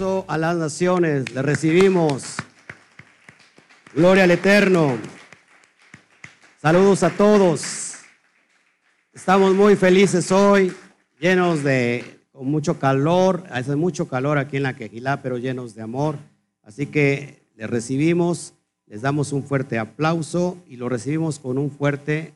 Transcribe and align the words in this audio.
a 0.00 0.38
las 0.38 0.56
naciones. 0.56 1.32
Le 1.32 1.42
recibimos. 1.42 2.34
Gloria 3.94 4.24
al 4.24 4.32
Eterno. 4.32 4.98
Saludos 6.60 7.04
a 7.04 7.10
todos. 7.10 7.98
Estamos 9.12 9.54
muy 9.54 9.76
felices 9.76 10.32
hoy, 10.32 10.74
llenos 11.20 11.62
de 11.62 12.18
con 12.32 12.48
mucho 12.48 12.80
calor. 12.80 13.44
Hace 13.50 13.76
mucho 13.76 14.08
calor 14.08 14.36
aquí 14.36 14.56
en 14.56 14.64
la 14.64 14.74
Quejilá, 14.74 15.22
pero 15.22 15.38
llenos 15.38 15.76
de 15.76 15.82
amor. 15.82 16.16
Así 16.64 16.86
que 16.86 17.46
les 17.54 17.70
recibimos, 17.70 18.54
les 18.86 19.02
damos 19.02 19.32
un 19.32 19.44
fuerte 19.44 19.78
aplauso 19.78 20.58
y 20.66 20.76
lo 20.76 20.88
recibimos 20.88 21.38
con 21.38 21.56
un 21.56 21.70
fuerte, 21.70 22.34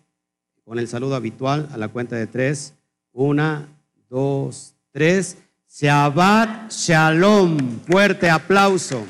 con 0.65 0.79
el 0.79 0.87
saludo 0.87 1.17
habitual 1.17 1.69
a 1.73 1.77
la 1.77 1.89
cuenta 1.89 2.15
de 2.15 2.29
tres. 2.29 2.75
Una, 3.13 3.67
dos, 4.09 4.77
tres. 4.93 5.39
Shabbat 5.71 6.73
Shalom. 6.73 7.81
Fuerte 7.81 8.31
aplauso. 8.31 9.05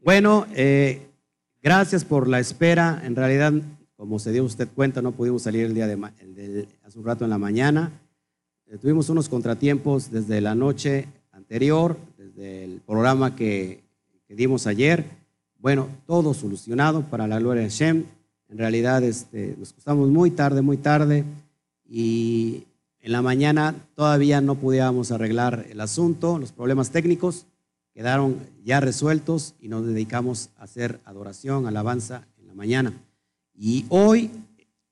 Bueno, 0.00 0.46
eh, 0.54 1.10
gracias 1.60 2.04
por 2.04 2.28
la 2.28 2.38
espera. 2.38 3.02
En 3.04 3.16
realidad, 3.16 3.52
como 3.96 4.18
se 4.20 4.30
dio 4.32 4.44
usted 4.44 4.68
cuenta, 4.68 5.02
no 5.02 5.12
pudimos 5.12 5.42
salir 5.42 5.66
el 5.66 5.74
día 5.74 5.88
de, 5.88 6.68
hace 6.84 6.98
un 6.98 7.04
rato 7.04 7.24
en 7.24 7.30
la 7.30 7.38
mañana. 7.38 7.90
Eh, 8.66 8.78
tuvimos 8.78 9.08
unos 9.10 9.28
contratiempos 9.28 10.12
desde 10.12 10.40
la 10.40 10.54
noche 10.54 11.08
anterior, 11.32 11.98
desde 12.16 12.64
el 12.64 12.80
programa 12.80 13.34
que, 13.34 13.82
dimos 14.28 14.68
ayer. 14.68 15.04
Bueno, 15.58 15.88
todo 16.06 16.34
solucionado 16.34 17.02
para 17.10 17.26
la 17.26 17.40
gloria 17.40 17.64
de 17.64 17.68
Hashem. 17.68 18.04
En 18.50 18.58
realidad, 18.58 19.02
este, 19.04 19.54
nos 19.58 19.72
costamos 19.72 20.08
muy 20.08 20.30
tarde, 20.30 20.62
muy 20.62 20.76
tarde. 20.76 21.24
Y 21.88 22.64
en 23.00 23.12
la 23.12 23.22
mañana 23.22 23.74
todavía 23.94 24.40
no 24.40 24.56
podíamos 24.56 25.12
arreglar 25.12 25.66
el 25.70 25.80
asunto, 25.80 26.38
los 26.38 26.52
problemas 26.52 26.90
técnicos 26.90 27.46
quedaron 27.94 28.36
ya 28.64 28.80
resueltos 28.80 29.54
y 29.60 29.68
nos 29.68 29.86
dedicamos 29.86 30.50
a 30.58 30.64
hacer 30.64 31.00
adoración, 31.04 31.66
alabanza 31.66 32.26
en 32.38 32.46
la 32.46 32.54
mañana. 32.54 32.92
Y 33.54 33.84
hoy, 33.88 34.30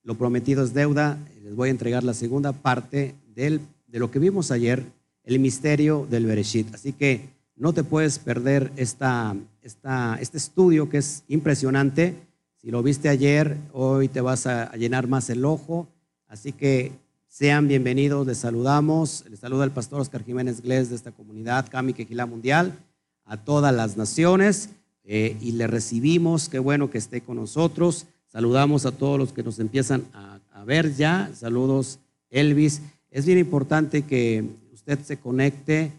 lo 0.03 0.15
prometido 0.15 0.63
es 0.63 0.73
deuda, 0.73 1.17
les 1.43 1.55
voy 1.55 1.69
a 1.69 1.71
entregar 1.71 2.03
la 2.03 2.13
segunda 2.13 2.51
parte 2.51 3.15
del, 3.33 3.61
de 3.87 3.99
lo 3.99 4.11
que 4.11 4.19
vimos 4.19 4.51
ayer, 4.51 4.85
el 5.23 5.39
misterio 5.39 6.07
del 6.09 6.25
Bereshit. 6.25 6.73
Así 6.73 6.93
que 6.93 7.29
no 7.55 7.73
te 7.73 7.83
puedes 7.83 8.19
perder 8.19 8.71
esta, 8.75 9.35
esta, 9.61 10.17
este 10.21 10.37
estudio 10.37 10.89
que 10.89 10.99
es 10.99 11.23
impresionante. 11.27 12.15
Si 12.61 12.71
lo 12.71 12.83
viste 12.83 13.07
ayer, 13.07 13.55
hoy 13.71 14.09
te 14.09 14.19
vas 14.19 14.45
a, 14.45 14.69
llenar 14.75 15.07
más 15.07 15.29
el 15.29 15.45
ojo. 15.45 15.87
Así 16.27 16.51
que 16.51 16.91
sean 17.29 17.69
bienvenidos, 17.69 18.27
les 18.27 18.39
saludamos. 18.39 19.23
Les 19.29 19.39
saluda 19.39 19.63
el 19.63 19.71
pastor 19.71 20.01
Oscar 20.01 20.25
Jiménez 20.25 20.59
Glés 20.59 20.89
de 20.89 20.97
esta 20.97 21.13
comunidad, 21.13 21.69
Cami 21.69 21.93
Quejilá 21.93 22.25
Mundial 22.25 22.77
a 23.23 23.37
todas 23.37 23.73
las 23.73 23.95
naciones 23.95 24.71
eh, 25.05 25.37
y 25.39 25.53
le 25.53 25.67
recibimos. 25.67 26.49
Qué 26.49 26.59
bueno 26.59 26.89
que 26.89 26.97
esté 26.97 27.21
con 27.21 27.37
nosotros. 27.37 28.07
Saludamos 28.27 28.85
a 28.85 28.91
todos 28.91 29.17
los 29.17 29.31
que 29.31 29.41
nos 29.41 29.59
empiezan 29.59 30.03
a, 30.13 30.41
ver 30.65 30.93
ya. 30.93 31.31
Saludos, 31.33 31.99
Elvis. 32.29 32.81
Es 33.09 33.25
bien 33.25 33.37
importante 33.37 34.01
que 34.01 34.43
usted 34.73 34.99
se 34.99 35.15
conecte, 35.15 35.93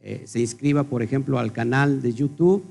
eh, 0.00 0.22
se 0.24 0.40
inscriba, 0.40 0.84
por 0.84 1.02
ejemplo, 1.02 1.38
al 1.38 1.52
canal 1.52 2.00
de 2.00 2.14
YouTube 2.14 2.64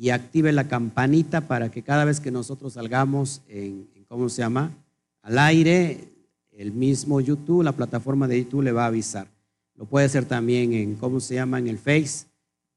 y 0.00 0.08
active 0.08 0.50
la 0.52 0.66
campanita 0.66 1.42
para 1.42 1.70
que 1.70 1.82
cada 1.82 2.06
vez 2.06 2.20
que 2.20 2.30
nosotros 2.30 2.72
salgamos 2.72 3.42
en, 3.48 3.86
en 3.94 4.04
¿cómo 4.04 4.30
se 4.30 4.40
llama? 4.40 4.72
Al 5.20 5.38
aire, 5.38 6.08
el 6.52 6.72
mismo 6.72 7.20
YouTube, 7.20 7.62
la 7.62 7.72
plataforma 7.72 8.26
de 8.26 8.42
YouTube 8.42 8.62
le 8.62 8.72
va 8.72 8.84
a 8.84 8.86
avisar. 8.86 9.26
Lo 9.74 9.84
puede 9.84 10.06
hacer 10.06 10.24
también 10.24 10.72
en, 10.72 10.94
¿cómo 10.94 11.20
se 11.20 11.34
llama? 11.34 11.58
En 11.58 11.68
el 11.68 11.76
Face 11.76 12.30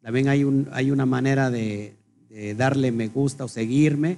también 0.03 0.27
hay, 0.27 0.43
un, 0.43 0.67
hay 0.73 0.91
una 0.91 1.05
manera 1.05 1.49
de, 1.49 1.95
darle 2.57 2.91
me 2.91 3.07
gusta 3.07 3.45
o 3.45 3.47
seguirme 3.47 4.17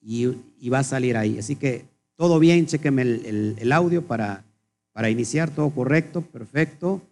y, 0.00 0.26
va 0.68 0.78
a 0.78 0.84
salir 0.84 1.16
ahí. 1.16 1.36
Así 1.38 1.56
que 1.56 1.84
todo 2.14 2.38
bien, 2.38 2.66
chequeme 2.66 3.02
el, 3.02 3.72
audio 3.72 4.02
para, 4.02 4.44
para 4.92 5.10
iniciar, 5.10 5.50
todo 5.50 5.70
correcto, 5.70 6.22
perfecto. 6.22 7.02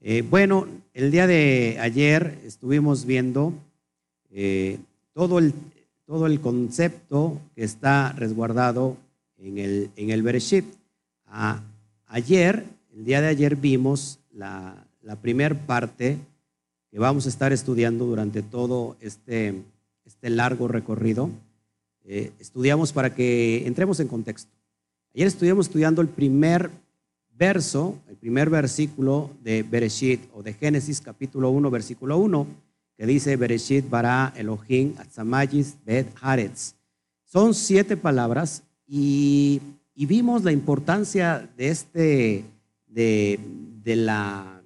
Eh, 0.00 0.22
bueno, 0.22 0.68
el 0.92 1.10
día 1.10 1.26
de 1.26 1.78
ayer 1.80 2.38
estuvimos 2.44 3.06
viendo 3.06 3.52
eh, 4.34 4.78
todo, 5.12 5.38
el, 5.38 5.54
todo 6.06 6.26
el 6.26 6.40
concepto 6.40 7.40
que 7.54 7.62
está 7.62 8.12
resguardado 8.12 8.96
en 9.38 9.58
el, 9.58 9.90
en 9.96 10.10
el 10.10 10.22
Bereshit. 10.22 10.64
ayer, 12.06 12.64
el 12.92 13.04
día 13.04 13.20
de 13.20 13.28
ayer 13.28 13.54
vimos 13.54 14.18
la, 14.32 14.74
la 15.02 15.16
primera 15.16 15.54
parte 15.66 16.18
que 16.90 16.98
vamos 16.98 17.26
a 17.26 17.28
estar 17.28 17.52
estudiando 17.52 18.06
durante 18.06 18.42
todo 18.42 18.96
este, 19.00 19.62
este 20.04 20.30
largo 20.30 20.68
recorrido. 20.68 21.30
Eh, 22.04 22.32
estudiamos 22.38 22.92
para 22.92 23.14
que 23.14 23.66
entremos 23.66 24.00
en 24.00 24.08
contexto. 24.08 24.50
Ayer 25.14 25.28
estuvimos 25.28 25.66
estudiando 25.66 26.02
el 26.02 26.08
primer 26.08 26.70
verso, 27.36 27.98
el 28.08 28.16
primer 28.16 28.50
versículo 28.50 29.30
de 29.42 29.62
Bereshit 29.62 30.20
o 30.34 30.42
de 30.42 30.54
Génesis 30.54 31.00
capítulo 31.00 31.50
1, 31.50 31.70
versículo 31.70 32.18
1, 32.18 32.46
que 32.96 33.06
dice 33.06 33.36
Bereshit 33.36 33.88
bara 33.88 34.32
Elohim 34.36 34.94
atzamayis 34.98 35.76
bet 35.84 36.08
haaretz. 36.20 36.74
Son 37.24 37.54
siete 37.54 37.96
palabras 37.96 38.62
y, 38.86 39.60
y, 39.94 40.06
vimos 40.06 40.44
la 40.44 40.52
importancia 40.52 41.48
de 41.56 41.68
este, 41.68 42.44
de, 42.86 43.40
de 43.82 43.96
la 43.96 44.62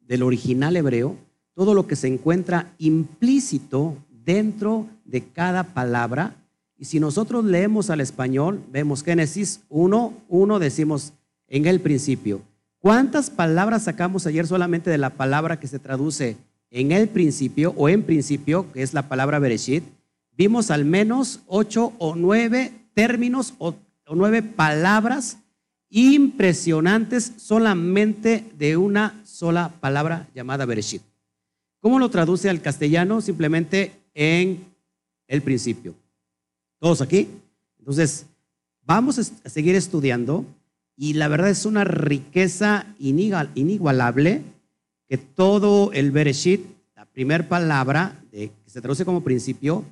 del 0.00 0.22
original 0.22 0.76
hebreo, 0.76 1.16
todo 1.54 1.74
lo 1.74 1.86
que 1.86 1.96
se 1.96 2.08
encuentra 2.08 2.72
implícito 2.78 3.96
dentro 4.10 4.86
de 5.04 5.22
cada 5.22 5.64
palabra. 5.64 6.34
Y 6.76 6.86
si 6.86 7.00
nosotros 7.00 7.44
leemos 7.44 7.90
al 7.90 8.00
español, 8.00 8.62
vemos 8.70 9.02
Génesis 9.02 9.60
1, 9.68 10.14
1, 10.28 10.58
decimos 10.58 11.12
en 11.48 11.66
el 11.66 11.80
principio. 11.80 12.42
¿Cuántas 12.78 13.30
palabras 13.30 13.84
sacamos 13.84 14.26
ayer 14.26 14.46
solamente 14.46 14.90
de 14.90 14.98
la 14.98 15.10
palabra 15.10 15.60
que 15.60 15.68
se 15.68 15.78
traduce 15.78 16.36
en 16.72 16.90
el 16.90 17.08
principio 17.08 17.74
o 17.76 17.88
en 17.88 18.02
principio, 18.02 18.72
que 18.72 18.82
es 18.82 18.94
la 18.94 19.08
palabra 19.08 19.38
Bereshit? 19.38 19.84
Vimos 20.36 20.70
al 20.70 20.84
menos 20.84 21.40
ocho 21.46 21.92
o 21.98 22.16
nueve 22.16 22.72
términos 22.94 23.54
o, 23.58 23.76
nueve 24.14 24.42
palabras 24.42 25.38
impresionantes 25.88 27.32
solamente 27.36 28.44
de 28.58 28.76
una 28.76 29.22
sola 29.24 29.72
palabra 29.80 30.28
llamada 30.34 30.66
Bereshit. 30.66 31.02
¿Cómo 31.80 31.98
lo 31.98 32.10
traduce 32.10 32.48
al 32.50 32.60
castellano? 32.60 33.20
Simplemente 33.20 33.92
en 34.14 34.64
el 35.28 35.42
principio. 35.42 35.94
¿Todos 36.78 37.00
aquí? 37.00 37.28
Entonces, 37.78 38.26
vamos 38.84 39.18
a 39.18 39.48
seguir 39.48 39.74
estudiando 39.76 40.44
y 40.96 41.14
la 41.14 41.28
verdad 41.28 41.50
es 41.50 41.64
una 41.64 41.84
riqueza 41.84 42.86
inigualable 42.98 44.42
que 45.12 45.18
todo 45.18 45.92
el 45.92 46.10
Bereshit, 46.10 46.64
la 46.96 47.04
primera 47.04 47.46
palabra 47.46 48.18
que 48.30 48.50
se 48.64 48.80
traduce 48.80 49.04
como 49.04 49.22
principio, 49.22 49.84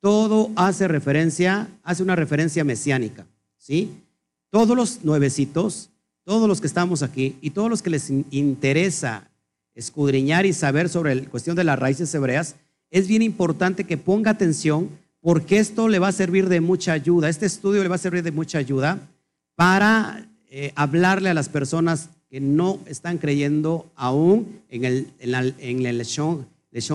todo 0.00 0.52
hace 0.54 0.86
referencia, 0.86 1.66
hace 1.82 2.04
una 2.04 2.14
referencia 2.14 2.62
mesiánica, 2.62 3.26
¿sí? 3.56 3.90
todos 4.50 4.76
los 4.76 5.04
nuevecitos, 5.04 5.90
todos 6.22 6.46
los 6.46 6.60
que 6.60 6.68
estamos 6.68 7.02
aquí 7.02 7.34
y 7.40 7.50
todos 7.50 7.68
los 7.68 7.82
que 7.82 7.90
les 7.90 8.08
interesa 8.30 9.28
escudriñar 9.74 10.46
y 10.46 10.52
saber 10.52 10.88
sobre 10.88 11.16
la 11.16 11.28
cuestión 11.28 11.56
de 11.56 11.64
las 11.64 11.76
raíces 11.76 12.14
hebreas, 12.14 12.54
es 12.92 13.08
bien 13.08 13.22
importante 13.22 13.82
que 13.82 13.96
ponga 13.96 14.30
atención 14.30 14.90
porque 15.20 15.58
esto 15.58 15.88
le 15.88 15.98
va 15.98 16.06
a 16.06 16.12
servir 16.12 16.48
de 16.48 16.60
mucha 16.60 16.92
ayuda, 16.92 17.28
este 17.28 17.46
estudio 17.46 17.82
le 17.82 17.88
va 17.88 17.96
a 17.96 17.98
servir 17.98 18.22
de 18.22 18.30
mucha 18.30 18.58
ayuda 18.58 19.00
para 19.56 20.24
eh, 20.46 20.70
hablarle 20.76 21.30
a 21.30 21.34
las 21.34 21.48
personas 21.48 22.10
que 22.30 22.40
no 22.40 22.78
están 22.86 23.18
creyendo 23.18 23.90
aún 23.94 24.60
en 24.68 24.84
el, 24.84 25.08
en 25.18 25.30
la, 25.30 25.40
en 25.58 25.86
el 25.86 25.98
Leshon, 25.98 26.46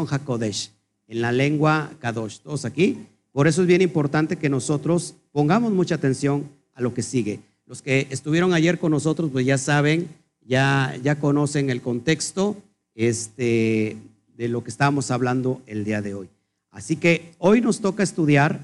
HaKodesh, 0.10 0.72
en 1.08 1.22
la 1.22 1.32
lengua 1.32 1.92
Kadosh. 2.00 2.40
Todos 2.40 2.66
aquí. 2.66 3.08
Por 3.32 3.48
eso 3.48 3.62
es 3.62 3.68
bien 3.68 3.82
importante 3.82 4.36
que 4.36 4.50
nosotros 4.50 5.16
pongamos 5.32 5.72
mucha 5.72 5.96
atención 5.96 6.50
a 6.76 6.82
lo 6.82 6.94
que 6.94 7.02
sigue. 7.02 7.40
Los 7.66 7.82
que 7.82 8.08
estuvieron 8.12 8.54
ayer 8.54 8.78
con 8.78 8.92
nosotros, 8.92 9.32
pues 9.32 9.46
ya 9.46 9.58
saben, 9.58 10.08
ya, 10.46 10.96
ya 11.04 11.20
conocen 11.20 11.70
el 11.70 11.82
contexto 11.82 12.56
este, 12.94 13.98
de 14.38 14.48
lo 14.48 14.64
que 14.64 14.70
estábamos 14.70 15.10
hablando 15.10 15.62
el 15.66 15.84
día 15.84 16.02
de 16.02 16.14
hoy. 16.14 16.30
Así 16.70 16.96
que 16.96 17.32
hoy 17.40 17.62
nos 17.62 17.80
toca 17.80 18.04
estudiar 18.04 18.60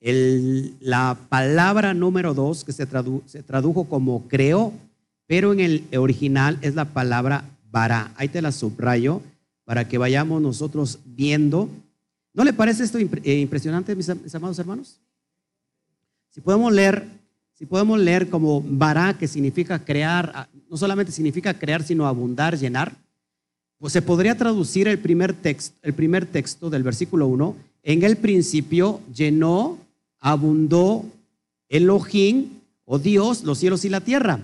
la 0.00 1.18
palabra 1.28 1.92
número 1.92 2.32
dos, 2.32 2.64
que 2.64 2.72
se, 2.72 2.86
se 3.26 3.42
tradujo 3.42 3.84
como 3.84 4.28
creó, 4.28 4.72
pero 5.26 5.52
en 5.52 5.60
el 5.60 5.84
original 5.96 6.58
es 6.62 6.74
la 6.74 6.86
palabra 6.86 7.44
bara. 7.70 8.12
Ahí 8.16 8.28
te 8.28 8.42
la 8.42 8.52
subrayo 8.52 9.22
para 9.64 9.88
que 9.88 9.98
vayamos 9.98 10.40
nosotros 10.40 10.98
viendo. 11.04 11.68
¿No 12.32 12.44
le 12.44 12.52
parece 12.52 12.84
esto 12.84 12.98
eh, 12.98 13.38
impresionante, 13.38 13.94
mis 13.96 14.34
amados 14.34 14.58
hermanos? 14.58 15.00
Si 16.30 16.40
podemos 16.40 16.72
leer 16.72 17.06
si 17.58 17.64
podemos 17.64 17.98
leer 17.98 18.28
como 18.28 18.60
Bará, 18.60 19.16
que 19.16 19.26
significa 19.26 19.82
crear, 19.82 20.46
no 20.68 20.76
solamente 20.76 21.10
significa 21.10 21.54
crear, 21.54 21.82
sino 21.82 22.06
abundar, 22.06 22.58
llenar, 22.58 22.94
pues 23.78 23.94
se 23.94 24.02
podría 24.02 24.36
traducir 24.36 24.88
el 24.88 24.98
primer 24.98 25.32
texto, 25.32 25.74
el 25.82 25.94
primer 25.94 26.26
texto 26.26 26.68
del 26.68 26.82
versículo 26.82 27.26
1, 27.28 27.56
en 27.82 28.02
el 28.02 28.18
principio 28.18 29.00
llenó, 29.14 29.78
abundó 30.20 31.06
Elohim 31.70 32.50
o 32.84 32.98
Dios 32.98 33.42
los 33.42 33.56
cielos 33.56 33.86
y 33.86 33.88
la 33.88 34.02
tierra. 34.02 34.40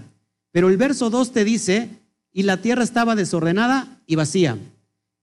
Pero 0.52 0.68
el 0.68 0.76
verso 0.76 1.10
2 1.10 1.32
te 1.32 1.44
dice, 1.44 1.88
y 2.32 2.44
la 2.44 2.58
tierra 2.58 2.84
estaba 2.84 3.16
desordenada 3.16 3.98
y 4.06 4.16
vacía. 4.16 4.58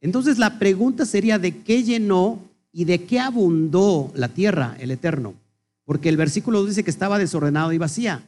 Entonces 0.02 0.38
la 0.38 0.60
pregunta 0.60 1.06
sería 1.06 1.40
de 1.40 1.58
qué 1.58 1.84
llenó 1.84 2.40
y 2.72 2.86
de 2.86 3.04
qué 3.04 3.20
abundó 3.20 4.12
la 4.16 4.30
tierra, 4.30 4.76
el 4.80 4.92
Eterno. 4.92 5.34
Porque 5.86 6.10
el 6.10 6.18
versículo 6.18 6.66
dice 6.66 6.84
que 6.84 6.92
estaba 6.92 7.18
desordenado 7.18 7.74
y 7.74 7.78
vacía. 7.78 8.24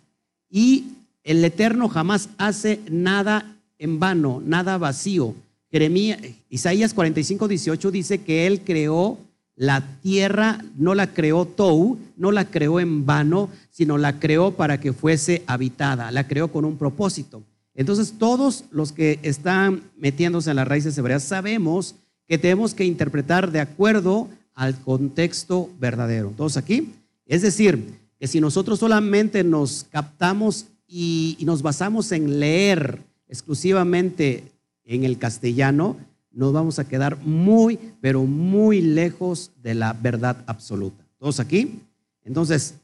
Y 0.50 0.86
el 1.24 1.44
Eterno 1.44 1.90
jamás 1.90 2.30
hace 2.38 2.80
nada 2.90 3.56
en 3.78 4.00
vano, 4.00 4.42
nada 4.46 4.78
vacío. 4.78 5.36
Jeremías, 5.72 6.20
Isaías 6.50 6.94
45, 6.94 7.48
18 7.48 7.92
dice 7.92 8.22
que 8.22 8.48
Él 8.48 8.62
creó 8.62 9.18
la 9.62 9.84
tierra, 10.02 10.66
no 10.76 10.96
la 10.96 11.14
creó 11.14 11.46
Tou, 11.46 12.00
no 12.18 12.32
la 12.32 12.46
creó 12.46 12.80
en 12.80 13.06
vano, 13.06 13.48
sino 13.70 14.00
la 14.00 14.20
creó 14.20 14.54
para 14.54 14.80
que 14.80 14.92
fuese 14.92 15.44
habitada, 15.46 16.10
la 16.10 16.28
creó 16.28 16.52
con 16.52 16.66
un 16.66 16.80
propósito. 16.80 17.44
Entonces, 17.76 18.16
todos 18.18 18.64
los 18.72 18.92
que 18.92 19.20
están 19.22 19.84
metiéndose 19.96 20.50
en 20.50 20.56
las 20.56 20.68
raíces 20.68 20.98
hebreas 20.98 21.22
sabemos 21.22 21.94
que 22.28 22.40
tenemos 22.40 22.74
que 22.74 22.86
interpretar 22.86 23.52
de 23.52 23.60
acuerdo 23.60 24.30
al 24.56 24.76
contexto 24.82 25.70
verdadero. 25.80 26.34
¿Todos 26.36 26.58
aquí? 26.58 26.94
Es 27.28 27.44
decir, 27.44 28.00
que 28.20 28.26
si 28.26 28.42
nosotros 28.42 28.80
solamente 28.80 29.44
nos 29.44 29.86
captamos 29.92 30.66
y, 30.88 31.36
y 31.38 31.46
nos 31.46 31.62
basamos 31.62 32.12
en 32.12 32.40
leer 32.40 33.04
exclusivamente 33.28 34.44
en 34.86 35.04
el 35.04 35.20
castellano, 35.20 35.98
nos 36.32 36.54
vamos 36.54 36.80
a 36.80 36.88
quedar 36.88 37.18
muy, 37.18 37.78
pero 38.02 38.24
muy 38.24 38.82
lejos 38.82 39.52
de 39.62 39.76
la 39.76 39.94
verdad 39.94 40.38
absoluta. 40.48 41.04
¿Todos 41.18 41.40
aquí? 41.40 41.80
Entonces, 42.24 42.76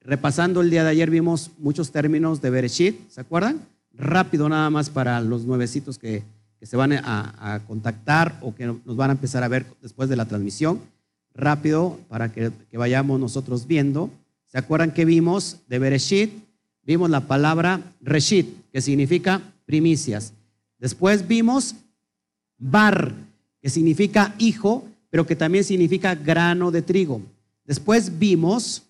repasando 0.00 0.60
el 0.60 0.70
día 0.70 0.84
de 0.84 0.90
ayer 0.90 1.10
vimos 1.10 1.50
muchos 1.58 1.90
términos 1.90 2.40
de 2.40 2.50
Bereshit, 2.50 3.10
¿se 3.10 3.20
acuerdan? 3.20 3.60
rápido 3.98 4.48
nada 4.48 4.70
más 4.70 4.88
para 4.88 5.20
los 5.20 5.44
nuevecitos 5.44 5.98
que, 5.98 6.22
se 6.62 6.76
van 6.76 6.92
a, 6.92 7.60
contactar 7.66 8.36
o 8.40 8.54
que 8.54 8.66
nos 8.66 8.96
van 8.96 9.10
a 9.10 9.12
empezar 9.12 9.44
a 9.44 9.48
ver 9.48 9.66
después 9.82 10.08
de 10.08 10.16
la 10.16 10.24
transmisión. 10.24 10.80
Rápido 11.34 11.98
para 12.08 12.32
que, 12.32 12.50
vayamos 12.72 13.20
nosotros 13.20 13.66
viendo. 13.66 14.10
¿Se 14.46 14.58
acuerdan 14.58 14.92
que 14.92 15.04
vimos 15.04 15.58
de 15.68 15.78
Bereshit? 15.78 16.32
Vimos 16.82 17.10
la 17.10 17.20
palabra 17.20 17.82
Reshit, 18.00 18.48
que 18.72 18.80
significa 18.80 19.42
primicias. 19.66 20.32
Después 20.78 21.28
vimos 21.28 21.74
Bar, 22.58 23.14
que 23.62 23.70
significa 23.70 24.34
hijo, 24.38 24.86
pero 25.10 25.26
que 25.26 25.36
también 25.36 25.64
significa 25.64 26.14
grano 26.14 26.70
de 26.70 26.82
trigo. 26.82 27.22
Después 27.64 28.18
vimos 28.18 28.82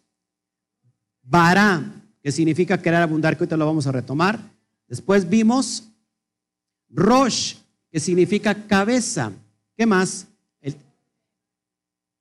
Bará, 1.23 1.85
que 2.23 2.33
significa 2.33 2.81
querer 2.81 3.03
abundar, 3.03 3.37
que 3.37 3.45
ahorita 3.45 3.57
lo 3.57 3.67
vamos 3.67 3.87
a 3.87 3.93
retomar. 3.93 4.41
Después 4.89 5.29
vimos 5.29 5.85
Rosh, 6.89 7.57
que 7.91 8.01
significa 8.01 8.67
cabeza. 8.67 9.33
¿Qué 9.77 9.85
más? 9.85 10.27
El 10.61 10.75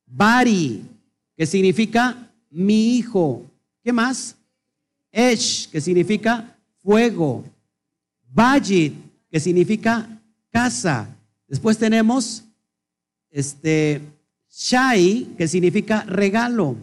Bari, 0.06 0.84
que 1.36 1.46
significa 1.46 2.32
mi 2.50 2.98
hijo. 2.98 3.46
¿Qué 3.84 3.94
más? 3.94 4.36
Esh, 5.12 5.70
que 5.70 5.80
significa 5.80 6.58
fuego. 6.84 7.44
Bajit, 8.30 8.94
que 9.32 9.40
significa 9.40 10.08
casa. 10.52 11.17
Después 11.48 11.78
tenemos 11.78 12.44
este 13.30 14.02
Shai, 14.50 15.36
que 15.38 15.48
significa 15.48 16.04
regalo. 16.04 16.76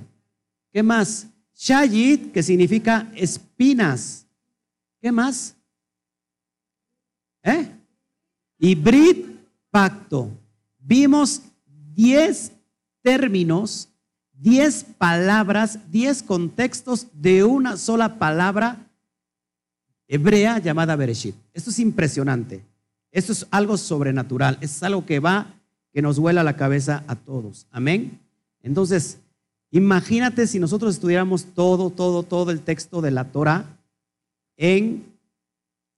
¿Qué 0.73 0.83
más? 0.83 1.27
Shayit, 1.57 2.33
que 2.33 2.43
significa 2.43 3.11
espinas. 3.15 4.27
¿Qué 5.01 5.13
más? 5.13 5.55
¿Eh? 7.43 7.69
Pacto. 9.71 10.31
Vimos 10.79 11.43
10 11.95 12.53
términos, 13.03 13.89
10 14.33 14.85
palabras, 14.99 15.79
10 15.91 16.23
contextos 16.23 17.09
de 17.13 17.45
una 17.45 17.77
sola 17.77 18.19
palabra 18.19 18.91
hebrea 20.09 20.59
llamada 20.59 20.97
Bereshit. 20.97 21.35
Esto 21.53 21.71
es 21.71 21.79
impresionante. 21.79 22.65
Esto 23.15 23.31
es 23.33 23.47
algo 23.53 23.77
sobrenatural. 23.77 24.59
Es 24.61 24.83
algo 24.83 25.07
que 25.07 25.21
va, 25.21 25.55
que 25.93 26.03
nos 26.03 26.19
vuela 26.19 26.43
la 26.43 26.57
cabeza 26.57 27.05
a 27.07 27.15
todos. 27.15 27.67
Amén. 27.71 28.21
Entonces, 28.61 29.19
imagínate 29.71 30.49
si 30.49 30.59
nosotros 30.59 30.97
estudiáramos 30.97 31.45
todo, 31.55 31.91
todo, 31.91 32.25
todo 32.25 32.51
el 32.51 32.61
texto 32.61 33.01
de 33.01 33.13
la 33.13 33.31
Torah 33.31 33.79
en 34.57 35.05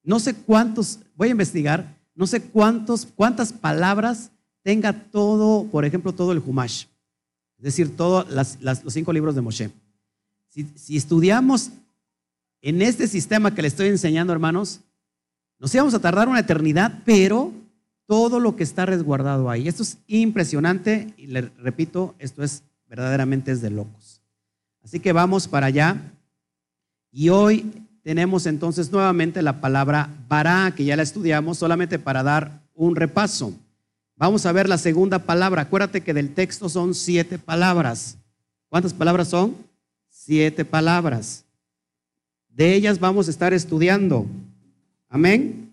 no 0.02 0.20
sé 0.20 0.34
cuántos, 0.34 1.00
voy 1.16 1.28
a 1.28 1.32
investigar, 1.32 1.96
no 2.14 2.26
sé 2.26 2.42
cuántos, 2.42 3.06
cuántas 3.06 3.52
palabras 3.52 4.30
tenga 4.62 4.92
todo, 4.92 5.66
por 5.68 5.84
ejemplo, 5.86 6.12
todo 6.12 6.32
el 6.32 6.42
Humash, 6.44 6.84
es 7.58 7.64
decir, 7.64 7.96
todos 7.96 8.26
los 8.30 8.92
cinco 8.92 9.12
libros 9.12 9.34
de 9.34 9.40
Moshe. 9.40 9.70
Si, 10.50 10.64
si, 10.76 10.96
estudiamos 10.96 11.70
en 12.60 12.82
este 12.82 13.08
sistema 13.08 13.54
que 13.54 13.62
le 13.62 13.68
estoy 13.68 13.88
enseñando, 13.88 14.32
hermanos, 14.32 14.80
nos 15.58 15.74
íbamos 15.74 15.94
a 15.94 16.00
tardar 16.00 16.28
una 16.28 16.40
eternidad, 16.40 17.02
pero 17.04 17.52
todo 18.06 18.40
lo 18.40 18.56
que 18.56 18.62
está 18.62 18.86
resguardado 18.86 19.50
ahí. 19.50 19.68
Esto 19.68 19.82
es 19.82 19.98
impresionante 20.06 21.12
y 21.16 21.26
le 21.26 21.42
repito, 21.58 22.14
esto 22.18 22.42
es 22.42 22.62
verdaderamente 22.88 23.54
de 23.56 23.70
locos. 23.70 24.20
Así 24.82 25.00
que 25.00 25.12
vamos 25.12 25.48
para 25.48 25.66
allá. 25.66 26.00
Y 27.10 27.30
hoy 27.30 27.72
tenemos 28.02 28.46
entonces 28.46 28.92
nuevamente 28.92 29.42
la 29.42 29.60
palabra 29.60 30.08
bará, 30.28 30.72
que 30.76 30.84
ya 30.84 30.96
la 30.96 31.02
estudiamos, 31.02 31.58
solamente 31.58 31.98
para 31.98 32.22
dar 32.22 32.62
un 32.74 32.94
repaso. 32.94 33.52
Vamos 34.16 34.46
a 34.46 34.52
ver 34.52 34.68
la 34.68 34.78
segunda 34.78 35.18
palabra. 35.18 35.62
Acuérdate 35.62 36.02
que 36.02 36.14
del 36.14 36.32
texto 36.32 36.68
son 36.68 36.94
siete 36.94 37.38
palabras. 37.38 38.16
¿Cuántas 38.68 38.94
palabras 38.94 39.28
son? 39.28 39.56
Siete 40.08 40.64
palabras. 40.64 41.44
De 42.48 42.74
ellas 42.74 43.00
vamos 43.00 43.26
a 43.26 43.30
estar 43.30 43.52
estudiando. 43.52 44.26
Amén. 45.08 45.72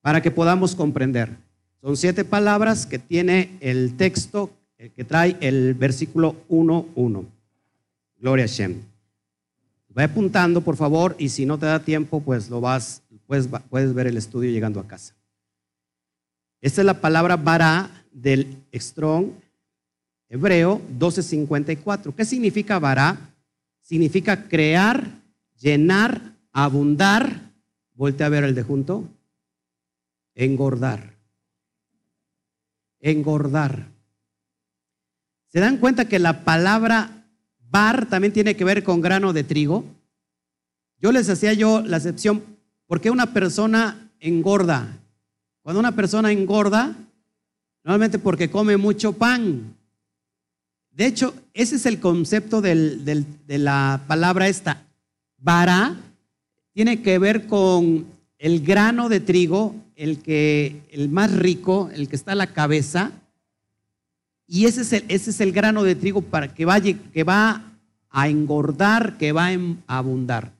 Para 0.00 0.22
que 0.22 0.30
podamos 0.30 0.74
comprender. 0.74 1.36
Son 1.80 1.96
siete 1.96 2.24
palabras 2.24 2.86
que 2.86 2.98
tiene 2.98 3.56
el 3.60 3.96
texto 3.96 4.50
que 4.76 5.04
trae 5.04 5.36
el 5.40 5.74
versículo 5.74 6.36
1.1. 6.48 7.26
Gloria 8.20 8.44
a 8.44 8.48
Shem. 8.48 8.80
Ve 9.88 10.04
apuntando, 10.04 10.60
por 10.60 10.76
favor, 10.76 11.16
y 11.18 11.28
si 11.28 11.44
no 11.44 11.58
te 11.58 11.66
da 11.66 11.80
tiempo, 11.80 12.20
pues 12.20 12.48
lo 12.48 12.60
vas, 12.60 13.02
puedes, 13.26 13.48
puedes 13.68 13.92
ver 13.94 14.06
el 14.06 14.16
estudio 14.16 14.50
llegando 14.50 14.78
a 14.78 14.86
casa. 14.86 15.14
Esta 16.60 16.82
es 16.82 16.86
la 16.86 17.00
palabra 17.00 17.36
bara 17.36 18.04
del 18.12 18.62
Strong 18.72 19.30
hebreo 20.28 20.78
1254. 20.90 22.14
¿Qué 22.14 22.24
significa 22.24 22.78
bara? 22.78 23.34
Significa 23.80 24.48
crear, 24.48 25.10
llenar, 25.58 26.20
abundar. 26.52 27.47
Volte 27.98 28.22
a 28.22 28.28
ver 28.28 28.44
el 28.44 28.54
de 28.54 28.62
junto. 28.62 29.08
Engordar. 30.36 31.16
Engordar. 33.00 33.88
¿Se 35.48 35.58
dan 35.58 35.78
cuenta 35.78 36.06
que 36.06 36.20
la 36.20 36.44
palabra 36.44 37.26
Bar 37.70 38.06
también 38.06 38.32
tiene 38.32 38.54
que 38.54 38.64
ver 38.64 38.84
con 38.84 39.00
grano 39.00 39.32
de 39.32 39.42
trigo. 39.42 39.84
Yo 41.00 41.10
les 41.10 41.28
hacía 41.28 41.52
yo 41.54 41.82
la 41.82 41.96
excepción, 41.96 42.42
¿por 42.86 43.00
qué 43.00 43.10
una 43.10 43.34
persona 43.34 44.10
engorda? 44.20 44.96
Cuando 45.62 45.80
una 45.80 45.96
persona 45.96 46.30
engorda, 46.30 46.96
normalmente 47.82 48.20
porque 48.20 48.48
come 48.48 48.76
mucho 48.76 49.12
pan. 49.12 49.76
De 50.92 51.04
hecho, 51.04 51.34
ese 51.52 51.76
es 51.76 51.84
el 51.84 51.98
concepto 51.98 52.60
de 52.60 53.26
la 53.58 54.04
palabra 54.06 54.46
esta. 54.46 54.86
Vara 55.36 55.96
tiene 56.78 57.02
que 57.02 57.18
ver 57.18 57.48
con 57.48 58.06
el 58.38 58.60
grano 58.60 59.08
de 59.08 59.18
trigo, 59.18 59.74
el, 59.96 60.22
que, 60.22 60.82
el 60.92 61.08
más 61.08 61.32
rico, 61.32 61.90
el 61.92 62.08
que 62.08 62.14
está 62.14 62.30
a 62.30 62.36
la 62.36 62.52
cabeza, 62.52 63.10
y 64.46 64.66
ese 64.66 64.82
es 64.82 64.92
el, 64.92 65.04
ese 65.08 65.30
es 65.30 65.40
el 65.40 65.50
grano 65.50 65.82
de 65.82 65.96
trigo 65.96 66.22
para 66.22 66.54
que, 66.54 66.64
vaya, 66.64 66.96
que 67.12 67.24
va 67.24 67.64
a 68.10 68.28
engordar, 68.28 69.18
que 69.18 69.32
va 69.32 69.48
a 69.48 69.98
abundar. 69.98 70.52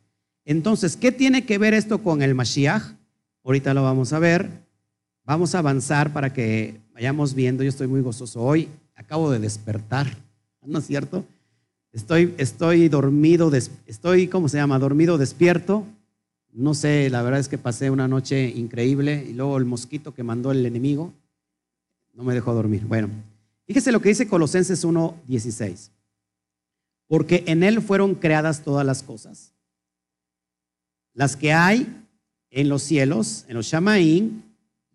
Entonces, 0.44 0.96
¿qué 0.96 1.12
tiene 1.12 1.46
que 1.46 1.56
ver 1.56 1.72
esto 1.72 2.02
con 2.02 2.20
el 2.20 2.34
Mashiach? 2.34 2.82
Ahorita 3.44 3.72
lo 3.72 3.84
vamos 3.84 4.12
a 4.12 4.18
ver. 4.18 4.50
Vamos 5.22 5.54
a 5.54 5.60
avanzar 5.60 6.12
para 6.12 6.32
que 6.32 6.80
vayamos 6.94 7.32
viendo. 7.32 7.62
Yo 7.62 7.68
estoy 7.68 7.86
muy 7.86 8.00
gozoso 8.00 8.42
hoy. 8.42 8.68
Acabo 8.96 9.30
de 9.30 9.38
despertar, 9.38 10.08
¿no 10.66 10.80
es 10.80 10.86
cierto? 10.88 11.24
Estoy, 11.92 12.34
estoy 12.38 12.88
dormido, 12.88 13.52
estoy, 13.86 14.26
¿cómo 14.26 14.48
se 14.48 14.56
llama? 14.56 14.80
Dormido 14.80 15.16
despierto. 15.16 15.86
No 16.58 16.74
sé, 16.74 17.08
la 17.08 17.22
verdad 17.22 17.38
es 17.38 17.48
que 17.48 17.56
pasé 17.56 17.88
una 17.88 18.08
noche 18.08 18.48
increíble 18.48 19.24
y 19.28 19.32
luego 19.32 19.58
el 19.58 19.64
mosquito 19.64 20.12
que 20.12 20.24
mandó 20.24 20.50
el 20.50 20.66
enemigo 20.66 21.14
no 22.14 22.24
me 22.24 22.34
dejó 22.34 22.52
dormir. 22.52 22.84
Bueno, 22.84 23.08
fíjese 23.64 23.92
lo 23.92 24.00
que 24.00 24.08
dice 24.08 24.26
Colosenses 24.26 24.84
1.16. 24.84 25.90
Porque 27.06 27.44
en 27.46 27.62
él 27.62 27.80
fueron 27.80 28.16
creadas 28.16 28.64
todas 28.64 28.84
las 28.84 29.04
cosas. 29.04 29.52
Las 31.14 31.36
que 31.36 31.52
hay 31.52 32.04
en 32.50 32.68
los 32.68 32.82
cielos, 32.82 33.44
en 33.46 33.54
los 33.54 33.66
Shamaín, 33.66 34.42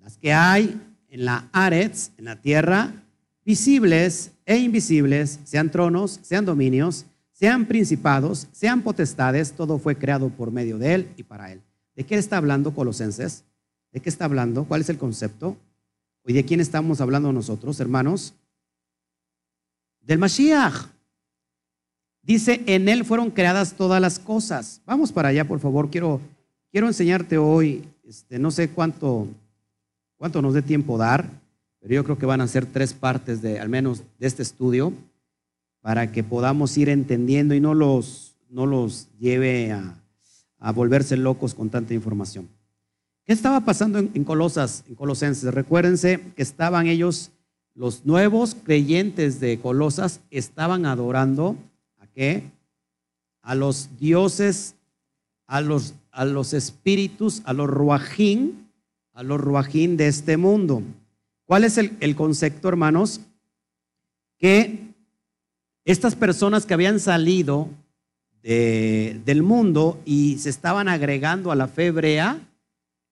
las 0.01 0.17
que 0.17 0.34
hay 0.34 0.82
en 1.08 1.24
la 1.24 1.48
Aretz, 1.53 2.10
en 2.17 2.25
la 2.25 2.41
tierra, 2.41 2.93
visibles 3.46 4.32
e 4.46 4.58
invisibles, 4.58 5.39
sean 5.46 5.72
tronos, 5.72 6.20
sean 6.24 6.43
dominios, 6.43 7.05
sean 7.33 7.65
principados, 7.65 8.47
sean 8.51 8.81
potestades, 8.81 9.51
todo 9.51 9.77
fue 9.77 9.97
creado 9.97 10.29
por 10.29 10.51
medio 10.51 10.77
de 10.77 10.93
Él 10.93 11.13
y 11.17 11.23
para 11.23 11.51
Él. 11.51 11.61
¿De 11.95 12.05
qué 12.05 12.15
está 12.15 12.37
hablando 12.37 12.73
Colosenses? 12.73 13.43
¿De 13.91 13.99
qué 13.99 14.09
está 14.09 14.25
hablando? 14.25 14.63
¿Cuál 14.63 14.81
es 14.81 14.89
el 14.89 14.97
concepto? 14.97 15.57
¿Y 16.25 16.33
de 16.33 16.45
quién 16.45 16.61
estamos 16.61 17.01
hablando 17.01 17.33
nosotros, 17.33 17.79
hermanos? 17.79 18.33
Del 20.01 20.19
Mashiach. 20.19 20.87
Dice, 22.21 22.63
en 22.65 22.87
Él 22.87 23.03
fueron 23.03 23.31
creadas 23.31 23.73
todas 23.73 24.01
las 24.01 24.19
cosas. 24.19 24.81
Vamos 24.85 25.11
para 25.11 25.29
allá, 25.29 25.45
por 25.45 25.59
favor. 25.59 25.89
Quiero, 25.89 26.21
quiero 26.71 26.87
enseñarte 26.87 27.37
hoy, 27.37 27.83
este, 28.05 28.39
no 28.39 28.49
sé 28.51 28.69
cuánto, 28.69 29.27
cuánto 30.15 30.41
nos 30.41 30.53
dé 30.53 30.61
tiempo 30.61 30.97
dar 30.97 31.43
pero 31.83 31.95
yo 31.95 32.03
creo 32.05 32.17
que 32.17 32.25
van 32.25 32.39
a 32.39 32.47
ser 32.47 32.65
tres 32.65 32.93
partes 32.93 33.41
de, 33.41 33.59
al 33.59 33.67
menos, 33.67 34.03
de 34.17 34.25
este 34.25 34.41
estudio 34.41 34.93
para 35.83 36.13
que 36.13 36.23
podamos 36.23 36.77
ir 36.77 36.87
entendiendo 36.87 37.53
y 37.53 37.59
no 37.59 37.73
los, 37.73 38.37
no 38.49 38.65
los 38.65 39.09
lleve 39.19 39.73
a, 39.73 39.99
volverse 40.73 41.17
locos 41.17 41.53
con 41.53 41.69
tanta 41.69 41.93
información. 41.93 42.47
¿Qué 43.25 43.33
estaba 43.33 43.59
pasando 43.59 43.99
en, 43.99 44.23
Colosas, 44.23 44.85
en 44.87 44.95
Colosenses? 44.95 45.53
Recuérdense 45.53 46.21
que 46.37 46.41
estaban 46.41 46.87
ellos, 46.87 47.31
los 47.75 48.05
nuevos 48.05 48.55
creyentes 48.55 49.41
de 49.41 49.59
Colosas, 49.59 50.21
estaban 50.31 50.85
adorando 50.85 51.57
a 51.99 52.07
qué? 52.07 52.49
A 53.41 53.55
los 53.55 53.89
dioses, 53.99 54.75
a 55.47 55.59
los, 55.59 55.95
a 56.11 56.23
los 56.23 56.53
espíritus, 56.53 57.41
a 57.43 57.51
los 57.51 57.69
ruajín, 57.69 58.69
a 59.11 59.21
los 59.21 59.41
ruajín 59.41 59.97
de 59.97 60.07
este 60.07 60.37
mundo. 60.37 60.81
¿Cuál 61.45 61.65
es 61.65 61.77
el, 61.77 62.15
concepto, 62.15 62.69
hermanos? 62.69 63.19
Que 64.37 64.92
estas 65.85 66.15
personas 66.15 66.65
que 66.65 66.73
habían 66.73 66.99
salido 66.99 67.69
del 68.43 69.41
mundo 69.41 70.01
y 70.03 70.37
se 70.37 70.49
estaban 70.49 70.89
agregando 70.89 71.51
a 71.51 71.55
la 71.55 71.67
fe 71.67 71.87
hebrea, 71.87 72.41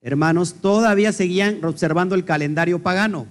hermanos, 0.02 0.56
todavía 0.56 1.14
seguían 1.14 1.64
observando 1.64 2.16
el 2.16 2.26
calendario 2.26 2.80
pagano, 2.80 3.28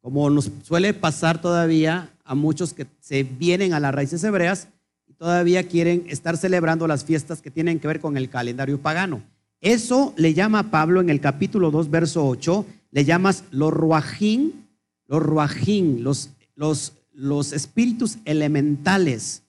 como 0.00 0.30
nos 0.30 0.50
suele 0.64 0.92
pasar 0.92 1.40
todavía 1.40 2.10
a 2.24 2.34
muchos 2.34 2.74
que 2.74 2.86
se 3.00 3.22
vienen 3.22 3.72
a 3.72 3.80
las 3.80 3.94
raíces 3.94 4.24
hebreas 4.24 4.68
y 5.06 5.12
todavía 5.12 5.68
quieren 5.68 6.04
estar 6.08 6.36
celebrando 6.36 6.88
las 6.88 7.04
fiestas 7.04 7.40
que 7.40 7.50
tienen 7.50 7.78
que 7.78 7.86
ver 7.86 8.00
con 8.00 8.16
el 8.16 8.28
calendario 8.28 8.80
pagano. 8.80 9.22
Eso 9.60 10.14
le 10.16 10.32
llama 10.32 10.70
Pablo 10.70 11.00
en 11.00 11.10
el 11.10 11.20
capítulo 11.20 11.70
2, 11.70 11.90
verso 11.90 12.26
8, 12.26 12.66
le 12.92 13.04
llamas 13.04 13.44
los 13.50 13.72
ruajín, 13.72 14.66
los 15.06 15.22
ruajín, 15.22 16.02
los, 16.02 16.30
los, 16.54 16.94
los 17.12 17.52
espíritus 17.52 18.18
elementales, 18.24 19.42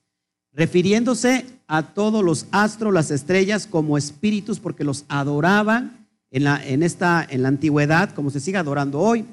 refiriéndose 0.52 1.46
a 1.68 1.94
todos 1.94 2.24
los 2.24 2.48
astros, 2.52 2.94
las 2.94 3.12
estrellas 3.12 3.68
como 3.68 3.98
espíritus 3.98 4.60
porque 4.60 4.84
los 4.84 5.06
adoraban 5.08 6.08
en 6.32 6.44
la, 6.44 6.66
en 6.66 6.84
esta, 6.84 7.26
en 7.30 7.44
la 7.44 7.50
antigüedad 7.50 8.14
como 8.14 8.30
se 8.30 8.40
sigue 8.40 8.58
adorando 8.58 9.00
hoy. 9.00 9.26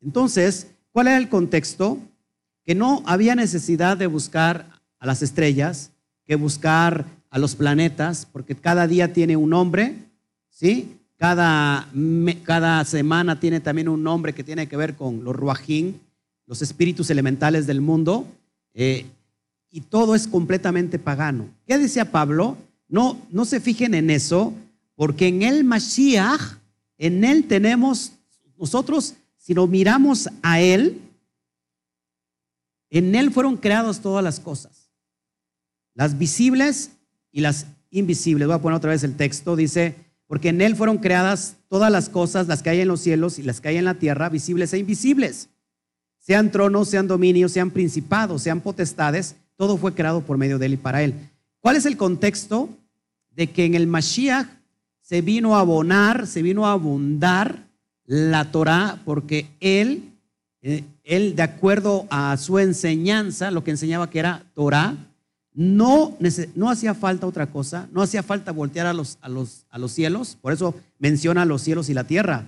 Entonces, 0.00 0.68
¿cuál 0.92 1.08
era 1.08 1.16
el 1.16 1.28
contexto? 1.28 1.98
Que 2.64 2.74
no 2.74 3.02
había 3.06 3.34
necesidad 3.34 3.96
de 3.96 4.06
buscar 4.06 4.70
a 4.98 5.06
las 5.06 5.22
estrellas, 5.22 5.90
que 6.24 6.36
buscar 6.36 7.06
a 7.30 7.38
los 7.38 7.54
planetas, 7.54 8.26
porque 8.32 8.54
cada 8.54 8.86
día 8.86 9.12
tiene 9.12 9.36
un 9.36 9.50
nombre, 9.50 9.94
¿sí? 10.48 10.96
Cada, 11.16 11.88
cada 12.44 12.84
semana 12.84 13.40
tiene 13.40 13.60
también 13.60 13.88
un 13.88 14.02
nombre 14.02 14.34
que 14.34 14.44
tiene 14.44 14.68
que 14.68 14.76
ver 14.76 14.96
con 14.96 15.24
los 15.24 15.34
ruajín, 15.34 16.00
los 16.46 16.62
espíritus 16.62 17.10
elementales 17.10 17.66
del 17.66 17.80
mundo, 17.80 18.26
eh, 18.74 19.06
y 19.70 19.80
todo 19.80 20.14
es 20.14 20.26
completamente 20.28 20.98
pagano. 20.98 21.48
¿Qué 21.66 21.78
decía 21.78 22.10
Pablo? 22.10 22.56
No, 22.88 23.20
no 23.30 23.44
se 23.44 23.60
fijen 23.60 23.94
en 23.94 24.10
eso, 24.10 24.54
porque 24.94 25.28
en 25.28 25.42
el 25.42 25.64
Mashiach, 25.64 26.58
en 26.98 27.24
él 27.24 27.46
tenemos, 27.46 28.12
nosotros, 28.56 29.14
si 29.36 29.54
lo 29.54 29.66
miramos 29.66 30.28
a 30.42 30.60
él, 30.60 31.00
en 32.90 33.14
él 33.14 33.32
fueron 33.32 33.56
creadas 33.56 34.00
todas 34.00 34.22
las 34.22 34.40
cosas, 34.40 34.90
las 35.94 36.16
visibles 36.16 36.90
y 37.32 37.40
las 37.40 37.66
invisibles. 37.90 38.46
Voy 38.46 38.56
a 38.56 38.62
poner 38.62 38.76
otra 38.76 38.90
vez 38.90 39.02
el 39.04 39.16
texto, 39.16 39.56
dice, 39.56 39.94
porque 40.26 40.48
en 40.48 40.60
Él 40.60 40.76
fueron 40.76 40.98
creadas 40.98 41.56
todas 41.68 41.90
las 41.90 42.08
cosas, 42.08 42.46
las 42.46 42.62
que 42.62 42.70
hay 42.70 42.80
en 42.80 42.88
los 42.88 43.00
cielos 43.00 43.38
y 43.38 43.42
las 43.42 43.60
que 43.60 43.68
hay 43.68 43.76
en 43.76 43.84
la 43.84 43.94
tierra, 43.94 44.28
visibles 44.28 44.72
e 44.72 44.78
invisibles. 44.78 45.48
Sean 46.26 46.50
tronos, 46.50 46.88
sean 46.88 47.06
dominios, 47.06 47.52
sean 47.52 47.70
principados, 47.70 48.42
sean 48.42 48.60
potestades, 48.60 49.36
todo 49.54 49.76
fue 49.76 49.94
creado 49.94 50.22
por 50.22 50.38
medio 50.38 50.58
de 50.58 50.66
Él 50.66 50.74
y 50.74 50.76
para 50.76 51.04
Él. 51.04 51.14
¿Cuál 51.60 51.76
es 51.76 51.86
el 51.86 51.96
contexto? 51.96 52.68
De 53.30 53.46
que 53.52 53.64
en 53.64 53.76
el 53.76 53.86
Mashiach 53.86 54.48
se 55.00 55.20
vino 55.20 55.54
a 55.54 55.60
abonar, 55.60 56.26
se 56.26 56.42
vino 56.42 56.66
a 56.66 56.72
abundar 56.72 57.68
la 58.06 58.50
Torah, 58.50 59.00
porque 59.04 59.46
Él, 59.60 60.14
eh, 60.62 60.82
Él 61.04 61.36
de 61.36 61.42
acuerdo 61.44 62.08
a 62.10 62.36
su 62.38 62.58
enseñanza, 62.58 63.52
lo 63.52 63.62
que 63.62 63.70
enseñaba 63.70 64.10
que 64.10 64.18
era 64.18 64.42
Torah, 64.52 64.96
no, 65.54 66.18
no 66.56 66.70
hacía 66.70 66.94
falta 66.94 67.28
otra 67.28 67.46
cosa, 67.46 67.88
no 67.92 68.02
hacía 68.02 68.24
falta 68.24 68.50
voltear 68.50 68.88
a 68.88 68.92
los, 68.92 69.16
a 69.20 69.28
los, 69.28 69.64
a 69.70 69.78
los 69.78 69.92
cielos, 69.92 70.36
por 70.42 70.52
eso 70.52 70.74
menciona 70.98 71.44
los 71.44 71.62
cielos 71.62 71.88
y 71.88 71.94
la 71.94 72.02
tierra, 72.02 72.46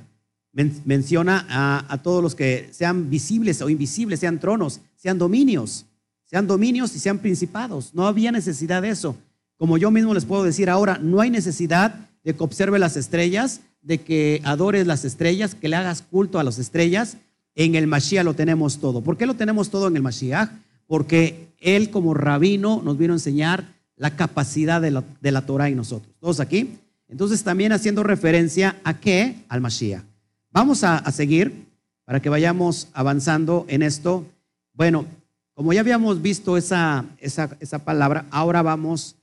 menciona 0.53 1.47
a, 1.49 1.99
todos 2.03 2.23
los 2.23 2.35
que 2.35 2.69
sean 2.73 3.11
visibles 3.11 3.63
o 3.63 3.69
invisibles, 3.69 4.21
sean 4.21 4.41
tronos, 4.41 4.81
sean 4.97 5.19
dominios, 5.19 5.87
sean 6.25 6.47
dominios 6.47 6.95
y 6.97 6.99
sean 6.99 7.19
principados. 7.19 7.95
No 7.95 8.07
había 8.07 8.33
necesidad 8.33 8.83
de 8.83 8.91
eso. 8.91 9.17
Como 9.57 9.79
yo 9.79 9.91
mismo 9.91 10.15
les 10.15 10.25
puedo 10.25 10.45
decir 10.45 10.71
ahora, 10.71 10.99
no 10.99 11.21
hay 11.21 11.31
necesidad 11.31 12.09
de 12.25 12.35
que 12.35 12.43
observe 12.43 12.79
las 12.79 12.97
estrellas, 12.97 13.61
de 13.83 13.99
que 13.99 14.41
adores 14.45 14.87
las 14.87 15.05
estrellas, 15.05 15.55
que 15.55 15.69
le 15.69 15.77
hagas 15.77 16.03
culto 16.03 16.39
a 16.39 16.45
las 16.45 16.59
estrellas. 16.59 17.17
En 17.55 17.75
el 17.75 17.87
Mashiach 17.87 18.25
lo 18.25 18.35
tenemos 18.35 18.79
todo. 18.79 19.01
¿Por 19.01 19.17
qué 19.17 19.27
lo 19.27 19.35
tenemos 19.35 19.71
todo 19.71 19.89
en 19.89 19.97
el 19.97 20.03
Mashiach? 20.03 20.51
Porque 20.87 21.49
él 21.61 21.91
como 21.91 22.15
rabino 22.15 22.83
nos 22.85 22.99
vino 22.99 23.13
a 23.13 23.17
enseñar 23.17 23.75
la 23.97 24.17
capacidad 24.17 24.81
de 24.81 24.93
la, 24.93 25.05
de 25.21 25.33
Torah 25.43 25.69
en 25.69 25.77
nosotros. 25.77 26.15
¿Todos 26.21 26.41
aquí? 26.41 26.79
Entonces 27.09 27.43
también 27.43 27.73
haciendo 27.73 28.03
referencia 28.03 28.77
a 28.85 29.01
qué? 29.01 29.45
Al 29.49 29.61
Mashiach. 29.61 30.08
Vamos 30.51 30.85
a, 30.85 31.11
seguir 31.13 31.67
para 32.05 32.21
que 32.21 32.29
vayamos 32.29 32.89
avanzando 32.93 33.67
en 33.69 33.83
esto. 33.83 34.27
Bueno, 34.73 35.07
como 35.55 35.73
ya 35.73 35.81
habíamos 35.81 36.23
visto 36.23 36.57
esa, 36.57 37.05
esa, 37.19 37.57
esa 37.61 37.81
palabra, 37.81 38.27
ahora 38.31 38.63
vamos, 38.63 39.17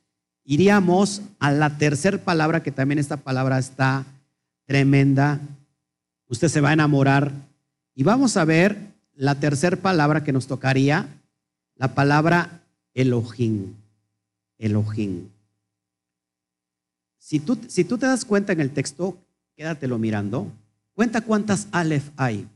iríamos 0.44 1.22
a 1.39 1.51
la 1.51 1.77
tercera 1.77 2.17
palabra, 2.17 2.62
que 2.62 2.72
también 2.72 3.00
esta 3.00 3.17
palabra 3.17 3.58
está 3.58 4.05
tremenda. 4.65 5.39
Usted 6.27 6.48
se 6.48 6.62
va 6.62 6.70
a 6.70 6.74
enamorar. 6.74 7.32
Y 7.96 8.03
vamos 8.03 8.38
a 8.38 8.46
ver 8.46 8.77
la 9.15 9.36
tercera 9.36 9.77
palabra 9.77 10.24
que 10.24 10.34
nos 10.34 10.48
tocaría, 10.48 11.08
la 11.75 11.94
palabra 11.96 12.62
Elohim. 12.94 13.74
Elohim. 14.58 15.29
Si 17.17 17.39
tú, 17.39 17.58
si 17.67 17.84
tú 17.84 17.98
te 17.98 18.05
das 18.05 18.24
cuenta 18.24 18.53
en 18.53 18.62
el 18.62 18.72
texto, 18.72 19.17
quédatelo 19.55 19.98
mirando. 19.98 20.51
Cuenta 20.95 21.19
cuántas 21.21 21.67
Aleph 21.71 22.09
hay. 22.15 22.47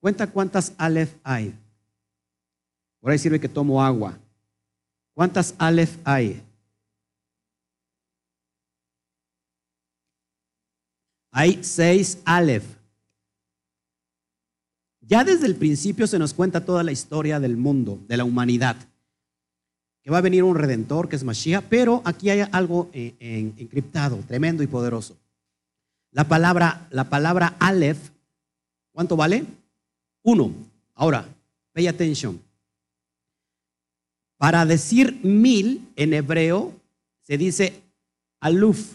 Cuenta 0.00 0.26
cuántas 0.26 0.74
Aleph 0.76 1.14
hay. 1.22 1.54
Por 3.00 3.12
ahí 3.12 3.18
sirve 3.18 3.40
que 3.40 3.48
tomo 3.48 3.82
agua. 3.82 4.18
¿Cuántas 5.14 5.54
Aleph 5.58 5.96
hay? 6.04 6.42
Hay 11.30 11.62
seis 11.62 12.20
Aleph. 12.24 12.64
Ya 15.00 15.22
desde 15.22 15.46
el 15.46 15.54
principio 15.54 16.06
se 16.08 16.18
nos 16.18 16.34
cuenta 16.34 16.64
toda 16.64 16.82
la 16.82 16.92
historia 16.92 17.38
del 17.38 17.56
mundo, 17.56 18.00
de 18.08 18.16
la 18.16 18.24
humanidad. 18.24 18.76
Que 20.02 20.10
va 20.10 20.18
a 20.18 20.22
venir 20.22 20.42
un 20.42 20.56
redentor, 20.56 21.08
que 21.08 21.16
es 21.16 21.22
Mashiach, 21.22 21.64
pero 21.68 22.02
aquí 22.04 22.28
hay 22.30 22.46
algo 22.50 22.90
eh, 22.92 23.14
encriptado, 23.56 24.16
tremendo 24.26 24.62
y 24.64 24.66
poderoso. 24.66 25.16
La 26.18 26.24
palabra, 26.24 26.88
la 26.90 27.04
palabra 27.04 27.54
Aleph, 27.60 28.10
¿cuánto 28.90 29.14
vale? 29.14 29.44
Uno. 30.24 30.52
Ahora, 30.96 31.24
pay 31.72 31.86
attention. 31.86 32.40
Para 34.36 34.66
decir 34.66 35.20
mil 35.22 35.88
en 35.94 36.14
hebreo 36.14 36.74
se 37.22 37.38
dice 37.38 37.80
aluf, 38.40 38.94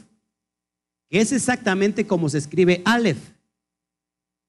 que 1.10 1.22
es 1.22 1.32
exactamente 1.32 2.06
como 2.06 2.28
se 2.28 2.40
escribe 2.40 2.82
alef. 2.84 3.20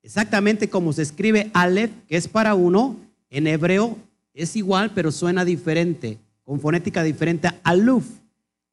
Exactamente 0.03 0.69
como 0.69 0.93
se 0.93 1.03
escribe 1.03 1.53
alef, 1.55 1.93
que 2.09 2.17
es 2.17 2.27
para 2.27 2.57
uno, 2.57 2.97
en 3.31 3.47
hebreo 3.47 3.97
es 4.33 4.57
igual, 4.57 4.91
pero 4.93 5.13
suena 5.13 5.45
diferente, 5.45 6.19
con 6.43 6.59
fonética 6.59 7.05
diferente. 7.05 7.51
Aluf. 7.63 8.05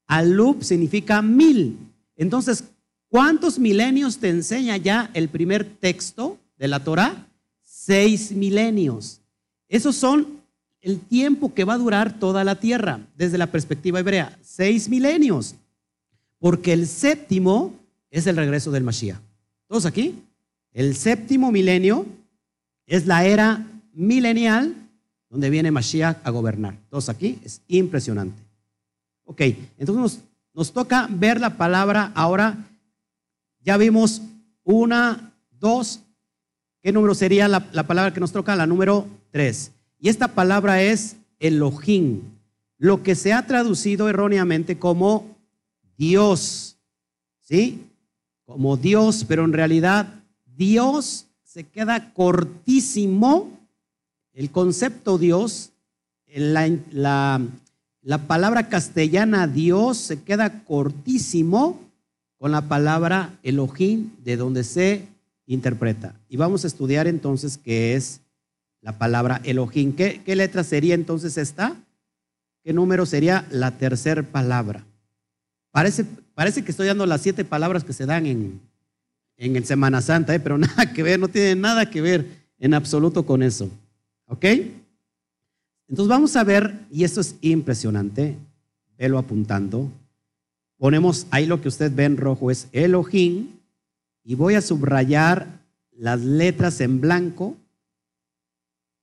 Aluf 0.08 0.64
significa 0.64 1.22
mil. 1.22 1.78
Entonces, 2.16 2.64
¿cuántos 3.12 3.60
milenios 3.60 4.18
te 4.18 4.30
enseña 4.30 4.78
ya 4.78 5.12
el 5.14 5.30
primer 5.30 5.64
texto 5.66 6.40
de 6.58 6.68
la 6.68 6.84
Torah? 6.84 7.28
Seis 7.64 8.32
milenios. 8.32 9.22
Esos 9.68 9.96
son 9.96 10.42
el 10.82 11.00
tiempo 11.00 11.54
que 11.54 11.64
va 11.64 11.74
a 11.74 11.78
durar 11.78 12.20
toda 12.20 12.44
la 12.44 12.56
tierra, 12.56 13.02
desde 13.16 13.38
la 13.38 13.52
perspectiva 13.52 14.00
hebrea, 14.00 14.36
seis 14.42 14.90
milenios, 14.90 15.54
porque 16.40 16.74
el 16.74 16.88
séptimo 16.88 17.76
es 18.10 18.26
el 18.26 18.36
regreso 18.36 18.72
del 18.72 18.84
Mashiach. 18.84 19.20
¿Todos 19.68 19.86
aquí? 19.86 20.16
El 20.74 20.96
séptimo 20.96 21.52
milenio 21.52 22.06
es 22.88 23.06
la 23.06 23.26
era 23.26 23.66
milenial 23.94 24.76
donde 25.30 25.50
viene 25.50 25.72
Mashiach 25.72 26.18
a 26.24 26.30
gobernar. 26.30 26.76
Todos 26.90 27.08
aquí, 27.10 27.40
es 27.44 27.62
impresionante. 27.68 28.42
Ok, 29.24 29.42
entonces 29.78 29.96
nos, 29.96 30.20
nos 30.54 30.74
toca 30.74 31.08
ver 31.10 31.40
la 31.40 31.58
palabra 31.58 32.12
ahora. 32.16 32.58
Ya 33.64 33.78
vimos 33.78 34.22
una, 34.64 35.34
dos. 35.60 36.02
¿Qué 36.82 36.92
número 36.92 37.14
sería 37.14 37.48
la, 37.48 37.68
la 37.72 37.86
palabra 37.86 38.14
que 38.14 38.20
nos 38.20 38.32
toca? 38.32 38.56
La 38.56 38.66
número 38.66 39.08
tres. 39.30 39.72
Y 40.00 40.10
esta 40.10 40.30
palabra 40.30 40.82
es 40.82 41.18
Elohim, 41.40 42.22
lo 42.78 43.04
que 43.04 43.14
se 43.14 43.34
ha 43.34 43.46
traducido 43.46 44.10
erróneamente 44.10 44.80
como 44.80 45.38
Dios. 45.96 46.78
¿Sí? 47.40 47.86
Como 48.46 48.78
Dios, 48.78 49.26
pero 49.28 49.46
en 49.46 49.54
realidad 49.54 50.24
Dios 50.46 51.28
se 51.44 51.66
queda 51.66 52.14
cortísimo. 52.14 53.60
El 54.34 54.50
concepto 54.50 55.20
Dios, 55.20 55.72
la 56.26 57.40
palabra 58.28 58.70
castellana 58.70 59.46
Dios 59.46 59.98
se 59.98 60.24
queda 60.24 60.64
cortísimo 60.64 61.91
con 62.42 62.52
la 62.52 62.68
palabra 62.68 63.38
Elohim, 63.44 64.10
de 64.24 64.36
donde 64.36 64.64
se 64.64 65.08
interpreta. 65.46 66.16
Y 66.28 66.38
vamos 66.38 66.64
a 66.64 66.68
estudiar 66.68 67.06
entonces 67.06 67.60
qué 67.60 67.94
es 67.94 68.22
la 68.82 68.98
palabra 68.98 69.42
Elohim. 69.44 69.94
¿Qué, 69.94 70.24
letra 70.26 70.64
sería 70.64 70.96
entonces 70.96 71.38
esta? 71.38 71.76
¿Qué 72.64 72.74
número 72.74 73.06
sería 73.06 73.46
la 73.52 73.78
tercera 73.78 74.24
palabra? 74.24 74.84
Parece, 75.70 76.04
parece 76.34 76.64
que 76.64 76.72
estoy 76.72 76.88
dando 76.88 77.06
las 77.06 77.22
siete 77.22 77.46
palabras 77.46 77.84
que 77.84 77.94
se 77.94 78.08
dan 78.08 78.26
en, 78.26 78.60
en 79.38 79.64
Semana 79.64 80.02
Santa, 80.02 80.34
¿eh? 80.34 80.40
pero 80.40 80.58
nada 80.58 80.92
que 80.92 81.04
ver, 81.04 81.20
no 81.20 81.28
tiene 81.28 81.54
nada 81.54 81.92
que 81.92 82.02
ver 82.02 82.26
en 82.58 82.74
absoluto 82.74 83.24
con 83.24 83.44
eso. 83.44 83.70
¿Ok? 84.26 84.46
Entonces 85.88 86.08
vamos 86.10 86.36
a 86.36 86.44
ver, 86.44 86.74
y 86.90 87.04
esto 87.04 87.22
es 87.22 87.36
impresionante, 87.42 88.36
velo 88.98 89.20
apuntando. 89.20 89.92
Ponemos 90.82 91.28
ahí 91.30 91.46
lo 91.46 91.62
que 91.62 91.68
usted 91.68 91.94
ve 91.94 92.06
en 92.06 92.18
rojo 92.18 92.50
es 92.50 92.68
Elohim, 92.72 93.50
y 94.24 94.34
voy 94.34 94.56
a 94.56 94.62
subrayar 94.62 95.46
las 95.92 96.22
letras 96.22 96.82
en 96.82 97.00
blanco 97.00 97.56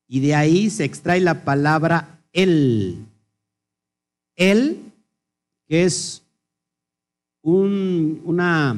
y 0.08 0.18
de 0.18 0.34
ahí 0.34 0.70
se 0.70 0.82
extrae 0.82 1.20
la 1.20 1.44
palabra 1.44 2.18
él. 2.32 3.06
Él, 4.34 4.92
que 5.68 5.84
es 5.84 6.24
un, 7.42 8.22
una, 8.24 8.76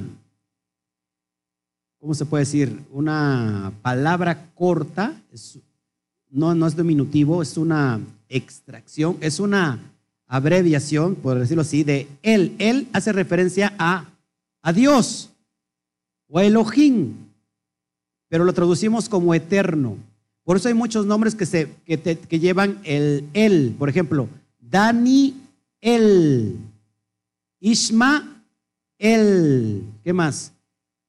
¿cómo 2.00 2.12
se 2.12 2.26
puede 2.26 2.42
decir? 2.42 2.82
Una 2.92 3.72
palabra 3.80 4.50
corta, 4.54 5.18
no, 6.28 6.54
no 6.54 6.66
es 6.66 6.76
diminutivo, 6.76 7.40
es 7.40 7.56
una 7.56 7.98
extracción, 8.28 9.16
es 9.22 9.40
una 9.40 9.78
abreviación, 10.30 11.16
por 11.16 11.38
decirlo 11.38 11.62
así, 11.62 11.82
de 11.82 12.08
él. 12.22 12.54
Él 12.58 12.88
hace 12.92 13.12
referencia 13.12 13.74
a, 13.78 14.06
a 14.62 14.72
Dios 14.72 15.30
o 16.28 16.38
a 16.38 16.44
Elohim, 16.44 17.16
pero 18.28 18.44
lo 18.44 18.52
traducimos 18.52 19.08
como 19.08 19.34
eterno. 19.34 19.98
Por 20.44 20.56
eso 20.56 20.68
hay 20.68 20.74
muchos 20.74 21.04
nombres 21.04 21.34
que, 21.34 21.46
se, 21.46 21.68
que, 21.84 22.38
llevan 22.38 22.80
el 22.84 23.28
él. 23.34 23.74
Por 23.76 23.88
ejemplo, 23.88 24.28
Dani 24.60 25.34
el, 25.80 26.56
Ishma 27.58 28.44
el, 28.98 29.84
¿qué 30.04 30.12
más? 30.12 30.52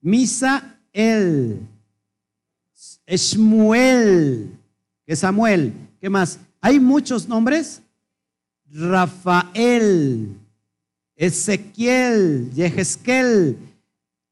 Misa 0.01 0.79
el, 0.91 1.59
Shmuel, 3.05 4.49
que 5.05 5.15
Samuel, 5.15 5.73
¿qué 5.99 6.09
más? 6.09 6.39
Hay 6.59 6.79
muchos 6.79 7.27
nombres. 7.27 7.80
Rafael, 8.73 10.37
Ezequiel, 11.15 12.51
Yehezkel. 12.53 13.57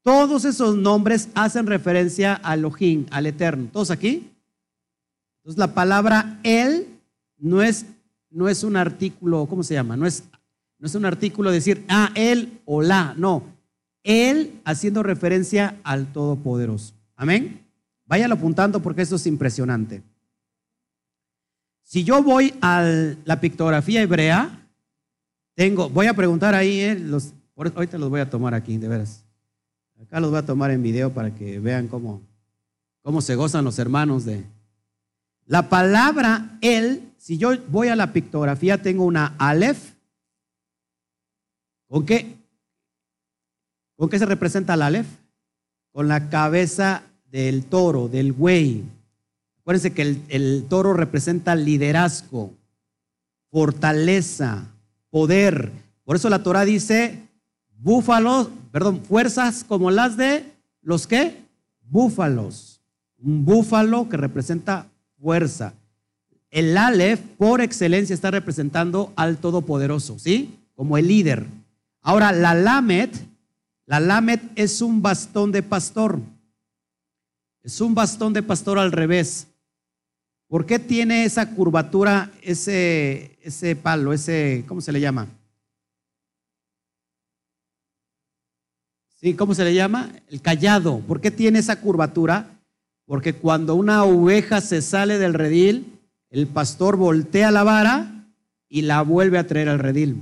Todos 0.02 0.44
esos 0.44 0.76
nombres 0.76 1.28
hacen 1.34 1.66
referencia 1.66 2.40
a 2.42 2.54
Elohim, 2.54 3.06
al 3.10 3.26
Eterno. 3.26 3.68
¿Todos 3.72 3.90
aquí? 3.90 4.30
Entonces 5.38 5.58
la 5.58 5.74
palabra 5.74 6.38
él 6.42 6.86
no 7.38 7.62
es, 7.62 7.86
no 8.30 8.48
es 8.48 8.64
un 8.64 8.76
artículo, 8.76 9.46
¿cómo 9.46 9.62
se 9.62 9.74
llama? 9.74 9.96
No 9.96 10.06
es, 10.06 10.24
no 10.78 10.86
es 10.86 10.94
un 10.94 11.04
artículo 11.04 11.50
decir, 11.50 11.84
ah, 11.88 12.10
él 12.14 12.60
o 12.64 12.82
la, 12.82 13.14
no. 13.16 13.42
Él 14.02 14.60
haciendo 14.64 15.02
referencia 15.02 15.76
al 15.82 16.12
Todopoderoso. 16.12 16.94
Amén. 17.16 17.60
Váyalo 18.06 18.34
apuntando 18.34 18.80
porque 18.80 19.02
eso 19.02 19.16
es 19.16 19.26
impresionante. 19.26 20.02
Si 21.90 22.04
yo 22.04 22.22
voy 22.22 22.54
a 22.60 22.88
la 23.24 23.40
pictografía 23.40 24.00
hebrea, 24.00 24.64
tengo, 25.56 25.88
voy 25.88 26.06
a 26.06 26.14
preguntar 26.14 26.54
ahí, 26.54 26.78
eh, 26.78 26.94
los, 26.94 27.32
ahorita 27.56 27.98
los 27.98 28.08
voy 28.08 28.20
a 28.20 28.30
tomar 28.30 28.54
aquí, 28.54 28.78
de 28.78 28.86
veras. 28.86 29.24
Acá 30.00 30.20
los 30.20 30.30
voy 30.30 30.38
a 30.38 30.46
tomar 30.46 30.70
en 30.70 30.84
video 30.84 31.12
para 31.12 31.34
que 31.34 31.58
vean 31.58 31.88
cómo, 31.88 32.22
cómo 33.02 33.20
se 33.20 33.34
gozan 33.34 33.64
los 33.64 33.80
hermanos 33.80 34.24
de, 34.24 34.44
la 35.46 35.68
palabra 35.68 36.56
él, 36.60 37.12
si 37.18 37.38
yo 37.38 37.58
voy 37.66 37.88
a 37.88 37.96
la 37.96 38.12
pictografía, 38.12 38.80
tengo 38.80 39.04
una 39.04 39.34
Aleph. 39.36 39.94
¿Con 41.88 42.06
qué? 42.06 42.36
¿Con 43.96 44.08
qué 44.08 44.20
se 44.20 44.26
representa 44.26 44.74
el 44.74 44.82
Aleph? 44.82 45.08
Con 45.90 46.06
la 46.06 46.30
cabeza 46.30 47.02
del 47.32 47.64
toro, 47.64 48.06
del 48.06 48.30
buey. 48.30 48.84
Acuérdense 49.60 49.92
que 49.92 50.16
el, 50.28 50.64
toro 50.68 50.94
representa 50.94 51.54
liderazgo, 51.54 52.54
fortaleza, 53.50 54.64
poder. 55.10 55.70
Por 56.04 56.16
eso 56.16 56.30
la 56.30 56.42
Torah 56.42 56.64
dice, 56.64 57.28
búfalos, 57.78 58.48
perdón, 58.72 59.02
fuerzas 59.02 59.64
como 59.64 59.90
las 59.90 60.16
de 60.16 60.44
los 60.82 61.06
que? 61.06 61.42
Búfalos. 61.82 62.80
Un 63.18 63.44
búfalo 63.44 64.08
que 64.08 64.16
representa 64.16 64.86
fuerza. 65.20 65.74
El 66.50 66.76
Aleph, 66.76 67.20
por 67.36 67.60
excelencia, 67.60 68.14
está 68.14 68.30
representando 68.30 69.12
al 69.14 69.36
Todopoderoso, 69.36 70.18
¿sí? 70.18 70.58
Como 70.74 70.96
el 70.96 71.06
líder. 71.06 71.46
Ahora, 72.00 72.32
la 72.32 72.54
Lamet, 72.54 73.14
la 73.86 74.00
Lamet 74.00 74.40
es 74.56 74.80
un 74.80 75.02
bastón 75.02 75.52
de 75.52 75.62
pastor. 75.62 76.18
Es 77.62 77.80
un 77.80 77.94
bastón 77.94 78.32
de 78.32 78.42
pastor 78.42 78.78
al 78.78 78.90
revés. 78.90 79.46
¿Por 80.50 80.66
qué 80.66 80.80
tiene 80.80 81.24
esa 81.24 81.54
curvatura, 81.54 82.32
ese, 82.42 83.38
ese 83.40 83.76
palo, 83.76 84.12
ese, 84.12 84.64
¿cómo 84.66 84.80
se 84.80 84.90
le 84.90 85.00
llama? 85.00 85.28
Sí, 89.20 89.34
¿cómo 89.34 89.54
se 89.54 89.62
le 89.62 89.72
llama? 89.74 90.10
El 90.28 90.42
callado. 90.42 90.98
¿Por 91.06 91.20
qué 91.20 91.30
tiene 91.30 91.60
esa 91.60 91.80
curvatura? 91.80 92.58
Porque 93.06 93.32
cuando 93.32 93.76
una 93.76 94.02
oveja 94.02 94.60
se 94.60 94.82
sale 94.82 95.20
del 95.20 95.34
redil, 95.34 96.00
el 96.30 96.48
pastor 96.48 96.96
voltea 96.96 97.52
la 97.52 97.62
vara 97.62 98.26
y 98.68 98.82
la 98.82 99.02
vuelve 99.02 99.38
a 99.38 99.46
traer 99.46 99.68
al 99.68 99.78
redil. 99.78 100.20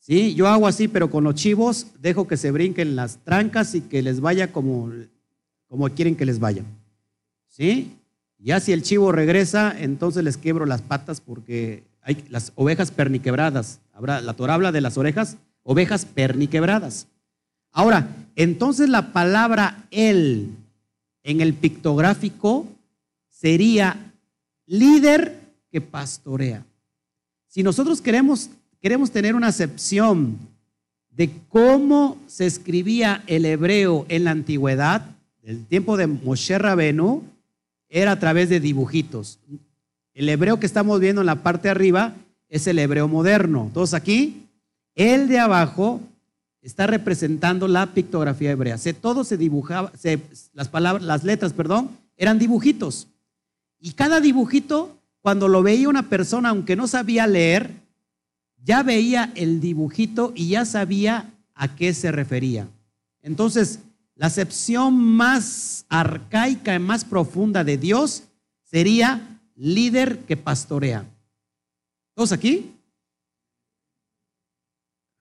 ¿Sí? 0.00 0.34
Yo 0.34 0.48
hago 0.48 0.66
así, 0.66 0.86
pero 0.86 1.10
con 1.10 1.24
los 1.24 1.34
chivos 1.34 1.86
dejo 1.98 2.28
que 2.28 2.36
se 2.36 2.50
brinquen 2.50 2.94
las 2.94 3.16
trancas 3.24 3.74
y 3.74 3.80
que 3.80 4.02
les 4.02 4.20
vaya 4.20 4.52
como, 4.52 4.92
como 5.66 5.88
quieren 5.88 6.14
que 6.14 6.26
les 6.26 6.38
vaya. 6.38 6.62
¿Sí? 7.48 7.97
Ya 8.38 8.60
si 8.60 8.72
el 8.72 8.82
chivo 8.82 9.10
regresa, 9.12 9.74
entonces 9.78 10.22
les 10.22 10.36
quebro 10.36 10.64
las 10.64 10.80
patas 10.80 11.20
porque 11.20 11.82
hay 12.02 12.24
las 12.30 12.52
ovejas 12.54 12.90
perniquebradas. 12.90 13.80
La 14.00 14.34
Torah 14.34 14.54
habla 14.54 14.72
de 14.72 14.80
las 14.80 14.96
orejas, 14.96 15.36
ovejas 15.64 16.04
perniquebradas. 16.04 17.08
Ahora, 17.72 18.08
entonces 18.36 18.88
la 18.88 19.12
palabra 19.12 19.86
él 19.90 20.50
en 21.22 21.40
el 21.40 21.52
pictográfico 21.52 22.66
sería 23.28 24.12
líder 24.66 25.38
que 25.70 25.80
pastorea. 25.80 26.64
si 27.48 27.62
nosotros 27.62 28.00
queremos, 28.00 28.50
queremos 28.80 29.10
tener 29.10 29.34
una 29.34 29.48
acepción 29.48 30.38
de 31.10 31.30
cómo 31.48 32.18
se 32.26 32.46
escribía 32.46 33.24
el 33.26 33.44
hebreo 33.44 34.06
en 34.08 34.24
la 34.24 34.30
antigüedad, 34.30 35.16
el 35.42 35.66
tiempo 35.66 35.96
de 35.96 36.06
Moshe 36.06 36.56
Rabenu, 36.58 37.24
era 37.88 38.12
a 38.12 38.18
través 38.18 38.48
de 38.48 38.60
dibujitos. 38.60 39.38
El 40.14 40.28
hebreo 40.28 40.60
que 40.60 40.66
estamos 40.66 41.00
viendo 41.00 41.22
en 41.22 41.26
la 41.26 41.42
parte 41.42 41.68
de 41.68 41.72
arriba 41.72 42.14
es 42.48 42.66
el 42.66 42.78
hebreo 42.78 43.08
moderno. 43.08 43.70
Todos 43.72 43.94
aquí, 43.94 44.46
el 44.94 45.28
de 45.28 45.38
abajo 45.38 46.00
está 46.60 46.86
representando 46.86 47.68
la 47.68 47.86
pictografía 47.94 48.50
hebrea. 48.50 48.78
Se, 48.78 48.92
todo 48.92 49.24
se 49.24 49.36
dibujaba, 49.36 49.92
las 50.54 50.68
palabras, 50.68 51.04
las 51.04 51.24
letras, 51.24 51.52
perdón, 51.52 51.90
eran 52.16 52.38
dibujitos. 52.38 53.06
Y 53.80 53.92
cada 53.92 54.20
dibujito, 54.20 54.98
cuando 55.20 55.48
lo 55.48 55.62
veía 55.62 55.88
una 55.88 56.08
persona, 56.08 56.48
aunque 56.48 56.76
no 56.76 56.88
sabía 56.88 57.26
leer, 57.26 57.70
ya 58.64 58.82
veía 58.82 59.32
el 59.34 59.60
dibujito 59.60 60.32
y 60.34 60.48
ya 60.48 60.64
sabía 60.64 61.30
a 61.54 61.74
qué 61.76 61.94
se 61.94 62.10
refería. 62.10 62.68
Entonces, 63.22 63.80
la 64.18 64.26
acepción 64.26 64.98
más 64.98 65.86
arcaica 65.88 66.74
y 66.74 66.78
más 66.80 67.04
profunda 67.04 67.62
de 67.62 67.78
Dios 67.78 68.24
sería 68.64 69.40
líder 69.54 70.24
que 70.24 70.36
pastorea. 70.36 71.04
¿Todos 72.14 72.32
aquí? 72.32 72.74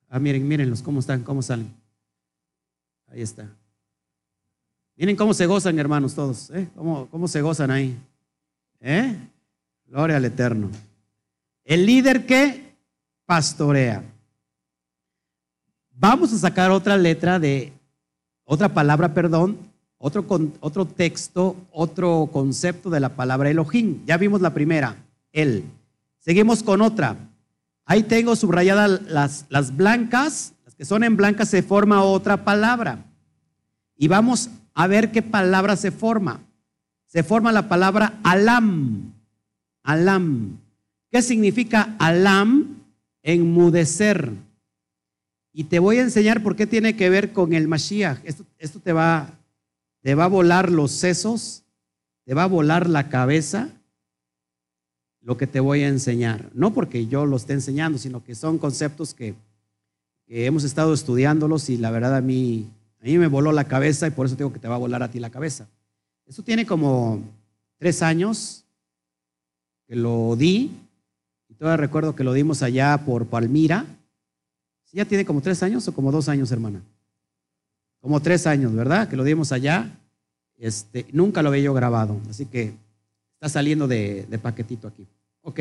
Ah, 0.09 0.17
miren, 0.17 0.47
mírenlos, 0.47 0.81
cómo 0.81 0.99
están, 0.99 1.21
cómo 1.21 1.43
salen. 1.43 1.71
Ahí 3.09 3.21
está. 3.21 3.47
Miren 4.95 5.15
cómo 5.15 5.35
se 5.35 5.45
gozan, 5.45 5.77
hermanos, 5.77 6.15
todos. 6.15 6.49
¿eh? 6.49 6.67
¿Cómo, 6.75 7.07
¿Cómo 7.11 7.27
se 7.27 7.43
gozan 7.43 7.69
ahí? 7.69 7.95
¿Eh? 8.79 9.15
Gloria 9.85 10.17
al 10.17 10.25
Eterno. 10.25 10.71
El 11.63 11.85
líder 11.85 12.25
que 12.25 12.75
pastorea. 13.27 14.03
Vamos 15.91 16.33
a 16.33 16.37
sacar 16.39 16.71
otra 16.71 16.97
letra 16.97 17.37
de, 17.37 17.76
otra 18.49 18.73
palabra, 18.73 19.13
perdón, 19.13 19.57
otro, 19.97 20.25
otro 20.61 20.85
texto, 20.85 21.57
otro 21.69 22.29
concepto 22.31 22.89
de 22.89 23.01
la 23.01 23.09
palabra 23.09 23.49
Elohim. 23.49 24.05
Ya 24.05 24.15
vimos 24.15 24.39
la 24.39 24.53
primera, 24.53 24.95
él. 25.33 25.65
Seguimos 26.19 26.63
con 26.63 26.81
otra. 26.81 27.17
Ahí 27.85 28.03
tengo 28.03 28.37
subrayadas 28.37 29.01
las, 29.03 29.45
las 29.49 29.75
blancas, 29.75 30.53
las 30.63 30.75
que 30.75 30.85
son 30.85 31.03
en 31.03 31.17
blancas 31.17 31.49
se 31.49 31.61
forma 31.61 32.03
otra 32.03 32.45
palabra. 32.45 33.05
Y 33.97 34.07
vamos 34.07 34.49
a 34.73 34.87
ver 34.87 35.11
qué 35.11 35.21
palabra 35.21 35.75
se 35.75 35.91
forma. 35.91 36.39
Se 37.05 37.23
forma 37.23 37.51
la 37.51 37.67
palabra 37.67 38.17
alam. 38.23 39.13
Alam. 39.83 40.57
¿Qué 41.11 41.21
significa 41.21 41.95
alam? 41.99 42.77
Enmudecer. 43.23 44.46
Y 45.57 45.63
te 45.63 45.79
voy 45.79 45.97
a 45.97 46.03
enseñar 46.03 46.43
por 46.43 46.55
qué 46.55 46.67
tiene 46.67 46.95
que 46.95 47.09
ver 47.09 47.33
con 47.33 47.51
el 47.53 47.67
Mashiach. 47.67 48.19
Esto, 48.23 48.79
te, 48.79 48.93
va, 48.93 49.39
te 50.03 50.13
va 50.13 50.25
a 50.25 50.27
volar 50.27 50.71
los 50.71 50.91
sesos, 50.91 51.63
te 52.25 52.35
va 52.35 52.43
a 52.43 52.47
volar 52.47 52.87
la 52.87 53.09
cabeza 53.09 53.67
lo 55.19 55.35
que 55.35 55.47
te 55.47 55.59
voy 55.59 55.81
a 55.81 55.87
enseñar. 55.87 56.51
No 56.53 56.75
porque 56.75 57.07
yo 57.07 57.25
lo 57.25 57.37
esté 57.37 57.53
enseñando, 57.53 57.97
sino 57.97 58.23
que 58.23 58.35
son 58.35 58.59
conceptos 58.59 59.15
que, 59.15 59.33
hemos 60.27 60.63
estado 60.63 60.93
estudiándolos 60.93 61.71
y 61.71 61.77
la 61.77 61.89
verdad 61.89 62.15
a 62.15 62.21
mí 62.21 62.69
a 63.01 63.05
mí 63.05 63.17
me 63.17 63.25
voló 63.25 63.51
la 63.51 63.63
cabeza 63.63 64.05
y 64.05 64.11
por 64.11 64.27
eso 64.27 64.35
tengo 64.35 64.53
que 64.53 64.59
te 64.59 64.67
va 64.67 64.75
a 64.75 64.77
volar 64.77 65.01
a 65.01 65.09
ti 65.09 65.19
la 65.19 65.31
cabeza. 65.31 65.67
Esto 66.27 66.43
tiene 66.43 66.67
como 66.67 67.23
tres 67.79 68.03
años 68.03 68.63
que 69.87 69.95
lo 69.95 70.35
di. 70.35 70.69
Y 71.49 71.55
todavía 71.55 71.77
recuerdo 71.77 72.15
que 72.15 72.23
lo 72.23 72.33
dimos 72.33 72.61
allá 72.61 73.05
por 73.07 73.25
Palmira. 73.25 73.96
¿Sí 74.87 74.95
ya 74.95 75.05
tiene 75.05 75.25
como 75.25 75.41
tres 75.41 75.61
años 75.63 75.85
o 75.87 75.93
como 75.93 76.13
dos 76.13 76.29
años, 76.29 76.49
hermana? 76.51 76.81
Como 77.99 78.21
tres 78.21 78.47
años, 78.47 78.73
¿verdad? 78.73 79.09
Que 79.09 79.17
lo 79.17 79.25
dimos 79.25 79.51
allá. 79.51 79.99
Este, 80.55 81.05
nunca 81.11 81.41
lo 81.41 81.49
había 81.49 81.63
yo 81.63 81.73
grabado. 81.73 82.21
Así 82.29 82.45
que 82.45 82.73
está 83.33 83.49
saliendo 83.49 83.85
de, 83.85 84.25
paquetito 84.41 84.87
aquí. 84.87 85.05
Ok. 85.41 85.59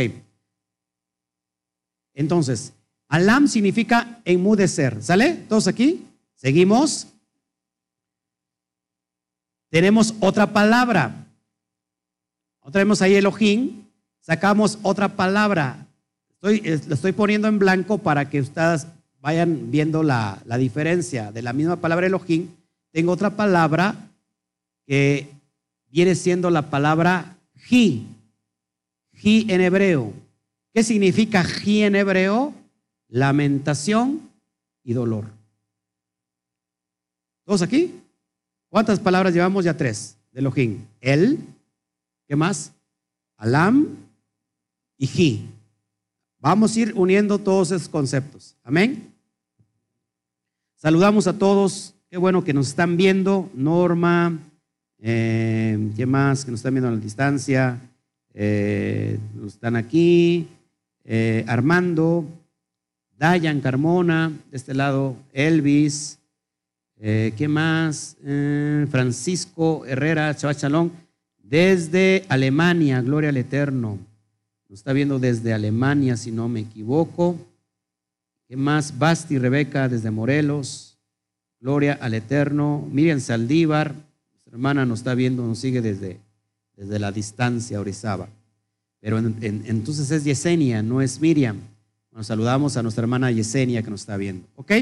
Entonces, 2.14 2.72
alam 3.08 3.48
significa 3.48 4.20
enmudecer. 4.24 5.02
¿Sale? 5.02 5.34
¿Todos 5.48 5.66
aquí? 5.66 6.06
Seguimos. 6.36 7.08
Tenemos 9.70 10.14
otra 10.20 10.52
palabra. 10.52 11.26
Otra 12.60 12.84
vez 12.84 13.02
ahí 13.02 13.16
Elohim. 13.16 13.82
Sacamos 14.20 14.78
otra 14.82 15.08
palabra. 15.16 15.84
Lo 16.40 16.50
estoy 16.50 17.10
poniendo 17.10 17.48
en 17.48 17.58
blanco 17.58 17.98
para 17.98 18.30
que 18.30 18.40
ustedes 18.40 18.86
vayan 19.26 19.72
viendo 19.72 20.04
la, 20.04 20.40
la 20.46 20.56
diferencia. 20.56 21.32
De 21.32 21.42
la 21.42 21.52
misma 21.52 21.80
palabra 21.80 22.06
Elohim, 22.06 22.46
tengo 22.92 23.10
otra 23.10 23.30
palabra 23.30 24.08
que 24.86 25.26
viene 25.90 26.14
siendo 26.14 26.48
la 26.48 26.70
palabra 26.70 27.36
Ji. 27.56 28.06
Ji 29.14 29.46
en 29.48 29.62
hebreo. 29.62 30.12
¿Qué 30.72 30.84
significa 30.84 31.42
Ji 31.42 31.82
en 31.82 31.96
hebreo? 31.96 32.54
Lamentación 33.08 34.30
y 34.84 34.92
dolor. 34.92 35.24
¿Todos 37.44 37.62
aquí? 37.62 38.00
¿Cuántas 38.68 39.00
palabras 39.00 39.34
llevamos? 39.34 39.64
Ya 39.64 39.76
tres 39.76 40.16
de 40.30 40.38
Elohim. 40.38 40.84
El, 41.00 41.40
¿qué 42.28 42.36
más? 42.36 42.70
Alam 43.38 43.88
y 44.96 45.08
Ji. 45.08 45.48
Vamos 46.38 46.76
a 46.76 46.78
ir 46.78 46.92
uniendo 46.94 47.40
todos 47.40 47.72
esos 47.72 47.88
conceptos. 47.88 48.54
Amén. 48.62 49.15
Saludamos 50.78 51.26
a 51.26 51.38
todos. 51.38 51.94
Qué 52.10 52.18
bueno 52.18 52.44
que 52.44 52.52
nos 52.52 52.68
están 52.68 52.98
viendo. 52.98 53.48
Norma, 53.54 54.38
eh, 54.98 55.90
¿qué 55.96 56.04
más? 56.04 56.44
Que 56.44 56.50
nos 56.50 56.60
están 56.60 56.74
viendo 56.74 56.88
a 56.88 56.92
la 56.92 56.98
distancia. 56.98 57.80
Eh, 58.34 59.18
están 59.46 59.74
aquí. 59.74 60.48
Eh, 61.02 61.46
Armando, 61.48 62.26
Dayan 63.16 63.62
Carmona, 63.62 64.30
de 64.50 64.56
este 64.56 64.74
lado, 64.74 65.16
Elvis, 65.32 66.18
eh, 66.98 67.32
¿Qué 67.36 67.48
más? 67.48 68.16
Francisco 68.90 69.84
Herrera, 69.86 70.34
Chalón, 70.34 70.92
desde 71.42 72.24
Alemania, 72.28 73.00
gloria 73.00 73.30
al 73.30 73.36
Eterno. 73.38 73.98
Nos 74.68 74.80
está 74.80 74.92
viendo 74.92 75.18
desde 75.18 75.54
Alemania, 75.54 76.16
si 76.18 76.32
no 76.32 76.48
me 76.48 76.60
equivoco. 76.60 77.36
¿Qué 78.48 78.56
más? 78.56 78.96
Basti 78.96 79.38
Rebeca, 79.38 79.88
desde 79.88 80.10
Morelos. 80.10 80.96
Gloria 81.60 81.98
al 82.00 82.14
Eterno. 82.14 82.88
Miriam 82.92 83.18
Saldívar, 83.18 83.92
nuestra 83.92 84.52
hermana 84.52 84.86
nos 84.86 85.00
está 85.00 85.14
viendo, 85.14 85.44
nos 85.44 85.58
sigue 85.58 85.82
desde, 85.82 86.20
desde 86.76 86.98
la 87.00 87.10
distancia, 87.10 87.80
Orizaba. 87.80 88.28
Pero 89.00 89.18
entonces 89.18 90.10
es 90.10 90.24
Yesenia, 90.24 90.82
no 90.82 91.02
es 91.02 91.20
Miriam. 91.20 91.58
Nos 92.12 92.28
saludamos 92.28 92.76
a 92.76 92.82
nuestra 92.82 93.02
hermana 93.02 93.30
Yesenia 93.30 93.82
que 93.82 93.90
nos 93.90 94.00
está 94.00 94.16
viendo. 94.16 94.46
¿Ok? 94.54 94.72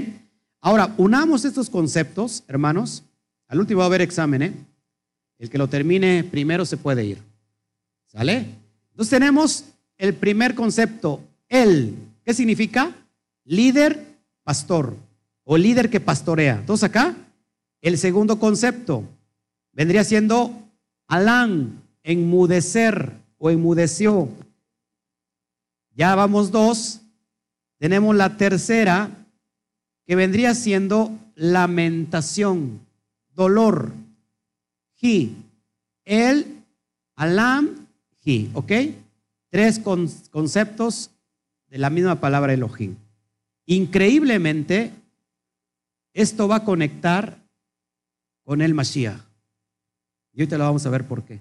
Ahora, 0.60 0.94
unamos 0.98 1.44
estos 1.44 1.70
conceptos, 1.70 2.44
hermanos. 2.48 3.02
Al 3.48 3.60
último 3.60 3.78
va 3.78 3.84
a 3.84 3.88
haber 3.88 4.02
examen, 4.02 4.42
¿eh? 4.42 4.52
El 5.38 5.50
que 5.50 5.58
lo 5.58 5.68
termine 5.68 6.24
primero 6.24 6.64
se 6.64 6.76
puede 6.76 7.04
ir. 7.04 7.18
¿Sale? 8.06 8.46
Entonces 8.90 9.10
tenemos 9.10 9.64
el 9.98 10.14
primer 10.14 10.54
concepto, 10.54 11.20
el. 11.48 11.94
¿Qué 12.24 12.32
significa? 12.32 12.94
Líder, 13.44 14.18
pastor. 14.42 14.96
O 15.44 15.56
líder 15.56 15.90
que 15.90 16.00
pastorea. 16.00 16.56
Entonces 16.56 16.84
acá, 16.84 17.14
el 17.80 17.98
segundo 17.98 18.38
concepto 18.38 19.04
vendría 19.72 20.04
siendo 20.04 20.64
Alán, 21.06 21.82
enmudecer 22.02 23.12
o 23.38 23.50
enmudeció. 23.50 24.28
Ya 25.94 26.14
vamos 26.14 26.50
dos. 26.50 27.00
Tenemos 27.78 28.16
la 28.16 28.36
tercera, 28.36 29.10
que 30.06 30.16
vendría 30.16 30.54
siendo 30.54 31.12
lamentación, 31.34 32.80
dolor. 33.34 33.92
Ji, 34.96 35.36
el, 36.04 36.62
alam, 37.16 37.86
ji, 38.22 38.50
¿ok? 38.54 38.72
Tres 39.50 39.78
conceptos 39.78 41.10
de 41.68 41.78
la 41.78 41.90
misma 41.90 42.20
palabra 42.20 42.52
Elohim. 42.54 42.96
Increíblemente, 43.66 44.92
esto 46.12 46.48
va 46.48 46.56
a 46.56 46.64
conectar 46.64 47.38
con 48.44 48.60
el 48.60 48.74
Mashiach. 48.74 49.20
Y 50.32 50.46
te 50.46 50.58
lo 50.58 50.64
vamos 50.64 50.84
a 50.84 50.90
ver 50.90 51.06
por 51.06 51.24
qué. 51.24 51.40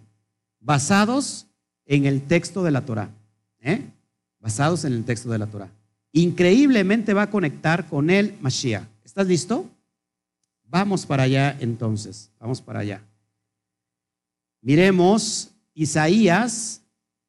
Basados 0.60 1.48
en 1.86 2.06
el 2.06 2.22
texto 2.22 2.64
de 2.64 2.72
la 2.72 2.86
Torah. 2.86 3.10
¿eh? 3.60 3.82
Basados 4.40 4.86
en 4.86 4.94
el 4.94 5.04
texto 5.04 5.30
de 5.30 5.40
la 5.40 5.48
Torah 5.48 5.70
increíblemente 6.14 7.14
va 7.14 7.24
a 7.24 7.30
conectar 7.30 7.88
con 7.90 8.10
el 8.10 8.38
Mashiach. 8.40 8.88
¿Estás 9.04 9.28
listo? 9.28 9.70
Vamos 10.64 11.06
para 11.06 11.24
allá 11.24 11.58
entonces, 11.60 12.32
vamos 12.40 12.62
para 12.62 12.80
allá. 12.80 13.02
Miremos 14.62 15.52
Isaías, 15.74 16.82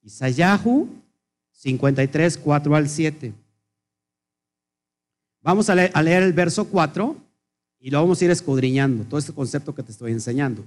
Isayahu 0.03 0.89
53, 1.51 2.39
4 2.39 2.77
al 2.77 2.89
7. 2.89 3.33
Vamos 5.45 5.69
a 5.69 5.75
leer, 5.75 6.23
el 6.23 6.33
verso 6.33 6.65
4 6.65 7.17
y 7.79 7.91
lo 7.91 8.01
vamos 8.01 8.19
a 8.19 8.25
ir 8.25 8.31
escudriñando, 8.31 9.05
todo 9.05 9.19
este 9.19 9.35
concepto 9.35 9.75
que 9.75 9.83
te 9.83 9.93
estoy 9.93 10.11
enseñando. 10.11 10.65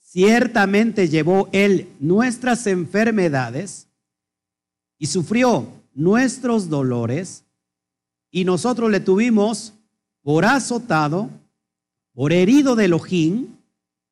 Ciertamente 0.00 1.10
llevó 1.10 1.50
Él 1.52 1.90
nuestras 2.00 2.66
enfermedades 2.66 3.86
y 4.96 5.08
sufrió 5.08 5.68
nuestros 5.92 6.70
dolores 6.70 7.44
y 8.30 8.44
nosotros 8.44 8.90
le 8.90 9.00
tuvimos 9.00 9.74
por 10.22 10.46
azotado, 10.46 11.28
por 12.14 12.32
herido 12.32 12.76
de 12.76 12.86
Elohim 12.86 13.48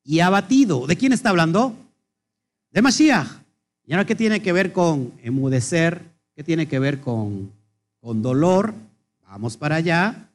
y 0.05 0.21
abatido. 0.21 0.87
¿De 0.87 0.97
quién 0.97 1.15
está 1.15 1.31
hablando? 1.31 1.75
De 2.71 2.83
Mashiach. 2.83 3.41
¿Y 3.87 3.95
ahora 3.95 4.05
qué 4.05 4.15
tiene 4.15 4.43
que 4.43 4.53
ver 4.53 4.75
con 4.75 5.15
emudecer? 5.23 6.03
¿Qué 6.37 6.45
tiene 6.45 6.69
que 6.69 6.79
ver 6.79 7.01
con, 7.01 7.51
con 8.01 8.23
dolor? 8.23 8.75
Vamos 9.29 9.57
para 9.57 9.77
allá. 9.77 10.29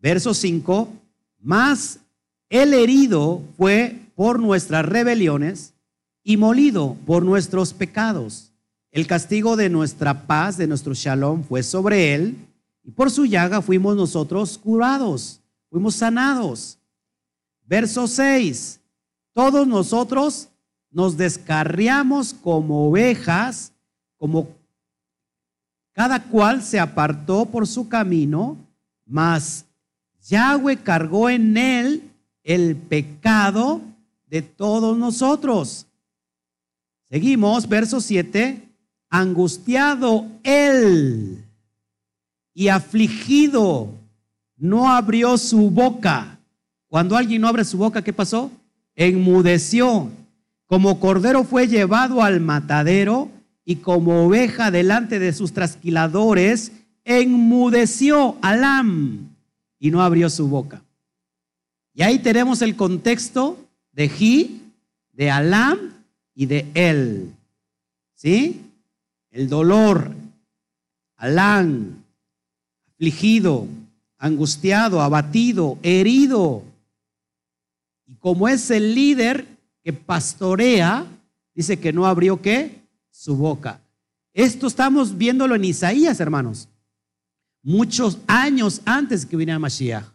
Verso 0.00 0.34
5. 0.34 0.92
Más 1.40 2.00
el 2.48 2.74
herido 2.74 3.42
fue 3.56 4.00
por 4.14 4.40
nuestras 4.40 4.84
rebeliones 4.84 5.72
y 6.22 6.36
molido 6.36 6.96
por 7.06 7.24
nuestros 7.24 7.72
pecados. 7.72 8.52
El 8.90 9.06
castigo 9.06 9.56
de 9.56 9.68
nuestra 9.68 10.26
paz, 10.26 10.56
de 10.56 10.66
nuestro 10.66 10.94
shalom, 10.94 11.44
fue 11.44 11.62
sobre 11.62 12.14
él 12.14 12.36
y 12.82 12.90
por 12.90 13.10
su 13.10 13.24
llaga 13.24 13.62
fuimos 13.62 13.96
nosotros 13.96 14.58
curados, 14.58 15.40
fuimos 15.70 15.94
sanados. 15.94 16.78
Verso 17.66 18.08
6. 18.08 18.80
Todos 19.32 19.66
nosotros 19.66 20.48
nos 20.90 21.16
descarriamos 21.16 22.34
como 22.34 22.88
ovejas, 22.88 23.72
como 24.18 24.48
cada 26.00 26.22
cual 26.22 26.62
se 26.62 26.80
apartó 26.80 27.44
por 27.44 27.66
su 27.66 27.86
camino, 27.86 28.56
mas 29.04 29.66
Yahweh 30.22 30.78
cargó 30.78 31.28
en 31.28 31.58
él 31.58 32.10
el 32.42 32.74
pecado 32.74 33.82
de 34.26 34.40
todos 34.40 34.96
nosotros. 34.96 35.84
Seguimos, 37.10 37.68
verso 37.68 38.00
7, 38.00 38.66
angustiado 39.10 40.26
él 40.42 41.44
y 42.54 42.68
afligido, 42.68 43.90
no 44.56 44.90
abrió 44.90 45.36
su 45.36 45.70
boca. 45.70 46.38
Cuando 46.88 47.14
alguien 47.14 47.42
no 47.42 47.48
abre 47.48 47.62
su 47.62 47.76
boca, 47.76 48.00
¿qué 48.00 48.14
pasó? 48.14 48.50
Enmudeció. 48.94 50.08
Como 50.64 50.98
cordero 50.98 51.44
fue 51.44 51.68
llevado 51.68 52.22
al 52.22 52.40
matadero 52.40 53.28
y 53.64 53.76
como 53.76 54.24
oveja 54.26 54.70
delante 54.70 55.18
de 55.18 55.32
sus 55.32 55.52
trasquiladores, 55.52 56.72
enmudeció 57.04 58.36
Alam 58.42 59.30
y 59.78 59.90
no 59.90 60.02
abrió 60.02 60.30
su 60.30 60.48
boca. 60.48 60.82
Y 61.94 62.02
ahí 62.02 62.18
tenemos 62.18 62.62
el 62.62 62.76
contexto 62.76 63.58
de 63.92 64.08
Ji, 64.08 64.62
de 65.12 65.30
Alam 65.30 65.78
y 66.34 66.46
de 66.46 66.66
él. 66.74 67.34
¿Sí? 68.14 68.62
El 69.30 69.48
dolor, 69.48 70.12
Alam, 71.16 72.02
afligido, 72.88 73.66
angustiado, 74.18 75.00
abatido, 75.00 75.78
herido. 75.82 76.62
Y 78.06 78.14
como 78.16 78.48
es 78.48 78.70
el 78.70 78.94
líder 78.94 79.46
que 79.82 79.92
pastorea, 79.92 81.06
dice 81.54 81.78
que 81.78 81.92
no 81.92 82.06
abrió 82.06 82.40
qué? 82.40 82.79
Su 83.20 83.36
boca. 83.36 83.82
Esto 84.32 84.66
estamos 84.66 85.18
viéndolo 85.18 85.54
en 85.54 85.66
Isaías, 85.66 86.20
hermanos. 86.20 86.70
Muchos 87.62 88.16
años 88.26 88.80
antes 88.86 89.26
que 89.26 89.36
viniera 89.36 89.58
Mashiach. 89.58 90.06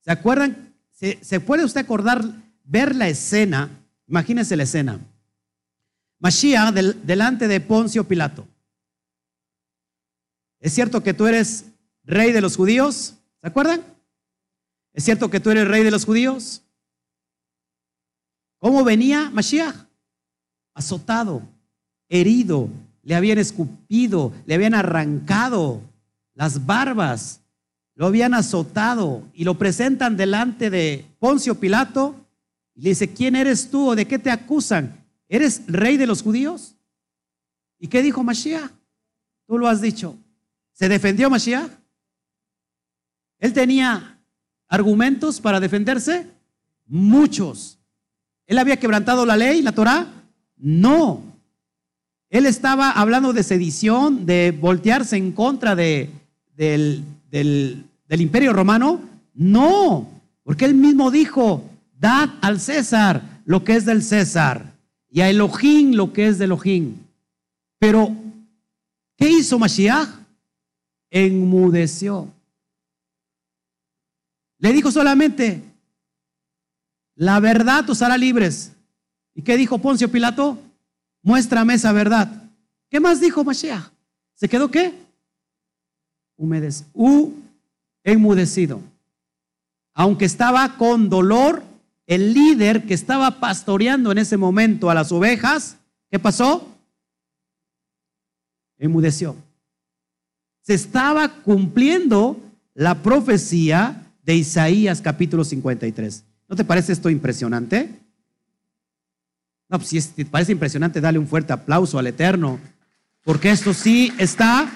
¿Se 0.00 0.10
acuerdan? 0.10 0.74
¿Se, 0.90 1.38
puede 1.38 1.66
usted 1.66 1.82
acordar, 1.82 2.24
ver 2.64 2.96
la 2.96 3.10
escena? 3.10 3.68
Imagínense 4.06 4.56
la 4.56 4.62
escena. 4.62 4.98
Mashiach 6.18 6.72
delante 6.72 7.46
de 7.46 7.60
Poncio 7.60 8.04
Pilato. 8.04 8.48
¿Es 10.60 10.72
cierto 10.72 11.02
que 11.02 11.12
tú 11.12 11.26
eres 11.26 11.66
rey 12.04 12.32
de 12.32 12.40
los 12.40 12.56
judíos. 12.56 13.16
¿Se 13.38 13.48
acuerdan? 13.48 13.84
¿Es 14.94 15.04
cierto 15.04 15.28
que 15.28 15.40
tú 15.40 15.50
eres 15.50 15.68
rey 15.68 15.84
de 15.84 15.90
los 15.90 16.06
judíos? 16.06 16.62
¿Cómo 18.56 18.82
venía 18.82 19.28
Mashiach? 19.28 19.76
Azotado, 20.72 21.46
herido, 22.08 22.68
le 23.02 23.14
habían 23.14 23.38
escupido, 23.38 24.32
le 24.46 24.54
habían 24.54 24.74
arrancado 24.74 25.82
las 26.34 26.66
barbas, 26.66 27.40
lo 27.94 28.06
habían 28.06 28.34
azotado 28.34 29.22
y 29.34 29.44
lo 29.44 29.58
presentan 29.58 30.16
delante 30.16 30.70
de 30.70 31.04
Poncio 31.18 31.56
Pilato 31.56 32.14
y 32.74 32.82
le 32.82 32.90
dice, 32.90 33.12
¿quién 33.12 33.34
eres 33.34 33.70
tú 33.70 33.88
o 33.88 33.96
de 33.96 34.06
qué 34.06 34.18
te 34.18 34.30
acusan? 34.30 35.04
¿Eres 35.28 35.62
rey 35.66 35.96
de 35.96 36.06
los 36.06 36.22
judíos? 36.22 36.76
¿Y 37.78 37.88
qué 37.88 38.02
dijo 38.02 38.22
Mashiach? 38.22 38.70
Tú 39.46 39.58
lo 39.58 39.66
has 39.66 39.80
dicho. 39.80 40.16
¿Se 40.72 40.88
defendió 40.88 41.28
Mashiach? 41.28 41.70
Él 43.40 43.52
tenía 43.52 44.20
argumentos 44.68 45.40
para 45.40 45.58
defenderse, 45.58 46.30
muchos. 46.86 47.78
¿Él 48.46 48.58
había 48.58 48.78
quebrantado 48.78 49.26
la 49.26 49.36
ley, 49.36 49.62
la 49.62 49.72
Torah? 49.72 50.06
No. 50.56 51.22
Él 52.30 52.46
estaba 52.46 52.90
hablando 52.90 53.32
de 53.32 53.42
sedición, 53.42 54.26
de 54.26 54.56
voltearse 54.58 55.16
en 55.16 55.32
contra 55.32 55.74
de, 55.74 56.10
del, 56.54 57.04
imperio 58.10 58.52
romano. 58.52 59.00
No, 59.34 60.08
porque 60.42 60.66
él 60.66 60.74
mismo 60.74 61.10
dijo, 61.10 61.64
dad 61.98 62.30
al 62.42 62.60
César 62.60 63.22
lo 63.44 63.64
que 63.64 63.76
es 63.76 63.86
del 63.86 64.02
César 64.02 64.74
y 65.10 65.22
a 65.22 65.30
Elohim 65.30 65.94
lo 65.94 66.12
que 66.12 66.28
es 66.28 66.38
de 66.38 66.44
Elohim. 66.44 66.96
Pero, 67.78 68.14
¿qué 69.16 69.30
hizo 69.30 69.58
Mashiach? 69.58 70.08
Enmudeció. 71.10 72.28
Le 74.58 74.72
dijo 74.72 74.90
solamente, 74.90 75.62
la 77.14 77.40
verdad 77.40 77.88
os 77.88 78.02
hará 78.02 78.18
libres. 78.18 78.72
¿Y 79.34 79.42
qué 79.42 79.56
dijo 79.56 79.78
Poncio 79.78 80.10
Pilato? 80.10 80.58
Muéstrame 81.28 81.74
esa 81.74 81.92
verdad. 81.92 82.50
¿Qué 82.88 83.00
más 83.00 83.20
dijo 83.20 83.44
Mashiach? 83.44 83.90
¿Se 84.34 84.48
quedó 84.48 84.70
qué? 84.70 84.94
Humedez, 86.38 86.86
u 86.94 87.32
enmudecido. 88.02 88.80
Aunque 89.92 90.24
estaba 90.24 90.78
con 90.78 91.10
dolor, 91.10 91.62
el 92.06 92.32
líder 92.32 92.86
que 92.86 92.94
estaba 92.94 93.40
pastoreando 93.40 94.10
en 94.10 94.16
ese 94.16 94.38
momento 94.38 94.88
a 94.88 94.94
las 94.94 95.12
ovejas, 95.12 95.76
¿qué 96.10 96.18
pasó? 96.18 96.66
Enmudeció. 98.78 99.36
Se 100.62 100.72
estaba 100.72 101.42
cumpliendo 101.42 102.40
la 102.72 103.02
profecía 103.02 104.02
de 104.22 104.34
Isaías 104.34 105.02
capítulo 105.02 105.44
53. 105.44 106.24
¿No 106.48 106.56
te 106.56 106.64
parece 106.64 106.94
esto 106.94 107.10
impresionante? 107.10 107.97
No, 109.68 109.78
pues 109.78 109.88
si 109.88 110.24
parece 110.24 110.52
impresionante, 110.52 111.00
dale 111.00 111.18
un 111.18 111.28
fuerte 111.28 111.52
aplauso 111.52 111.98
al 111.98 112.06
Eterno, 112.06 112.58
porque 113.24 113.50
esto 113.50 113.74
sí 113.74 114.12
está... 114.18 114.70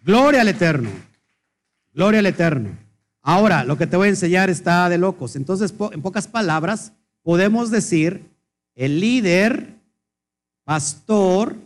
Gloria 0.00 0.40
al 0.40 0.48
Eterno, 0.48 0.90
gloria 1.92 2.20
al 2.20 2.26
Eterno. 2.26 2.70
Ahora, 3.20 3.64
lo 3.64 3.76
que 3.76 3.86
te 3.86 3.96
voy 3.96 4.06
a 4.06 4.10
enseñar 4.10 4.48
está 4.48 4.88
de 4.88 4.96
locos. 4.96 5.36
Entonces, 5.36 5.74
en 5.92 6.00
pocas 6.00 6.26
palabras, 6.26 6.92
podemos 7.22 7.70
decir, 7.70 8.24
el 8.74 9.00
líder, 9.00 9.74
pastor, 10.64 11.56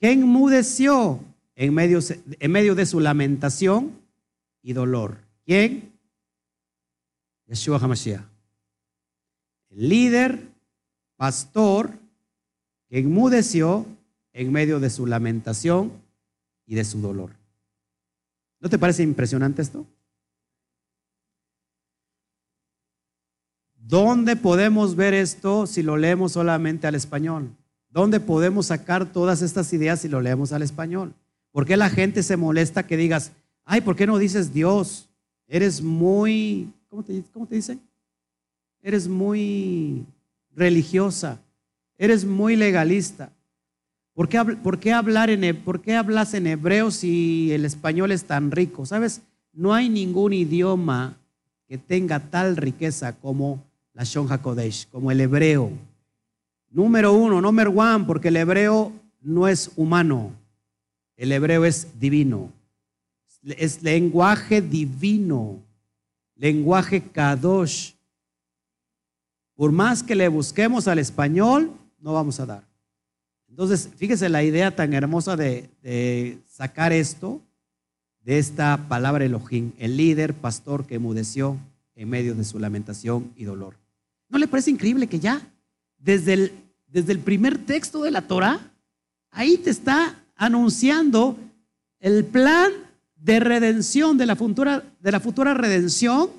que 0.00 0.12
enmudeció 0.12 1.20
en 1.56 1.72
medio, 1.72 2.00
en 2.40 2.52
medio 2.52 2.74
de 2.74 2.84
su 2.84 3.00
lamentación 3.00 3.92
y 4.62 4.74
dolor. 4.74 5.16
¿Quién? 5.46 5.97
Yeshua 7.48 7.78
HaMashiach. 7.78 8.22
El 9.70 9.88
líder, 9.88 10.48
pastor, 11.16 11.92
que 12.88 12.98
enmudeció 12.98 13.86
en 14.32 14.52
medio 14.52 14.80
de 14.80 14.90
su 14.90 15.06
lamentación 15.06 15.92
y 16.66 16.74
de 16.74 16.84
su 16.84 17.00
dolor. 17.00 17.30
¿No 18.60 18.68
te 18.68 18.78
parece 18.78 19.02
impresionante 19.02 19.62
esto? 19.62 19.86
¿Dónde 23.74 24.36
podemos 24.36 24.96
ver 24.96 25.14
esto 25.14 25.66
si 25.66 25.82
lo 25.82 25.96
leemos 25.96 26.32
solamente 26.32 26.86
al 26.86 26.94
español? 26.94 27.56
¿Dónde 27.88 28.20
podemos 28.20 28.66
sacar 28.66 29.10
todas 29.12 29.40
estas 29.40 29.72
ideas 29.72 30.00
si 30.00 30.08
lo 30.08 30.20
leemos 30.20 30.52
al 30.52 30.62
español? 30.62 31.14
¿Por 31.52 31.64
qué 31.64 31.76
la 31.76 31.88
gente 31.88 32.22
se 32.22 32.36
molesta 32.36 32.86
que 32.86 32.98
digas, 32.98 33.32
ay, 33.64 33.80
¿por 33.80 33.96
qué 33.96 34.06
no 34.06 34.18
dices 34.18 34.52
Dios? 34.52 35.08
Eres 35.46 35.80
muy, 35.80 36.70
¿cómo 36.88 37.02
te, 37.02 37.22
dicen? 37.50 37.80
eres 38.82 39.08
muy 39.08 40.06
religiosa, 40.54 41.40
eres 41.96 42.24
muy 42.24 42.56
legalista. 42.56 43.32
¿Por 44.14 44.28
qué, 44.28 44.42
por 44.62 44.78
qué 44.78 44.92
hablar 44.92 45.30
en, 45.30 45.56
¿Por 45.62 45.80
qué 45.80 45.94
hablas 45.94 46.34
en 46.34 46.46
hebreo 46.46 46.90
si 46.90 47.52
el 47.52 47.64
español 47.64 48.10
es 48.10 48.24
tan 48.24 48.50
rico? 48.50 48.84
¿Sabes? 48.84 49.22
No 49.52 49.74
hay 49.74 49.88
ningún 49.88 50.32
idioma 50.32 51.16
que 51.68 51.78
tenga 51.78 52.18
tal 52.18 52.56
riqueza 52.56 53.12
como 53.12 53.62
la 53.92 54.04
Shon 54.04 54.30
HaKodesh, 54.30 54.88
como 54.88 55.10
el 55.10 55.20
hebreo. 55.20 55.70
Número 56.70 57.12
uno, 57.12 57.40
número 57.40 57.70
one, 57.70 58.04
porque 58.04 58.28
el 58.28 58.36
hebreo 58.36 58.92
no 59.20 59.48
es 59.48 59.70
humano, 59.76 60.32
el 61.16 61.32
hebreo 61.32 61.64
es 61.64 61.98
divino. 61.98 62.52
Es 63.42 63.82
lenguaje 63.82 64.60
divino, 64.60 65.60
lenguaje 66.38 67.02
kadosh. 67.02 67.92
Por 69.54 69.72
más 69.72 70.02
que 70.02 70.14
le 70.14 70.28
busquemos 70.28 70.88
al 70.88 70.98
español, 70.98 71.72
no 71.98 72.14
vamos 72.14 72.40
a 72.40 72.46
dar. 72.46 72.68
Entonces, 73.48 73.90
fíjese 73.96 74.28
la 74.28 74.42
idea 74.44 74.74
tan 74.74 74.94
hermosa 74.94 75.36
de, 75.36 76.38
sacar 76.46 76.92
esto 76.92 77.42
de 78.22 78.38
esta 78.38 78.88
palabra 78.88 79.24
Elohim, 79.24 79.72
el 79.78 79.96
líder 79.96 80.34
pastor 80.34 80.86
que 80.86 80.96
emudeció 80.96 81.58
en 81.94 82.08
medio 82.08 82.34
de 82.34 82.44
su 82.44 82.58
lamentación 82.58 83.32
y 83.36 83.44
dolor. 83.44 83.74
¿No 84.28 84.38
le 84.38 84.46
parece 84.46 84.70
increíble 84.70 85.06
que 85.06 85.18
ya 85.18 85.40
desde 85.98 86.34
el, 86.34 86.52
desde 86.86 87.12
el 87.12 87.18
primer 87.18 87.58
texto 87.58 88.02
de 88.02 88.10
la 88.10 88.22
Torah, 88.22 88.60
ahí 89.30 89.56
te 89.56 89.70
está 89.70 90.22
anunciando 90.36 91.36
el 91.98 92.24
plan 92.24 92.70
de 93.18 93.40
redención, 93.40 94.16
de 94.18 94.26
la 94.26 94.36
futura, 94.36 94.82
de 95.00 95.12
la 95.12 95.20
futura 95.20 95.54
redención 95.54 96.30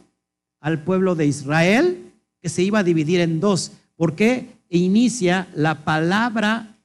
al 0.59 0.83
pueblo 0.83 1.15
de 1.15 1.27
Israel, 1.27 2.11
que 2.41 2.49
se 2.49 2.63
iba 2.63 2.79
a 2.79 2.83
dividir 2.83 3.19
en 3.19 3.39
dos, 3.39 3.71
porque 3.95 4.47
inicia 4.69 5.47
la 5.55 5.83
palabra, 5.83 6.77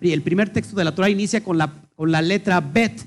el 0.00 0.22
primer 0.22 0.50
texto 0.50 0.76
de 0.76 0.84
la 0.84 0.94
Torah 0.94 1.10
inicia 1.10 1.42
con 1.42 1.58
la, 1.58 1.72
con 1.94 2.10
la 2.10 2.22
letra 2.22 2.60
Bet. 2.60 3.06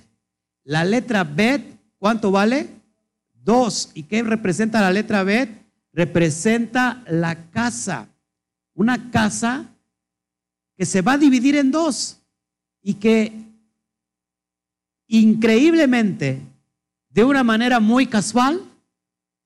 La 0.63 0.83
letra 0.83 1.23
Bet, 1.23 1.63
¿cuánto 1.97 2.31
vale? 2.31 2.69
Dos. 3.33 3.91
¿Y 3.93 4.03
qué 4.03 4.21
representa 4.23 4.81
la 4.81 4.91
letra 4.91 5.23
Bet? 5.23 5.59
representa 5.93 7.03
la 7.07 7.49
casa, 7.49 8.07
una 8.73 9.11
casa 9.11 9.65
que 10.77 10.85
se 10.85 11.01
va 11.01 11.13
a 11.13 11.17
dividir 11.17 11.55
en 11.55 11.71
dos 11.71 12.21
y 12.81 12.95
que 12.95 13.33
increíblemente, 15.09 16.41
de 17.09 17.23
una 17.25 17.43
manera 17.43 17.81
muy 17.81 18.05
casual, 18.05 18.61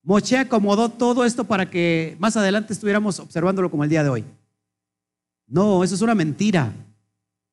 Moche 0.04 0.36
acomodó 0.36 0.90
todo 0.90 1.24
esto 1.24 1.44
para 1.44 1.70
que 1.70 2.16
más 2.20 2.36
adelante 2.36 2.74
estuviéramos 2.74 3.18
observándolo 3.18 3.70
como 3.70 3.82
el 3.82 3.90
día 3.90 4.04
de 4.04 4.10
hoy. 4.10 4.24
No, 5.46 5.82
eso 5.82 5.94
es 5.94 6.02
una 6.02 6.14
mentira. 6.14 6.72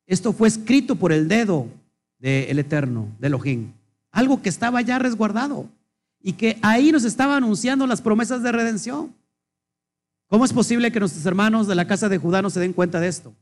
Esto 0.06 0.34
fue 0.34 0.50
escrito 0.50 0.98
por 0.98 1.14
el 1.14 1.30
dedo 1.30 1.68
del 2.20 2.60
Eterno, 2.60 3.08
de 3.20 3.28
Elohim. 3.28 3.72
Algo 4.12 4.42
que 4.42 4.50
estaba 4.50 4.82
ya 4.82 5.00
resguardado 5.00 5.66
y 6.22 6.34
que 6.34 6.60
ahí 6.62 6.92
nos 6.92 7.06
estaba 7.06 7.38
anunciando 7.38 7.88
las 7.88 8.02
promesas 8.02 8.44
de 8.44 8.52
redención. 8.52 9.16
¿Cómo 10.28 10.44
es 10.44 10.52
posible 10.52 10.92
que 10.92 11.00
nuestros 11.00 11.26
hermanos 11.26 11.68
de 11.68 11.76
la 11.76 11.88
casa 11.88 12.10
de 12.10 12.18
Judá 12.18 12.42
no 12.42 12.50
se 12.50 12.60
den 12.60 12.74
cuenta 12.74 13.00
de 13.00 13.08
esto? 13.08 13.34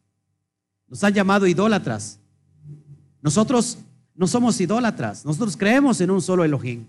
Nos 0.87 1.03
han 1.03 1.13
llamado 1.13 1.47
idólatras. 1.47 2.19
Nosotros 3.21 3.79
no 4.19 4.27
somos 4.27 4.59
idólatras, 4.59 5.23
nosotros 5.23 5.55
creemos 5.55 6.01
en 6.01 6.11
un 6.11 6.21
solo 6.21 6.43
Elohim. 6.43 6.85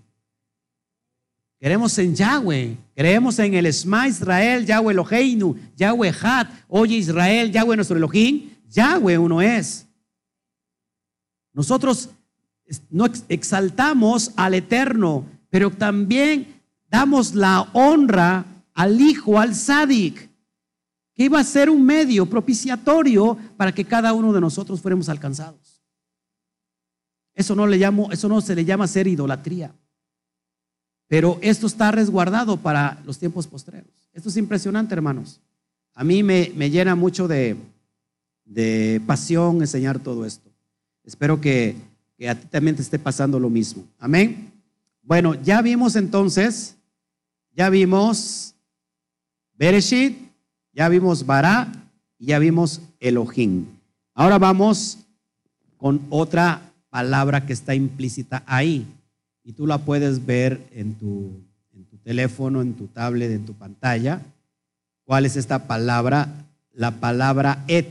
Creemos 1.57 1.97
en 1.97 2.13
Yahweh, 2.13 2.75
creemos 2.93 3.39
en 3.39 3.53
el 3.53 3.67
Esma 3.67 4.05
Israel, 4.09 4.65
Yahweh 4.65 4.91
Eloheinu, 4.91 5.55
Yahweh 5.77 6.13
Hat, 6.21 6.49
oye 6.67 6.97
Israel, 6.97 7.49
Yahweh 7.49 7.77
nuestro 7.77 7.95
Elohim, 7.95 8.49
Yahweh 8.69 9.17
uno 9.17 9.41
es. 9.41 9.87
Nosotros 11.53 12.09
no 12.89 13.05
exaltamos 13.29 14.33
al 14.35 14.55
Eterno, 14.55 15.25
pero 15.49 15.71
también 15.71 16.61
damos 16.89 17.33
la 17.33 17.61
honra 17.71 18.43
al 18.73 18.99
Hijo, 18.99 19.39
al 19.39 19.55
Sadik, 19.55 20.29
que 21.13 21.23
iba 21.23 21.39
a 21.39 21.45
ser 21.45 21.69
un 21.69 21.85
medio 21.85 22.25
propiciatorio 22.25 23.37
para 23.55 23.71
que 23.71 23.85
cada 23.85 24.11
uno 24.11 24.33
de 24.33 24.41
nosotros 24.41 24.81
fuéramos 24.81 25.07
alcanzados. 25.07 25.70
Eso 27.33 27.55
no, 27.55 27.67
le 27.67 27.77
llamo, 27.77 28.11
eso 28.11 28.27
no 28.27 28.41
se 28.41 28.55
le 28.55 28.65
llama 28.65 28.87
ser 28.87 29.07
idolatría. 29.07 29.73
Pero 31.07 31.37
esto 31.41 31.67
está 31.67 31.91
resguardado 31.91 32.57
para 32.57 33.01
los 33.05 33.17
tiempos 33.17 33.47
postreros. 33.47 33.91
Esto 34.13 34.29
es 34.29 34.37
impresionante, 34.37 34.93
hermanos. 34.93 35.39
A 35.93 36.03
mí 36.03 36.23
me, 36.23 36.47
llena 36.69 36.95
mucho 36.95 37.27
de, 37.27 37.57
pasión 39.05 39.61
enseñar 39.61 39.99
todo 39.99 40.25
esto. 40.25 40.49
Espero 41.03 41.41
que, 41.41 41.75
que 42.17 42.29
a 42.29 42.39
ti 42.39 42.47
también 42.47 42.75
te 42.75 42.81
esté 42.81 42.97
pasando 42.97 43.39
lo 43.39 43.49
mismo. 43.49 43.83
Amén. 43.99 44.51
Bueno, 45.03 45.35
ya 45.35 45.61
vimos 45.61 45.95
entonces, 45.95 46.75
ya 47.55 47.69
vimos 47.69 48.55
Bereshit, 49.55 50.17
ya 50.73 50.87
vimos 50.89 51.25
Bará 51.25 51.71
y 52.17 52.27
ya 52.27 52.39
vimos 52.39 52.81
Elohim. 52.99 53.65
Ahora 54.13 54.37
vamos 54.37 54.99
con 55.77 56.05
otra 56.09 56.70
palabra 56.91 57.47
que 57.47 57.53
está 57.53 57.73
implícita 57.73 58.43
ahí 58.45 58.85
y 59.43 59.53
tú 59.53 59.65
la 59.65 59.79
puedes 59.79 60.23
ver 60.27 60.61
en 60.75 60.93
tu, 60.93 61.41
en 61.73 61.85
tu 61.85 61.97
teléfono, 61.97 62.61
en 62.61 62.75
tu 62.75 62.85
tablet, 62.85 63.31
en 63.31 63.47
tu 63.47 63.55
pantalla. 63.55 64.21
¿Cuál 65.05 65.25
es 65.25 65.35
esta 65.35 65.67
palabra? 65.67 66.45
La 66.73 66.91
palabra 66.99 67.65
et 67.67 67.87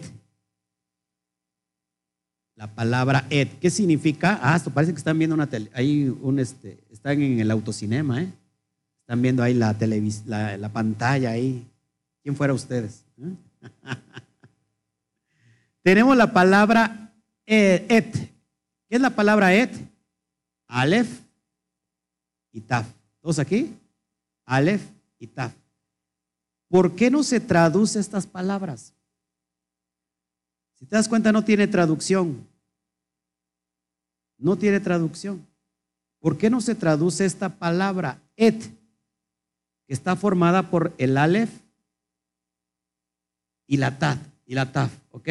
la 2.61 2.67
palabra 2.67 3.25
et. 3.31 3.59
¿Qué 3.59 3.71
significa? 3.71 4.39
Ah, 4.43 4.55
esto 4.55 4.71
parece 4.71 4.93
que 4.93 4.99
están 4.99 5.19
viendo 5.19 5.35
una 5.35 5.47
tele, 5.47 5.71
ahí 5.73 6.15
un 6.21 6.39
este, 6.39 6.79
están 6.91 7.23
en 7.23 7.41
el 7.41 7.51
autocinema, 7.51 8.23
¿eh? 8.23 8.31
Están 9.01 9.23
viendo 9.23 9.43
ahí 9.43 9.55
la, 9.55 9.75
la, 10.27 10.59
la 10.59 10.69
pantalla 10.69 11.31
ahí. 11.31 11.67
¿Quién 12.23 12.37
fuera 12.37 12.53
ustedes? 12.53 13.03
¿Eh? 13.19 13.35
Tenemos 15.83 16.15
la 16.19 16.35
palabra 16.35 17.11
et. 17.47 18.30
¿Qué 18.91 18.97
es 18.97 19.01
la 19.01 19.17
palabra 19.17 19.55
et? 19.55 19.73
Aleph 20.67 21.09
y 22.53 22.61
Taf. 22.61 22.87
¿Todos 23.23 23.39
aquí? 23.39 23.75
Aleph 24.45 24.83
y 25.19 25.27
Taf. 25.27 25.55
¿Por 26.69 26.95
qué 26.95 27.11
no 27.11 27.23
se 27.23 27.41
traduce 27.41 27.99
estas 27.99 28.27
palabras? 28.27 28.93
Si 30.75 30.85
te 30.85 30.97
das 30.97 31.09
cuenta, 31.09 31.33
no 31.33 31.43
tiene 31.43 31.67
traducción 31.67 32.47
no 34.41 34.57
tiene 34.57 34.81
traducción. 34.81 35.47
¿Por 36.19 36.37
qué 36.37 36.51
no 36.51 36.61
se 36.61 36.75
traduce 36.75 37.25
esta 37.25 37.59
palabra 37.59 38.21
et, 38.37 38.61
que 39.87 39.95
está 39.95 40.17
formada 40.17 40.71
por 40.71 40.93
el 40.99 41.17
alef 41.17 41.51
y 43.67 43.77
la 43.77 43.99
tat 43.99 44.19
y 44.47 44.55
la 44.55 44.73
taf, 44.73 44.93
¿ok? 45.13 45.29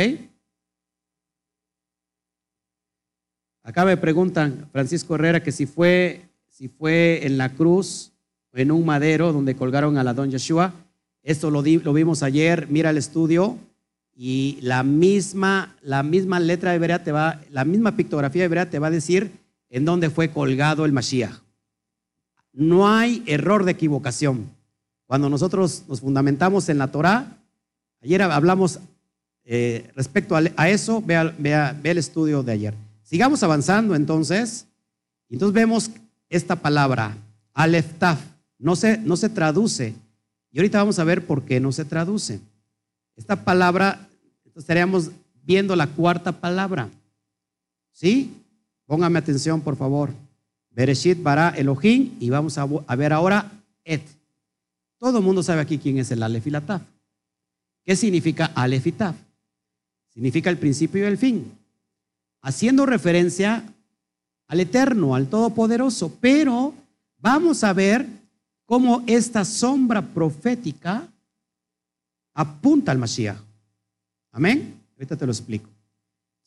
Acá 3.69 3.85
me 3.85 3.97
preguntan, 3.97 4.67
Francisco 4.71 5.13
Herrera, 5.13 5.43
que 5.43 5.51
si 5.51 5.67
fue, 5.67 6.27
si 6.49 6.69
fue 6.69 7.19
en 7.27 7.37
la 7.37 7.49
cruz 7.49 8.11
o 8.51 8.57
en 8.57 8.71
un 8.71 8.83
madero 8.83 9.31
donde 9.31 9.55
colgaron 9.55 9.99
a 9.99 10.03
la 10.03 10.15
don 10.15 10.31
Yeshua. 10.31 10.73
Esto 11.21 11.51
lo, 11.51 11.61
lo 11.61 11.93
vimos 11.93 12.23
ayer, 12.23 12.65
mira 12.67 12.89
el 12.89 12.97
estudio, 12.97 13.59
y 14.15 14.57
la 14.63 14.81
misma, 14.81 15.75
la 15.83 16.01
misma 16.01 16.39
letra 16.39 16.73
hebrea 16.73 17.03
te 17.03 17.11
va, 17.11 17.41
la 17.51 17.63
misma 17.63 17.95
pictografía 17.95 18.45
hebrea 18.45 18.71
te 18.71 18.79
va 18.79 18.87
a 18.87 18.89
decir 18.89 19.33
en 19.69 19.85
dónde 19.85 20.09
fue 20.09 20.31
colgado 20.31 20.83
el 20.83 20.91
Mashiach. 20.91 21.35
No 22.51 22.87
hay 22.87 23.21
error 23.27 23.65
de 23.65 23.73
equivocación. 23.73 24.49
Cuando 25.05 25.29
nosotros 25.29 25.83
nos 25.87 26.01
fundamentamos 26.01 26.69
en 26.69 26.79
la 26.79 26.87
Torah, 26.87 27.37
ayer 28.01 28.19
hablamos 28.23 28.79
eh, 29.45 29.91
respecto 29.95 30.35
a, 30.35 30.69
eso, 30.69 31.03
vea, 31.03 31.35
vea, 31.37 31.79
el 31.83 31.99
estudio 31.99 32.41
de 32.41 32.51
ayer. 32.51 32.88
Sigamos 33.09 33.41
avanzando 33.41 33.95
entonces. 33.95 34.67
Entonces 35.31 35.53
vemos 35.53 35.89
esta 36.29 36.55
palabra, 36.55 37.17
Aleph 37.55 37.97
Taf, 37.97 38.19
no 38.59 38.75
se, 38.75 38.99
no 38.99 39.17
se 39.17 39.29
traduce. 39.29 39.95
Y 40.51 40.59
ahorita 40.59 40.77
vamos 40.77 40.99
a 40.99 41.03
ver 41.03 41.25
por 41.25 41.43
qué 41.43 41.59
no 41.59 41.71
se 41.71 41.85
traduce. 41.85 42.39
Esta 43.15 43.43
palabra 43.43 44.07
estaríamos 44.55 45.09
viendo 45.43 45.75
la 45.75 45.87
cuarta 45.87 46.31
palabra. 46.31 46.87
¿Sí? 47.91 48.31
Póngame 48.85 49.17
atención, 49.17 49.59
por 49.61 49.75
favor. 49.75 50.11
Bereshit 50.69 51.21
bara 51.23 51.49
Elohim 51.49 52.15
y 52.19 52.29
vamos 52.29 52.59
a, 52.59 52.95
ver 52.95 53.11
ahora 53.11 53.51
Et. 53.85 54.03
Todo 54.99 55.17
el 55.17 55.23
mundo 55.23 55.41
sabe 55.41 55.61
aquí 55.61 55.79
quién 55.79 55.97
es 55.97 56.11
el 56.11 56.21
Aleph 56.21 56.45
y 56.45 56.51
la 56.51 56.61
Taf. 56.61 56.83
¿Qué 57.83 57.95
significa 57.95 58.51
Aleph 58.53 58.85
y 58.85 58.91
Taf? 58.91 59.15
Significa 60.13 60.51
el 60.51 60.59
principio 60.59 61.03
y 61.03 61.07
el 61.07 61.17
fin. 61.17 61.58
Haciendo 62.41 62.85
referencia 62.85 63.63
al 64.47 64.59
Eterno, 64.59 65.15
al 65.15 65.27
Todopoderoso. 65.27 66.15
Pero 66.19 66.73
vamos 67.19 67.63
a 67.63 67.73
ver 67.73 68.07
cómo 68.65 69.03
esta 69.07 69.45
sombra 69.45 70.01
profética 70.01 71.07
apunta 72.33 72.91
al 72.91 72.97
Mashiach. 72.97 73.37
Amén. 74.31 74.79
Ahorita 74.93 75.15
te 75.15 75.25
lo 75.25 75.31
explico. 75.31 75.69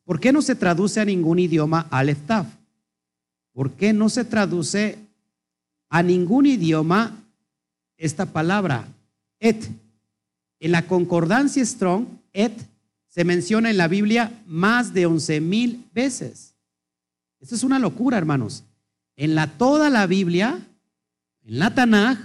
¿Por 0.04 0.20
qué 0.20 0.32
no 0.32 0.42
se 0.42 0.54
traduce 0.54 1.00
a 1.00 1.04
ningún 1.04 1.38
idioma 1.38 1.86
al 1.90 2.14
Taf? 2.16 2.46
¿Por 3.52 3.72
qué 3.72 3.92
no 3.92 4.08
se 4.08 4.24
traduce 4.24 4.98
a 5.88 6.02
ningún 6.02 6.46
idioma 6.46 7.16
esta 7.96 8.26
palabra, 8.26 8.88
et? 9.38 9.68
En 10.58 10.72
la 10.72 10.86
concordancia 10.86 11.64
Strong, 11.64 12.06
et 12.32 12.52
se 13.12 13.24
menciona 13.24 13.68
en 13.68 13.76
la 13.76 13.88
Biblia 13.88 14.32
más 14.46 14.94
de 14.94 15.04
11 15.04 15.42
mil 15.42 15.86
veces. 15.92 16.54
Esto 17.40 17.54
es 17.54 17.62
una 17.62 17.78
locura, 17.78 18.16
hermanos. 18.16 18.64
En 19.16 19.36
toda 19.58 19.90
la 19.90 20.06
Biblia, 20.06 20.66
en 21.44 21.58
la 21.58 21.74
Tanaj, 21.74 22.16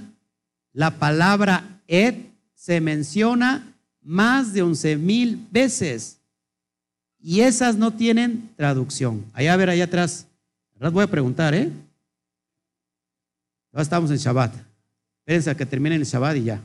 la 0.71 0.97
palabra 0.97 1.81
et 1.87 2.31
se 2.55 2.79
menciona 2.79 3.75
más 4.01 4.53
de 4.53 4.61
11 4.61 4.95
mil 4.95 5.45
veces. 5.51 6.19
Y 7.19 7.41
esas 7.41 7.75
no 7.75 7.91
tienen 7.91 8.49
traducción. 8.55 9.25
Allá 9.33 9.53
a 9.53 9.57
ver, 9.57 9.69
allá 9.69 9.83
atrás. 9.83 10.25
Ahora 10.75 10.89
voy 10.89 11.03
a 11.03 11.11
preguntar, 11.11 11.53
¿eh? 11.53 11.69
Ya 13.73 13.81
estamos 13.81 14.09
en 14.09 14.17
Shabbat. 14.17 14.55
Espérense 15.19 15.49
a 15.49 15.57
que 15.57 15.65
terminen 15.65 15.99
el 15.99 16.07
Shabbat 16.07 16.37
y 16.37 16.43
ya. 16.45 16.61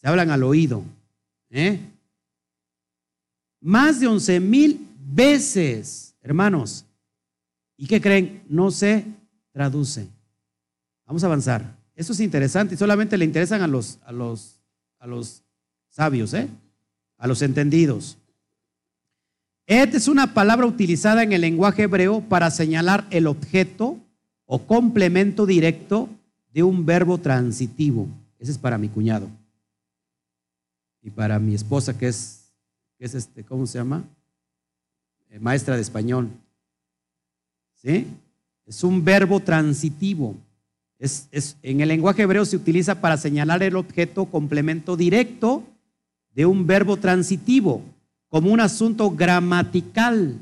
Se 0.00 0.08
hablan 0.08 0.30
al 0.30 0.42
oído. 0.42 0.82
¿eh? 1.50 1.78
Más 3.64 3.98
de 3.98 4.06
11 4.06 4.40
mil 4.40 4.86
veces, 5.06 6.14
hermanos. 6.20 6.84
¿Y 7.78 7.86
qué 7.86 7.98
creen? 7.98 8.42
No 8.46 8.70
se 8.70 9.06
traduce. 9.52 10.06
Vamos 11.06 11.24
a 11.24 11.28
avanzar. 11.28 11.74
Esto 11.96 12.12
es 12.12 12.20
interesante 12.20 12.74
y 12.74 12.76
solamente 12.76 13.16
le 13.16 13.24
interesan 13.24 13.62
a 13.62 13.66
los, 13.66 14.00
a 14.04 14.12
los, 14.12 14.60
a 14.98 15.06
los 15.06 15.44
sabios, 15.88 16.34
¿eh? 16.34 16.46
a 17.16 17.26
los 17.26 17.40
entendidos. 17.40 18.18
Et 19.66 19.94
es 19.94 20.08
una 20.08 20.34
palabra 20.34 20.66
utilizada 20.66 21.22
en 21.22 21.32
el 21.32 21.40
lenguaje 21.40 21.84
hebreo 21.84 22.20
para 22.20 22.50
señalar 22.50 23.06
el 23.08 23.26
objeto 23.26 23.98
o 24.44 24.66
complemento 24.66 25.46
directo 25.46 26.10
de 26.52 26.64
un 26.64 26.84
verbo 26.84 27.16
transitivo. 27.16 28.08
Ese 28.38 28.52
es 28.52 28.58
para 28.58 28.76
mi 28.76 28.90
cuñado. 28.90 29.30
Y 31.00 31.08
para 31.08 31.38
mi 31.38 31.54
esposa, 31.54 31.96
que 31.96 32.08
es 32.08 32.43
es 32.98 33.14
este, 33.14 33.44
¿cómo 33.44 33.66
se 33.66 33.78
llama? 33.78 34.04
Eh, 35.30 35.38
maestra 35.38 35.76
de 35.76 35.82
español. 35.82 36.30
¿Sí? 37.74 38.06
Es 38.66 38.82
un 38.84 39.04
verbo 39.04 39.40
transitivo. 39.40 40.36
Es, 40.98 41.56
en 41.62 41.80
el 41.80 41.88
lenguaje 41.88 42.22
hebreo 42.22 42.44
se 42.44 42.56
utiliza 42.56 43.00
para 43.00 43.16
señalar 43.16 43.62
el 43.62 43.76
objeto 43.76 44.26
complemento 44.26 44.96
directo 44.96 45.62
de 46.34 46.46
un 46.46 46.66
verbo 46.66 46.96
transitivo, 46.96 47.82
como 48.28 48.50
un 48.50 48.60
asunto 48.60 49.10
gramatical. 49.10 50.38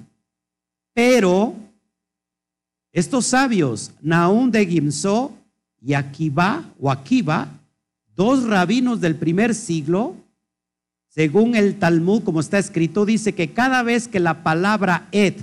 Pero 0.95 1.55
estos 2.93 3.27
sabios, 3.27 3.93
Naún 4.03 4.51
de 4.51 4.67
Gimso 4.67 5.35
y 5.81 5.95
Akiba 5.95 6.65
o 6.79 6.91
Akiba, 6.91 7.49
dos 8.15 8.45
rabinos 8.45 9.01
del 9.01 9.17
primer 9.17 9.55
siglo, 9.55 10.15
según 11.15 11.57
el 11.57 11.79
Talmud, 11.79 12.23
como 12.23 12.41
está 12.41 12.59
escrito, 12.59 13.05
dice 13.05 13.35
que 13.35 13.53
cada 13.53 13.83
vez 13.83 14.09
que 14.09 14.19
la 14.19 14.43
palabra 14.43 15.09
Ed 15.13 15.35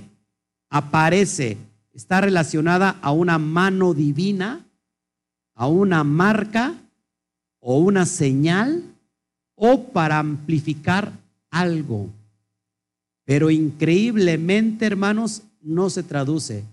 aparece, 0.68 1.58
está 1.94 2.22
relacionada 2.22 2.98
a 3.04 3.12
una 3.12 3.38
mano 3.38 3.94
divina, 3.94 4.66
a 5.54 5.68
una 5.68 6.04
marca 6.04 6.74
o 7.60 7.78
una 7.78 8.08
señal 8.08 8.84
o 9.54 9.84
para 9.90 10.18
amplificar 10.18 11.12
algo. 11.52 12.10
Pero 13.26 13.52
increíblemente, 13.52 14.88
hermanos, 14.88 15.44
no 15.62 15.92
se 15.92 16.02
traduce. 16.02 16.64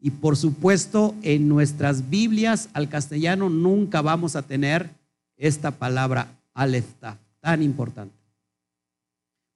Y 0.00 0.10
por 0.10 0.36
supuesto, 0.36 1.14
en 1.22 1.46
nuestras 1.46 2.10
Biblias 2.10 2.68
al 2.72 2.88
castellano 2.88 3.48
nunca 3.48 4.02
vamos 4.02 4.34
a 4.34 4.42
tener 4.42 4.90
esta 5.36 5.70
palabra 5.70 6.36
alefta, 6.52 7.16
tan 7.40 7.62
importante. 7.62 8.19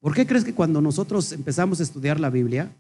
¿Por 0.05 0.14
qué 0.14 0.26
crees 0.26 0.44
que 0.44 0.52
cuando 0.52 0.82
nosotros 0.82 1.32
empezamos 1.32 1.80
a 1.80 1.82
estudiar 1.82 2.20
la 2.20 2.28
Biblia, 2.28 2.70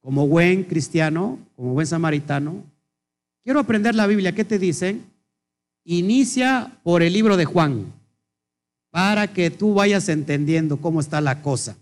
como 0.00 0.26
buen 0.26 0.64
cristiano, 0.64 1.38
como 1.54 1.74
buen 1.74 1.86
samaritano, 1.86 2.64
quiero 3.44 3.60
aprender 3.60 3.94
la 3.94 4.08
Biblia, 4.08 4.34
¿qué 4.34 4.44
te 4.44 4.58
dicen? 4.58 5.04
Inicia 5.84 6.76
por 6.82 7.04
el 7.04 7.12
libro 7.12 7.36
de 7.36 7.44
Juan, 7.44 7.92
para 8.90 9.32
que 9.32 9.48
tú 9.48 9.74
vayas 9.74 10.08
entendiendo 10.08 10.78
cómo 10.78 10.98
está 10.98 11.20
la 11.20 11.40
cosa. 11.40 11.76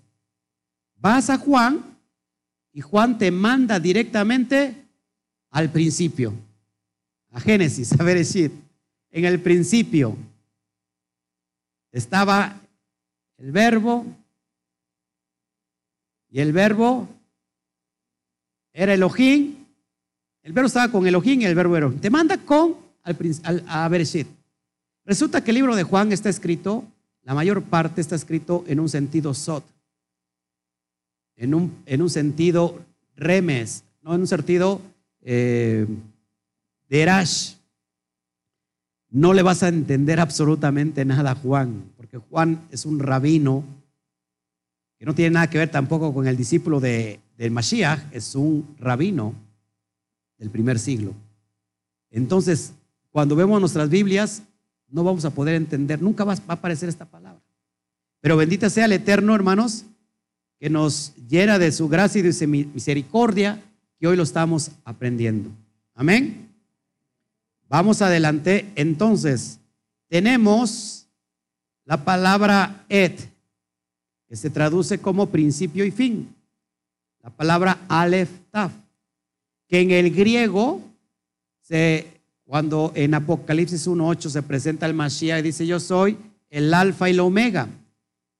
Vas 0.97 1.31
a 1.31 1.39
Juan 1.39 1.83
y 2.75 2.83
Juan 2.83 3.17
te 3.17 3.31
manda 3.31 3.81
directamente 3.81 4.85
al 5.49 5.71
principio, 5.71 6.35
a 7.31 7.41
Génesis, 7.41 7.91
a 7.99 8.05
decir, 8.05 8.53
en 9.11 9.25
el 9.25 9.41
principio 9.41 10.15
estaba 11.91 12.61
el 13.39 13.53
verbo, 13.53 14.07
y 16.31 16.41
el 16.41 16.53
verbo 16.53 17.09
era 18.73 18.95
Elohim, 18.95 19.55
el 20.43 20.53
verbo 20.53 20.67
estaba 20.67 20.91
con 20.91 21.07
Elohim 21.07 21.41
y 21.41 21.45
el 21.45 21.55
verbo 21.55 21.77
era. 21.77 21.91
Te 21.91 22.11
manda 22.11 22.39
con 22.39 22.77
al, 23.03 23.65
a 23.67 23.89
Bereshit. 23.89 24.29
Resulta 25.05 25.43
que 25.43 25.51
el 25.51 25.57
libro 25.57 25.77
de 25.77 25.83
Juan 25.83 26.13
está 26.13 26.29
escrito, 26.29 26.85
la 27.23 27.35
mayor 27.35 27.63
parte 27.63 28.01
está 28.01 28.17
escrito 28.17 28.65
en 28.67 28.81
un 28.81 28.89
sentido 28.89 29.35
sot, 29.35 29.65
en 31.37 31.55
un, 31.55 31.83
en 31.87 32.03
un 32.03 32.11
sentido 32.11 32.85
remes, 33.17 33.85
no 34.03 34.15
en 34.15 34.21
un 34.23 34.27
sentido 34.27 34.81
eh, 35.23 35.87
de 36.89 37.03
erash. 37.03 37.55
No 39.11 39.33
le 39.33 39.43
vas 39.43 39.63
a 39.63 39.69
entender 39.69 40.21
absolutamente 40.21 41.05
nada 41.05 41.33
a 41.33 41.35
Juan 41.35 41.85
Juan 42.19 42.67
es 42.71 42.87
un 42.87 42.99
rabino 42.99 43.65
que 44.99 45.05
no 45.05 45.15
tiene 45.15 45.33
nada 45.33 45.51
que 45.51 45.59
ver 45.59 45.71
tampoco 45.71 46.13
con 46.13 46.27
el 46.27 46.37
discípulo 46.37 46.81
de, 46.81 47.21
del 47.37 47.51
Mashiach, 47.51 48.01
es 48.13 48.35
un 48.35 48.77
rabino 48.79 49.35
del 50.39 50.51
primer 50.51 50.79
siglo. 50.79 51.15
Entonces, 52.11 52.73
cuando 53.11 53.37
vemos 53.37 53.61
nuestras 53.61 53.91
Biblias, 53.91 54.43
no 54.89 55.05
vamos 55.05 55.25
a 55.25 55.31
poder 55.31 55.55
entender, 55.55 56.01
nunca 56.01 56.25
va 56.25 56.35
a 56.35 56.53
aparecer 56.53 56.89
esta 56.89 57.05
palabra. 57.05 57.43
Pero 58.21 58.37
bendita 58.37 58.71
sea 58.71 58.87
el 58.87 58.93
Eterno, 58.93 59.35
hermanos, 59.35 59.85
que 60.59 60.71
nos 60.71 61.15
llena 61.29 61.59
de 61.59 61.73
su 61.73 61.89
gracia 61.89 62.21
y 62.21 62.23
de 62.23 62.33
su 62.33 62.49
misericordia, 62.49 63.63
que 63.99 64.07
hoy 64.07 64.17
lo 64.17 64.23
estamos 64.23 64.71
aprendiendo. 64.85 65.51
Amén. 65.95 66.51
Vamos 67.69 68.01
adelante. 68.01 68.71
Entonces, 68.75 69.59
tenemos 70.09 71.06
la 71.87 72.05
palabra 72.05 72.85
et, 72.89 73.17
que 74.29 74.37
se 74.37 74.51
traduce 74.51 74.99
como 74.99 75.31
principio 75.31 75.85
y 75.85 75.93
fin. 75.93 76.35
La 77.23 77.31
palabra 77.31 77.79
alef 77.89 78.29
taf, 78.51 78.73
que 79.69 79.81
en 79.81 79.93
el 79.93 80.13
griego, 80.15 80.83
se, 81.63 82.21
cuando 82.45 82.93
en 82.95 83.15
Apocalipsis 83.15 83.87
1.8 83.87 84.29
se 84.29 84.43
presenta 84.43 84.87
el 84.87 84.95
Mashiach, 84.95 85.43
dice 85.43 85.67
yo 85.67 85.81
soy 85.81 86.19
el 86.51 86.75
alfa 86.75 87.09
y 87.09 87.13
el 87.13 87.21
omega. 87.21 87.69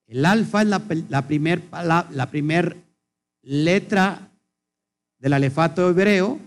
El 0.07 0.27
alfa 0.27 0.63
es 0.63 0.69
la, 0.69 0.83
la 1.09 1.23
primera 1.27 1.63
la 1.83 2.31
letra 3.43 4.29
del 5.19 5.33
alefato 5.33 5.89
hebreo, 5.89 6.39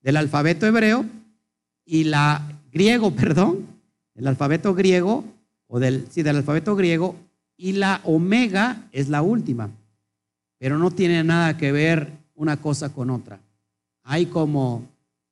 del 0.00 0.16
alfabeto 0.16 0.66
hebreo, 0.66 1.04
y 1.84 2.04
la 2.04 2.60
griego, 2.70 3.10
perdón, 3.14 3.66
el 4.14 4.26
alfabeto 4.26 4.74
griego 4.74 5.24
o 5.68 5.78
del, 5.78 6.06
sí, 6.10 6.22
del 6.22 6.36
alfabeto 6.36 6.74
griego, 6.74 7.14
y 7.56 7.72
la 7.72 8.00
omega 8.04 8.88
es 8.92 9.08
la 9.08 9.22
última, 9.22 9.70
pero 10.58 10.78
no 10.78 10.90
tiene 10.90 11.22
nada 11.22 11.56
que 11.56 11.72
ver 11.72 12.12
una 12.34 12.56
cosa 12.56 12.92
con 12.92 13.10
otra. 13.10 13.40
Hay 14.02 14.26
como 14.26 14.86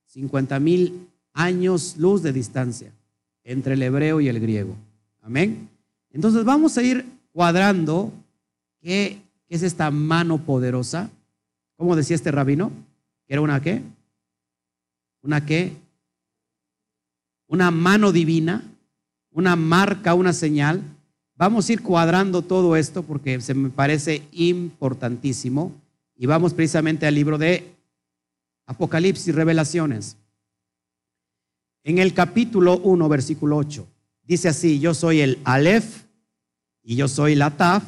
50 0.07 0.61
mil 0.61 1.09
años 1.33 1.97
luz 1.99 2.23
de 2.23 2.33
distancia 2.33 2.93
entre 3.45 3.75
el 3.75 3.83
hebreo 3.83 4.21
y 4.21 4.29
el 4.29 4.41
griego. 4.41 4.77
Amén. 5.23 5.69
Entonces 6.11 6.45
vamos 6.45 6.77
a 6.77 6.83
ir 6.83 7.05
cuadrando 7.33 8.13
qué, 8.81 9.23
es 9.49 9.63
esta 9.63 9.91
mano 9.91 10.39
poderosa. 10.39 11.11
¿Cómo 11.77 11.95
decía 11.95 12.17
este 12.17 12.33
rabino? 12.33 12.73
¿Que 13.27 13.35
era 13.35 13.41
una 13.41 13.61
qué? 13.61 13.83
¿Una 15.23 15.45
qué? 15.45 15.77
Una 17.47 17.71
mano 17.71 18.11
divina 18.11 18.65
una 19.37 19.55
marca, 19.55 20.15
una 20.15 20.33
señal. 20.33 20.83
Vamos 21.37 21.69
a 21.69 21.75
ir 21.75 21.83
cuadrando 21.83 22.41
todo 22.41 22.75
esto 22.75 23.03
porque 23.03 23.39
se 23.43 23.53
me 23.53 23.69
parece 23.69 24.23
importantísimo. 24.33 25.73
Y 26.17 26.25
vamos 26.25 26.55
precisamente 26.55 27.07
al 27.07 27.15
libro 27.15 27.37
de 27.37 27.71
Apocalipsis, 28.65 29.35
Revelaciones. 29.35 30.17
en 31.85 31.99
el 31.99 32.15
capítulo 32.15 32.79
1, 32.79 33.09
versículo 33.11 33.59
8. 33.59 33.87
Dice 34.25 34.49
así, 34.49 34.81
yo 34.81 34.95
soy 34.95 35.21
el 35.21 35.39
Aleph 35.45 36.05
y 36.83 36.97
yo 36.97 37.07
soy 37.07 37.35
la 37.35 37.51
Taf. 37.57 37.85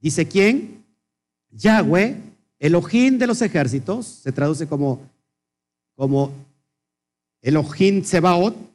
Dice 0.00 0.26
quién? 0.26 0.84
Yahweh, 1.52 2.20
Elohim 2.58 3.16
de 3.16 3.28
los 3.28 3.40
ejércitos, 3.42 4.06
se 4.06 4.32
traduce 4.32 4.66
como, 4.66 5.00
como 5.94 6.32
Elohim 7.40 8.02
Sebaot, 8.02 8.67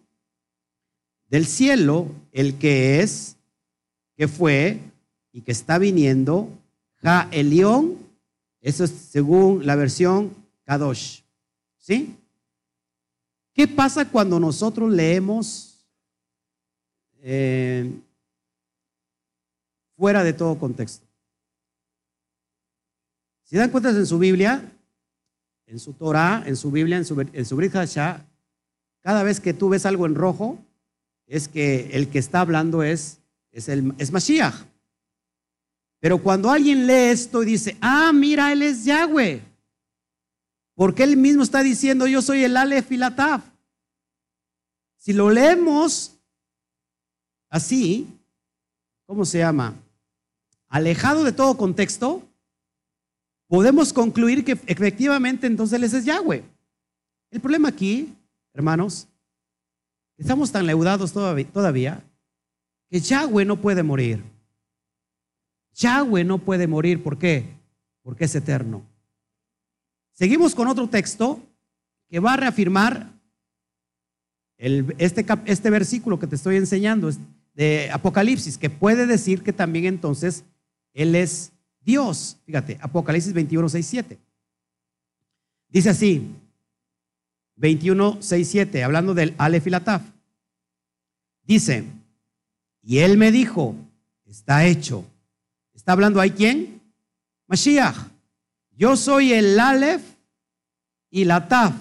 del 1.34 1.48
cielo, 1.48 2.12
el 2.32 2.60
que 2.60 3.00
es, 3.00 3.38
que 4.16 4.28
fue 4.28 4.80
y 5.32 5.42
que 5.42 5.52
está 5.52 5.80
viniendo, 5.80 6.48
Ja 7.02 7.28
Elión, 7.32 7.98
eso 8.62 8.84
es 8.84 8.92
según 8.92 9.66
la 9.66 9.76
versión 9.76 10.32
Kadosh. 10.64 11.22
¿Sí? 11.80 12.16
¿Qué 13.52 13.68
pasa 13.68 14.08
cuando 14.08 14.40
nosotros 14.40 14.92
leemos 14.92 15.84
eh, 17.24 17.92
fuera 19.98 20.24
de 20.24 20.34
todo 20.34 20.60
contexto? 20.60 21.08
Si 23.42 23.56
dan 23.56 23.72
cuenta 23.72 23.90
en 23.90 24.06
su 24.06 24.20
Biblia, 24.20 24.72
en 25.66 25.80
su 25.80 25.94
Torah, 25.94 26.44
en 26.46 26.56
su 26.56 26.70
Biblia, 26.70 26.98
en 26.98 27.06
su, 27.06 27.20
en 27.20 27.46
su 27.46 27.58
cada 29.02 29.24
vez 29.24 29.40
que 29.40 29.56
tú 29.56 29.70
ves 29.70 29.88
algo 29.88 30.06
en 30.06 30.14
rojo, 30.14 30.60
es 31.28 31.48
que 31.48 31.90
el 31.94 32.10
que 32.10 32.20
está 32.20 32.42
hablando 32.42 32.84
es, 32.84 33.20
es, 33.52 33.70
el, 33.70 33.94
es 33.98 34.12
Mashiach. 34.12 34.54
Pero 36.00 36.22
cuando 36.22 36.50
alguien 36.50 36.86
lee 36.86 37.12
esto 37.12 37.44
y 37.44 37.46
dice, 37.46 37.78
ah, 37.80 38.12
mira, 38.14 38.52
él 38.52 38.62
es 38.62 38.84
Yahweh, 38.84 39.42
porque 40.76 41.04
él 41.04 41.16
mismo 41.16 41.44
está 41.44 41.64
diciendo, 41.64 42.08
yo 42.08 42.22
soy 42.22 42.44
el 42.44 42.58
Aleph 42.58 42.92
y 42.92 42.98
la 42.98 43.16
Taf. 43.16 43.44
Si 44.98 45.14
lo 45.14 45.30
leemos 45.30 46.14
así, 47.50 48.08
¿cómo 49.06 49.26
se 49.26 49.40
llama? 49.40 49.76
Alejado 50.68 51.24
de 51.24 51.32
todo 51.32 51.56
contexto, 51.56 52.28
podemos 53.48 53.94
concluir 53.94 54.44
que 54.44 54.60
efectivamente 54.66 55.48
entonces 55.48 55.76
él 55.78 55.84
es 55.84 56.06
Yahweh. 56.06 56.44
El 57.32 57.40
problema 57.40 57.70
aquí, 57.70 58.14
hermanos, 58.54 59.08
estamos 60.18 60.52
tan 60.52 60.66
leudados 60.66 61.14
todavía 61.14 62.04
que 62.90 63.00
Yahweh 63.00 63.46
no 63.46 63.60
puede 63.60 63.84
morir. 63.84 64.24
Yahweh 65.76 66.24
no 66.24 66.38
puede 66.38 66.68
morir. 66.68 67.02
¿Por 67.02 67.18
qué? 67.18 67.46
Porque 68.04 68.26
es 68.26 68.36
eterno. 68.36 68.84
Seguimos 70.14 70.54
con 70.54 70.68
otro 70.68 70.88
texto 70.88 71.42
que 72.10 72.20
va 72.20 72.34
a 72.34 72.38
reafirmar 72.38 73.12
este, 74.58 75.26
este 75.46 75.70
versículo 75.70 76.20
que 76.20 76.28
te 76.28 76.36
estoy 76.36 76.58
enseñando 76.58 77.10
de 77.56 77.90
Apocalipsis, 77.92 78.58
que 78.58 78.70
puede 78.70 79.08
decir 79.08 79.42
que 79.44 79.54
también 79.54 79.86
entonces 79.86 80.44
Él 80.94 81.16
es 81.16 81.52
Dios. 81.82 82.38
Fíjate, 82.46 82.78
Apocalipsis 82.82 83.34
21, 83.34 83.70
6, 83.70 83.86
7. 83.86 84.20
Dice 85.70 85.90
así, 85.90 86.36
21, 87.56 88.18
6, 88.22 88.48
7, 88.50 88.84
hablando 88.84 89.14
del 89.14 89.34
Aleph 89.38 89.68
y 89.68 89.72
Dice, 91.46 91.84
y 92.82 93.00
Él 93.00 93.18
me 93.18 93.32
dijo, 93.32 93.76
está 94.26 94.66
hecho. 94.66 95.06
¿Está 95.74 95.94
hablando 95.94 96.20
ahí 96.20 96.32
quién? 96.32 96.82
Mashiach. 97.48 97.96
Yo 98.76 98.96
soy 98.96 99.34
el 99.34 99.60
Aleph 99.60 100.02
y 101.10 101.26
la 101.26 101.48
Taf, 101.48 101.76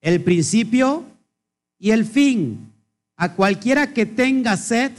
el 0.00 0.22
principio 0.22 1.04
y 1.78 1.90
el 1.90 2.04
fin. 2.04 2.72
A 3.16 3.34
cualquiera 3.34 3.92
que 3.92 4.06
tenga 4.06 4.56
sed, 4.56 4.92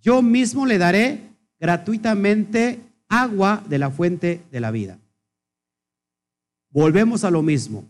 yo 0.00 0.22
mismo 0.22 0.66
le 0.66 0.78
daré 0.78 1.20
gratuitamente 1.60 2.80
agua 3.08 3.62
de 3.68 3.78
la 3.78 3.90
fuente 3.90 4.42
de 4.50 4.60
la 4.60 4.70
vida. 4.70 4.98
Volvemos 6.70 7.24
a 7.24 7.30
lo 7.30 7.42
mismo. 7.42 7.84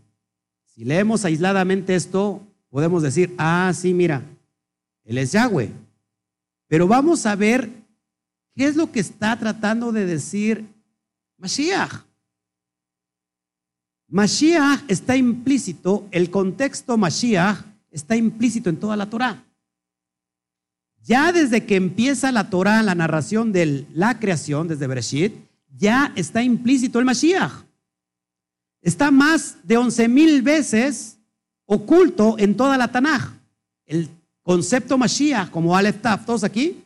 Si 0.78 0.84
leemos 0.84 1.24
aisladamente 1.24 1.96
esto, 1.96 2.40
podemos 2.70 3.02
decir, 3.02 3.34
ah, 3.36 3.72
sí, 3.74 3.92
mira, 3.92 4.22
él 5.02 5.18
es 5.18 5.32
Yahweh. 5.32 5.72
Pero 6.68 6.86
vamos 6.86 7.26
a 7.26 7.34
ver 7.34 7.68
qué 8.54 8.66
es 8.66 8.76
lo 8.76 8.92
que 8.92 9.00
está 9.00 9.36
tratando 9.36 9.90
de 9.90 10.06
decir 10.06 10.64
Mashiach. 11.36 12.04
Mashiach 14.06 14.84
está 14.86 15.16
implícito, 15.16 16.06
el 16.12 16.30
contexto 16.30 16.96
Mashiach 16.96 17.58
está 17.90 18.14
implícito 18.14 18.70
en 18.70 18.76
toda 18.76 18.96
la 18.96 19.10
Torah. 19.10 19.44
Ya 21.02 21.32
desde 21.32 21.66
que 21.66 21.74
empieza 21.74 22.30
la 22.30 22.50
Torah, 22.50 22.84
la 22.84 22.94
narración 22.94 23.50
de 23.50 23.84
la 23.94 24.20
creación, 24.20 24.68
desde 24.68 24.86
Bereshit, 24.86 25.34
ya 25.76 26.12
está 26.14 26.40
implícito 26.40 27.00
el 27.00 27.04
Mashiach. 27.04 27.67
Está 28.80 29.10
más 29.10 29.56
de 29.64 29.76
once 29.76 30.08
mil 30.08 30.42
veces 30.42 31.18
oculto 31.66 32.36
en 32.38 32.56
toda 32.56 32.76
la 32.76 32.90
Tanaj. 32.90 33.32
El 33.86 34.08
concepto 34.42 34.96
Mashiach, 34.96 35.50
como 35.50 35.76
Aleph 35.76 36.00
Taf, 36.00 36.24
todos 36.24 36.44
aquí. 36.44 36.82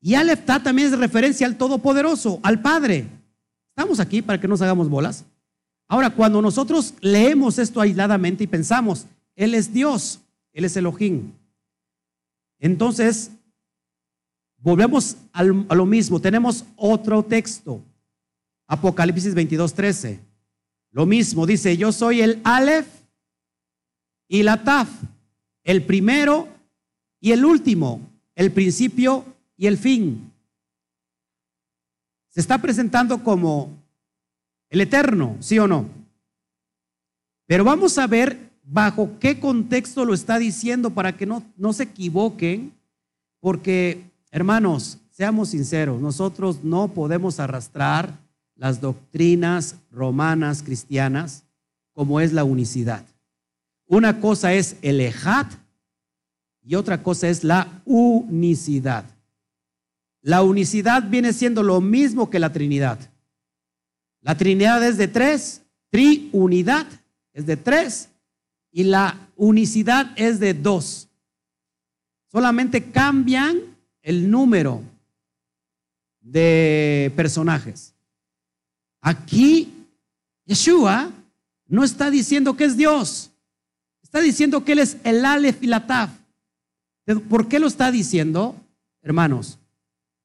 Y 0.00 0.14
Aleph 0.14 0.44
Taf 0.44 0.62
también 0.62 0.88
es 0.92 0.98
referencia 0.98 1.46
al 1.46 1.56
Todopoderoso, 1.56 2.40
al 2.42 2.60
Padre. 2.60 3.06
Estamos 3.70 4.00
aquí 4.00 4.22
para 4.22 4.40
que 4.40 4.48
nos 4.48 4.62
hagamos 4.62 4.88
bolas. 4.88 5.24
Ahora, 5.88 6.10
cuando 6.10 6.40
nosotros 6.40 6.94
leemos 7.00 7.58
esto 7.58 7.80
aisladamente 7.80 8.44
y 8.44 8.46
pensamos, 8.46 9.06
Él 9.34 9.54
es 9.54 9.72
Dios, 9.72 10.20
Él 10.52 10.64
es 10.64 10.76
Elohim. 10.76 11.32
Entonces, 12.58 13.30
volvemos 14.58 15.16
a 15.32 15.42
lo 15.42 15.86
mismo. 15.86 16.20
Tenemos 16.20 16.64
otro 16.76 17.22
texto. 17.22 17.82
Apocalipsis 18.70 19.34
22, 19.34 19.74
13. 19.74 20.20
Lo 20.92 21.04
mismo, 21.04 21.44
dice, 21.44 21.76
yo 21.76 21.90
soy 21.90 22.20
el 22.20 22.40
Aleph 22.44 22.86
y 24.28 24.44
la 24.44 24.62
Taf, 24.62 24.88
el 25.64 25.84
primero 25.84 26.46
y 27.20 27.32
el 27.32 27.44
último, 27.44 28.00
el 28.36 28.52
principio 28.52 29.24
y 29.56 29.66
el 29.66 29.76
fin 29.76 30.32
se 32.28 32.38
está 32.38 32.58
presentando 32.58 33.24
como 33.24 33.76
el 34.68 34.80
eterno, 34.82 35.36
¿sí 35.40 35.58
o 35.58 35.66
no? 35.66 35.88
Pero 37.46 37.64
vamos 37.64 37.98
a 37.98 38.06
ver 38.06 38.52
bajo 38.62 39.18
qué 39.18 39.40
contexto 39.40 40.04
lo 40.04 40.14
está 40.14 40.38
diciendo 40.38 40.90
para 40.90 41.16
que 41.16 41.26
no, 41.26 41.42
no 41.56 41.72
se 41.72 41.82
equivoquen, 41.82 42.72
porque, 43.40 44.04
hermanos, 44.30 44.98
seamos 45.10 45.48
sinceros, 45.48 46.00
nosotros 46.00 46.62
no 46.62 46.86
podemos 46.94 47.40
arrastrar 47.40 48.29
las 48.60 48.82
doctrinas 48.82 49.76
romanas 49.90 50.62
cristianas 50.62 51.44
como 51.94 52.20
es 52.20 52.34
la 52.34 52.44
unicidad. 52.44 53.06
Una 53.86 54.20
cosa 54.20 54.52
es 54.52 54.76
el 54.82 55.00
ejat 55.00 55.50
y 56.62 56.74
otra 56.74 57.02
cosa 57.02 57.28
es 57.28 57.42
la 57.42 57.80
unicidad. 57.86 59.06
La 60.20 60.42
unicidad 60.42 61.08
viene 61.08 61.32
siendo 61.32 61.62
lo 61.62 61.80
mismo 61.80 62.28
que 62.28 62.38
la 62.38 62.52
Trinidad. 62.52 62.98
La 64.20 64.36
Trinidad 64.36 64.86
es 64.86 64.98
de 64.98 65.08
tres, 65.08 65.62
triunidad 65.88 66.86
es 67.32 67.46
de 67.46 67.56
tres 67.56 68.10
y 68.70 68.84
la 68.84 69.30
unicidad 69.36 70.12
es 70.16 70.38
de 70.38 70.52
dos. 70.52 71.08
Solamente 72.30 72.90
cambian 72.90 73.58
el 74.02 74.30
número 74.30 74.82
de 76.20 77.10
personajes. 77.16 77.94
Aquí 79.00 79.72
Yeshua 80.44 81.10
no 81.66 81.84
está 81.84 82.10
diciendo 82.10 82.56
que 82.56 82.64
es 82.64 82.76
Dios, 82.76 83.30
está 84.02 84.20
diciendo 84.20 84.64
que 84.64 84.72
Él 84.72 84.80
es 84.80 84.96
el 85.04 85.24
Aleph 85.24 85.62
y 85.62 85.66
la 85.66 85.86
Taf. 85.86 86.10
¿Por 87.28 87.48
qué 87.48 87.58
lo 87.58 87.66
está 87.66 87.90
diciendo, 87.90 88.56
hermanos? 89.02 89.58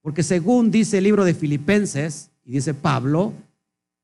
Porque 0.02 0.24
según 0.24 0.72
dice 0.72 0.98
el 1.00 1.06
libro 1.06 1.24
de 1.24 1.34
Filipenses, 1.34 2.30
y 2.44 2.52
dice 2.52 2.74
Pablo, 2.74 3.34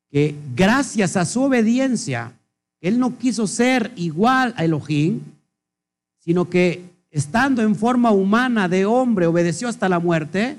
que 0.10 0.36
gracias 0.56 1.16
a 1.16 1.26
su 1.26 1.44
obediencia, 1.44 2.34
él 2.82 3.00
no 3.00 3.18
quiso 3.18 3.46
ser 3.46 3.92
igual 3.96 4.54
a 4.58 4.66
Elohim, 4.66 5.22
sino 6.18 6.50
que 6.50 6.84
estando 7.12 7.62
en 7.62 7.76
forma 7.76 8.12
humana 8.12 8.68
de 8.68 8.86
hombre, 8.86 9.28
obedeció 9.28 9.68
hasta 9.68 9.90
la 9.90 10.00
muerte, 10.00 10.58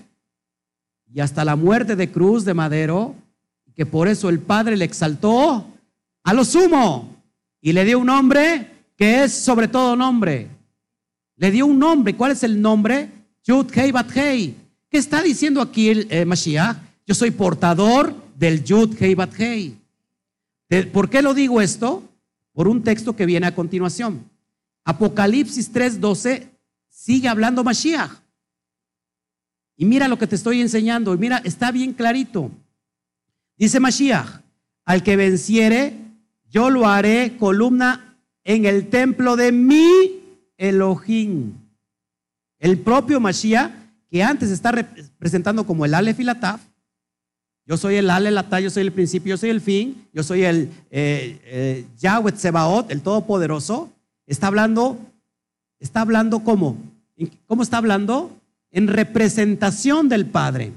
y 1.12 1.20
hasta 1.20 1.44
la 1.44 1.56
muerte 1.56 1.96
de 1.96 2.10
cruz 2.10 2.44
de 2.44 2.54
madero, 2.54 3.14
que 3.82 3.86
por 3.86 4.06
eso 4.06 4.28
el 4.28 4.38
Padre 4.38 4.76
le 4.76 4.84
exaltó 4.84 5.66
a 6.22 6.32
lo 6.32 6.44
sumo 6.44 7.16
y 7.60 7.72
le 7.72 7.84
dio 7.84 7.98
un 7.98 8.06
nombre 8.06 8.70
que 8.96 9.24
es 9.24 9.32
sobre 9.32 9.66
todo 9.66 9.96
nombre. 9.96 10.46
Le 11.34 11.50
dio 11.50 11.66
un 11.66 11.80
nombre. 11.80 12.14
¿Cuál 12.14 12.30
es 12.30 12.44
el 12.44 12.62
nombre? 12.62 13.08
Yud 13.44 13.66
Hei 13.76 13.90
Bat 13.90 14.16
Hei. 14.16 14.54
¿Qué 14.88 14.98
está 14.98 15.20
diciendo 15.20 15.60
aquí 15.60 15.88
el 15.88 16.06
eh, 16.10 16.24
Mashiach? 16.24 16.76
Yo 17.04 17.16
soy 17.16 17.32
portador 17.32 18.14
del 18.38 18.62
Yud 18.62 18.94
Hei 19.02 19.16
Bat 19.16 19.32
Hei. 19.36 19.76
¿Por 20.92 21.10
qué 21.10 21.20
lo 21.20 21.34
digo 21.34 21.60
esto? 21.60 22.04
por 22.52 22.68
un 22.68 22.84
texto 22.84 23.16
que 23.16 23.26
viene 23.26 23.48
a 23.48 23.54
continuación. 23.56 24.30
Apocalipsis 24.84 25.72
3:12 25.72 26.50
sigue 26.88 27.26
hablando 27.26 27.64
Mashiach. 27.64 28.12
Y 29.76 29.86
mira 29.86 30.06
lo 30.06 30.18
que 30.18 30.28
te 30.28 30.36
estoy 30.36 30.60
enseñando, 30.60 31.14
y 31.14 31.18
mira, 31.18 31.38
está 31.38 31.72
bien 31.72 31.94
clarito. 31.94 32.52
Dice 33.56 33.80
Mashiach, 33.80 34.40
al 34.84 35.02
que 35.02 35.16
venciere, 35.16 35.94
yo 36.50 36.70
lo 36.70 36.86
haré 36.86 37.36
columna 37.38 38.18
en 38.44 38.66
el 38.66 38.88
templo 38.88 39.36
de 39.36 39.52
mi 39.52 40.20
Elohim. 40.56 41.54
El 42.58 42.78
propio 42.78 43.20
Mashiach, 43.20 43.70
que 44.10 44.22
antes 44.22 44.50
está 44.50 44.72
representando 44.72 45.64
como 45.64 45.84
el 45.84 45.94
Aleph 45.94 46.20
y 46.20 46.24
la 46.24 46.38
Taf, 46.38 46.60
yo 47.64 47.76
soy 47.76 47.94
el 47.96 48.10
Ale, 48.10 48.30
la 48.30 48.60
yo 48.60 48.70
soy 48.70 48.82
el 48.82 48.92
principio, 48.92 49.30
yo 49.30 49.38
soy 49.38 49.50
el 49.50 49.60
fin, 49.60 50.08
yo 50.12 50.22
soy 50.22 50.42
el 50.42 50.70
eh, 50.90 51.40
eh, 51.44 51.86
Yahweh 51.98 52.32
Tsebaot, 52.32 52.90
el 52.90 53.02
Todopoderoso. 53.02 53.92
Está 54.26 54.48
hablando, 54.48 54.98
está 55.78 56.00
hablando 56.00 56.40
cómo? 56.40 56.76
¿Cómo 57.46 57.62
está 57.62 57.78
hablando? 57.78 58.36
En 58.72 58.88
representación 58.88 60.08
del 60.08 60.26
Padre. 60.26 60.72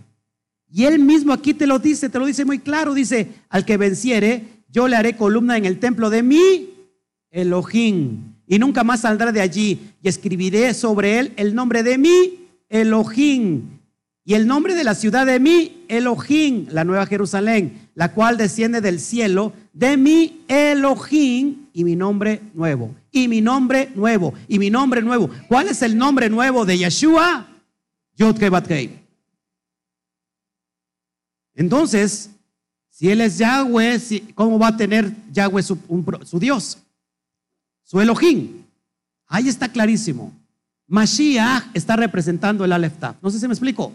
Y 0.70 0.86
él 0.86 1.00
mismo 1.00 1.34
aquí 1.34 1.54
te 1.54 1.68
lo 1.68 1.80
dice, 1.80 2.10
te 2.10 2.20
lo 2.20 2.26
dice 2.26 2.46
muy 2.46 2.60
claro, 2.60 2.94
dice, 2.94 3.30
al 3.50 3.66
que 3.66 3.78
venciere, 3.78 4.64
yo 4.70 4.88
le 4.88 4.96
haré 4.96 5.16
columna 5.16 5.58
en 5.58 5.66
el 5.66 5.80
templo 5.80 6.10
de 6.10 6.24
mi 6.24 6.70
Elohim, 7.32 8.36
y 8.48 8.60
nunca 8.60 8.84
más 8.84 9.02
saldrá 9.02 9.32
de 9.32 9.42
allí, 9.42 9.80
y 10.02 10.08
escribiré 10.08 10.74
sobre 10.74 11.20
él 11.20 11.34
el 11.38 11.56
nombre 11.56 11.84
de 11.84 11.98
mi 11.98 12.48
Elohim, 12.70 13.76
y 14.28 14.34
el 14.34 14.48
nombre 14.48 14.74
de 14.74 14.84
la 14.84 14.96
ciudad 14.96 15.28
de 15.28 15.40
mi 15.40 15.84
Elohim, 15.88 16.66
la 16.72 16.84
nueva 16.84 17.06
Jerusalén, 17.06 17.90
la 17.94 18.12
cual 18.12 18.38
desciende 18.38 18.82
del 18.82 19.00
cielo, 19.00 19.54
de 19.72 19.98
mi 19.98 20.42
Elohim 20.48 21.68
y 21.74 21.84
mi 21.84 21.96
nombre 21.96 22.42
nuevo. 22.56 22.96
Y 23.12 23.28
mi 23.28 23.42
nombre 23.42 23.90
nuevo. 23.94 24.34
Y 24.48 24.58
mi 24.58 24.72
nombre 24.72 25.04
nuevo. 25.04 25.30
¿Cuál 25.48 25.68
es 25.68 25.84
el 25.84 25.96
nombre 25.96 26.30
nuevo 26.30 26.66
de 26.66 26.78
Yeshua? 26.80 27.48
Yod 28.16 28.40
Entonces, 31.56 32.30
si 32.90 33.10
él 33.10 33.22
es 33.22 33.38
Yahweh, 33.38 34.00
¿cómo 34.36 34.60
va 34.60 34.68
a 34.68 34.78
tener 34.78 35.14
Yahweh 35.32 35.64
su, 35.64 35.78
Dios? 36.40 36.78
Su 37.84 38.00
Elohim. 38.00 38.64
Ahí 39.28 39.48
está 39.48 39.68
clarísimo. 39.68 40.32
Mashiach 40.88 41.66
está 41.74 41.96
representando 41.96 42.64
el 42.64 42.72
Aleph 42.72 43.02
No 43.22 43.32
sé 43.32 43.40
si 43.40 43.48
me 43.48 43.54
explico. 43.54 43.92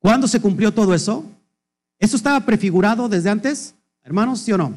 ¿Cuándo 0.00 0.26
se 0.26 0.40
cumplió 0.40 0.72
todo 0.72 0.94
eso? 0.94 1.24
¿Eso 1.98 2.16
estaba 2.16 2.40
prefigurado 2.40 3.08
desde 3.08 3.30
antes? 3.30 3.74
Hermanos, 4.02 4.40
¿sí 4.40 4.52
o 4.52 4.58
no? 4.58 4.74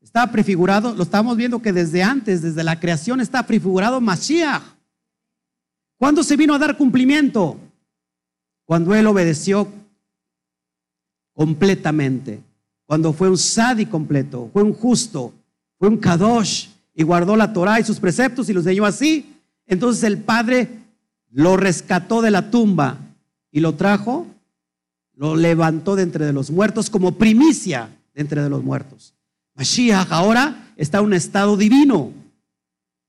Estaba 0.00 0.30
prefigurado, 0.32 0.94
lo 0.94 1.04
estamos 1.04 1.36
viendo 1.36 1.62
que 1.62 1.72
desde 1.72 2.02
antes, 2.02 2.42
desde 2.42 2.64
la 2.64 2.78
creación, 2.80 3.20
está 3.20 3.44
prefigurado 3.46 4.00
Mashiach. 4.00 4.62
¿Cuándo 5.96 6.24
se 6.24 6.36
vino 6.36 6.54
a 6.54 6.58
dar 6.58 6.76
cumplimiento? 6.76 7.58
Cuando 8.64 8.94
él 8.94 9.06
obedeció 9.06 9.68
completamente. 11.34 12.40
Cuando 12.86 13.12
fue 13.12 13.30
un 13.30 13.38
sadi 13.38 13.86
completo, 13.86 14.50
fue 14.52 14.62
un 14.62 14.74
justo, 14.74 15.32
fue 15.78 15.88
un 15.88 15.96
kadosh 15.96 16.68
y 16.94 17.02
guardó 17.02 17.36
la 17.36 17.52
Torah 17.52 17.80
y 17.80 17.84
sus 17.84 17.98
preceptos 17.98 18.48
y 18.48 18.52
los 18.52 18.66
enseñó 18.66 18.84
así. 18.84 19.34
Entonces 19.66 20.04
el 20.04 20.18
Padre 20.18 20.68
lo 21.30 21.56
rescató 21.56 22.20
de 22.20 22.30
la 22.30 22.50
tumba 22.50 22.98
y 23.50 23.60
lo 23.60 23.74
trajo, 23.74 24.26
lo 25.14 25.36
levantó 25.36 25.96
de 25.96 26.02
entre 26.02 26.26
de 26.26 26.32
los 26.32 26.50
muertos 26.50 26.90
como 26.90 27.12
primicia 27.12 27.88
de 28.14 28.20
entre 28.20 28.42
de 28.42 28.50
los 28.50 28.62
muertos. 28.62 29.14
Mashiach 29.54 30.10
ahora 30.10 30.72
está 30.76 30.98
en 30.98 31.04
un 31.04 31.14
estado 31.14 31.56
divino. 31.56 32.12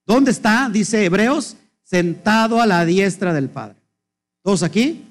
¿Dónde 0.06 0.30
está? 0.30 0.68
Dice 0.70 1.04
Hebreos, 1.04 1.56
sentado 1.82 2.60
a 2.60 2.66
la 2.66 2.84
diestra 2.84 3.32
del 3.32 3.48
Padre. 3.48 3.76
¿Todos 4.42 4.62
aquí? 4.62 5.03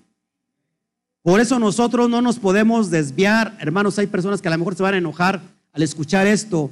Por 1.23 1.39
eso 1.39 1.57
nosotros 1.57 2.09
no 2.09 2.21
nos 2.21 2.37
podemos 2.37 2.91
desviar. 2.91 3.55
Hermanos, 3.59 3.97
hay 3.97 4.07
personas 4.07 4.41
que 4.41 4.49
a 4.49 4.51
lo 4.51 4.57
mejor 4.57 4.75
se 4.75 4.83
van 4.83 4.93
a 4.93 4.97
enojar 4.97 5.41
al 5.71 5.81
escuchar 5.81 6.27
esto. 6.27 6.69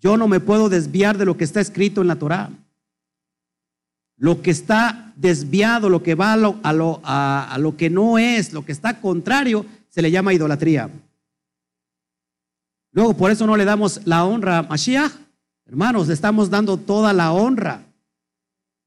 Yo 0.00 0.16
no 0.16 0.28
me 0.28 0.40
puedo 0.40 0.70
desviar 0.70 1.18
de 1.18 1.26
lo 1.26 1.36
que 1.36 1.44
está 1.44 1.60
escrito 1.60 2.00
en 2.00 2.08
la 2.08 2.16
Torah. 2.16 2.50
Lo 4.16 4.40
que 4.40 4.50
está 4.50 5.12
desviado, 5.16 5.90
lo 5.90 6.02
que 6.02 6.14
va 6.14 6.32
a 6.32 6.36
lo, 6.38 6.58
a 6.64 7.56
lo, 7.58 7.76
que 7.76 7.90
no 7.90 8.18
es, 8.18 8.54
lo 8.54 8.64
que 8.64 8.72
está 8.72 8.98
contrario, 8.98 9.66
se 9.90 10.00
le 10.00 10.10
llama 10.10 10.32
idolatría. 10.32 10.88
Luego, 12.92 13.14
por 13.14 13.30
eso 13.30 13.46
no 13.46 13.56
le 13.58 13.66
damos 13.66 14.00
la 14.06 14.24
honra 14.24 14.58
a 14.58 14.62
Mashiach. 14.62 15.12
Hermanos, 15.66 16.08
le 16.08 16.14
estamos 16.14 16.48
dando 16.48 16.78
toda 16.78 17.12
la 17.12 17.32
honra. 17.32 17.82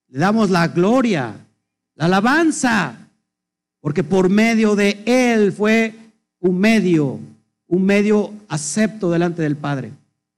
Le 0.07 0.19
damos 0.19 0.49
la 0.49 0.67
gloria, 0.67 1.35
la 1.95 2.05
alabanza, 2.05 3.04
porque 3.85 4.03
por 4.03 4.31
medio 4.31 4.75
de 4.75 5.03
Él 5.05 5.51
fue 5.51 5.93
un 6.39 6.57
medio, 6.57 7.19
un 7.67 7.85
medio 7.85 8.33
acepto 8.47 9.11
delante 9.11 9.43
del 9.43 9.55
Padre, 9.55 9.91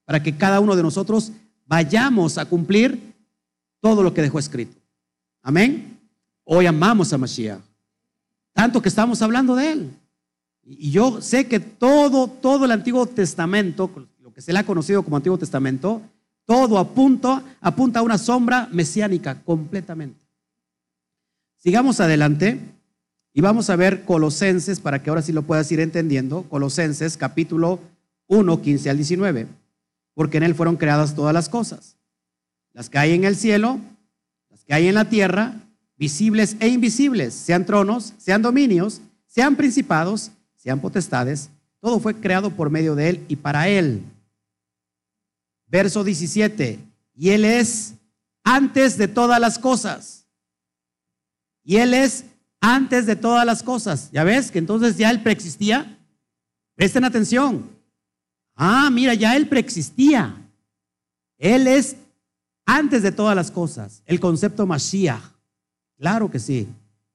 para 0.04 0.22
que 0.22 0.36
cada 0.36 0.60
uno 0.60 0.76
de 0.76 0.84
nosotros 0.84 1.32
vayamos 1.66 2.38
a 2.38 2.44
cumplir 2.44 3.00
todo 3.80 4.04
lo 4.04 4.14
que 4.14 4.22
dejó 4.22 4.38
escrito. 4.38 4.76
Amén. 5.42 5.98
Hoy 6.44 6.66
amamos 6.66 7.14
a 7.14 7.18
Mashiach. 7.18 7.62
Tanto 8.52 8.82
que 8.82 8.90
estamos 8.90 9.22
hablando 9.22 9.56
de 9.56 9.72
él. 9.72 9.92
Y 10.66 10.92
yo 10.92 11.22
sé 11.22 11.48
que 11.48 11.62
todo, 11.62 12.28
todo 12.28 12.66
el 12.66 12.72
Antiguo 12.72 13.06
Testamento, 13.06 13.90
lo 14.20 14.34
que 14.34 14.42
se 14.42 14.52
le 14.52 14.60
ha 14.60 14.66
conocido 14.66 15.04
como 15.04 15.16
Antiguo 15.16 15.38
Testamento, 15.38 16.02
todo 16.44 16.78
apunta, 16.78 17.42
apunta 17.62 18.00
a 18.00 18.04
una 18.04 18.18
sombra 18.18 18.68
mesiánica 18.74 19.42
completamente. 19.42 20.20
Sigamos 21.56 22.02
adelante 22.02 22.76
y 23.38 23.42
vamos 23.42 23.70
a 23.70 23.76
ver 23.76 24.04
Colosenses 24.04 24.80
para 24.80 25.04
que 25.04 25.12
ahora 25.12 25.22
sí 25.22 25.32
lo 25.32 25.44
puedas 25.44 25.72
ir 25.72 25.80
entendiendo. 25.80 26.42
Colosenses 26.50 27.18
capítulo 27.18 27.80
1, 28.26 28.64
15 28.64 28.90
al 28.90 28.98
19. 28.98 29.46
Porque 30.16 30.38
en 30.38 30.44
él 30.44 30.56
fueron 30.56 30.76
creadas 30.76 31.14
todas 31.14 31.36
las 31.36 31.48
cosas. 31.48 31.98
Las 32.74 32.90
que 32.90 32.98
hay 32.98 33.14
en 33.14 33.26
el 33.26 33.36
cielo 33.36 33.80
que 34.66 34.74
hay 34.74 34.88
en 34.88 34.96
la 34.96 35.08
tierra, 35.08 35.54
visibles 35.98 36.58
e 36.60 36.68
invisibles, 36.68 37.36
sean 37.36 37.64
tronos, 37.64 38.16
sean 38.18 38.42
dominios, 38.42 39.02
sean 39.28 39.56
principados, 39.56 40.32
sean 40.56 40.82
potestades, 40.82 41.52
todo 41.80 42.00
fue 42.00 42.16
creado 42.16 42.50
por 42.50 42.72
medio 42.72 42.96
de 42.96 43.10
Él 43.10 43.26
y 43.28 43.36
para 43.36 43.70
Él. 43.70 44.02
Verso 45.68 46.04
17, 46.04 46.80
y 47.14 47.30
Él 47.30 47.46
es 47.46 47.94
antes 48.44 48.98
de 48.98 49.08
todas 49.08 49.40
las 49.40 49.60
cosas. 49.60 50.26
Y 51.64 51.76
Él 51.76 51.94
es 51.94 52.26
antes 52.62 53.06
de 53.06 53.16
todas 53.16 53.46
las 53.46 53.64
cosas. 53.64 54.12
¿Ya 54.12 54.24
ves 54.24 54.52
que 54.52 54.60
entonces 54.60 54.98
ya 54.98 55.10
Él 55.10 55.22
preexistía? 55.22 55.98
Presten 56.76 57.04
atención. 57.04 57.70
Ah, 58.56 58.90
mira, 58.92 59.14
ya 59.14 59.36
Él 59.36 59.48
preexistía. 59.48 60.36
Él 61.38 61.68
es 61.68 61.96
antes 62.66 63.02
de 63.02 63.12
todas 63.12 63.36
las 63.36 63.50
cosas, 63.50 64.04
el 64.06 64.20
concepto 64.20 64.66
Mashiach. 64.68 65.22
Claro 65.98 66.30
que 66.30 66.40
sí. 66.40 66.68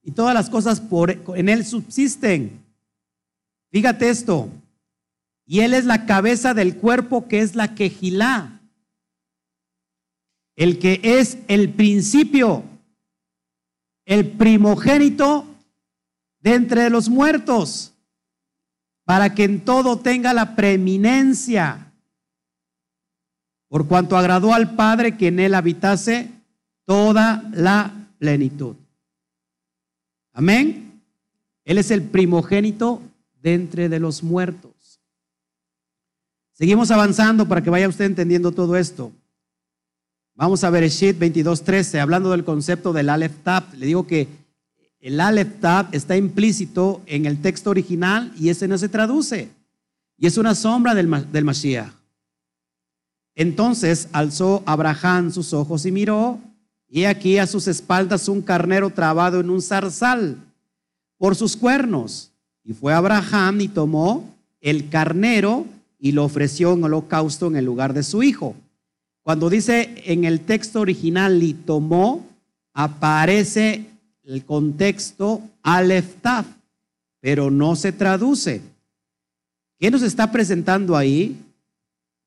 Y 0.02 0.10
todas 0.10 0.34
las 0.34 0.50
cosas 0.50 0.80
por, 0.80 1.10
en 1.10 1.48
él 1.48 1.64
subsisten. 1.64 2.60
Fíjate 3.70 4.08
esto. 4.08 4.48
Y 5.46 5.60
él 5.60 5.74
es 5.74 5.84
la 5.84 6.06
cabeza 6.06 6.54
del 6.54 6.76
cuerpo 6.76 7.28
que 7.28 7.40
es 7.40 7.54
la 7.54 7.74
quejilá. 7.74 8.60
El 10.56 10.78
que 10.78 11.00
es 11.02 11.38
el 11.48 11.70
principio, 11.70 12.64
el 14.04 14.30
primogénito 14.32 15.46
de 16.40 16.54
entre 16.54 16.90
los 16.90 17.08
muertos, 17.08 17.92
para 19.04 19.34
que 19.34 19.44
en 19.44 19.64
todo 19.64 19.98
tenga 19.98 20.32
la 20.32 20.56
preeminencia 20.56 21.92
por 23.72 23.88
cuanto 23.88 24.18
agradó 24.18 24.52
al 24.52 24.74
Padre 24.74 25.16
que 25.16 25.28
en 25.28 25.40
él 25.40 25.54
habitase 25.54 26.28
toda 26.84 27.42
la 27.54 28.06
plenitud. 28.18 28.76
Amén. 30.34 31.02
Él 31.64 31.78
es 31.78 31.90
el 31.90 32.02
primogénito 32.02 33.00
de 33.40 33.54
entre 33.54 33.88
los 33.98 34.22
muertos. 34.22 35.00
Seguimos 36.52 36.90
avanzando 36.90 37.48
para 37.48 37.62
que 37.62 37.70
vaya 37.70 37.88
usted 37.88 38.04
entendiendo 38.04 38.52
todo 38.52 38.76
esto. 38.76 39.10
Vamos 40.42 40.64
a 40.64 40.70
ver 40.70 40.82
Eshit 40.82 41.20
22:13, 41.20 42.00
hablando 42.00 42.32
del 42.32 42.42
concepto 42.42 42.92
del 42.92 43.10
Aleph 43.10 43.44
Tab. 43.44 43.62
Le 43.74 43.86
digo 43.86 44.08
que 44.08 44.26
el 44.98 45.20
Aleph 45.20 45.60
Tab 45.60 45.86
está 45.92 46.16
implícito 46.16 47.00
en 47.06 47.26
el 47.26 47.40
texto 47.40 47.70
original 47.70 48.32
y 48.36 48.48
ese 48.48 48.66
no 48.66 48.76
se 48.76 48.88
traduce. 48.88 49.50
Y 50.18 50.26
es 50.26 50.36
una 50.38 50.56
sombra 50.56 50.96
del, 50.96 51.08
del 51.30 51.44
Mashiach. 51.44 51.92
Entonces 53.36 54.08
alzó 54.10 54.64
Abraham 54.66 55.30
sus 55.30 55.52
ojos 55.52 55.86
y 55.86 55.92
miró, 55.92 56.40
y 56.88 57.04
aquí 57.04 57.38
a 57.38 57.46
sus 57.46 57.68
espaldas 57.68 58.28
un 58.28 58.42
carnero 58.42 58.90
trabado 58.90 59.38
en 59.38 59.48
un 59.48 59.62
zarzal 59.62 60.38
por 61.18 61.36
sus 61.36 61.56
cuernos. 61.56 62.32
Y 62.64 62.72
fue 62.72 62.92
Abraham 62.92 63.60
y 63.60 63.68
tomó 63.68 64.28
el 64.60 64.88
carnero 64.88 65.66
y 66.00 66.10
lo 66.10 66.24
ofreció 66.24 66.72
en 66.72 66.82
holocausto 66.82 67.46
en 67.46 67.54
el 67.54 67.64
lugar 67.64 67.94
de 67.94 68.02
su 68.02 68.24
hijo. 68.24 68.56
Cuando 69.22 69.48
dice 69.48 70.02
en 70.04 70.24
el 70.24 70.40
texto 70.40 70.80
original 70.80 71.42
y 71.42 71.54
tomó, 71.54 72.26
aparece 72.72 73.86
el 74.24 74.44
contexto 74.44 75.42
Aleftaf, 75.62 76.46
pero 77.20 77.50
no 77.50 77.76
se 77.76 77.92
traduce. 77.92 78.60
¿Qué 79.78 79.90
nos 79.90 80.02
está 80.02 80.32
presentando 80.32 80.96
ahí? 80.96 81.36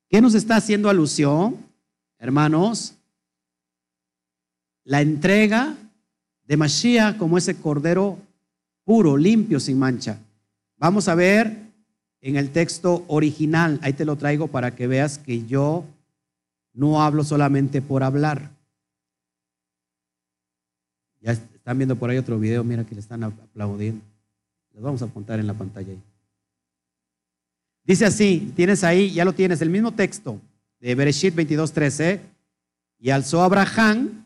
¿Qué 0.09 0.21
nos 0.21 0.35
está 0.35 0.55
haciendo 0.55 0.89
alusión, 0.89 1.57
hermanos? 2.17 2.93
La 4.85 5.01
entrega 5.01 5.75
de 6.47 6.57
Mashiach 6.57 7.17
como 7.17 7.37
ese 7.37 7.55
cordero 7.55 8.19
puro, 8.85 9.17
limpio, 9.17 9.59
sin 9.59 9.79
mancha. 9.79 10.19
Vamos 10.77 11.07
a 11.07 11.15
ver 11.15 11.57
en 12.21 12.37
el 12.37 12.51
texto 12.51 13.03
original, 13.07 13.79
ahí 13.81 13.93
te 13.93 14.05
lo 14.05 14.15
traigo 14.15 14.47
para 14.47 14.75
que 14.75 14.87
veas 14.87 15.17
que 15.17 15.45
yo 15.45 15.83
no 16.75 17.01
hablo 17.01 17.23
solamente 17.23 17.81
por 17.81 18.03
hablar. 18.03 18.51
Ya 21.21 21.31
están 21.31 21.77
viendo 21.77 21.95
por 21.95 22.09
ahí 22.09 22.17
otro 22.17 22.37
video, 22.37 22.63
mira 22.63 22.85
que 22.85 22.93
le 22.93 23.01
están 23.01 23.23
aplaudiendo. 23.23 24.03
Los 24.73 24.83
vamos 24.83 25.01
a 25.01 25.05
apuntar 25.05 25.39
en 25.39 25.47
la 25.47 25.53
pantalla. 25.53 25.93
Dice 27.83 28.05
así, 28.05 28.51
tienes 28.55 28.83
ahí, 28.83 29.11
ya 29.11 29.25
lo 29.25 29.33
tienes, 29.33 29.61
el 29.61 29.69
mismo 29.69 29.91
texto 29.93 30.39
de 30.79 30.93
Bereshit 30.93 31.33
22:13. 31.33 32.19
Y 32.99 33.09
alzó 33.09 33.41
Abraham 33.41 34.25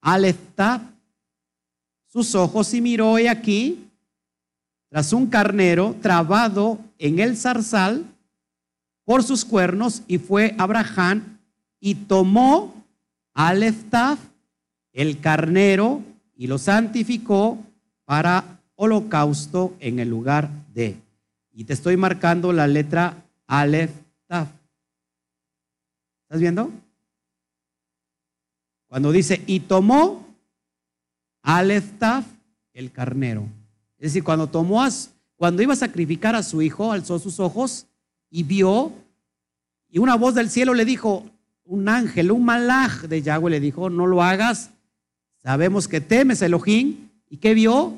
al 0.00 0.34
sus 2.06 2.34
ojos 2.34 2.72
y 2.74 2.80
miró 2.80 3.18
y 3.18 3.26
aquí, 3.26 3.90
tras 4.88 5.12
un 5.12 5.26
carnero 5.26 5.94
trabado 6.00 6.78
en 6.98 7.18
el 7.18 7.36
zarzal 7.36 8.04
por 9.04 9.22
sus 9.22 9.44
cuernos, 9.44 10.02
y 10.06 10.18
fue 10.18 10.54
Abraham 10.58 11.35
y 11.80 11.94
tomó 11.94 12.84
al 13.34 13.62
el 14.92 15.20
carnero, 15.20 16.02
y 16.34 16.46
lo 16.46 16.58
santificó 16.58 17.58
para 18.04 18.60
holocausto 18.76 19.74
en 19.80 19.98
el 19.98 20.08
lugar 20.08 20.50
de. 20.72 20.96
Y 21.52 21.64
te 21.64 21.72
estoy 21.72 21.96
marcando 21.96 22.52
la 22.52 22.66
letra 22.66 23.24
Aleph 23.46 23.90
Taf. 24.26 24.48
¿Estás 26.22 26.40
viendo? 26.40 26.70
Cuando 28.88 29.12
dice, 29.12 29.42
y 29.46 29.60
tomó 29.60 30.26
Aleph 31.42 31.98
Taf 31.98 32.26
el 32.72 32.92
carnero. 32.92 33.46
Es 33.98 34.12
decir, 34.12 34.24
cuando 34.24 34.46
tomó, 34.46 34.82
cuando 35.36 35.62
iba 35.62 35.72
a 35.72 35.76
sacrificar 35.76 36.34
a 36.34 36.42
su 36.42 36.62
hijo, 36.62 36.92
alzó 36.92 37.18
sus 37.18 37.40
ojos 37.40 37.86
y 38.30 38.42
vio, 38.42 38.92
y 39.88 39.98
una 39.98 40.16
voz 40.16 40.34
del 40.34 40.50
cielo 40.50 40.74
le 40.74 40.84
dijo, 40.84 41.24
un 41.66 41.88
ángel, 41.88 42.32
un 42.32 42.44
malaj 42.44 43.02
de 43.02 43.22
Yahweh 43.22 43.50
le 43.50 43.60
dijo, 43.60 43.90
no 43.90 44.06
lo 44.06 44.22
hagas, 44.22 44.70
Sabemos 45.46 45.86
que 45.86 46.00
temes 46.00 46.42
Elohim 46.42 47.08
y 47.30 47.36
que 47.36 47.54
vio 47.54 47.94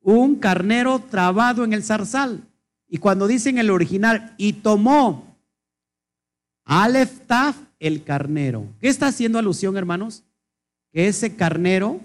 un 0.00 0.36
carnero 0.36 0.98
trabado 1.10 1.62
en 1.62 1.74
el 1.74 1.84
zarzal. 1.84 2.40
Y 2.88 2.96
cuando 2.96 3.26
dice 3.26 3.50
en 3.50 3.58
el 3.58 3.68
original, 3.68 4.34
y 4.38 4.54
tomó 4.54 5.36
Aleph 6.64 7.26
Taf 7.26 7.58
el 7.78 8.04
carnero. 8.04 8.64
¿Qué 8.80 8.88
está 8.88 9.08
haciendo 9.08 9.38
alusión, 9.38 9.76
hermanos? 9.76 10.24
Que 10.90 11.08
ese 11.08 11.36
carnero 11.36 12.00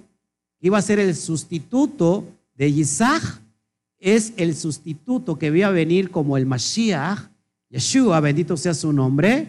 iba 0.59 0.77
a 0.77 0.81
ser 0.81 0.99
el 0.99 1.15
sustituto 1.15 2.27
de 2.57 2.67
Isaac, 2.67 3.23
es 3.99 4.33
el 4.35 4.53
sustituto 4.53 5.39
que 5.39 5.47
iba 5.47 5.69
a 5.69 5.71
venir 5.71 6.11
como 6.11 6.35
el 6.35 6.45
Mashiach, 6.45 7.29
Yeshua, 7.69 8.19
bendito 8.19 8.57
sea 8.57 8.73
su 8.73 8.91
nombre, 8.91 9.47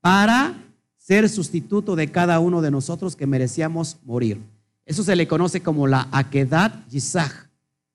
para 0.00 0.54
ser 1.02 1.28
sustituto 1.28 1.96
de 1.96 2.12
cada 2.12 2.38
uno 2.38 2.62
de 2.62 2.70
nosotros 2.70 3.16
que 3.16 3.26
merecíamos 3.26 3.96
morir. 4.04 4.38
Eso 4.86 5.02
se 5.02 5.16
le 5.16 5.26
conoce 5.26 5.60
como 5.60 5.88
la 5.88 6.08
Akedat 6.12 6.88
Yisach. 6.88 7.48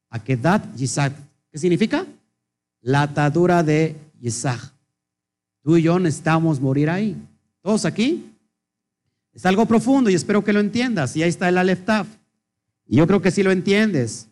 Akedat 0.09 0.75
Yisach. 0.75 1.13
¿Qué 1.49 1.57
significa? 1.57 2.05
La 2.81 3.03
atadura 3.03 3.63
de 3.63 3.95
Yisach. 4.19 4.73
Tú 5.63 5.77
y 5.77 5.83
yo 5.83 5.97
necesitamos 5.99 6.59
morir 6.59 6.89
ahí. 6.89 7.15
¿Todos 7.61 7.85
aquí? 7.85 8.29
Es 9.33 9.45
algo 9.45 9.65
profundo 9.65 10.09
y 10.09 10.13
espero 10.13 10.43
que 10.43 10.51
lo 10.51 10.59
entiendas. 10.59 11.15
Y 11.15 11.23
ahí 11.23 11.29
está 11.29 11.47
el 11.47 11.57
Aleftaf. 11.57 12.07
Y 12.87 12.97
yo 12.97 13.07
creo 13.07 13.21
que 13.21 13.31
sí 13.31 13.41
lo 13.41 13.51
entiendes. 13.51 14.27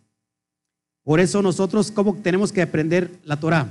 Por 1.03 1.21
eso 1.21 1.41
nosotros, 1.41 1.91
¿cómo 1.91 2.15
tenemos 2.15 2.51
que 2.51 2.61
aprender 2.61 3.19
la 3.23 3.39
Torah? 3.39 3.69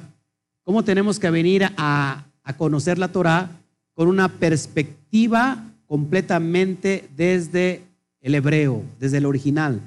¿Cómo 0.62 0.82
tenemos 0.82 1.18
que 1.18 1.28
venir 1.28 1.64
a, 1.76 2.24
a 2.42 2.56
conocer 2.56 2.98
la 2.98 3.08
Torah 3.08 3.50
con 3.94 4.08
una 4.08 4.28
perspectiva 4.28 5.72
completamente 5.86 7.08
desde 7.16 7.82
el 8.20 8.34
hebreo, 8.34 8.82
desde 8.98 9.18
el 9.18 9.26
original. 9.26 9.80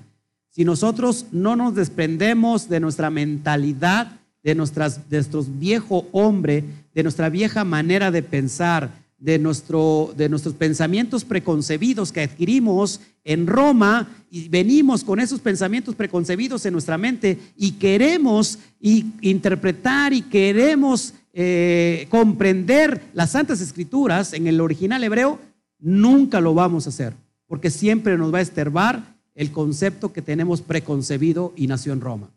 Si 0.49 0.65
nosotros 0.65 1.27
no 1.31 1.55
nos 1.55 1.75
desprendemos 1.75 2.69
de 2.69 2.79
nuestra 2.79 3.09
mentalidad, 3.09 4.19
de, 4.43 4.55
nuestras, 4.55 5.09
de 5.09 5.17
nuestro 5.17 5.43
viejo 5.43 6.07
hombre, 6.11 6.63
de 6.93 7.03
nuestra 7.03 7.29
vieja 7.29 7.63
manera 7.63 8.11
de 8.11 8.23
pensar, 8.23 8.91
de, 9.19 9.39
nuestro, 9.39 10.13
de 10.15 10.29
nuestros 10.29 10.53
pensamientos 10.55 11.25
preconcebidos 11.25 12.11
que 12.11 12.21
adquirimos 12.21 13.01
en 13.23 13.47
Roma 13.47 14.07
y 14.29 14.47
venimos 14.47 15.03
con 15.03 15.19
esos 15.19 15.39
pensamientos 15.39 15.95
preconcebidos 15.95 16.65
en 16.65 16.73
nuestra 16.73 16.97
mente 16.97 17.39
y 17.57 17.71
queremos 17.73 18.59
interpretar 18.79 20.13
y 20.13 20.21
queremos 20.21 21.13
eh, 21.39 22.07
comprender 22.09 22.99
las 23.13 23.31
Santas 23.31 23.61
Escrituras 23.61 24.33
en 24.33 24.47
el 24.47 24.59
original 24.59 25.03
hebreo, 25.03 25.39
nunca 25.77 26.41
lo 26.41 26.55
vamos 26.55 26.87
a 26.87 26.89
hacer 26.89 27.13
porque 27.45 27.69
siempre 27.69 28.17
nos 28.17 28.33
va 28.33 28.39
a 28.39 28.41
estorbar 28.41 29.15
el 29.33 29.51
concepto 29.51 30.11
que 30.11 30.23
tenemos 30.23 30.61
preconcebido 30.61 31.53
y 31.55 31.67
nació 31.67 31.93
en 31.93 32.01
Roma. 32.01 32.31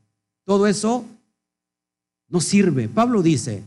Todo 0.44 0.66
eso 0.66 1.05
no 2.28 2.40
sirve. 2.40 2.88
Pablo 2.88 3.22
dice, 3.22 3.64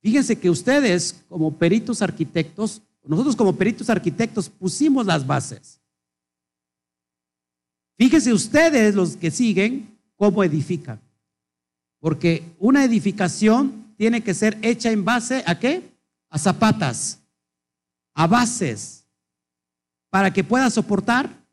fíjense 0.00 0.38
que 0.38 0.48
ustedes 0.48 1.24
como 1.28 1.52
peritos 1.54 2.00
arquitectos, 2.00 2.82
nosotros 3.04 3.36
como 3.36 3.56
peritos 3.56 3.90
arquitectos 3.90 4.48
pusimos 4.48 5.06
las 5.06 5.26
bases. 5.26 5.80
Fíjense 7.96 8.32
ustedes 8.32 8.94
los 8.94 9.16
que 9.16 9.32
siguen 9.32 9.98
cómo 10.16 10.44
edifican. 10.44 11.00
Porque 11.98 12.44
una 12.60 12.84
edificación 12.84 13.87
tiene 13.98 14.22
que 14.22 14.32
ser 14.32 14.56
hecha 14.62 14.92
en 14.92 15.04
base 15.04 15.42
a 15.44 15.58
qué? 15.58 15.92
A 16.30 16.38
zapatas, 16.38 17.18
a 18.14 18.26
bases 18.28 19.04
para 20.08 20.32
que 20.32 20.44
pueda 20.44 20.70
soportar 20.70 21.44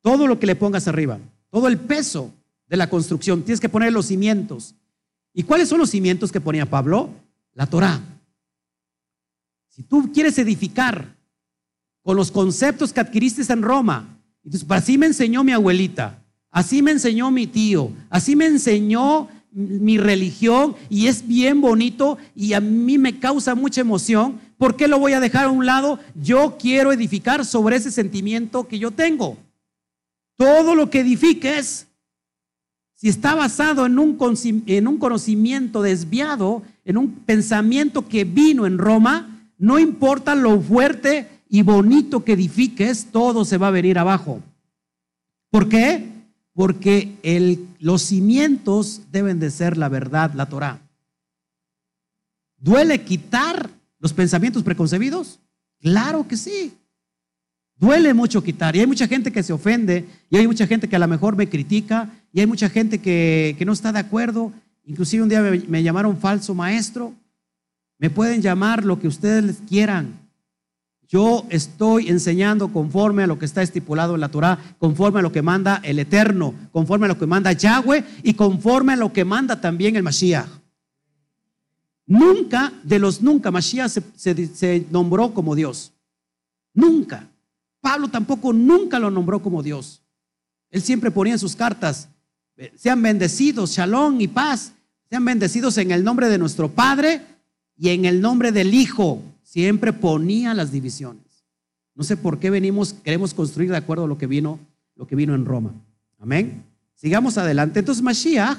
todo 0.00 0.26
lo 0.28 0.38
que 0.38 0.46
le 0.46 0.54
pongas 0.54 0.86
arriba, 0.86 1.18
todo 1.50 1.66
el 1.66 1.78
peso 1.78 2.32
de 2.68 2.76
la 2.76 2.88
construcción. 2.88 3.42
Tienes 3.42 3.60
que 3.60 3.68
poner 3.68 3.92
los 3.92 4.06
cimientos. 4.06 4.76
¿Y 5.34 5.42
cuáles 5.42 5.68
son 5.68 5.78
los 5.78 5.90
cimientos 5.90 6.30
que 6.30 6.40
ponía 6.40 6.70
Pablo? 6.70 7.10
La 7.52 7.66
Torah. 7.66 8.00
Si 9.68 9.82
tú 9.82 10.12
quieres 10.12 10.38
edificar 10.38 11.16
con 12.02 12.16
los 12.16 12.30
conceptos 12.30 12.92
que 12.92 13.00
adquiriste 13.00 13.52
en 13.52 13.62
Roma, 13.62 14.20
entonces 14.44 14.70
así 14.70 14.96
me 14.98 15.06
enseñó 15.06 15.42
mi 15.42 15.52
abuelita, 15.52 16.22
así 16.50 16.80
me 16.80 16.92
enseñó 16.92 17.30
mi 17.30 17.48
tío, 17.48 17.90
así 18.08 18.36
me 18.36 18.46
enseñó 18.46 19.28
mi 19.52 19.98
religión 19.98 20.74
y 20.88 21.06
es 21.08 21.26
bien 21.26 21.60
bonito 21.60 22.18
y 22.34 22.54
a 22.54 22.60
mí 22.60 22.98
me 22.98 23.18
causa 23.18 23.54
mucha 23.54 23.80
emoción, 23.80 24.40
¿por 24.58 24.76
qué 24.76 24.88
lo 24.88 24.98
voy 24.98 25.12
a 25.12 25.20
dejar 25.20 25.46
a 25.46 25.50
un 25.50 25.66
lado? 25.66 25.98
Yo 26.14 26.56
quiero 26.58 26.92
edificar 26.92 27.44
sobre 27.44 27.76
ese 27.76 27.90
sentimiento 27.90 28.66
que 28.66 28.78
yo 28.78 28.90
tengo. 28.90 29.36
Todo 30.36 30.74
lo 30.74 30.90
que 30.90 31.00
edifiques, 31.00 31.86
si 32.94 33.08
está 33.08 33.34
basado 33.34 33.86
en 33.86 33.98
un, 33.98 34.18
en 34.66 34.88
un 34.88 34.98
conocimiento 34.98 35.82
desviado, 35.82 36.62
en 36.84 36.96
un 36.96 37.10
pensamiento 37.10 38.08
que 38.08 38.24
vino 38.24 38.66
en 38.66 38.78
Roma, 38.78 39.50
no 39.58 39.78
importa 39.78 40.34
lo 40.34 40.60
fuerte 40.60 41.28
y 41.48 41.62
bonito 41.62 42.24
que 42.24 42.32
edifiques, 42.32 43.08
todo 43.12 43.44
se 43.44 43.58
va 43.58 43.68
a 43.68 43.72
venir 43.72 43.98
abajo. 43.98 44.40
¿Por 45.50 45.68
qué? 45.68 46.08
Porque 46.54 47.72
los 47.78 48.02
cimientos 48.02 49.02
deben 49.10 49.40
de 49.40 49.50
ser 49.50 49.76
la 49.76 49.88
verdad, 49.88 50.32
la 50.34 50.46
Torah. 50.46 50.80
¿Duele 52.58 53.02
quitar 53.02 53.70
los 53.98 54.12
pensamientos 54.12 54.62
preconcebidos? 54.62 55.40
Claro 55.80 56.28
que 56.28 56.36
sí. 56.36 56.72
Duele 57.76 58.14
mucho 58.14 58.44
quitar. 58.44 58.76
Y 58.76 58.80
hay 58.80 58.86
mucha 58.86 59.08
gente 59.08 59.32
que 59.32 59.42
se 59.42 59.52
ofende, 59.52 60.06
y 60.30 60.36
hay 60.36 60.46
mucha 60.46 60.66
gente 60.66 60.88
que 60.88 60.96
a 60.96 61.00
lo 61.00 61.08
mejor 61.08 61.34
me 61.34 61.48
critica, 61.48 62.10
y 62.32 62.40
hay 62.40 62.46
mucha 62.46 62.68
gente 62.68 63.00
que, 63.00 63.60
no 63.66 63.72
está 63.72 63.92
de 63.92 63.98
acuerdo. 63.98 64.52
Inclusive 64.84 65.22
un 65.22 65.28
día 65.28 65.40
me, 65.40 65.58
me 65.58 65.82
llamaron 65.82 66.18
falso 66.18 66.54
maestro. 66.54 67.14
Me 67.98 68.10
pueden 68.10 68.42
llamar 68.42 68.84
lo 68.84 69.00
que 69.00 69.08
ustedes 69.08 69.58
quieran. 69.68 70.21
Yo 71.12 71.44
estoy 71.50 72.08
enseñando 72.08 72.72
conforme 72.72 73.22
a 73.22 73.26
lo 73.26 73.38
que 73.38 73.44
está 73.44 73.60
estipulado 73.60 74.14
en 74.14 74.22
la 74.22 74.30
Torah, 74.30 74.58
conforme 74.78 75.18
a 75.18 75.22
lo 75.22 75.30
que 75.30 75.42
manda 75.42 75.78
el 75.84 75.98
Eterno, 75.98 76.54
conforme 76.72 77.04
a 77.04 77.08
lo 77.08 77.18
que 77.18 77.26
manda 77.26 77.52
Yahweh 77.52 78.02
y 78.22 78.32
conforme 78.32 78.94
a 78.94 78.96
lo 78.96 79.12
que 79.12 79.26
manda 79.26 79.60
también 79.60 79.94
el 79.96 80.02
Mashiach. 80.02 80.48
Nunca, 82.06 82.72
de 82.82 82.98
los 82.98 83.20
nunca, 83.20 83.50
Mashiach 83.50 83.90
se, 84.16 84.46
se- 84.54 84.86
nombró 84.90 85.34
como 85.34 85.54
Dios. 85.54 85.92
Nunca. 86.72 87.28
Pablo 87.82 88.08
tampoco 88.08 88.54
nunca 88.54 88.98
lo 88.98 89.10
nombró 89.10 89.42
como 89.42 89.62
Dios. 89.62 90.00
Él 90.70 90.80
siempre 90.80 91.10
ponía 91.10 91.34
en 91.34 91.38
sus 91.38 91.54
cartas, 91.54 92.08
eh, 92.56 92.72
sean 92.74 93.02
bendecidos, 93.02 93.72
shalom 93.72 94.18
y 94.18 94.28
paz, 94.28 94.72
sean 95.10 95.26
bendecidos 95.26 95.76
en 95.76 95.90
el 95.90 96.04
nombre 96.04 96.30
de 96.30 96.38
nuestro 96.38 96.70
Padre 96.70 97.20
y 97.76 97.90
en 97.90 98.06
el 98.06 98.22
nombre 98.22 98.50
del 98.50 98.72
Hijo. 98.72 99.22
Siempre 99.52 99.92
ponía 99.92 100.54
las 100.54 100.72
divisiones. 100.72 101.44
No 101.94 102.04
sé 102.04 102.16
por 102.16 102.38
qué 102.38 102.48
venimos, 102.48 102.94
queremos 102.94 103.34
construir 103.34 103.68
de 103.70 103.76
acuerdo 103.76 104.04
a 104.04 104.08
lo 104.08 104.16
que 104.16 104.26
vino, 104.26 104.58
lo 104.96 105.06
que 105.06 105.14
vino 105.14 105.34
en 105.34 105.44
Roma. 105.44 105.74
Amén. 106.18 106.64
Sigamos 106.94 107.36
adelante. 107.36 107.80
Entonces 107.80 108.02
Mashiach 108.02 108.56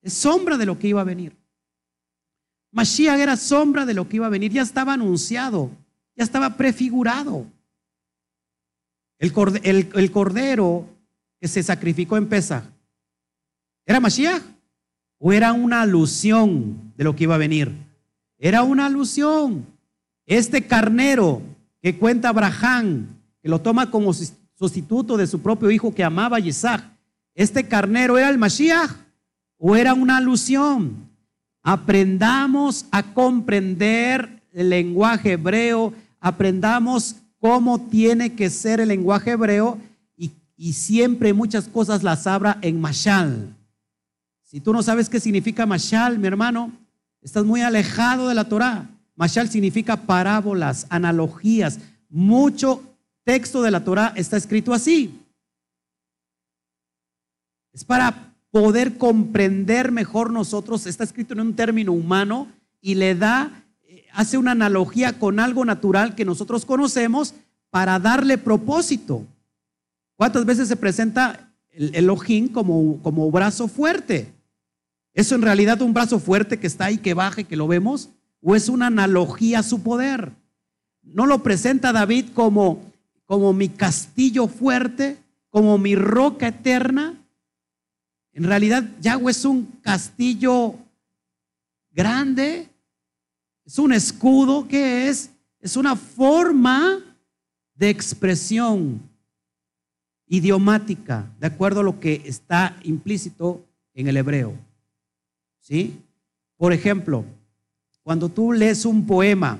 es 0.00 0.12
sombra 0.12 0.58
de 0.58 0.66
lo 0.66 0.76
que 0.76 0.88
iba 0.88 1.00
a 1.02 1.04
venir. 1.04 1.36
Mashiach 2.72 3.20
era 3.20 3.36
sombra 3.36 3.86
de 3.86 3.94
lo 3.94 4.08
que 4.08 4.16
iba 4.16 4.26
a 4.26 4.30
venir, 4.30 4.50
ya 4.50 4.62
estaba 4.62 4.94
anunciado, 4.94 5.70
ya 6.16 6.24
estaba 6.24 6.56
prefigurado. 6.56 7.46
El, 9.20 9.32
corde- 9.32 9.60
el- 9.62 9.88
el 9.94 10.10
cordero 10.10 10.88
que 11.40 11.46
se 11.46 11.62
sacrificó 11.62 12.16
en 12.16 12.28
Pesach, 12.28 12.64
¿era 13.86 14.00
Mashiach? 14.00 14.42
¿O 15.18 15.32
era 15.32 15.52
una 15.52 15.82
alusión 15.82 16.92
de 16.96 17.04
lo 17.04 17.14
que 17.14 17.22
iba 17.22 17.36
a 17.36 17.38
venir? 17.38 17.70
Era 18.36 18.64
una 18.64 18.86
alusión. 18.86 19.70
Este 20.26 20.66
carnero 20.66 21.42
que 21.80 21.98
cuenta 21.98 22.28
Abraham, 22.28 23.06
que 23.42 23.48
lo 23.48 23.60
toma 23.60 23.90
como 23.90 24.12
sus- 24.12 24.32
sustituto 24.54 25.16
de 25.16 25.26
su 25.26 25.40
propio 25.40 25.70
hijo 25.70 25.94
que 25.94 26.04
amaba 26.04 26.36
a 26.36 26.40
Isaac, 26.40 26.84
¿este 27.34 27.66
carnero 27.66 28.18
era 28.18 28.28
el 28.30 28.38
Mashiach 28.38 28.90
o 29.58 29.74
era 29.74 29.94
una 29.94 30.18
alusión? 30.18 31.08
Aprendamos 31.62 32.86
a 32.90 33.02
comprender 33.14 34.42
el 34.52 34.70
lenguaje 34.70 35.32
hebreo, 35.32 35.92
aprendamos 36.20 37.16
cómo 37.40 37.80
tiene 37.88 38.34
que 38.34 38.50
ser 38.50 38.80
el 38.80 38.88
lenguaje 38.88 39.32
hebreo 39.32 39.78
y, 40.16 40.30
y 40.56 40.72
siempre 40.74 41.32
muchas 41.32 41.66
cosas 41.66 42.02
las 42.04 42.26
abra 42.26 42.58
en 42.62 42.80
Mashal. 42.80 43.56
Si 44.44 44.60
tú 44.60 44.72
no 44.72 44.82
sabes 44.82 45.08
qué 45.08 45.18
significa 45.18 45.66
Mashal, 45.66 46.18
mi 46.18 46.26
hermano, 46.28 46.70
estás 47.20 47.44
muy 47.44 47.62
alejado 47.62 48.28
de 48.28 48.34
la 48.34 48.44
Torah. 48.48 48.88
Mashal 49.14 49.48
significa 49.48 49.96
parábolas, 49.96 50.86
analogías. 50.88 51.78
Mucho 52.08 52.82
texto 53.24 53.62
de 53.62 53.70
la 53.70 53.84
Torah 53.84 54.12
está 54.16 54.36
escrito 54.36 54.72
así. 54.72 55.18
Es 57.72 57.84
para 57.84 58.34
poder 58.50 58.98
comprender 58.98 59.92
mejor 59.92 60.30
nosotros, 60.30 60.86
está 60.86 61.04
escrito 61.04 61.32
en 61.32 61.40
un 61.40 61.56
término 61.56 61.92
humano 61.92 62.48
y 62.80 62.96
le 62.96 63.14
da, 63.14 63.64
eh, 63.82 64.06
hace 64.12 64.36
una 64.36 64.52
analogía 64.52 65.18
con 65.18 65.40
algo 65.40 65.64
natural 65.64 66.14
que 66.14 66.26
nosotros 66.26 66.66
conocemos 66.66 67.34
para 67.70 67.98
darle 67.98 68.36
propósito. 68.36 69.26
¿Cuántas 70.16 70.44
veces 70.44 70.68
se 70.68 70.76
presenta 70.76 71.50
el 71.70 71.94
Elohim 71.94 72.48
como, 72.48 73.02
como 73.02 73.30
brazo 73.30 73.68
fuerte? 73.68 74.34
¿Es 75.14 75.32
en 75.32 75.42
realidad 75.42 75.80
un 75.80 75.94
brazo 75.94 76.18
fuerte 76.18 76.58
que 76.58 76.66
está 76.66 76.86
ahí, 76.86 76.98
que 76.98 77.14
baja 77.14 77.40
y 77.40 77.44
que 77.44 77.56
lo 77.56 77.66
vemos? 77.66 78.10
¿O 78.42 78.56
es 78.56 78.68
una 78.68 78.88
analogía 78.88 79.60
a 79.60 79.62
su 79.62 79.82
poder? 79.82 80.32
¿No 81.02 81.26
lo 81.26 81.42
presenta 81.42 81.92
David 81.92 82.30
como, 82.34 82.92
como 83.24 83.52
mi 83.52 83.68
castillo 83.68 84.48
fuerte, 84.48 85.16
como 85.48 85.78
mi 85.78 85.94
roca 85.94 86.48
eterna? 86.48 87.14
En 88.32 88.44
realidad, 88.44 88.84
Yahweh 89.00 89.30
es 89.30 89.44
un 89.44 89.64
castillo 89.80 90.74
grande, 91.92 92.68
es 93.64 93.78
un 93.78 93.92
escudo 93.92 94.66
que 94.66 95.08
es, 95.08 95.30
es 95.60 95.76
una 95.76 95.94
forma 95.94 96.98
de 97.74 97.90
expresión 97.90 99.00
idiomática, 100.26 101.30
de 101.38 101.46
acuerdo 101.46 101.80
a 101.80 101.84
lo 101.84 102.00
que 102.00 102.22
está 102.24 102.76
implícito 102.82 103.64
en 103.94 104.08
el 104.08 104.16
hebreo. 104.16 104.56
¿Sí? 105.60 106.00
Por 106.56 106.72
ejemplo, 106.72 107.24
cuando 108.02 108.28
tú 108.28 108.52
lees 108.52 108.84
un 108.84 109.06
poema, 109.06 109.58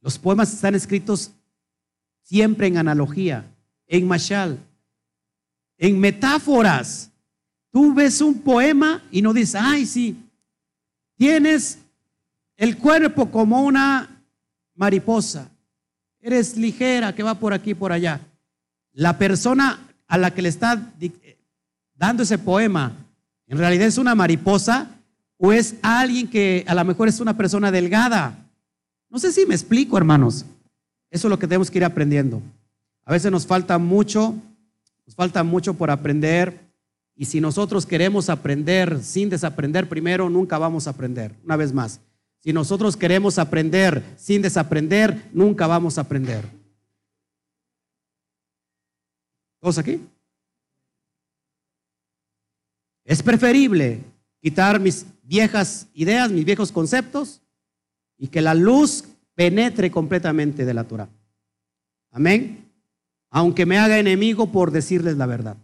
los 0.00 0.18
poemas 0.18 0.52
están 0.52 0.74
escritos 0.74 1.32
siempre 2.22 2.66
en 2.66 2.78
analogía, 2.78 3.44
en 3.86 4.06
mashal, 4.06 4.58
en 5.78 5.98
metáforas. 6.00 7.10
Tú 7.70 7.92
ves 7.94 8.20
un 8.20 8.40
poema 8.40 9.02
y 9.10 9.20
no 9.20 9.32
dices, 9.32 9.60
ay, 9.60 9.84
sí, 9.86 10.16
tienes 11.16 11.78
el 12.56 12.78
cuerpo 12.78 13.30
como 13.30 13.62
una 13.62 14.22
mariposa, 14.74 15.50
eres 16.20 16.56
ligera 16.56 17.14
que 17.14 17.22
va 17.22 17.34
por 17.34 17.52
aquí 17.52 17.70
y 17.70 17.74
por 17.74 17.92
allá. 17.92 18.20
La 18.92 19.18
persona 19.18 19.88
a 20.06 20.16
la 20.18 20.32
que 20.32 20.42
le 20.42 20.48
está 20.48 20.76
dic- 20.98 21.36
dando 21.94 22.22
ese 22.22 22.38
poema, 22.38 22.92
en 23.46 23.58
realidad 23.58 23.86
es 23.86 23.98
una 23.98 24.14
mariposa 24.14 24.90
o 25.38 25.52
es 25.52 25.76
alguien 25.82 26.28
que 26.28 26.64
a 26.66 26.74
lo 26.74 26.84
mejor 26.84 27.08
es 27.08 27.20
una 27.20 27.36
persona 27.36 27.70
delgada. 27.70 28.46
No 29.10 29.18
sé 29.18 29.32
si 29.32 29.46
me 29.46 29.54
explico, 29.54 29.96
hermanos. 29.96 30.44
Eso 31.10 31.28
es 31.28 31.30
lo 31.30 31.38
que 31.38 31.46
tenemos 31.46 31.70
que 31.70 31.78
ir 31.78 31.84
aprendiendo. 31.84 32.42
A 33.04 33.12
veces 33.12 33.30
nos 33.30 33.46
falta 33.46 33.78
mucho, 33.78 34.34
nos 35.06 35.14
falta 35.14 35.44
mucho 35.44 35.74
por 35.74 35.90
aprender. 35.90 36.58
Y 37.14 37.26
si 37.26 37.40
nosotros 37.40 37.86
queremos 37.86 38.28
aprender 38.28 39.02
sin 39.02 39.30
desaprender 39.30 39.88
primero, 39.88 40.28
nunca 40.28 40.58
vamos 40.58 40.86
a 40.86 40.90
aprender. 40.90 41.34
Una 41.44 41.56
vez 41.56 41.72
más, 41.72 42.00
si 42.40 42.52
nosotros 42.52 42.96
queremos 42.96 43.38
aprender 43.38 44.02
sin 44.16 44.42
desaprender, 44.42 45.28
nunca 45.32 45.66
vamos 45.66 45.98
a 45.98 46.02
aprender. 46.02 46.44
¿Todos 49.60 49.78
aquí? 49.78 50.00
Es 53.04 53.22
preferible 53.22 54.00
quitar 54.46 54.78
mis 54.78 55.06
viejas 55.24 55.88
ideas, 55.92 56.30
mis 56.30 56.44
viejos 56.44 56.70
conceptos 56.70 57.40
y 58.16 58.28
que 58.28 58.40
la 58.40 58.54
luz 58.54 59.02
penetre 59.34 59.90
completamente 59.90 60.64
de 60.64 60.72
la 60.72 60.84
Torah. 60.84 61.08
Amén. 62.12 62.70
Aunque 63.28 63.66
me 63.66 63.76
haga 63.76 63.98
enemigo 63.98 64.52
por 64.52 64.70
decirles 64.70 65.16
la 65.16 65.26
verdad. 65.26 65.56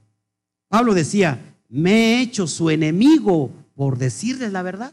Pablo 0.66 0.94
decía, 0.94 1.38
me 1.68 1.92
he 1.92 2.22
hecho 2.22 2.48
su 2.48 2.70
enemigo 2.70 3.52
por 3.76 3.98
decirles 3.98 4.50
la 4.50 4.62
verdad. 4.62 4.92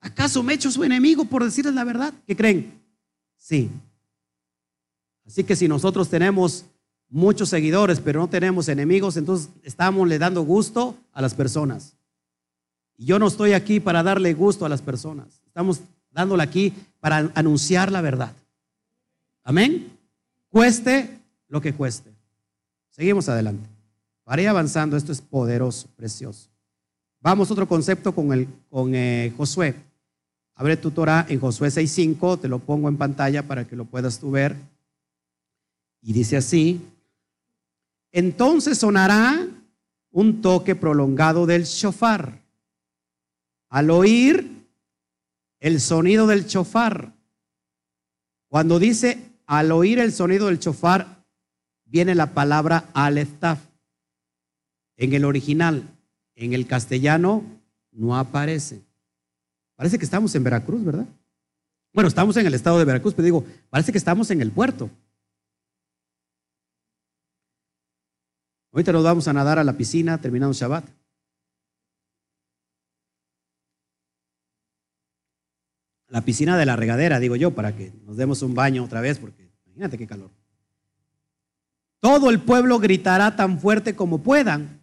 ¿Acaso 0.00 0.42
me 0.42 0.54
he 0.54 0.56
hecho 0.56 0.72
su 0.72 0.82
enemigo 0.82 1.24
por 1.24 1.44
decirles 1.44 1.74
la 1.74 1.84
verdad? 1.84 2.12
¿Qué 2.26 2.34
creen? 2.34 2.82
Sí. 3.36 3.70
Así 5.24 5.44
que 5.44 5.54
si 5.54 5.68
nosotros 5.68 6.08
tenemos 6.08 6.64
muchos 7.08 7.48
seguidores, 7.48 8.00
pero 8.00 8.18
no 8.18 8.28
tenemos 8.28 8.68
enemigos, 8.68 9.16
entonces 9.16 9.50
estamos 9.62 10.08
le 10.08 10.18
dando 10.18 10.42
gusto 10.42 10.96
a 11.12 11.22
las 11.22 11.34
personas. 11.34 11.94
Yo 12.98 13.18
no 13.18 13.28
estoy 13.28 13.52
aquí 13.52 13.78
para 13.78 14.02
darle 14.02 14.34
gusto 14.34 14.66
a 14.66 14.68
las 14.68 14.82
personas. 14.82 15.40
Estamos 15.46 15.80
dándole 16.10 16.42
aquí 16.42 16.72
para 17.00 17.30
anunciar 17.34 17.92
la 17.92 18.00
verdad. 18.00 18.32
Amén. 19.44 19.96
Cueste 20.50 21.08
lo 21.48 21.60
que 21.60 21.72
cueste. 21.72 22.10
Seguimos 22.90 23.28
adelante. 23.28 23.68
Para 24.24 24.42
ir 24.42 24.48
avanzando, 24.48 24.96
esto 24.96 25.12
es 25.12 25.20
poderoso, 25.20 25.88
precioso. 25.96 26.50
Vamos 27.20 27.48
a 27.48 27.52
otro 27.52 27.68
concepto 27.68 28.12
con, 28.12 28.32
el, 28.32 28.48
con 28.68 28.94
eh, 28.94 29.32
Josué. 29.36 29.74
Abre 30.54 30.76
tu 30.76 30.90
Torah 30.90 31.24
en 31.28 31.38
Josué 31.38 31.68
6.5, 31.68 32.40
te 32.40 32.48
lo 32.48 32.58
pongo 32.58 32.88
en 32.88 32.96
pantalla 32.96 33.44
para 33.44 33.66
que 33.66 33.76
lo 33.76 33.84
puedas 33.84 34.18
tú 34.18 34.32
ver. 34.32 34.56
Y 36.02 36.12
dice 36.12 36.36
así, 36.36 36.80
entonces 38.10 38.78
sonará 38.78 39.46
un 40.10 40.42
toque 40.42 40.74
prolongado 40.74 41.46
del 41.46 41.64
shofar. 41.64 42.47
Al 43.68 43.90
oír 43.90 44.66
el 45.60 45.80
sonido 45.80 46.26
del 46.26 46.46
shofar, 46.46 47.12
cuando 48.48 48.78
dice 48.78 49.32
al 49.46 49.72
oír 49.72 49.98
el 49.98 50.12
sonido 50.12 50.46
del 50.46 50.58
shofar, 50.58 51.24
viene 51.84 52.14
la 52.14 52.32
palabra 52.34 52.90
aleftaf. 52.94 53.60
En 54.96 55.12
el 55.12 55.24
original, 55.24 55.84
en 56.34 56.54
el 56.54 56.66
castellano, 56.66 57.44
no 57.92 58.16
aparece. 58.16 58.82
Parece 59.76 59.98
que 59.98 60.04
estamos 60.04 60.34
en 60.34 60.44
Veracruz, 60.44 60.84
¿verdad? 60.84 61.06
Bueno, 61.92 62.08
estamos 62.08 62.36
en 62.36 62.46
el 62.46 62.54
estado 62.54 62.78
de 62.78 62.84
Veracruz, 62.84 63.14
pero 63.14 63.24
digo, 63.24 63.44
parece 63.70 63.92
que 63.92 63.98
estamos 63.98 64.30
en 64.30 64.40
el 64.40 64.50
puerto. 64.50 64.90
Ahorita 68.72 68.92
nos 68.92 69.04
vamos 69.04 69.28
a 69.28 69.32
nadar 69.32 69.58
a 69.58 69.64
la 69.64 69.76
piscina 69.76 70.20
terminando 70.20 70.52
Shabbat. 70.52 70.97
La 76.08 76.22
piscina 76.22 76.56
de 76.56 76.66
la 76.66 76.76
regadera, 76.76 77.20
digo 77.20 77.36
yo, 77.36 77.54
para 77.54 77.76
que 77.76 77.92
nos 78.06 78.16
demos 78.16 78.42
un 78.42 78.54
baño 78.54 78.84
otra 78.84 79.00
vez, 79.00 79.18
porque 79.18 79.50
imagínate 79.66 79.98
qué 79.98 80.06
calor. 80.06 80.30
Todo 82.00 82.30
el 82.30 82.40
pueblo 82.40 82.78
gritará 82.78 83.36
tan 83.36 83.60
fuerte 83.60 83.94
como 83.94 84.22
puedan, 84.22 84.80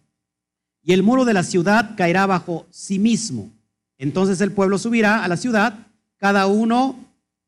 y 0.82 0.92
el 0.92 1.02
muro 1.02 1.24
de 1.24 1.34
la 1.34 1.42
ciudad 1.42 1.96
caerá 1.96 2.26
bajo 2.26 2.66
sí 2.70 2.98
mismo. 3.00 3.50
Entonces 3.98 4.40
el 4.40 4.52
pueblo 4.52 4.78
subirá 4.78 5.24
a 5.24 5.28
la 5.28 5.36
ciudad, 5.36 5.88
cada 6.16 6.46
uno 6.46 6.96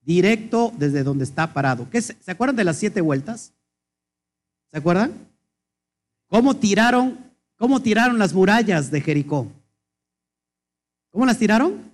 directo 0.01 0.72
desde 0.76 1.05
donde 1.05 1.24
está 1.24 1.53
parado. 1.53 1.89
¿Qué, 1.91 2.03
¿Se 2.03 2.31
acuerdan 2.31 2.57
de 2.57 2.64
las 2.64 2.76
siete 2.76 3.01
vueltas? 3.01 3.53
¿Se 4.70 4.79
acuerdan? 4.79 5.12
¿Cómo 6.26 6.57
tiraron, 6.57 7.18
cómo 7.57 7.81
tiraron 7.81 8.18
las 8.18 8.33
murallas 8.35 8.91
de 8.91 9.01
Jericó? 9.01 9.47
¿Cómo 11.11 11.24
las 11.24 11.39
tiraron? 11.39 11.88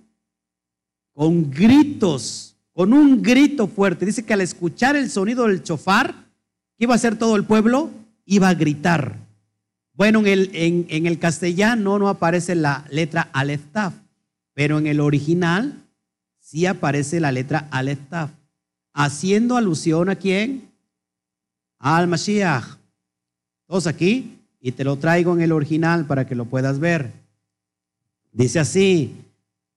Con 1.15 1.49
gritos, 1.49 2.55
con 2.73 2.93
un 2.93 3.23
grito 3.23 3.67
fuerte. 3.67 4.05
Dice 4.05 4.23
que 4.23 4.33
al 4.33 4.41
escuchar 4.41 4.95
el 4.95 5.09
sonido 5.09 5.47
del 5.47 5.63
chofar, 5.63 6.13
¿qué 6.77 6.83
iba 6.83 6.93
a 6.93 6.97
hacer 6.97 7.17
todo 7.17 7.37
el 7.37 7.45
pueblo? 7.45 7.89
Iba 8.25 8.49
a 8.49 8.53
gritar. 8.53 9.17
Bueno, 9.93 10.19
en 10.19 10.27
el, 10.27 10.51
en, 10.53 11.05
el 11.07 11.17
castellano 11.17 11.97
no 11.97 12.09
aparece 12.09 12.53
la 12.53 12.85
letra 12.91 13.29
Aleph 13.31 13.63
pero 14.53 14.77
en 14.77 14.87
el 14.87 14.99
original 14.99 15.83
sí 16.39 16.65
aparece 16.65 17.19
la 17.19 17.31
letra 17.31 17.67
Aleph 17.71 17.99
haciendo 18.93 19.55
alusión 19.55 20.09
a 20.09 20.15
quién? 20.15 20.69
Al 21.79 22.07
Mashiach. 22.07 22.77
Todos 23.67 23.87
aquí, 23.87 24.39
y 24.59 24.71
te 24.71 24.83
lo 24.83 24.97
traigo 24.97 25.33
en 25.33 25.41
el 25.41 25.51
original 25.51 26.05
para 26.05 26.25
que 26.25 26.35
lo 26.35 26.45
puedas 26.45 26.79
ver. 26.79 27.11
Dice 28.31 28.59
así, 28.59 29.15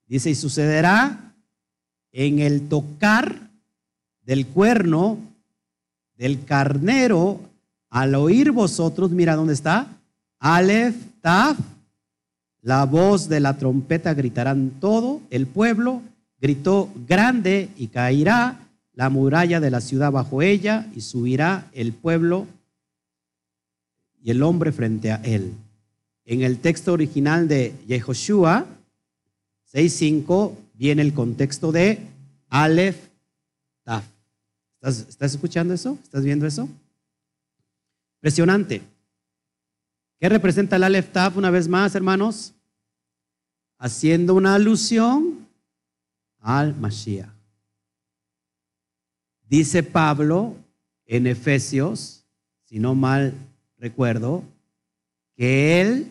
dice, 0.06 0.30
y 0.30 0.34
sucederá 0.34 1.27
en 2.18 2.40
el 2.40 2.68
tocar 2.68 3.48
del 4.24 4.48
cuerno 4.48 5.18
del 6.16 6.44
carnero 6.44 7.38
al 7.90 8.16
oír 8.16 8.50
vosotros, 8.50 9.12
mira 9.12 9.36
dónde 9.36 9.54
está, 9.54 9.86
Aleph, 10.40 10.96
Taf, 11.20 11.56
la 12.60 12.84
voz 12.86 13.28
de 13.28 13.38
la 13.38 13.56
trompeta 13.56 14.14
gritarán 14.14 14.80
todo, 14.80 15.20
el 15.30 15.46
pueblo 15.46 16.02
gritó 16.40 16.90
grande 17.06 17.68
y 17.76 17.86
caerá 17.86 18.66
la 18.94 19.10
muralla 19.10 19.60
de 19.60 19.70
la 19.70 19.80
ciudad 19.80 20.10
bajo 20.10 20.42
ella 20.42 20.88
y 20.96 21.02
subirá 21.02 21.68
el 21.72 21.92
pueblo 21.92 22.48
y 24.20 24.32
el 24.32 24.42
hombre 24.42 24.72
frente 24.72 25.12
a 25.12 25.22
él. 25.22 25.52
En 26.24 26.42
el 26.42 26.58
texto 26.58 26.94
original 26.94 27.46
de 27.46 27.74
Yehoshua 27.86 28.66
6.5 29.72 30.52
viene 30.78 31.02
el 31.02 31.12
contexto 31.12 31.72
de 31.72 31.98
Aleph 32.48 33.08
Taf. 33.82 34.04
¿Estás, 34.74 35.08
¿Estás 35.08 35.32
escuchando 35.34 35.74
eso? 35.74 35.98
¿Estás 36.02 36.24
viendo 36.24 36.46
eso? 36.46 36.68
Impresionante. 38.18 38.80
¿Qué 40.20 40.28
representa 40.28 40.76
el 40.76 40.84
Aleph 40.84 41.10
Taf 41.12 41.36
una 41.36 41.50
vez 41.50 41.66
más, 41.66 41.96
hermanos? 41.96 42.54
Haciendo 43.76 44.34
una 44.34 44.54
alusión 44.54 45.48
al 46.38 46.76
Mashiach. 46.76 47.28
Dice 49.48 49.82
Pablo 49.82 50.56
en 51.06 51.26
Efesios, 51.26 52.24
si 52.64 52.78
no 52.78 52.94
mal 52.94 53.34
recuerdo, 53.78 54.44
que 55.34 55.80
él, 55.80 56.08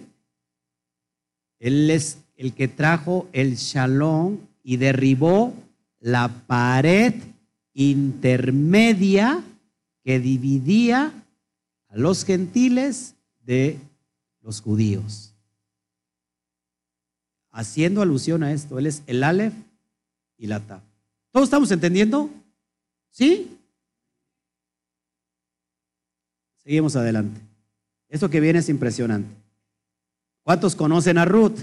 él 1.60 1.90
es 1.90 2.18
el 2.36 2.54
que 2.54 2.68
trajo 2.68 3.30
el 3.32 3.56
shalom 3.56 4.40
y 4.68 4.76
derribó 4.76 5.54
la 6.02 6.28
pared 6.46 7.14
intermedia 7.74 9.42
que 10.04 10.20
dividía 10.20 11.14
a 11.88 11.96
los 11.96 12.26
gentiles 12.26 13.16
de 13.46 13.80
los 14.42 14.60
judíos. 14.60 15.34
Haciendo 17.50 18.02
alusión 18.02 18.44
a 18.44 18.52
esto, 18.52 18.78
él 18.78 18.88
es 18.88 19.04
el 19.08 19.24
Aleph 19.24 19.54
y 20.38 20.48
la 20.48 20.60
Taf. 20.60 20.84
¿Todos 21.32 21.46
estamos 21.46 21.72
entendiendo? 21.72 22.30
¿Sí? 23.10 23.58
Seguimos 26.58 26.98
adelante. 26.98 27.40
Esto 28.10 28.30
que 28.30 28.42
viene 28.42 28.60
es 28.60 28.68
impresionante. 28.68 29.34
¿Cuántos 30.44 30.76
conocen 30.76 31.18
a 31.18 31.24
Ruth? 31.24 31.58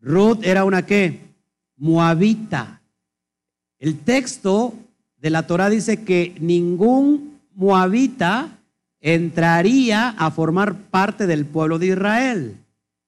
Ruth 0.00 0.40
era 0.42 0.64
una 0.64 0.84
qué? 0.84 1.27
Moabita. 1.78 2.82
El 3.78 4.00
texto 4.00 4.74
de 5.16 5.30
la 5.30 5.46
Torah 5.46 5.70
dice 5.70 6.04
que 6.04 6.36
ningún 6.40 7.40
moabita 7.54 8.58
entraría 9.00 10.10
a 10.10 10.30
formar 10.30 10.76
parte 10.90 11.26
del 11.26 11.46
pueblo 11.46 11.78
de 11.78 11.86
Israel. 11.88 12.56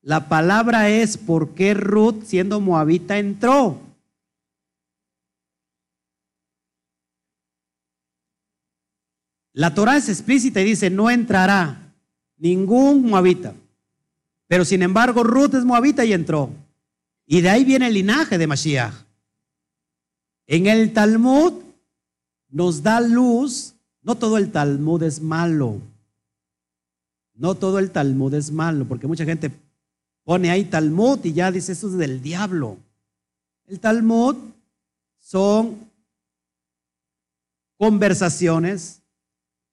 La 0.03 0.29
palabra 0.29 0.89
es 0.89 1.19
por 1.19 1.55
qué 1.55 1.75
Ruth, 1.75 2.23
siendo 2.25 2.61
moabita, 2.61 3.19
entró. 3.19 3.81
La 9.53 9.75
Torah 9.75 9.97
es 9.97 10.09
explícita 10.09 10.61
y 10.61 10.65
dice, 10.65 10.89
no 10.91 11.11
entrará 11.11 11.93
ningún 12.39 13.03
moabita. 13.03 13.55
Pero 14.47 14.65
sin 14.65 14.83
embargo, 14.83 15.23
Ruth 15.23 15.55
es 15.55 15.65
moabita 15.65 16.05
y 16.05 16.13
entró. 16.13 16.51
Y 17.33 17.43
de 17.43 17.49
ahí 17.49 17.65
viene 17.65 17.87
el 17.87 17.95
linaje 17.95 18.39
de 18.39 18.47
Mashiach. 18.49 18.93
En 20.49 20.67
el 20.67 20.93
Talmud 20.93 21.63
nos 22.49 22.83
da 22.83 23.01
luz 23.01 23.75
no 24.03 24.17
todo 24.17 24.37
el 24.37 24.51
Talmud 24.51 25.01
es 25.05 25.21
malo. 25.21 25.81
No 27.35 27.55
todo 27.55 27.79
el 27.79 27.93
Talmud 27.93 28.35
es 28.35 28.51
malo, 28.51 28.85
porque 28.85 29.07
mucha 29.07 29.25
gente 29.25 29.53
pone 30.25 30.51
ahí 30.51 30.65
Talmud 30.65 31.25
y 31.25 31.33
ya 31.33 31.53
dice 31.53 31.71
eso 31.71 31.87
es 31.87 31.99
del 31.99 32.21
diablo. 32.21 32.79
El 33.69 33.79
Talmud 33.79 34.35
son 35.21 35.89
conversaciones, 37.79 39.03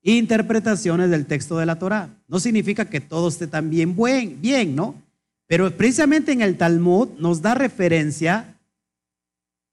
interpretaciones 0.03 1.10
del 1.10 1.26
texto 1.26 1.58
de 1.58 1.66
la 1.66 1.80
Torah. 1.80 2.08
No 2.28 2.39
significa 2.39 2.86
que 2.86 3.01
todo 3.01 3.30
esté 3.30 3.47
tan 3.47 3.72
bien, 3.72 3.95
bien, 4.39 4.76
¿no? 4.76 5.07
Pero 5.48 5.76
precisamente 5.76 6.34
en 6.34 6.41
el 6.41 6.58
Talmud 6.58 7.10
nos 7.20 7.41
da 7.41 7.56
referencia 7.56 8.58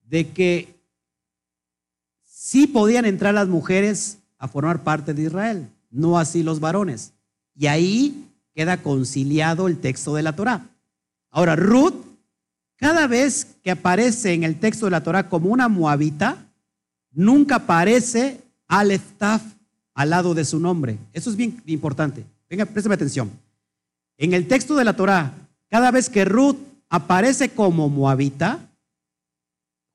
de 0.03 0.31
que 0.31 0.75
sí 2.25 2.67
podían 2.67 3.05
entrar 3.05 3.35
las 3.35 3.49
mujeres 3.49 4.19
a 4.39 4.47
formar 4.49 4.85
parte 4.85 5.15
de 5.15 5.23
Israel, 5.23 5.69
no 5.91 6.19
así 6.19 6.43
los 6.43 6.61
varones. 6.61 7.13
Y 7.57 7.67
ahí 7.67 8.29
queda 8.55 8.83
conciliado 8.83 9.67
el 9.67 9.79
texto 9.79 10.15
de 10.15 10.23
la 10.23 10.37
Torah. 10.37 10.69
Ahora, 11.31 11.57
Ruth, 11.57 11.95
cada 12.77 13.07
vez 13.09 13.57
que 13.63 13.73
aparece 13.73 14.35
en 14.35 14.45
el 14.45 14.61
texto 14.61 14.87
de 14.87 14.93
la 14.93 15.03
Torah 15.03 15.29
como 15.29 15.51
una 15.51 15.69
moabita, 15.69 16.47
nunca 17.11 17.57
aparece 17.57 18.41
Aleftaf 18.69 19.43
al 19.95 20.11
lado 20.11 20.35
de 20.35 20.45
su 20.45 20.61
nombre. 20.61 20.99
Eso 21.13 21.31
es 21.31 21.37
bien 21.37 21.61
importante. 21.67 22.25
Venga, 22.49 22.67
préstame 22.67 22.95
atención. 22.95 23.31
En 24.17 24.33
el 24.35 24.47
texto 24.47 24.77
de 24.77 24.85
la 24.85 24.95
Torah, 24.95 25.33
cada 25.75 25.91
vez 25.91 26.09
que 26.09 26.25
Ruth 26.25 26.59
aparece 26.89 27.49
como 27.49 27.89
moabita, 27.89 28.61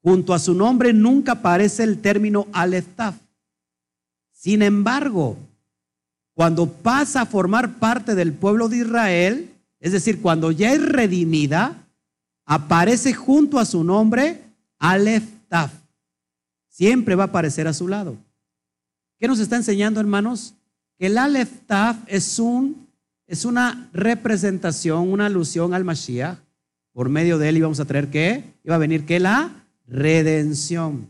junto 0.04 0.34
a 0.34 0.40
su 0.40 0.54
nombre 0.54 0.92
nunca 0.92 1.32
aparece 1.32 1.84
el 1.84 2.02
término 2.02 2.48
Aleftaf. 2.52 3.16
Sin 4.34 4.62
embargo, 4.62 5.38
cuando 6.34 6.70
pasa 6.70 7.22
a 7.22 7.26
formar 7.26 7.76
parte 7.76 8.14
del 8.14 8.34
pueblo 8.34 8.68
de 8.68 8.80
Israel, 8.80 9.56
es 9.80 9.94
decir, 9.94 10.22
cuando 10.22 10.52
ya 10.52 10.74
es 10.74 10.82
redimida, 10.82 11.88
aparece 12.44 13.14
junto 13.14 13.58
a 13.58 13.64
su 13.64 13.82
nombre 13.82 14.44
Aleph 14.80 15.30
Taf. 15.48 15.72
Siempre 16.68 17.16
va 17.16 17.24
a 17.24 17.28
aparecer 17.28 17.70
a 17.70 17.74
su 17.74 17.88
lado. 17.88 18.18
¿Qué 19.18 19.30
nos 19.30 19.40
está 19.40 19.56
enseñando, 19.56 20.02
hermanos? 20.02 20.56
Que 20.98 21.06
el 21.06 21.18
Aleph 21.18 21.66
Taf 21.68 22.00
es, 22.06 22.38
un, 22.38 22.89
es 23.30 23.46
una 23.46 23.88
representación, 23.94 25.08
una 25.08 25.28
alusión 25.28 25.76
al 25.76 25.86
Mashiach. 25.86 26.40
Por 26.94 27.10
medio 27.10 27.38
de 27.38 27.50
él 27.50 27.58
íbamos 27.58 27.80
a 27.80 27.86
traer 27.86 28.10
qué? 28.10 28.44
Iba 28.64 28.74
a 28.74 28.80
venir 28.80 29.06
qué? 29.06 29.20
La 29.20 29.68
redención. 29.86 31.08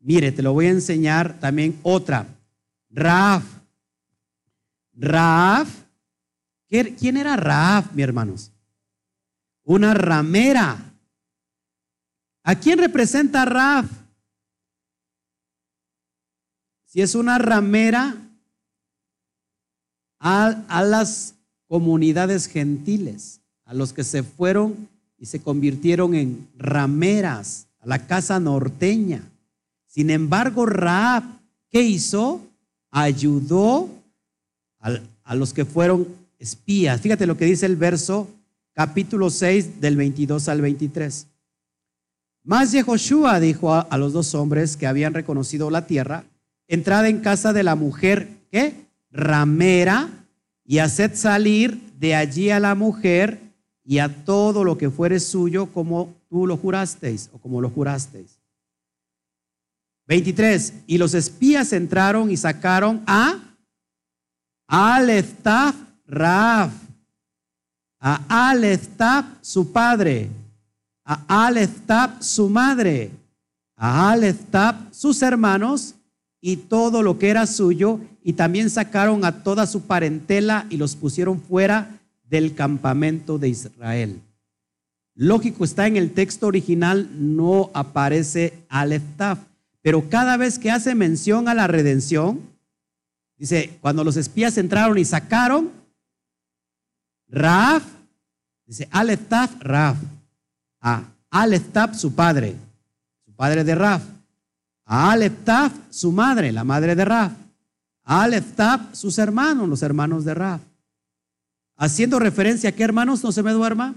Mire, 0.00 0.32
te 0.32 0.42
lo 0.42 0.54
voy 0.54 0.64
a 0.64 0.70
enseñar 0.70 1.38
también 1.40 1.78
otra. 1.82 2.26
Raaf. 2.88 3.44
Raaf. 4.94 5.68
¿Quién 6.68 7.18
era 7.18 7.36
Raaf, 7.36 7.92
mi 7.92 8.02
hermanos? 8.02 8.50
Una 9.64 9.92
ramera. 9.92 10.94
¿A 12.44 12.54
quién 12.54 12.78
representa 12.78 13.44
Raaf? 13.44 13.84
Si 16.86 17.02
es 17.02 17.14
una 17.14 17.36
ramera 17.36 18.27
a, 20.18 20.64
a 20.68 20.82
las 20.82 21.34
comunidades 21.68 22.46
gentiles, 22.46 23.40
a 23.64 23.74
los 23.74 23.92
que 23.92 24.04
se 24.04 24.22
fueron 24.22 24.88
y 25.18 25.26
se 25.26 25.40
convirtieron 25.40 26.14
en 26.14 26.48
rameras, 26.56 27.66
a 27.80 27.86
la 27.86 28.06
casa 28.06 28.40
norteña. 28.40 29.22
Sin 29.86 30.10
embargo, 30.10 30.66
Raab, 30.66 31.24
¿qué 31.70 31.82
hizo? 31.82 32.40
Ayudó 32.90 33.88
a, 34.80 35.34
los 35.34 35.52
que 35.52 35.64
fueron 35.64 36.06
espías. 36.38 37.00
Fíjate 37.00 37.26
lo 37.26 37.36
que 37.36 37.44
dice 37.44 37.66
el 37.66 37.76
verso 37.76 38.28
capítulo 38.72 39.28
6 39.28 39.80
del 39.80 39.96
22 39.96 40.48
al 40.48 40.60
23. 40.62 41.26
Más 42.44 42.72
Yehoshua 42.72 43.40
dijo 43.40 43.74
a, 43.74 43.80
a 43.80 43.98
los 43.98 44.12
dos 44.12 44.34
hombres 44.34 44.76
que 44.76 44.86
habían 44.86 45.12
reconocido 45.14 45.70
la 45.70 45.86
tierra, 45.86 46.24
entrad 46.68 47.06
en 47.06 47.20
casa 47.20 47.52
de 47.52 47.62
la 47.62 47.74
mujer, 47.74 48.28
¿qué? 48.50 48.87
Ramera, 49.18 50.08
y 50.64 50.78
haced 50.78 51.14
salir 51.14 51.80
de 51.98 52.14
allí 52.14 52.50
a 52.50 52.60
la 52.60 52.74
mujer 52.74 53.40
y 53.84 53.98
a 53.98 54.24
todo 54.24 54.64
lo 54.64 54.76
que 54.76 54.90
fuere 54.90 55.18
suyo 55.18 55.66
como 55.66 56.14
tú 56.28 56.46
lo 56.46 56.58
jurasteis 56.58 57.30
o 57.32 57.38
como 57.38 57.62
lo 57.62 57.70
jurasteis. 57.70 58.38
23. 60.06 60.74
Y 60.86 60.98
los 60.98 61.14
espías 61.14 61.72
entraron 61.72 62.30
y 62.30 62.36
sacaron 62.36 63.02
a 63.06 63.38
Aleftaf 64.66 65.74
Raaf, 66.06 66.72
a 68.00 68.50
Aleftaf 68.50 69.24
su 69.40 69.72
padre, 69.72 70.28
a 71.04 71.46
Aleftaf 71.46 72.20
su 72.20 72.48
madre, 72.48 73.10
a 73.74 74.10
Aleftaf 74.10 74.92
sus 74.92 75.22
hermanos 75.22 75.94
y 76.40 76.56
todo 76.56 77.02
lo 77.02 77.18
que 77.18 77.30
era 77.30 77.46
suyo, 77.46 78.00
y 78.28 78.34
también 78.34 78.68
sacaron 78.68 79.24
a 79.24 79.42
toda 79.42 79.66
su 79.66 79.86
parentela 79.86 80.66
y 80.68 80.76
los 80.76 80.96
pusieron 80.96 81.40
fuera 81.40 81.98
del 82.28 82.54
campamento 82.54 83.38
de 83.38 83.48
Israel. 83.48 84.20
Lógico, 85.14 85.64
está 85.64 85.86
en 85.86 85.96
el 85.96 86.12
texto 86.12 86.46
original, 86.46 87.08
no 87.14 87.70
aparece 87.72 88.52
Aleftaf, 88.68 89.38
pero 89.80 90.10
cada 90.10 90.36
vez 90.36 90.58
que 90.58 90.70
hace 90.70 90.94
mención 90.94 91.48
a 91.48 91.54
la 91.54 91.68
redención, 91.68 92.40
dice, 93.38 93.78
cuando 93.80 94.04
los 94.04 94.18
espías 94.18 94.58
entraron 94.58 94.98
y 94.98 95.06
sacaron, 95.06 95.70
Raaf, 97.28 97.82
dice 98.66 98.88
Aleftaf, 98.90 99.58
Raaf, 99.60 99.96
a 100.82 101.04
Aleftaf 101.30 101.94
su 101.94 102.14
padre, 102.14 102.56
su 103.24 103.32
padre 103.32 103.64
de 103.64 103.74
Raaf, 103.74 104.02
a 104.84 105.12
Aleftaf 105.12 105.72
su 105.88 106.12
madre, 106.12 106.52
la 106.52 106.64
madre 106.64 106.94
de 106.94 107.06
Raaf, 107.06 107.32
a 108.08 108.22
Aleftaf 108.22 108.94
sus 108.94 109.18
hermanos, 109.18 109.68
los 109.68 109.82
hermanos 109.82 110.24
de 110.24 110.32
Raaf. 110.32 110.62
Haciendo 111.76 112.18
referencia 112.18 112.70
a 112.70 112.72
qué, 112.72 112.82
hermanos, 112.82 113.22
no 113.22 113.32
se 113.32 113.42
me 113.42 113.52
duerma. 113.52 113.94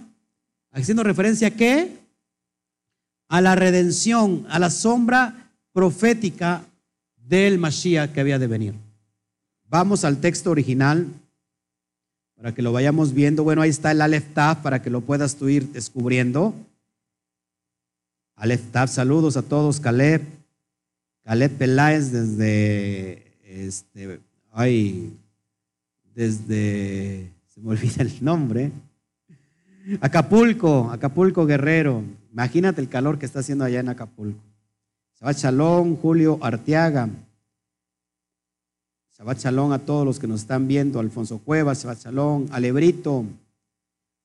Haciendo 0.72 1.02
referencia 1.02 1.48
a 1.48 1.52
qué? 1.52 1.98
A 3.30 3.40
la 3.40 3.56
redención, 3.56 4.46
a 4.50 4.60
la 4.60 4.70
sombra 4.70 5.54
profética 5.72 6.66
del 7.16 7.58
Mashiach 7.58 8.12
que 8.12 8.20
había 8.20 8.38
de 8.38 8.48
venir. 8.48 8.76
Vamos 9.70 10.04
al 10.04 10.18
texto 10.18 10.52
original 10.52 11.08
para 12.36 12.54
que 12.54 12.62
lo 12.62 12.74
vayamos 12.74 13.14
viendo. 13.14 13.46
Bueno, 13.46 13.62
ahí 13.62 13.70
está 13.70 13.92
el 13.92 14.02
Aleph 14.02 14.34
para 14.62 14.82
que 14.82 14.90
lo 14.90 15.00
puedas 15.00 15.38
tú 15.38 15.48
ir 15.48 15.70
descubriendo. 15.72 16.54
Aleph 18.36 18.62
saludos 18.90 19.38
a 19.38 19.42
todos, 19.42 19.80
Caleb. 19.80 20.22
Caleb 21.24 21.58
Peláez 21.58 22.12
desde, 22.12 23.31
este, 23.52 24.20
ay, 24.52 25.14
desde 26.16 27.32
me 27.62 27.72
olvida 27.72 28.02
el 28.02 28.24
nombre. 28.24 28.72
Acapulco, 30.02 30.90
Acapulco 30.92 31.46
Guerrero. 31.46 32.04
Imagínate 32.32 32.82
el 32.82 32.90
calor 32.90 33.20
que 33.20 33.26
está 33.26 33.40
haciendo 33.40 33.66
allá 33.66 33.80
en 33.80 33.90
Acapulco. 33.90 34.42
Shabbat 35.20 35.38
Shalom, 35.38 35.98
Julio 35.98 36.40
Arteaga. 36.42 37.10
Shabbat 39.18 39.38
Shalom 39.38 39.72
a 39.72 39.80
todos 39.80 40.06
los 40.06 40.20
que 40.20 40.28
nos 40.28 40.42
están 40.42 40.68
viendo. 40.68 41.00
Alfonso 41.00 41.40
Cuevas, 41.40 41.84
Shabbat 41.84 42.00
Shalom, 42.00 42.48
Alebrito. 42.52 43.26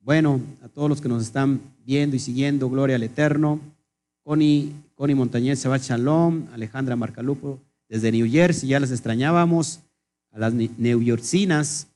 Bueno, 0.00 0.40
a 0.62 0.68
todos 0.68 0.88
los 0.88 1.00
que 1.00 1.08
nos 1.08 1.22
están 1.22 1.60
viendo 1.84 2.16
y 2.16 2.20
siguiendo, 2.20 2.70
gloria 2.70 2.96
al 2.96 3.02
Eterno. 3.02 3.60
Connie, 4.22 4.72
Connie 4.94 5.14
Montañez, 5.14 5.62
Shabbat 5.62 5.82
Shalom. 5.82 6.46
Alejandra 6.52 6.96
Marcalupo, 6.96 7.58
desde 7.88 8.12
New 8.12 8.30
Jersey, 8.30 8.68
ya 8.68 8.80
las 8.80 8.90
extrañábamos. 8.90 9.80
A 10.32 10.38
las 10.38 10.52
New 10.52 11.02
Yorkinas, 11.02 11.88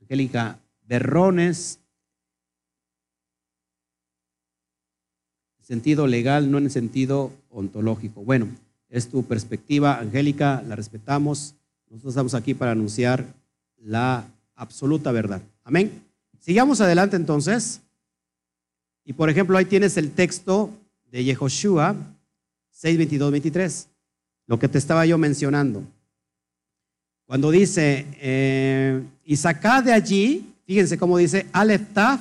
Angélica 0.00 0.58
berrones, 0.88 1.78
en 5.58 5.64
sentido 5.64 6.06
legal, 6.06 6.50
no 6.50 6.58
en 6.58 6.64
el 6.64 6.70
sentido 6.70 7.32
ontológico. 7.50 8.24
Bueno, 8.24 8.48
es 8.88 9.08
tu 9.08 9.24
perspectiva, 9.24 9.98
Angélica, 9.98 10.62
la 10.62 10.76
respetamos. 10.76 11.54
Nosotros 11.88 12.12
estamos 12.12 12.34
aquí 12.34 12.54
para 12.54 12.72
anunciar 12.72 13.24
la 13.78 14.28
absoluta 14.54 15.12
verdad. 15.12 15.42
Amén. 15.64 16.02
Sigamos 16.40 16.80
adelante 16.80 17.16
entonces. 17.16 17.82
Y 19.04 19.12
por 19.12 19.30
ejemplo, 19.30 19.56
ahí 19.56 19.64
tienes 19.64 19.96
el 19.96 20.12
texto 20.12 20.70
de 21.10 21.24
Yehoshua 21.24 21.96
6, 22.70 22.98
22, 22.98 23.30
23, 23.30 23.88
lo 24.46 24.58
que 24.58 24.68
te 24.68 24.78
estaba 24.78 25.06
yo 25.06 25.18
mencionando. 25.18 25.82
Cuando 27.26 27.50
dice, 27.50 28.06
eh, 28.20 29.02
y 29.24 29.36
sacad 29.36 29.82
de 29.84 29.92
allí 29.92 30.52
Fíjense 30.66 30.98
cómo 30.98 31.16
dice 31.16 31.46
Aleftaf, 31.52 32.20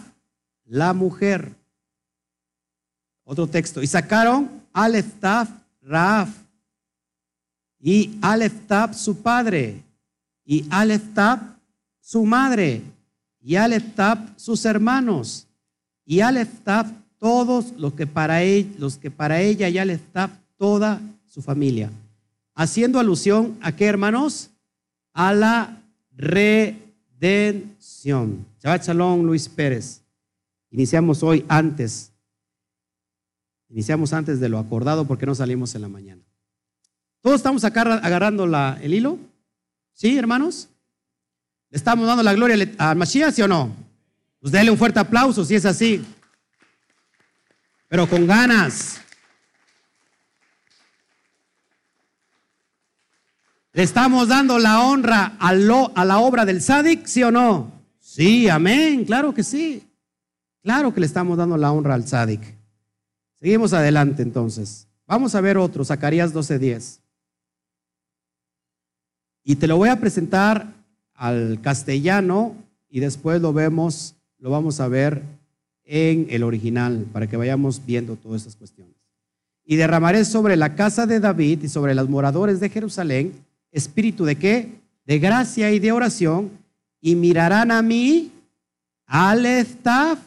la 0.66 0.94
mujer. 0.94 1.52
Otro 3.24 3.48
texto. 3.48 3.82
Y 3.82 3.88
sacaron 3.88 4.50
Aleftaf, 4.72 5.50
Raaf. 5.82 6.30
Y 7.80 8.18
Aleftaf, 8.22 8.96
su 8.96 9.22
padre. 9.22 9.82
Y 10.46 10.66
Aleftaf, 10.70 11.42
su 12.00 12.24
madre. 12.24 12.84
Y 13.42 13.56
Aleftaf, 13.56 14.20
sus 14.38 14.64
hermanos. 14.66 15.48
Y 16.06 16.20
Aleftaf, 16.20 16.88
todos 17.18 17.74
los 17.78 17.94
que 17.94 18.06
para, 18.06 18.44
él, 18.44 18.76
los 18.78 18.98
que 18.98 19.10
para 19.10 19.42
ella 19.42 19.70
y 19.70 19.80
Aleftaf, 19.80 20.30
toda 20.56 21.02
su 21.26 21.42
familia. 21.42 21.90
Haciendo 22.56 23.00
alusión 23.00 23.58
a 23.62 23.76
qué, 23.76 23.86
hermanos? 23.86 24.50
A 25.14 25.34
la 25.34 25.82
re 26.16 26.86
redención. 27.20 28.46
Shabbat 28.62 28.86
Shalom, 28.86 29.24
Luis 29.24 29.48
Pérez. 29.50 30.02
Iniciamos 30.72 31.24
hoy 31.24 31.46
antes. 31.48 32.12
Iniciamos 33.70 34.14
antes 34.14 34.40
de 34.40 34.50
lo 34.50 34.60
acordado 34.60 35.06
porque 35.06 35.26
no 35.26 35.36
salimos 35.36 35.74
en 35.76 35.82
la 35.82 35.90
mañana. 35.90 36.22
¿Todos 37.22 37.38
estamos 37.38 37.64
acá 37.64 37.82
agarrando 37.82 38.46
el 38.82 38.94
hilo? 38.94 39.18
¿Sí, 39.94 40.18
hermanos? 40.18 40.70
¿Le 41.70 41.78
estamos 41.78 42.06
dando 42.06 42.22
la 42.22 42.34
gloria 42.34 42.72
a 42.78 42.94
Mashiach, 42.94 43.34
sí 43.34 43.42
o 43.42 43.48
no? 43.48 43.76
Pues 44.40 44.52
déle 44.52 44.70
un 44.70 44.78
fuerte 44.78 45.00
aplauso 45.00 45.44
si 45.44 45.56
es 45.56 45.66
así. 45.66 46.06
Pero 47.88 48.08
con 48.08 48.28
ganas. 48.28 49.02
¿Le 53.76 53.84
estamos 53.84 54.30
dando 54.30 54.58
la 54.58 54.88
honra 54.88 55.36
a, 55.38 55.54
la 55.54 56.20
obra 56.20 56.46
del 56.46 56.62
Sadik, 56.62 57.06
sí 57.08 57.24
o 57.24 57.30
no? 57.30 57.74
Sí, 58.00 58.48
amén, 58.48 59.04
claro 59.04 59.34
que 59.34 59.44
sí. 59.44 59.84
Claro 60.64 60.94
que 60.94 61.02
le 61.02 61.06
estamos 61.06 61.38
dando 61.38 61.58
la 61.58 61.74
honra 61.74 61.94
al 61.94 62.08
Sadik. 62.08 62.40
Seguimos 63.38 63.74
adelante 63.74 64.24
entonces. 64.24 64.88
Vamos 65.06 65.36
a 65.36 65.42
ver 65.42 65.58
otro, 65.58 65.84
Zacarías 65.84 66.34
12:10. 66.34 67.02
Y 69.44 69.58
te 69.58 69.68
lo 69.68 69.76
voy 69.76 69.90
a 69.90 70.00
presentar 70.00 70.74
al 71.14 71.60
castellano 71.60 72.56
y 72.88 73.02
después 73.02 73.42
lo 73.42 73.52
vemos, 73.52 74.16
lo 74.40 74.52
vamos 74.52 74.80
a 74.80 74.88
ver 74.88 75.22
en 75.84 76.28
el 76.30 76.44
original 76.44 77.08
para 77.12 77.28
que 77.28 77.36
vayamos 77.36 77.86
viendo 77.86 78.16
todas 78.16 78.44
estas 78.44 78.56
cuestiones. 78.56 78.96
Y 79.66 79.76
derramaré 79.76 80.24
sobre 80.24 80.56
la 80.56 80.76
casa 80.76 81.06
de 81.06 81.20
David 81.20 81.64
y 81.64 81.68
sobre 81.68 81.94
los 81.94 82.08
moradores 82.08 82.62
de 82.62 82.70
Jerusalén 82.70 83.45
espíritu 83.76 84.26
de 84.26 84.38
qué? 84.38 84.80
De 85.06 85.20
gracia 85.20 85.72
y 85.72 85.80
de 85.80 85.92
oración, 85.92 86.52
y 87.02 87.16
mirarán 87.16 87.70
a 87.72 87.82
mí, 87.82 88.32
al 89.06 89.46
Eftaf, 89.46 90.20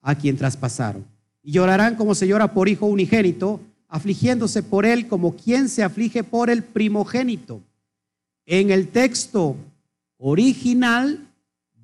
a 0.00 0.14
quien 0.14 0.36
traspasaron. 0.36 1.04
Y 1.42 1.52
llorarán 1.52 1.96
como 1.96 2.14
se 2.14 2.26
llora 2.26 2.52
por 2.54 2.68
hijo 2.68 2.86
unigénito, 2.86 3.60
afligiéndose 3.88 4.62
por 4.62 4.86
él 4.86 5.08
como 5.08 5.36
quien 5.36 5.68
se 5.68 5.82
aflige 5.82 6.24
por 6.24 6.48
el 6.48 6.62
primogénito. 6.62 7.60
En 8.46 8.70
el 8.70 8.88
texto 8.88 9.56
original 10.16 11.26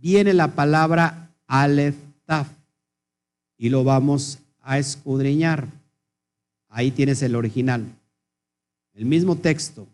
viene 0.00 0.32
la 0.32 0.54
palabra 0.54 1.30
Aleftaf 1.46 2.48
y 3.58 3.68
lo 3.68 3.84
vamos 3.84 4.38
a 4.62 4.78
escudriñar. 4.78 5.68
Ahí 6.68 6.90
tienes 6.90 7.22
el 7.22 7.34
original. 7.34 7.84
El 8.94 9.04
mismo 9.04 9.36
texto, 9.36 9.86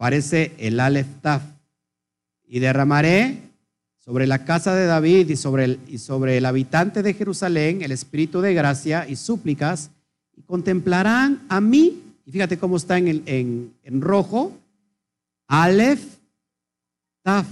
aparece 0.00 0.54
el 0.56 0.80
Aleph 0.80 1.20
Taf. 1.20 1.42
Y 2.48 2.58
derramaré 2.58 3.42
sobre 3.98 4.26
la 4.26 4.46
casa 4.46 4.74
de 4.74 4.86
David 4.86 5.28
y 5.28 5.36
sobre, 5.36 5.64
el, 5.64 5.80
y 5.88 5.98
sobre 5.98 6.38
el 6.38 6.46
habitante 6.46 7.02
de 7.02 7.12
Jerusalén 7.12 7.82
el 7.82 7.92
espíritu 7.92 8.40
de 8.40 8.54
gracia 8.54 9.06
y 9.06 9.16
súplicas, 9.16 9.90
y 10.34 10.40
contemplarán 10.40 11.44
a 11.50 11.60
mí, 11.60 12.02
y 12.24 12.32
fíjate 12.32 12.58
cómo 12.58 12.78
está 12.78 12.96
en, 12.96 13.22
en, 13.26 13.74
en 13.82 14.00
rojo, 14.00 14.56
Aleph 15.48 16.02
Taf, 17.22 17.46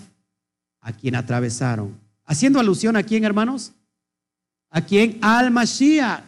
a 0.80 0.92
quien 0.94 1.16
atravesaron. 1.16 2.00
Haciendo 2.24 2.60
alusión 2.60 2.96
a 2.96 3.02
quién, 3.02 3.24
hermanos? 3.24 3.72
¿A 4.70 4.80
quién? 4.80 5.18
Al 5.20 5.50
Mashiach. 5.50 6.24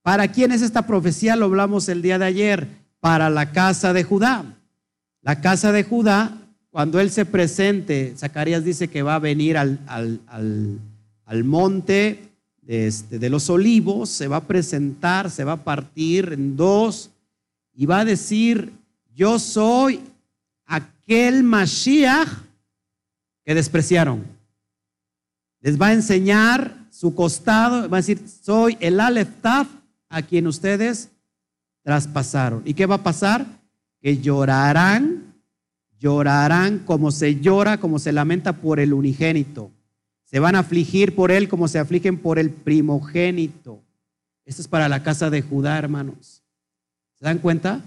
¿Para 0.00 0.28
quién 0.28 0.52
es 0.52 0.62
esta 0.62 0.86
profecía? 0.86 1.36
Lo 1.36 1.44
hablamos 1.44 1.90
el 1.90 2.00
día 2.00 2.18
de 2.18 2.24
ayer. 2.24 2.66
Para 2.98 3.28
la 3.28 3.52
casa 3.52 3.92
de 3.92 4.04
Judá. 4.04 4.56
La 5.22 5.40
casa 5.40 5.72
de 5.72 5.84
Judá, 5.84 6.36
cuando 6.70 7.00
él 7.00 7.10
se 7.10 7.24
presente, 7.24 8.14
Zacarías 8.16 8.64
dice 8.64 8.88
que 8.88 9.02
va 9.02 9.14
a 9.14 9.20
venir 9.20 9.56
al, 9.56 9.78
al, 9.86 11.44
monte 11.44 12.30
de, 12.62 12.86
este, 12.86 13.18
de 13.18 13.30
los 13.30 13.48
olivos, 13.48 14.10
se 14.10 14.28
va 14.28 14.36
a 14.36 14.46
presentar, 14.46 15.30
se 15.30 15.44
va 15.44 15.52
a 15.52 15.64
partir 15.64 16.32
en 16.32 16.56
dos 16.56 17.10
y 17.74 17.86
va 17.86 18.00
a 18.00 18.04
decir, 18.04 18.72
yo 19.14 19.38
soy 19.38 20.00
aquel 20.66 21.42
Mashiach 21.42 22.28
que 23.44 23.54
despreciaron. 23.54 24.24
Les 25.60 25.80
va 25.80 25.88
a 25.88 25.92
enseñar 25.92 26.82
su 26.90 27.14
costado, 27.14 27.88
va 27.88 27.98
a 27.98 28.00
decir, 28.00 28.20
soy 28.26 28.76
el 28.80 29.00
Aleph 29.00 29.28
a 30.08 30.22
quien 30.22 30.46
ustedes 30.46 31.10
traspasaron. 31.82 32.62
¿Y 32.64 32.74
qué 32.74 32.86
va 32.86 32.96
a 32.96 33.02
pasar? 33.02 33.46
Que 34.00 34.18
llorarán, 34.18 35.11
llorarán 36.02 36.80
como 36.80 37.12
se 37.12 37.36
llora, 37.40 37.78
como 37.78 38.00
se 38.00 38.10
lamenta 38.10 38.54
por 38.54 38.80
el 38.80 38.92
unigénito. 38.92 39.70
Se 40.24 40.40
van 40.40 40.56
a 40.56 40.60
afligir 40.60 41.14
por 41.14 41.30
él 41.30 41.48
como 41.48 41.68
se 41.68 41.78
afligen 41.78 42.18
por 42.18 42.40
el 42.40 42.50
primogénito. 42.50 43.80
Esto 44.44 44.62
es 44.62 44.68
para 44.68 44.88
la 44.88 45.04
casa 45.04 45.30
de 45.30 45.42
Judá, 45.42 45.78
hermanos. 45.78 46.42
¿Se 47.14 47.24
dan 47.24 47.38
cuenta? 47.38 47.82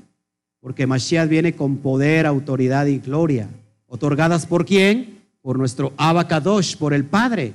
Porque 0.61 0.87
Mashiach 0.87 1.27
viene 1.27 1.57
con 1.57 1.77
poder, 1.77 2.25
autoridad 2.25 2.85
y 2.85 2.99
gloria. 2.99 3.49
¿Otorgadas 3.85 4.45
por 4.45 4.65
quién? 4.65 5.19
Por 5.41 5.57
nuestro 5.57 5.91
Abacadosh, 5.97 6.77
por 6.77 6.93
el 6.93 7.03
Padre. 7.03 7.53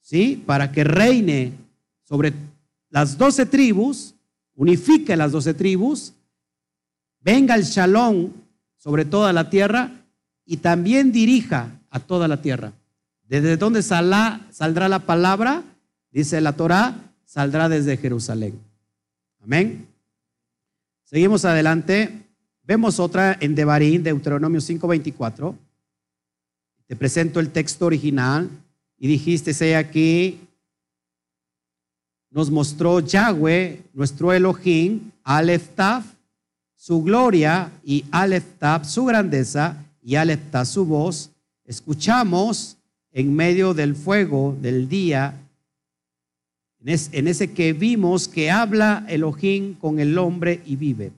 ¿Sí? 0.00 0.40
Para 0.46 0.70
que 0.70 0.84
reine 0.84 1.52
sobre 2.04 2.32
las 2.88 3.18
doce 3.18 3.46
tribus, 3.46 4.14
unifique 4.54 5.16
las 5.16 5.32
doce 5.32 5.54
tribus, 5.54 6.12
venga 7.20 7.56
el 7.56 7.64
shalom 7.64 8.30
sobre 8.84 9.06
toda 9.06 9.32
la 9.32 9.48
tierra 9.48 10.04
y 10.44 10.58
también 10.58 11.10
dirija 11.10 11.80
a 11.88 12.00
toda 12.00 12.28
la 12.28 12.42
tierra. 12.42 12.74
¿Desde 13.26 13.56
dónde 13.56 13.82
saldrá 13.82 14.88
la 14.90 14.98
palabra? 15.06 15.62
Dice 16.10 16.38
la 16.42 16.52
Torah, 16.52 16.94
saldrá 17.24 17.70
desde 17.70 17.96
Jerusalén. 17.96 18.60
Amén. 19.42 19.88
Seguimos 21.02 21.46
adelante. 21.46 22.26
Vemos 22.62 23.00
otra 23.00 23.38
en 23.40 23.54
Devarim, 23.54 24.02
Deuteronomio 24.02 24.60
5:24. 24.60 25.56
Te 26.86 26.94
presento 26.94 27.40
el 27.40 27.48
texto 27.48 27.86
original. 27.86 28.50
Y 28.98 29.08
dijiste, 29.08 29.54
sé 29.54 29.76
aquí, 29.76 30.46
nos 32.28 32.50
mostró 32.50 33.00
Yahweh, 33.00 33.82
nuestro 33.94 34.30
Elohim, 34.30 35.10
Aleph 35.22 35.70
su 36.84 37.02
gloria, 37.02 37.72
y 37.82 38.04
Aleph 38.10 38.44
su 38.82 39.06
grandeza, 39.06 39.82
y 40.02 40.16
Aleph 40.16 40.54
su 40.66 40.84
voz. 40.84 41.30
Escuchamos 41.64 42.76
en 43.10 43.34
medio 43.34 43.72
del 43.72 43.96
fuego 43.96 44.54
del 44.60 44.86
día 44.86 45.40
en 46.80 47.26
ese 47.26 47.54
que 47.54 47.72
vimos 47.72 48.28
que 48.28 48.50
habla 48.50 49.06
Elohim 49.08 49.72
con 49.72 49.98
el 49.98 50.18
hombre 50.18 50.60
y 50.66 50.76
vive. 50.76 51.10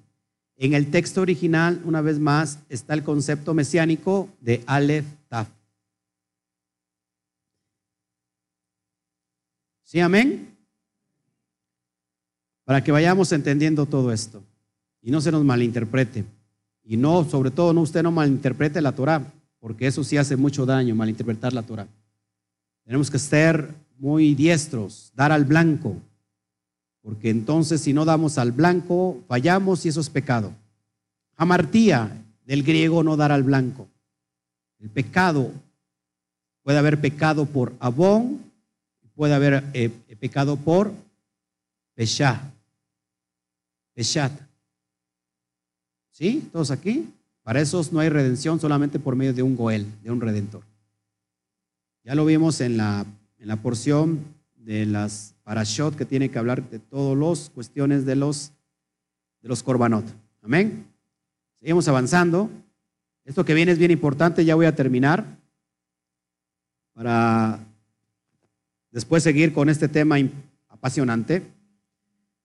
En 0.56 0.72
el 0.72 0.88
texto 0.92 1.20
original, 1.20 1.82
una 1.84 2.00
vez 2.00 2.20
más, 2.20 2.60
está 2.68 2.94
el 2.94 3.02
concepto 3.02 3.52
mesiánico 3.52 4.28
de 4.40 4.62
Aleph 4.66 5.06
Taf. 5.26 5.48
¿Sí, 9.82 9.98
amén? 9.98 10.56
Para 12.64 12.84
que 12.84 12.92
vayamos 12.92 13.32
entendiendo 13.32 13.84
todo 13.84 14.12
esto 14.12 14.44
y 15.06 15.12
no 15.12 15.20
se 15.20 15.30
nos 15.30 15.44
malinterprete. 15.44 16.24
Y 16.82 16.96
no, 16.96 17.24
sobre 17.24 17.52
todo, 17.52 17.72
no 17.72 17.82
usted 17.82 18.02
no 18.02 18.10
malinterprete 18.10 18.80
la 18.80 18.90
Torah, 18.90 19.32
porque 19.60 19.86
eso 19.86 20.02
sí 20.02 20.16
hace 20.16 20.36
mucho 20.36 20.66
daño, 20.66 20.96
malinterpretar 20.96 21.52
la 21.52 21.62
Torah. 21.62 21.86
Tenemos 22.84 23.08
que 23.08 23.20
ser 23.20 23.72
muy 23.98 24.34
diestros, 24.34 25.12
dar 25.14 25.30
al 25.30 25.44
blanco, 25.44 25.96
porque 27.02 27.30
entonces 27.30 27.80
si 27.80 27.92
no 27.92 28.04
damos 28.04 28.36
al 28.36 28.50
blanco, 28.50 29.22
fallamos 29.28 29.86
y 29.86 29.90
eso 29.90 30.00
es 30.00 30.10
pecado. 30.10 30.52
Amartía, 31.36 32.24
del 32.44 32.64
griego 32.64 33.04
no 33.04 33.16
dar 33.16 33.30
al 33.30 33.44
blanco. 33.44 33.86
El 34.80 34.90
pecado, 34.90 35.52
puede 36.64 36.78
haber 36.78 37.00
pecado 37.00 37.46
por 37.46 37.74
abón, 37.78 38.40
puede 39.14 39.34
haber 39.34 39.62
eh, 39.72 39.88
pecado 40.18 40.56
por 40.56 40.92
pesha, 41.94 42.52
peshat. 43.94 44.45
¿Sí? 46.16 46.48
¿Todos 46.50 46.70
aquí? 46.70 47.12
Para 47.42 47.60
esos 47.60 47.92
no 47.92 48.00
hay 48.00 48.08
redención 48.08 48.58
solamente 48.58 48.98
por 48.98 49.16
medio 49.16 49.34
de 49.34 49.42
un 49.42 49.54
goel, 49.54 49.86
de 50.02 50.10
un 50.10 50.20
redentor. 50.20 50.62
Ya 52.04 52.14
lo 52.14 52.24
vimos 52.24 52.60
en 52.60 52.78
la 52.78 53.04
en 53.38 53.48
la 53.48 53.56
porción 53.56 54.24
de 54.56 54.86
las 54.86 55.34
parashot 55.44 55.94
que 55.94 56.04
tiene 56.04 56.30
que 56.30 56.38
hablar 56.38 56.68
de 56.68 56.78
todas 56.78 57.16
las 57.16 57.50
cuestiones 57.50 58.04
de 58.04 58.16
los, 58.16 58.52
de 59.42 59.48
los 59.48 59.62
korbanot. 59.62 60.04
Amén. 60.42 60.86
Seguimos 61.60 61.86
avanzando. 61.88 62.50
Esto 63.24 63.44
que 63.44 63.54
viene 63.54 63.72
es 63.72 63.78
bien 63.78 63.90
importante, 63.90 64.44
ya 64.44 64.54
voy 64.54 64.66
a 64.66 64.74
terminar 64.74 65.24
para 66.92 67.60
después 68.90 69.22
seguir 69.22 69.52
con 69.52 69.68
este 69.68 69.88
tema 69.88 70.16
apasionante. 70.68 71.42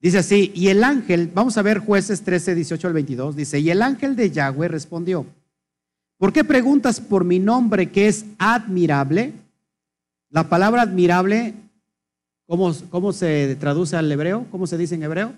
Dice 0.01 0.17
así, 0.17 0.51
y 0.55 0.69
el 0.69 0.83
ángel, 0.83 1.29
vamos 1.31 1.57
a 1.57 1.61
ver 1.61 1.77
jueces 1.77 2.23
13, 2.23 2.55
18 2.55 2.87
al 2.87 2.93
22, 2.93 3.35
dice, 3.35 3.59
y 3.59 3.69
el 3.69 3.83
ángel 3.83 4.15
de 4.15 4.31
Yahweh 4.31 4.67
respondió, 4.67 5.27
¿por 6.17 6.33
qué 6.33 6.43
preguntas 6.43 6.99
por 6.99 7.23
mi 7.23 7.37
nombre 7.37 7.91
que 7.91 8.07
es 8.07 8.25
admirable? 8.39 9.33
La 10.31 10.49
palabra 10.49 10.81
admirable, 10.81 11.53
¿cómo, 12.47 12.73
cómo 12.89 13.13
se 13.13 13.55
traduce 13.59 13.95
al 13.95 14.11
hebreo? 14.11 14.47
¿Cómo 14.49 14.65
se 14.65 14.77
dice 14.77 14.95
en 14.95 15.03
hebreo? 15.03 15.33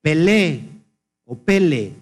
Pelé 0.00 0.62
o 1.24 1.36
pele. 1.36 1.94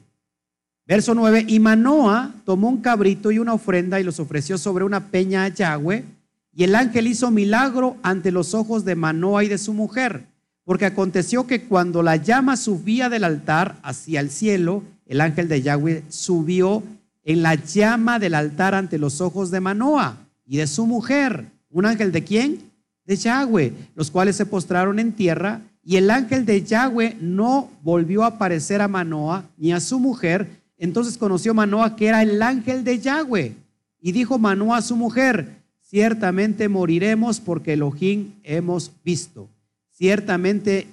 Verso 0.86 1.14
9, 1.14 1.46
y 1.48 1.58
Manoa 1.60 2.34
tomó 2.44 2.68
un 2.68 2.82
cabrito 2.82 3.32
y 3.32 3.38
una 3.38 3.54
ofrenda 3.54 3.98
y 3.98 4.04
los 4.04 4.20
ofreció 4.20 4.58
sobre 4.58 4.84
una 4.84 5.08
peña 5.08 5.44
a 5.44 5.48
Yahweh, 5.48 6.04
y 6.52 6.64
el 6.64 6.74
ángel 6.74 7.06
hizo 7.06 7.30
milagro 7.30 7.96
ante 8.02 8.30
los 8.30 8.52
ojos 8.52 8.84
de 8.84 8.96
Manoa 8.96 9.44
y 9.44 9.48
de 9.48 9.56
su 9.56 9.72
mujer, 9.72 10.26
porque 10.66 10.84
aconteció 10.84 11.46
que 11.46 11.62
cuando 11.62 12.02
la 12.02 12.16
llama 12.16 12.56
subía 12.56 13.08
del 13.08 13.22
altar 13.22 13.78
hacia 13.84 14.18
el 14.18 14.30
cielo, 14.30 14.82
el 15.06 15.20
ángel 15.20 15.48
de 15.48 15.62
Yahweh 15.62 16.02
subió 16.08 16.82
en 17.22 17.42
la 17.42 17.54
llama 17.54 18.18
del 18.18 18.34
altar 18.34 18.74
ante 18.74 18.98
los 18.98 19.20
ojos 19.20 19.52
de 19.52 19.60
Manoa 19.60 20.16
y 20.44 20.56
de 20.56 20.66
su 20.66 20.84
mujer. 20.84 21.46
¿Un 21.70 21.86
ángel 21.86 22.10
de 22.10 22.24
quién? 22.24 22.72
De 23.04 23.14
Yahweh, 23.14 23.74
los 23.94 24.10
cuales 24.10 24.34
se 24.34 24.44
postraron 24.44 24.98
en 24.98 25.12
tierra 25.12 25.60
y 25.84 25.98
el 25.98 26.10
ángel 26.10 26.44
de 26.44 26.64
Yahweh 26.64 27.16
no 27.20 27.70
volvió 27.84 28.24
a 28.24 28.28
aparecer 28.28 28.82
a 28.82 28.88
Manoa 28.88 29.44
ni 29.56 29.72
a 29.72 29.78
su 29.78 30.00
mujer. 30.00 30.50
Entonces 30.78 31.16
conoció 31.16 31.54
Manoa 31.54 31.94
que 31.94 32.08
era 32.08 32.22
el 32.22 32.42
ángel 32.42 32.82
de 32.82 32.98
Yahweh. 32.98 33.54
Y 34.00 34.10
dijo 34.10 34.36
Manoa 34.36 34.78
a 34.78 34.82
su 34.82 34.96
mujer, 34.96 35.62
ciertamente 35.80 36.68
moriremos 36.68 37.38
porque 37.38 37.74
Elohim 37.74 38.32
hemos 38.42 38.90
visto. 39.04 39.48
Ciertamente, 39.96 40.88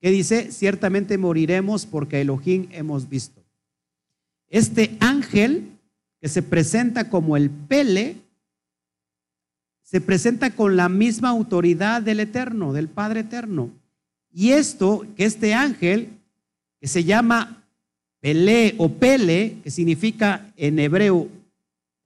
¿qué 0.00 0.10
dice? 0.10 0.50
Ciertamente 0.50 1.18
moriremos 1.18 1.84
porque 1.84 2.22
Elohim 2.22 2.68
hemos 2.70 3.10
visto. 3.10 3.44
Este 4.48 4.96
ángel 5.00 5.78
que 6.22 6.30
se 6.30 6.42
presenta 6.42 7.10
como 7.10 7.36
el 7.36 7.50
Pele, 7.50 8.16
se 9.82 10.00
presenta 10.00 10.56
con 10.56 10.74
la 10.74 10.88
misma 10.88 11.28
autoridad 11.28 12.00
del 12.00 12.20
Eterno, 12.20 12.72
del 12.72 12.88
Padre 12.88 13.20
Eterno. 13.20 13.68
Y 14.32 14.52
esto, 14.52 15.06
que 15.16 15.26
este 15.26 15.52
ángel, 15.52 16.08
que 16.80 16.88
se 16.88 17.04
llama 17.04 17.62
Pele 18.20 18.74
o 18.78 18.88
Pele, 18.88 19.58
que 19.62 19.70
significa 19.70 20.50
en 20.56 20.78
hebreo 20.78 21.28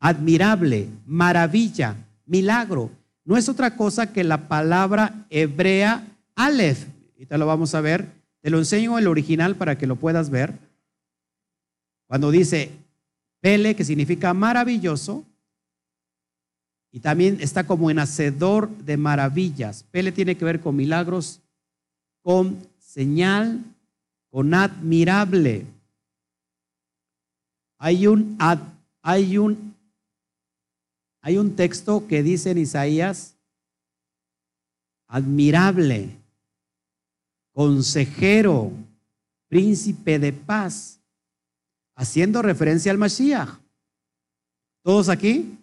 admirable, 0.01 0.89
maravilla, 1.07 1.97
milagro, 2.27 2.91
no 3.29 3.37
es 3.37 3.51
otra 3.51 3.77
cosa 3.77 4.11
que 4.11 4.25
la 4.25 4.49
palabra 4.49 5.27
hebrea 5.29 6.03
Aleph. 6.35 6.87
Ahorita 7.13 7.37
lo 7.37 7.45
vamos 7.45 7.75
a 7.75 7.83
ver. 7.83 8.09
Te 8.41 8.49
lo 8.49 8.57
enseño 8.57 8.99
el 8.99 9.07
original 9.07 9.55
para 9.55 9.77
que 9.77 9.87
lo 9.87 9.97
puedas 9.97 10.31
ver. 10.31 10.59
Cuando 12.07 12.31
dice 12.31 12.71
Pele, 13.41 13.77
que 13.77 13.85
significa 13.85 14.33
maravilloso, 14.33 15.27
y 16.91 17.01
también 17.01 17.37
está 17.43 17.67
como 17.67 17.91
en 17.91 17.99
hacedor 17.99 18.71
de 18.79 18.97
maravillas. 18.97 19.83
Pele 19.91 20.11
tiene 20.11 20.39
que 20.39 20.47
ver 20.47 20.61
con 20.61 20.75
milagros, 20.75 21.43
con 22.23 22.57
señal, 22.79 23.63
con 24.31 24.55
admirable. 24.55 25.67
Hay 27.77 28.07
un, 28.07 28.39
hay 29.03 29.37
un, 29.37 29.75
hay 31.29 31.37
un 31.37 31.57
texto 31.57 32.07
que 32.07 32.23
dice 32.23 32.53
en 32.53 32.57
Isaías 32.57 33.37
admirable, 35.09 36.17
consejero, 37.53 38.73
príncipe 39.47 40.19
de 40.19 40.33
paz, 40.33 41.01
haciendo 41.95 42.41
referencia 42.41 42.91
al 42.91 42.97
Mashiach. 42.97 43.59
¿Todos 44.83 45.11
aquí? 45.11 45.59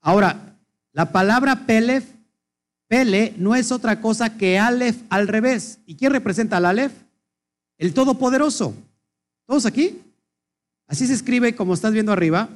Ahora, 0.00 0.56
la 0.92 1.10
palabra 1.10 1.66
Pelef, 1.66 2.08
Pele, 2.86 3.34
no 3.38 3.56
es 3.56 3.72
otra 3.72 4.00
cosa 4.00 4.38
que 4.38 4.56
Aleph 4.56 5.02
al 5.10 5.26
revés. 5.26 5.80
¿Y 5.84 5.96
quién 5.96 6.12
representa 6.12 6.58
al 6.58 6.66
Aleph? 6.66 6.92
El 7.76 7.92
Todopoderoso. 7.92 8.72
¿Todos 9.46 9.66
aquí? 9.66 10.00
Así 10.86 11.08
se 11.08 11.14
escribe, 11.14 11.56
como 11.56 11.74
estás 11.74 11.92
viendo 11.92 12.12
arriba, 12.12 12.48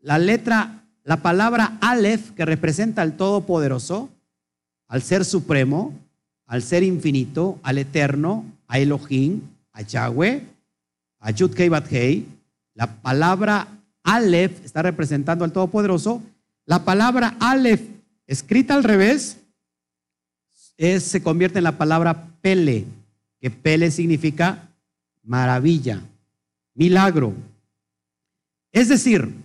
la 0.00 0.18
letra, 0.18 0.83
la 1.04 1.18
palabra 1.18 1.76
Aleph, 1.82 2.30
que 2.30 2.46
representa 2.46 3.02
al 3.02 3.16
Todopoderoso, 3.16 4.08
al 4.88 5.02
Ser 5.02 5.24
Supremo, 5.24 5.92
al 6.46 6.62
Ser 6.62 6.82
Infinito, 6.82 7.58
al 7.62 7.78
Eterno, 7.78 8.44
a 8.66 8.78
Elohim, 8.78 9.42
a 9.72 9.82
Yahweh, 9.82 10.42
a 11.20 11.30
Yudkei 11.30 11.68
Bathei. 11.68 12.26
La 12.74 12.86
palabra 12.86 13.68
Aleph 14.02 14.64
está 14.64 14.82
representando 14.82 15.44
al 15.44 15.52
Todopoderoso. 15.52 16.22
La 16.64 16.84
palabra 16.84 17.36
Aleph, 17.38 17.82
escrita 18.26 18.74
al 18.74 18.84
revés, 18.84 19.38
se 20.78 21.22
convierte 21.22 21.58
en 21.58 21.64
la 21.64 21.76
palabra 21.76 22.28
Pele, 22.40 22.86
que 23.40 23.50
Pele 23.50 23.90
significa 23.90 24.70
maravilla, 25.22 26.02
milagro. 26.74 27.34
Es 28.72 28.88
decir, 28.88 29.43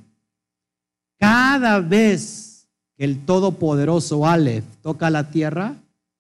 cada 1.20 1.82
vez 1.82 2.68
que 2.98 3.04
el 3.04 3.26
Todopoderoso 3.26 4.26
Aleph 4.26 4.66
toca 4.82 5.10
la 5.10 5.30
tierra, 5.30 5.76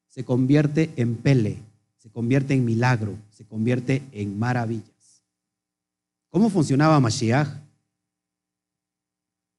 se 0.07 0.23
convierte 0.25 0.91
en 0.97 1.15
Pele, 1.15 1.57
se 1.97 2.09
convierte 2.09 2.53
en 2.53 2.65
milagro, 2.65 3.15
se 3.31 3.45
convierte 3.45 4.03
en 4.11 4.37
maravillas. 4.37 5.23
¿Cómo 6.29 6.49
funcionaba 6.49 6.99
Mashiach? 6.99 7.47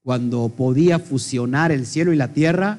Cuando 0.02 0.48
podía 0.50 0.98
fusionar 0.98 1.72
el 1.72 1.86
cielo 1.86 2.12
y 2.12 2.16
la 2.16 2.32
tierra 2.32 2.78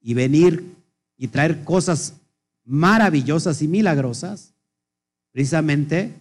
y 0.00 0.14
venir 0.14 0.74
y 1.16 1.28
traer 1.28 1.64
cosas 1.64 2.14
maravillosas 2.64 3.62
y 3.62 3.68
milagrosas, 3.68 4.54
precisamente 5.32 6.14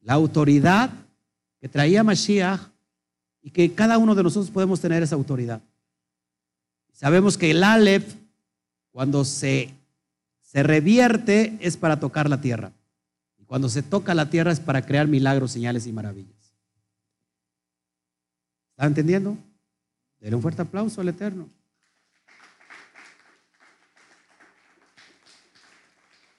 la 0.00 0.14
autoridad 0.14 0.90
que 1.60 1.68
traía 1.68 2.02
Mashiach 2.04 2.69
y 3.42 3.50
que 3.50 3.74
cada 3.74 3.98
uno 3.98 4.14
de 4.14 4.22
nosotros 4.22 4.50
podemos 4.50 4.80
tener 4.80 5.02
esa 5.02 5.14
autoridad. 5.14 5.62
Sabemos 6.92 7.38
que 7.38 7.50
el 7.50 7.64
Aleph, 7.64 8.14
cuando 8.90 9.24
se, 9.24 9.70
se 10.42 10.62
revierte, 10.62 11.56
es 11.60 11.76
para 11.76 11.98
tocar 11.98 12.28
la 12.28 12.40
tierra. 12.40 12.72
Y 13.38 13.44
cuando 13.44 13.68
se 13.68 13.82
toca 13.82 14.14
la 14.14 14.28
tierra 14.28 14.52
es 14.52 14.60
para 14.60 14.82
crear 14.84 15.08
milagros, 15.08 15.52
señales 15.52 15.86
y 15.86 15.92
maravillas. 15.92 16.54
¿Está 18.72 18.86
entendiendo? 18.86 19.36
Denle 20.20 20.36
un 20.36 20.42
fuerte 20.42 20.62
aplauso 20.62 21.00
al 21.00 21.08
Eterno. 21.08 21.48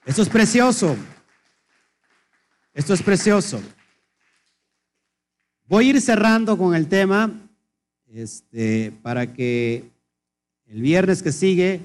Esto 0.06 0.22
es 0.22 0.30
precioso. 0.30 0.96
Esto 2.74 2.94
es 2.94 3.02
precioso. 3.02 3.62
Voy 5.72 5.86
a 5.86 5.90
ir 5.92 6.02
cerrando 6.02 6.58
con 6.58 6.76
el 6.76 6.88
tema 6.88 7.32
este, 8.14 8.92
para 9.02 9.32
que 9.32 9.90
el 10.66 10.82
viernes 10.82 11.24
que 11.24 11.32
sigue 11.32 11.80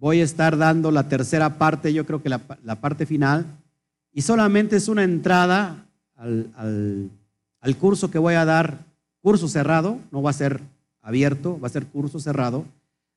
voy 0.00 0.20
a 0.20 0.24
estar 0.24 0.56
dando 0.56 0.90
la 0.90 1.08
tercera 1.08 1.56
parte, 1.56 1.92
yo 1.92 2.04
creo 2.04 2.20
que 2.20 2.28
la, 2.28 2.40
parte 2.80 3.06
final, 3.06 3.46
y 4.10 4.22
solamente 4.22 4.74
es 4.74 4.88
una 4.88 5.04
entrada 5.04 5.86
al, 6.16 6.50
al 7.60 7.76
curso 7.76 8.10
que 8.10 8.18
voy 8.18 8.34
a 8.34 8.44
dar, 8.44 8.78
curso 9.22 9.46
cerrado, 9.46 10.00
no 10.10 10.20
va 10.20 10.30
a 10.30 10.32
ser 10.32 10.60
abierto, 11.00 11.60
va 11.60 11.68
a 11.68 11.70
ser 11.70 11.86
curso 11.86 12.18
cerrado, 12.18 12.64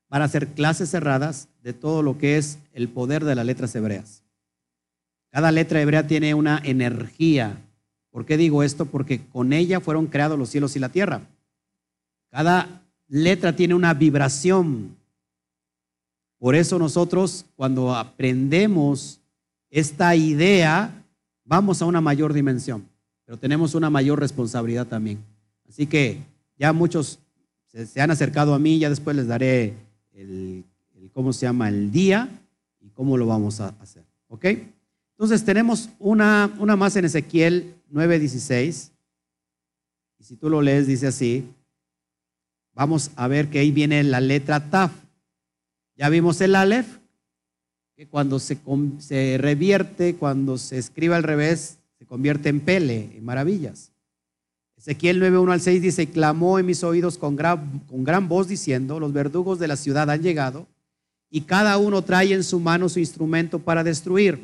van 0.08 0.22
a 0.22 0.28
ser 0.28 0.50
clases 0.50 0.92
cerradas 0.92 1.48
de 1.64 1.74
todo 1.74 2.04
lo 2.04 2.20
que 2.20 2.38
es 2.38 2.60
el 2.74 2.90
poder 2.90 3.26
de 3.26 3.34
las 3.34 3.46
letras 3.48 3.74
hebreas. 3.74 4.22
Cada 5.32 5.52
letra 5.52 5.82
hebrea 5.82 6.06
tiene 6.06 6.36
una 6.36 6.62
energía 6.64 7.58
¿Por 8.12 8.26
qué 8.26 8.38
digo 8.38 8.64
esto? 8.64 8.86
Porque 8.86 9.26
con 9.28 9.54
ella 9.54 9.80
fueron 9.80 10.08
creados 10.08 10.38
los 10.38 10.50
cielos 10.50 10.76
y 10.76 10.80
la 10.80 10.90
tierra. 10.90 11.22
Cada 12.30 12.82
letra 13.08 13.56
tiene 13.56 13.76
una 13.76 13.94
vibración. 13.94 14.96
Por 16.38 16.56
eso 16.56 16.80
nosotros 16.80 17.46
cuando 17.56 17.96
aprendemos 17.96 19.20
esta 19.70 20.16
idea, 20.16 21.04
vamos 21.44 21.82
a 21.82 21.86
una 21.86 22.02
mayor 22.02 22.34
dimensión, 22.34 22.88
pero 23.26 23.38
tenemos 23.38 23.76
una 23.76 23.90
mayor 23.90 24.20
responsabilidad 24.20 24.88
también. 24.88 25.20
Así 25.68 25.86
que 25.86 26.20
ya 26.58 26.74
muchos 26.74 27.20
se, 27.68 28.02
han 28.02 28.12
acercado 28.12 28.54
a 28.54 28.60
mí, 28.60 28.80
ya 28.80 28.90
después 28.90 29.16
les 29.16 29.28
daré 29.28 29.74
el, 30.14 30.64
cómo 31.14 31.34
se 31.34 31.46
llama, 31.46 31.70
el 31.70 31.92
día 31.92 32.30
y 32.80 32.90
cómo 32.90 33.18
lo 33.18 33.28
vamos 33.28 33.60
a 33.60 33.70
hacer. 33.82 34.04
¿Ok? 34.28 34.46
Entonces 35.12 35.44
tenemos 35.44 35.90
una, 36.00 36.52
una 36.60 36.76
más 36.76 36.96
en 36.96 37.06
Ezequiel 37.06 37.76
9:16. 37.92 38.92
Y 40.20 40.24
si 40.24 40.36
tú 40.36 40.50
lo 40.50 40.62
lees, 40.62 40.88
dice 40.88 41.08
así. 41.08 41.48
Vamos 42.74 43.12
a 43.16 43.28
ver 43.28 43.50
que 43.50 43.60
ahí 43.60 43.72
viene 43.72 44.04
la 44.04 44.22
letra 44.22 44.70
Taf. 44.70 44.92
Ya 45.96 46.10
vimos 46.10 46.40
el 46.42 46.56
Aleph, 46.56 47.00
que 47.96 48.08
cuando 48.08 48.40
se, 48.40 48.58
se 49.00 49.38
revierte, 49.38 50.16
cuando 50.16 50.58
se 50.58 50.78
escribe 50.78 51.16
al 51.16 51.24
revés, 51.24 51.80
se 51.98 52.06
convierte 52.06 52.48
en 52.50 52.62
Pele, 52.62 53.12
en 53.16 53.26
maravillas. 53.26 53.92
Ezequiel 54.78 55.22
9:1 55.22 55.52
al 55.52 55.60
6 55.60 55.82
dice, 55.82 56.08
clamó 56.08 56.58
en 56.58 56.66
mis 56.66 56.86
oídos 56.86 57.18
con 57.18 57.36
gran, 57.36 57.80
con 57.90 58.06
gran 58.06 58.30
voz 58.30 58.48
diciendo, 58.48 58.98
los 58.98 59.12
verdugos 59.12 59.60
de 59.60 59.68
la 59.68 59.76
ciudad 59.76 60.10
han 60.10 60.22
llegado 60.22 60.68
y 61.30 61.42
cada 61.42 61.78
uno 61.78 62.02
trae 62.02 62.34
en 62.34 62.46
su 62.46 62.62
mano 62.62 62.88
su 62.88 63.00
instrumento 63.00 63.60
para 63.60 63.84
destruir 63.84 64.40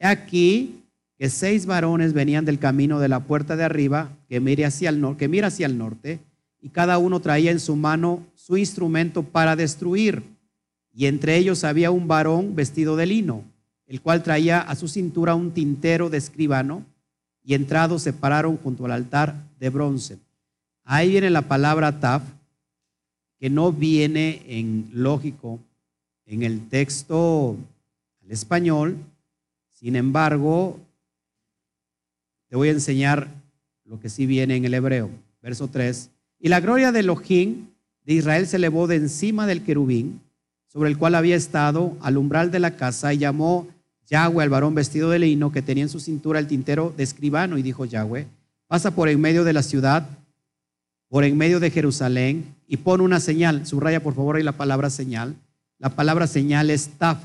aquí 0.00 0.79
que 1.20 1.28
seis 1.28 1.66
varones 1.66 2.14
venían 2.14 2.46
del 2.46 2.58
camino 2.58 2.98
de 2.98 3.08
la 3.08 3.20
puerta 3.20 3.54
de 3.54 3.62
arriba, 3.62 4.08
que, 4.26 4.40
mira 4.40 4.68
hacia 4.68 4.88
el 4.88 5.16
que 5.18 5.28
mira 5.28 5.48
hacia 5.48 5.66
el 5.66 5.76
norte, 5.76 6.18
y 6.62 6.70
cada 6.70 6.96
uno 6.96 7.20
traía 7.20 7.50
en 7.50 7.60
su 7.60 7.76
mano 7.76 8.26
su 8.34 8.56
instrumento 8.56 9.22
para 9.22 9.54
destruir. 9.54 10.22
Y 10.94 11.04
entre 11.04 11.36
ellos 11.36 11.62
había 11.62 11.90
un 11.90 12.08
varón 12.08 12.54
vestido 12.54 12.96
de 12.96 13.04
lino, 13.04 13.44
el 13.86 14.00
cual 14.00 14.22
traía 14.22 14.62
a 14.62 14.74
su 14.76 14.88
cintura 14.88 15.34
un 15.34 15.50
tintero 15.50 16.08
de 16.08 16.16
escribano, 16.16 16.86
y 17.44 17.52
entrados 17.52 18.00
se 18.00 18.14
pararon 18.14 18.56
junto 18.56 18.86
al 18.86 18.92
altar 18.92 19.34
de 19.58 19.68
bronce. 19.68 20.18
Ahí 20.84 21.10
viene 21.10 21.28
la 21.28 21.42
palabra 21.42 22.00
taf, 22.00 22.22
que 23.38 23.50
no 23.50 23.72
viene 23.72 24.40
en 24.46 24.88
lógico 24.94 25.60
en 26.24 26.44
el 26.44 26.66
texto 26.70 27.58
al 28.24 28.30
español, 28.30 28.96
sin 29.68 29.96
embargo, 29.96 30.80
te 32.50 32.56
voy 32.56 32.68
a 32.68 32.72
enseñar 32.72 33.28
lo 33.84 34.00
que 34.00 34.10
sí 34.10 34.26
viene 34.26 34.56
en 34.56 34.64
el 34.64 34.74
hebreo. 34.74 35.08
Verso 35.40 35.68
3. 35.68 36.10
Y 36.40 36.48
la 36.48 36.60
gloria 36.60 36.90
de 36.90 37.00
Elohim 37.00 37.68
de 38.04 38.14
Israel 38.14 38.46
se 38.46 38.56
elevó 38.56 38.88
de 38.88 38.96
encima 38.96 39.46
del 39.46 39.62
querubín, 39.62 40.20
sobre 40.66 40.90
el 40.90 40.98
cual 40.98 41.14
había 41.14 41.36
estado 41.36 41.96
al 42.00 42.16
umbral 42.16 42.50
de 42.50 42.58
la 42.58 42.76
casa, 42.76 43.14
y 43.14 43.18
llamó 43.18 43.68
Yahweh 44.08 44.42
al 44.42 44.50
varón 44.50 44.74
vestido 44.74 45.10
de 45.10 45.20
lino 45.20 45.52
que 45.52 45.62
tenía 45.62 45.84
en 45.84 45.88
su 45.88 46.00
cintura 46.00 46.40
el 46.40 46.48
tintero 46.48 46.92
de 46.96 47.04
escribano, 47.04 47.56
y 47.56 47.62
dijo 47.62 47.84
Yahweh, 47.84 48.26
pasa 48.66 48.90
por 48.90 49.08
en 49.08 49.20
medio 49.20 49.44
de 49.44 49.52
la 49.52 49.62
ciudad, 49.62 50.08
por 51.08 51.22
en 51.22 51.38
medio 51.38 51.60
de 51.60 51.70
Jerusalén, 51.70 52.56
y 52.66 52.78
pon 52.78 53.00
una 53.00 53.20
señal. 53.20 53.64
Subraya 53.64 54.02
por 54.02 54.14
favor 54.14 54.36
ahí 54.36 54.42
la 54.42 54.56
palabra 54.56 54.90
señal. 54.90 55.36
La 55.78 55.90
palabra 55.90 56.26
señal 56.26 56.70
es 56.70 56.88
taf. 56.98 57.18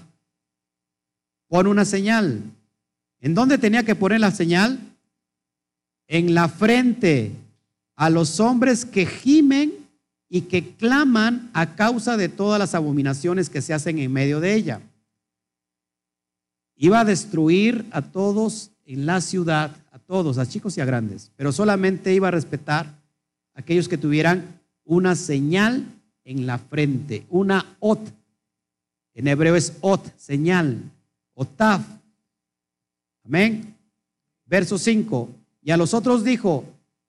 Pon 1.47 1.65
una 1.65 1.84
señal. 1.84 2.41
¿En 3.22 3.34
dónde 3.34 3.57
tenía 3.57 3.84
que 3.84 3.95
poner 3.95 4.19
la 4.19 4.31
señal? 4.31 4.80
En 6.07 6.34
la 6.34 6.49
frente 6.49 7.32
a 7.95 8.10
los 8.10 8.40
hombres 8.40 8.86
que 8.86 9.06
gimen 9.06 9.73
y 10.30 10.41
que 10.41 10.76
claman 10.76 11.49
a 11.53 11.76
causa 11.76 12.18
de 12.18 12.30
todas 12.30 12.60
las 12.60 12.76
abominaciones 12.76 13.49
que 13.49 13.61
se 13.61 13.73
hacen 13.73 13.99
en 13.99 14.11
medio 14.11 14.40
de 14.40 14.53
ella. 14.53 14.82
Iba 16.76 17.02
a 17.02 17.06
destruir 17.06 17.86
a 17.91 18.02
todos 18.02 18.72
en 18.86 19.06
la 19.06 19.22
ciudad, 19.22 19.76
a 19.91 19.99
todos, 19.99 20.38
a 20.38 20.45
chicos 20.45 20.77
y 20.77 20.82
a 20.82 20.86
grandes, 20.86 21.32
pero 21.36 21.52
solamente 21.52 22.14
iba 22.14 22.27
a 22.27 22.32
respetar 22.32 22.86
a 23.53 23.60
aquellos 23.61 23.88
que 23.88 23.98
tuvieran 23.98 24.60
una 24.84 25.15
señal 25.15 25.86
en 26.26 26.45
la 26.45 26.57
frente, 26.57 27.26
una 27.30 27.77
ot. 27.80 28.02
En 29.14 29.27
hebreo 29.27 29.56
es 29.56 29.77
ot, 29.82 30.18
señal. 30.18 30.91
Otaf. 31.34 31.82
Amén. 33.23 33.76
Verso 34.45 34.77
5. 34.77 35.30
Y 35.65 35.71
a 35.71 35.77
los 35.77 35.95
otros 35.95 36.23
dijo, 36.23 36.63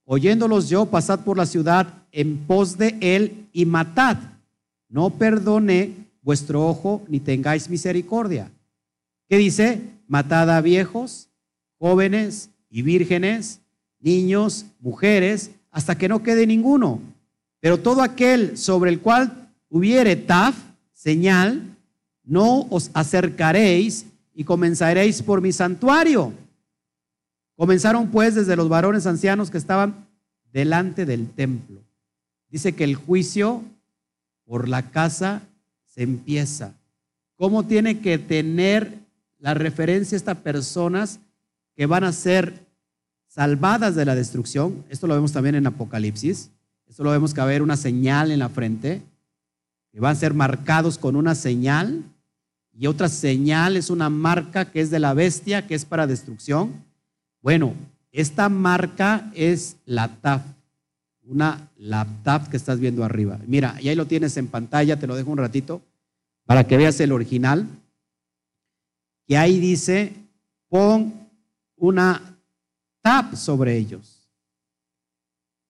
oyéndolos 0.06 0.70
yo, 0.70 0.86
pasad 0.86 1.20
por 1.20 1.36
la 1.36 1.44
ciudad 1.44 1.92
en 2.10 2.38
pos 2.38 2.78
de 2.78 2.96
él 3.02 3.46
y 3.52 3.66
matad. 3.66 4.16
No 4.88 5.10
perdone 5.10 5.92
vuestro 6.22 6.66
ojo 6.66 7.02
ni 7.06 7.20
tengáis 7.20 7.68
misericordia. 7.68 8.50
¿Qué 9.28 9.36
dice? 9.36 9.82
Matad 10.08 10.50
a 10.50 10.62
viejos, 10.62 11.28
jóvenes 11.78 12.48
y 12.70 12.80
vírgenes, 12.80 13.60
niños, 14.00 14.64
mujeres, 14.80 15.50
hasta 15.70 15.98
que 15.98 16.08
no 16.08 16.22
quede 16.22 16.46
ninguno. 16.46 17.02
Pero 17.60 17.78
todo 17.78 18.00
aquel 18.00 18.56
sobre 18.56 18.90
el 18.90 19.00
cual 19.00 19.50
hubiere 19.68 20.16
taf, 20.16 20.56
señal, 20.94 21.76
no 22.24 22.66
os 22.70 22.90
acercaréis 22.94 24.06
y 24.34 24.44
comenzaréis 24.44 25.20
por 25.20 25.42
mi 25.42 25.52
santuario. 25.52 26.32
Comenzaron 27.56 28.08
pues 28.08 28.34
desde 28.34 28.54
los 28.54 28.68
varones 28.68 29.06
ancianos 29.06 29.50
que 29.50 29.58
estaban 29.58 30.06
delante 30.52 31.06
del 31.06 31.28
templo. 31.30 31.80
Dice 32.50 32.74
que 32.74 32.84
el 32.84 32.94
juicio 32.94 33.64
por 34.44 34.68
la 34.68 34.90
casa 34.90 35.42
se 35.86 36.02
empieza. 36.02 36.74
¿Cómo 37.36 37.64
tiene 37.64 38.00
que 38.00 38.18
tener 38.18 38.98
la 39.38 39.54
referencia 39.54 40.16
estas 40.16 40.38
personas 40.38 41.18
que 41.74 41.86
van 41.86 42.04
a 42.04 42.12
ser 42.12 42.66
salvadas 43.26 43.94
de 43.94 44.04
la 44.04 44.14
destrucción? 44.14 44.84
Esto 44.88 45.06
lo 45.06 45.14
vemos 45.14 45.32
también 45.32 45.54
en 45.54 45.66
Apocalipsis. 45.66 46.50
Esto 46.86 47.04
lo 47.04 47.10
vemos 47.10 47.34
que 47.34 47.40
va 47.40 47.44
a 47.44 47.48
haber 47.48 47.62
una 47.62 47.76
señal 47.76 48.30
en 48.30 48.38
la 48.38 48.48
frente, 48.48 49.02
que 49.92 50.00
van 50.00 50.12
a 50.12 50.18
ser 50.18 50.34
marcados 50.34 50.98
con 50.98 51.16
una 51.16 51.34
señal, 51.34 52.04
y 52.72 52.86
otra 52.86 53.08
señal 53.08 53.76
es 53.76 53.90
una 53.90 54.10
marca 54.10 54.70
que 54.70 54.80
es 54.80 54.90
de 54.90 55.00
la 55.00 55.14
bestia, 55.14 55.66
que 55.66 55.74
es 55.74 55.84
para 55.84 56.06
destrucción. 56.06 56.84
Bueno, 57.46 57.76
esta 58.10 58.48
marca 58.48 59.30
es 59.32 59.76
la 59.84 60.08
TAF, 60.08 60.42
una 61.22 61.70
laptop 61.76 62.48
que 62.48 62.56
estás 62.56 62.80
viendo 62.80 63.04
arriba. 63.04 63.38
Mira, 63.46 63.80
y 63.80 63.88
ahí 63.88 63.94
lo 63.94 64.08
tienes 64.08 64.36
en 64.36 64.48
pantalla, 64.48 64.98
te 64.98 65.06
lo 65.06 65.14
dejo 65.14 65.30
un 65.30 65.38
ratito 65.38 65.80
para 66.44 66.66
que 66.66 66.76
veas 66.76 66.98
el 66.98 67.12
original. 67.12 67.68
Y 69.28 69.36
ahí 69.36 69.60
dice, 69.60 70.12
pon 70.68 71.14
una 71.76 72.36
tap 73.00 73.36
sobre 73.36 73.76
ellos. 73.76 74.28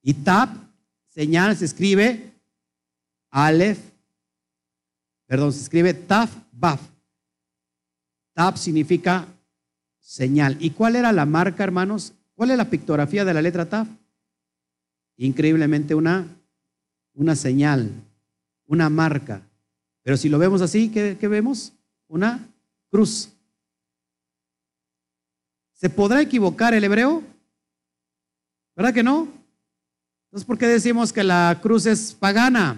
Y 0.01 0.15
tap, 0.15 0.49
señal, 1.09 1.55
se 1.55 1.65
escribe 1.65 2.33
Aleph, 3.29 3.77
perdón, 5.27 5.53
se 5.53 5.61
escribe 5.61 5.93
Taf 5.93 6.35
Baf. 6.51 6.81
Tap 8.33 8.57
significa 8.57 9.27
señal. 10.07 10.55
¿Y 10.61 10.69
cuál 10.69 10.95
era 10.95 11.11
la 11.11 11.25
marca, 11.25 11.65
hermanos? 11.65 12.13
¿Cuál 12.33 12.51
es 12.51 12.57
la 12.57 12.69
pictografía 12.69 13.25
de 13.25 13.33
la 13.33 13.41
letra 13.41 13.67
Taf? 13.67 13.89
increíblemente 15.17 15.95
una, 15.95 16.27
una 17.15 17.35
señal, 17.35 17.91
una 18.67 18.87
marca. 18.87 19.41
Pero 20.03 20.15
si 20.15 20.29
lo 20.29 20.37
vemos 20.37 20.61
así, 20.61 20.89
¿qué, 20.89 21.27
vemos? 21.27 21.73
Una 22.07 22.47
cruz. 22.89 23.33
¿Se 25.73 25.89
podrá 25.89 26.21
equivocar 26.21 26.75
el 26.75 26.83
hebreo? 26.83 27.23
¿Verdad 28.75 28.93
que 28.93 29.03
no? 29.03 29.27
Entonces, 30.27 30.45
¿por 30.45 30.59
qué 30.59 30.67
decimos 30.67 31.11
que 31.11 31.23
la 31.23 31.59
cruz 31.59 31.87
es 31.87 32.13
pagana? 32.13 32.77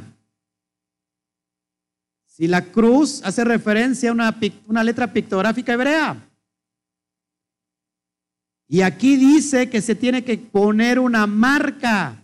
Si 2.26 2.47
la 2.47 2.64
cruz 2.64 3.22
hace 3.26 3.43
referencia 3.43 4.10
a 4.10 4.14
una, 4.14 4.39
una 4.65 4.84
letra 4.84 5.11
pictográfica 5.11 5.73
hebrea. 5.73 6.28
Y 8.70 8.82
aquí 8.82 9.18
dice 9.18 9.70
que 9.70 9.82
se 9.82 9.96
tiene 9.96 10.24
que 10.24 10.38
poner 10.38 11.00
una 11.00 11.28
marca. 11.28 12.24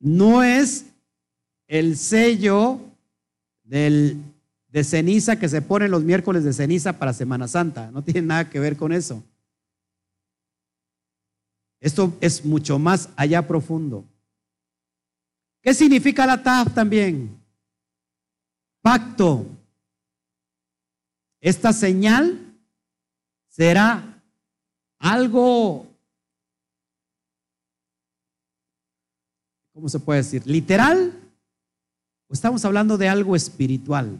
no 0.00 0.42
es 0.42 0.86
el 1.66 1.96
sello 1.96 2.80
del, 3.64 4.22
de 4.68 4.84
ceniza 4.84 5.38
que 5.38 5.48
se 5.48 5.62
pone 5.62 5.88
los 5.88 6.04
miércoles 6.04 6.44
de 6.44 6.52
ceniza 6.52 6.98
para 6.98 7.12
Semana 7.12 7.48
Santa. 7.48 7.90
No 7.90 8.02
tiene 8.02 8.22
nada 8.22 8.48
que 8.48 8.60
ver 8.60 8.76
con 8.76 8.92
eso. 8.92 9.22
Esto 11.80 12.16
es 12.20 12.44
mucho 12.44 12.78
más 12.78 13.08
allá 13.16 13.46
profundo. 13.46 14.04
¿Qué 15.62 15.74
significa 15.74 16.26
la 16.26 16.42
TAF 16.42 16.74
también? 16.74 17.36
Pacto. 18.80 19.46
Esta 21.40 21.72
señal 21.72 22.38
será 23.48 24.22
algo 24.98 25.88
¿cómo 29.78 29.88
se 29.88 30.00
puede 30.00 30.18
decir? 30.18 30.44
¿Literal? 30.44 31.12
¿O 32.26 32.34
estamos 32.34 32.64
hablando 32.64 32.98
de 32.98 33.08
algo 33.08 33.36
espiritual? 33.36 34.18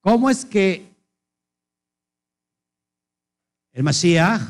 ¿Cómo 0.00 0.30
es 0.30 0.44
que 0.44 0.88
el 3.72 3.82
Mashiach 3.82 4.40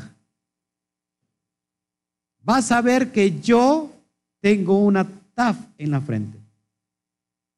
va 2.47 2.57
a 2.57 2.61
saber 2.61 3.11
que 3.11 3.41
yo 3.41 3.91
tengo 4.39 4.77
una 4.77 5.03
taf 5.33 5.57
en 5.79 5.89
la 5.89 5.99
frente? 5.99 6.37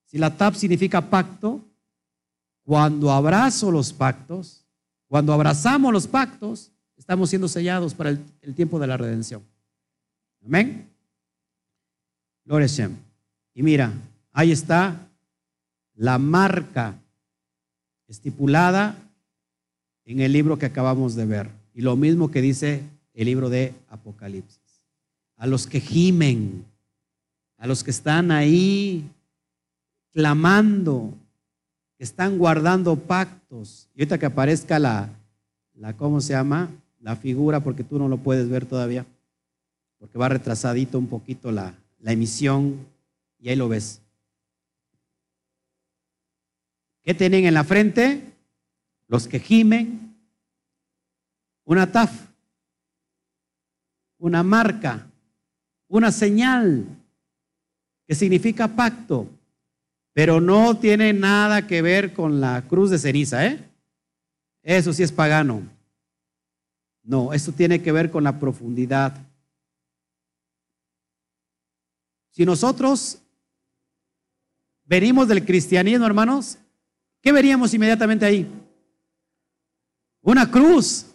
Si 0.06 0.18
la 0.18 0.34
taf 0.34 0.56
significa 0.56 1.02
pacto, 1.02 1.62
cuando 2.66 3.12
abrazo 3.12 3.72
los 3.72 3.94
pactos, 3.94 4.66
cuando 5.08 5.32
abrazamos 5.32 5.94
los 5.94 6.08
pactos, 6.08 6.72
estamos 6.98 7.30
siendo 7.30 7.48
sellados 7.48 7.94
para 7.94 8.10
el, 8.10 8.56
tiempo 8.56 8.80
de 8.80 8.88
la 8.88 8.98
redención. 8.98 9.44
Amén. 10.44 10.90
Gloria 12.44 12.68
Y 13.54 13.62
mira, 13.62 13.94
ahí 14.32 14.52
está 14.52 15.08
la 15.94 16.18
marca 16.18 16.96
estipulada 18.08 18.98
en 20.04 20.22
el 20.22 20.34
libro 20.34 20.58
que 20.58 20.66
acabamos 20.66 21.16
de 21.16 21.26
ver. 21.26 21.50
Y 21.74 21.82
lo 21.82 21.96
mismo 21.96 22.32
que 22.32 22.42
dice 22.42 22.84
el 23.14 23.26
libro 23.28 23.50
de 23.50 23.76
Apocalipsis. 23.90 24.82
A 25.38 25.46
los 25.46 25.68
que 25.68 25.80
gimen, 25.80 26.66
a 27.58 27.68
los 27.68 27.84
que 27.84 27.92
están 27.92 28.32
ahí 28.32 29.08
clamando, 30.12 31.14
están 32.06 32.38
guardando 32.38 32.96
pactos. 32.96 33.90
Y 33.94 34.02
ahorita 34.02 34.18
que 34.18 34.28
aparezca 34.28 34.80
la, 34.80 35.10
la, 35.74 35.98
¿cómo 35.98 36.22
se 36.22 36.34
llama? 36.34 36.70
La 37.02 37.16
figura, 37.16 37.60
porque 37.60 37.84
tú 37.84 38.00
no 38.00 38.08
lo 38.08 38.18
puedes 38.18 38.48
ver 38.48 38.66
todavía, 38.66 39.06
porque 39.98 40.18
va 40.18 40.30
retrasadito 40.30 40.98
un 40.98 41.08
poquito 41.08 41.52
la, 41.52 41.76
la 42.00 42.12
emisión, 42.12 42.88
y 43.40 43.50
ahí 43.50 43.56
lo 43.56 43.68
ves. 43.68 44.02
¿Qué 47.04 47.14
tienen 47.14 47.46
en 47.46 47.54
la 47.54 47.64
frente? 47.64 48.34
Los 49.08 49.28
que 49.28 49.40
gimen, 49.40 50.16
una 51.64 51.92
taf, 51.92 52.12
una 54.18 54.42
marca, 54.42 55.08
una 55.88 56.12
señal 56.12 56.86
que 58.08 58.16
significa 58.16 58.68
pacto, 58.68 59.30
pero 60.16 60.42
no 60.42 60.80
tiene 60.80 61.14
nada 61.14 61.68
que 61.68 61.84
ver 61.84 62.14
con 62.14 62.42
la 62.42 62.64
cruz 62.68 62.90
de 62.90 62.98
ceniza, 62.98 63.46
¿eh? 63.46 63.64
Eso 64.64 64.94
sí 64.94 65.04
es 65.04 65.12
pagano. 65.12 65.62
No, 67.04 67.34
eso 67.34 67.52
tiene 67.52 67.84
que 67.84 67.92
ver 67.92 68.10
con 68.10 68.24
la 68.24 68.40
profundidad 68.40 69.14
Si 72.36 72.46
nosotros 72.46 73.20
venimos 74.84 75.30
del 75.30 75.46
cristianismo, 75.46 76.06
hermanos, 76.06 76.58
¿qué 77.22 77.32
veríamos 77.32 77.74
inmediatamente 77.74 78.26
ahí? 78.26 78.46
Una 80.22 80.52
cruz. 80.52 81.06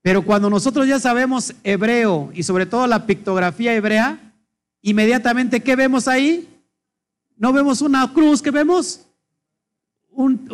Pero 0.00 0.24
cuando 0.24 0.50
nosotros 0.50 0.88
ya 0.88 0.98
sabemos 0.98 1.54
hebreo 1.62 2.32
y 2.34 2.42
sobre 2.42 2.66
todo 2.66 2.88
la 2.88 3.06
pictografía 3.06 3.72
hebrea, 3.72 4.34
inmediatamente 4.80 5.62
¿qué 5.62 5.76
vemos 5.76 6.08
ahí? 6.08 6.51
No 7.42 7.52
vemos 7.52 7.82
una 7.82 8.12
cruz, 8.12 8.40
¿qué 8.40 8.52
vemos? 8.52 9.04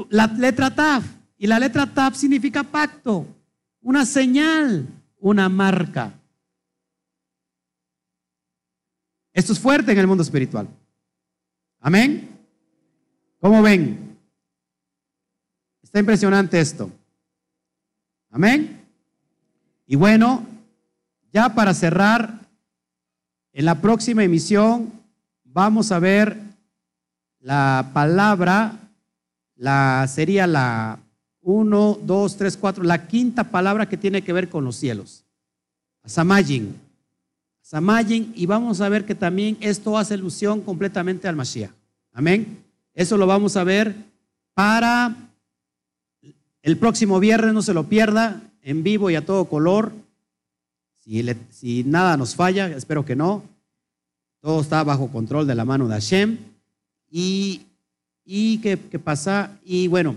la 0.08 0.26
letra 0.26 0.74
Taf. 0.74 1.04
Y 1.36 1.46
la 1.46 1.58
letra 1.58 1.86
Taf 1.86 2.16
significa 2.16 2.62
pacto, 2.62 3.26
una 3.82 4.06
señal, 4.06 4.86
una 5.20 5.50
marca. 5.50 6.14
Esto 9.34 9.52
es 9.52 9.60
fuerte 9.60 9.92
en 9.92 9.98
el 9.98 10.06
mundo 10.06 10.22
espiritual. 10.22 10.66
Amén. 11.78 12.30
¿Cómo 13.38 13.60
ven? 13.60 14.16
Está 15.82 15.98
impresionante 15.98 16.58
esto. 16.58 16.90
Amén. 18.30 18.82
Y 19.86 19.94
bueno, 19.94 20.46
ya 21.34 21.54
para 21.54 21.74
cerrar, 21.74 22.48
en 23.52 23.66
la 23.66 23.78
próxima 23.78 24.24
emisión 24.24 24.90
vamos 25.44 25.92
a 25.92 25.98
ver 25.98 26.47
la 27.48 27.92
palabra, 27.94 28.78
la 29.56 30.06
sería 30.06 30.46
la 30.46 30.98
1, 31.40 32.00
2, 32.02 32.36
3, 32.36 32.56
4, 32.58 32.84
la 32.84 33.06
quinta 33.06 33.44
palabra 33.44 33.88
que 33.88 33.96
tiene 33.96 34.20
que 34.20 34.34
ver 34.34 34.50
con 34.50 34.66
los 34.66 34.76
cielos. 34.76 35.24
Samajin. 36.04 36.76
Samayin, 37.62 38.34
y 38.36 38.44
vamos 38.44 38.82
a 38.82 38.90
ver 38.90 39.06
que 39.06 39.14
también 39.14 39.56
esto 39.60 39.96
hace 39.96 40.12
alusión 40.12 40.60
completamente 40.60 41.26
al 41.26 41.36
Mashiach. 41.36 41.70
Amén. 42.12 42.62
Eso 42.92 43.16
lo 43.16 43.26
vamos 43.26 43.56
a 43.56 43.64
ver 43.64 43.96
para 44.52 45.16
el 46.60 46.76
próximo 46.76 47.18
viernes, 47.18 47.54
no 47.54 47.62
se 47.62 47.72
lo 47.72 47.84
pierda, 47.84 48.42
en 48.60 48.82
vivo 48.82 49.08
y 49.08 49.14
a 49.14 49.24
todo 49.24 49.46
color. 49.46 49.92
Si, 51.02 51.24
si 51.48 51.82
nada 51.84 52.18
nos 52.18 52.34
falla, 52.34 52.66
espero 52.66 53.06
que 53.06 53.16
no. 53.16 53.42
Todo 54.42 54.60
está 54.60 54.84
bajo 54.84 55.08
control 55.08 55.46
de 55.46 55.54
la 55.54 55.64
mano 55.64 55.88
de 55.88 55.94
Hashem. 55.94 56.47
Y, 57.10 57.66
¿qué, 58.62 58.76
pasa? 59.02 59.58
Y 59.64 59.88
bueno, 59.88 60.16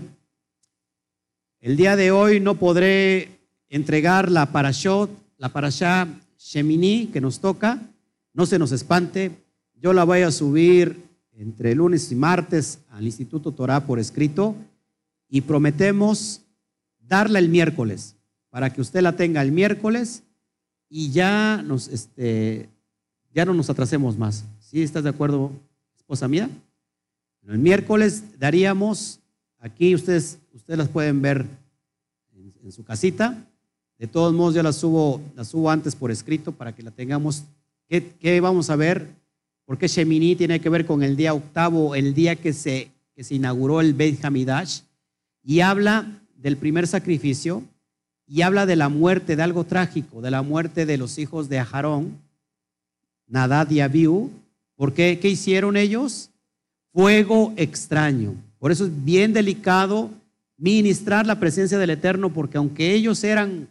el 1.60 1.76
día 1.76 1.96
de 1.96 2.10
hoy 2.10 2.40
no 2.40 2.56
podré 2.56 3.40
entregar 3.68 4.30
la 4.30 4.52
parashot, 4.52 5.10
la 5.38 5.48
parashá 5.48 6.08
Shemini 6.38 7.06
que 7.06 7.20
nos 7.20 7.40
toca. 7.40 7.80
No 8.34 8.46
se 8.46 8.58
nos 8.58 8.72
espante. 8.72 9.32
Yo 9.74 9.92
la 9.92 10.04
voy 10.04 10.22
a 10.22 10.30
subir 10.30 11.02
entre 11.32 11.74
lunes 11.74 12.10
y 12.12 12.14
martes 12.14 12.80
al 12.90 13.04
Instituto 13.04 13.52
Torah 13.52 13.86
por 13.86 13.98
escrito 13.98 14.54
y 15.28 15.40
prometemos 15.40 16.42
darla 17.00 17.38
el 17.38 17.48
miércoles 17.48 18.16
para 18.50 18.72
que 18.72 18.80
usted 18.80 19.00
la 19.00 19.16
tenga 19.16 19.42
el 19.42 19.50
miércoles 19.50 20.22
y 20.88 21.10
ya 21.10 21.62
nos 21.64 21.88
este 21.88 22.68
ya 23.34 23.44
no 23.44 23.54
nos 23.54 23.70
atrasemos 23.70 24.18
más. 24.18 24.44
¿Sí 24.60 24.82
estás 24.82 25.04
de 25.04 25.10
acuerdo, 25.10 25.50
esposa 25.96 26.28
mía? 26.28 26.50
El 27.46 27.58
miércoles 27.58 28.38
daríamos 28.38 29.20
aquí 29.58 29.94
ustedes 29.94 30.38
ustedes 30.54 30.78
las 30.78 30.88
pueden 30.88 31.20
ver 31.22 31.46
en, 32.34 32.72
su 32.72 32.84
casita. 32.84 33.46
De 33.98 34.06
todos 34.06 34.32
modos 34.32 34.54
yo 34.54 34.62
la 34.62 34.72
subo 34.72 35.20
la 35.34 35.44
subo 35.44 35.70
antes 35.70 35.94
por 35.94 36.10
escrito 36.10 36.52
para 36.52 36.74
que 36.74 36.82
la 36.82 36.90
tengamos. 36.90 37.44
¿Qué, 37.88 38.12
qué 38.20 38.40
vamos 38.40 38.70
a 38.70 38.76
ver? 38.76 39.22
porque 39.72 39.88
Shemini 39.88 40.36
tiene 40.36 40.60
que 40.60 40.68
ver 40.68 40.84
con 40.84 41.02
el 41.02 41.16
día 41.16 41.34
octavo, 41.34 41.94
el 41.94 42.12
día 42.12 42.36
que 42.36 42.52
se, 42.52 42.90
que 43.14 43.24
se 43.24 43.36
inauguró 43.36 43.80
el 43.80 43.94
Beit 43.94 44.22
Hamidash, 44.24 44.80
y 45.42 45.60
habla 45.60 46.20
del 46.36 46.56
primer 46.56 46.86
sacrificio, 46.86 47.62
y 48.26 48.42
habla 48.42 48.66
de 48.66 48.76
la 48.76 48.88
muerte, 48.88 49.36
de 49.36 49.42
algo 49.42 49.64
trágico, 49.64 50.20
de 50.20 50.30
la 50.30 50.42
muerte 50.42 50.86
de 50.86 50.98
los 50.98 51.18
hijos 51.18 51.48
de 51.48 51.58
Aharón, 51.58 52.18
Nadad 53.26 53.70
y 53.70 53.80
Abiú. 53.80 54.30
¿Por 54.76 54.92
qué? 54.92 55.18
¿Qué 55.20 55.28
hicieron 55.28 55.76
ellos? 55.76 56.28
Fuego 56.92 57.52
extraño. 57.56 58.34
Por 58.58 58.70
eso 58.70 58.84
es 58.84 59.04
bien 59.04 59.32
delicado 59.32 60.10
ministrar 60.58 61.26
la 61.26 61.40
presencia 61.40 61.78
del 61.78 61.90
Eterno, 61.90 62.32
porque 62.32 62.58
aunque 62.58 62.92
ellos 62.94 63.24
eran 63.24 63.68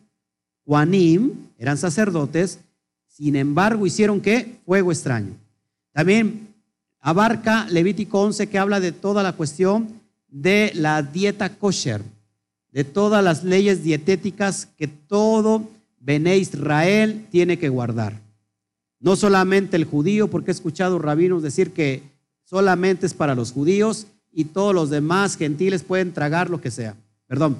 Juanim, 0.66 1.32
eran 1.58 1.78
sacerdotes, 1.78 2.60
sin 3.08 3.36
embargo 3.36 3.86
hicieron 3.86 4.20
qué? 4.20 4.58
Fuego 4.66 4.92
extraño. 4.92 5.34
También 5.94 6.48
abarca 7.00 7.68
Levítico 7.70 8.22
11 8.22 8.48
que 8.48 8.60
habla 8.60 8.80
de 8.80 8.92
toda 8.92 9.24
la 9.24 9.34
cuestión 9.34 9.88
de 10.28 10.72
la 10.76 11.04
dieta 11.04 11.56
kosher, 11.56 12.02
de 12.72 12.84
todas 12.84 13.24
las 13.24 13.44
leyes 13.44 13.84
dietéticas 13.84 14.68
que 14.78 14.88
todo 14.88 15.70
Bene 16.00 16.38
Israel 16.38 17.28
tiene 17.30 17.60
que 17.60 17.70
guardar. 17.70 18.20
No 19.00 19.16
solamente 19.16 19.78
el 19.78 19.86
judío, 19.86 20.30
porque 20.30 20.52
he 20.52 20.54
escuchado 20.54 20.98
rabinos 20.98 21.44
decir 21.44 21.72
que 21.72 22.02
solamente 22.52 23.06
es 23.06 23.14
para 23.14 23.34
los 23.34 23.54
judíos 23.54 24.08
y 24.34 24.44
todos 24.44 24.76
los 24.76 24.90
demás 24.90 25.38
gentiles 25.38 25.84
pueden 25.84 26.12
tragar 26.12 26.50
lo 26.50 26.60
que 26.60 26.70
sea. 26.70 26.98
Perdón. 27.26 27.56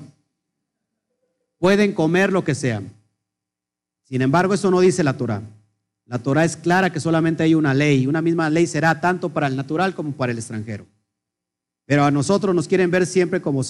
Pueden 1.60 1.94
comer 1.94 2.34
lo 2.34 2.44
que 2.44 2.56
sea. 2.56 2.84
Sin 4.04 4.22
embargo, 4.22 4.54
eso 4.54 4.70
no 4.70 4.82
dice 4.82 5.02
la 5.02 5.16
Torah. 5.16 5.44
La 6.08 6.20
Torah 6.20 6.44
es 6.44 6.58
clara 6.58 6.92
que 6.92 7.00
solamente 7.00 7.42
hay 7.42 7.56
una 7.56 7.74
ley. 7.74 8.06
Una 8.06 8.22
misma 8.22 8.50
ley 8.50 8.68
será 8.68 9.00
tanto 9.00 9.30
para 9.30 9.48
el 9.48 9.56
natural 9.56 9.96
como 9.96 10.12
para 10.12 10.34
el 10.34 10.38
extranjero. 10.38 10.86
Pero 11.86 12.04
a 12.04 12.12
nosotros 12.12 12.54
nos 12.54 12.68
quieren 12.68 12.92
ver 12.92 13.06
siempre 13.06 13.42
como, 13.42 13.62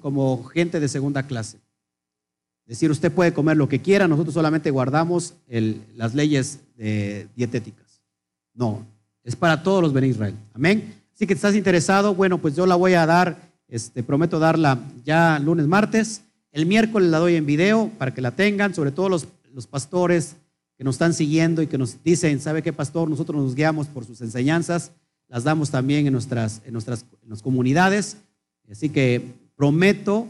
como 0.00 0.44
gente 0.44 0.80
de 0.80 0.88
segunda 0.88 1.24
clase. 1.24 1.58
Es 2.64 2.78
decir, 2.78 2.90
usted 2.90 3.12
puede 3.12 3.34
comer 3.34 3.58
lo 3.58 3.68
que 3.68 3.82
quiera, 3.82 4.08
nosotros 4.08 4.32
solamente 4.32 4.70
guardamos 4.70 5.34
las 5.46 6.14
leyes 6.14 6.60
dietéticas. 7.36 8.00
No, 8.54 8.86
es 9.24 9.36
para 9.36 9.62
todos 9.62 9.82
los 9.82 9.92
Ben 9.92 10.04
Israel. 10.04 10.34
Amén. 10.54 10.94
Así 11.14 11.26
que 11.26 11.34
estás 11.34 11.54
interesado, 11.54 12.14
bueno, 12.14 12.38
pues 12.38 12.56
yo 12.56 12.66
la 12.66 12.76
voy 12.76 12.94
a 12.94 13.06
dar, 13.06 13.36
este, 13.68 14.02
prometo 14.02 14.38
darla 14.38 14.78
ya 15.04 15.38
lunes, 15.38 15.66
martes. 15.66 16.22
El 16.52 16.66
miércoles 16.66 17.10
la 17.10 17.18
doy 17.18 17.36
en 17.36 17.46
video 17.46 17.90
para 17.98 18.14
que 18.14 18.20
la 18.20 18.30
tengan, 18.30 18.74
sobre 18.74 18.90
todo 18.90 19.08
los, 19.08 19.28
los 19.52 19.66
pastores, 19.66 20.36
que 20.76 20.84
nos 20.84 20.94
están 20.94 21.12
siguiendo 21.12 21.60
y 21.60 21.66
que 21.66 21.76
nos 21.76 22.02
dicen, 22.02 22.40
¿sabe 22.40 22.62
qué, 22.62 22.72
pastor? 22.72 23.10
Nosotros 23.10 23.42
nos 23.42 23.54
guiamos 23.54 23.86
por 23.86 24.06
sus 24.06 24.22
enseñanzas, 24.22 24.92
las 25.28 25.44
damos 25.44 25.70
también 25.70 26.06
en 26.06 26.14
nuestras, 26.14 26.62
en 26.64 26.72
nuestras 26.72 27.04
comunidades. 27.42 28.16
Así 28.70 28.88
que 28.88 29.34
prometo 29.56 30.26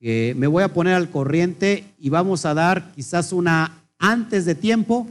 que 0.00 0.34
me 0.38 0.46
voy 0.46 0.62
a 0.62 0.72
poner 0.72 0.94
al 0.94 1.10
corriente 1.10 1.84
y 1.98 2.08
vamos 2.08 2.46
a 2.46 2.54
dar 2.54 2.92
quizás 2.92 3.32
una 3.32 3.82
antes 3.98 4.46
de 4.46 4.54
tiempo 4.54 5.06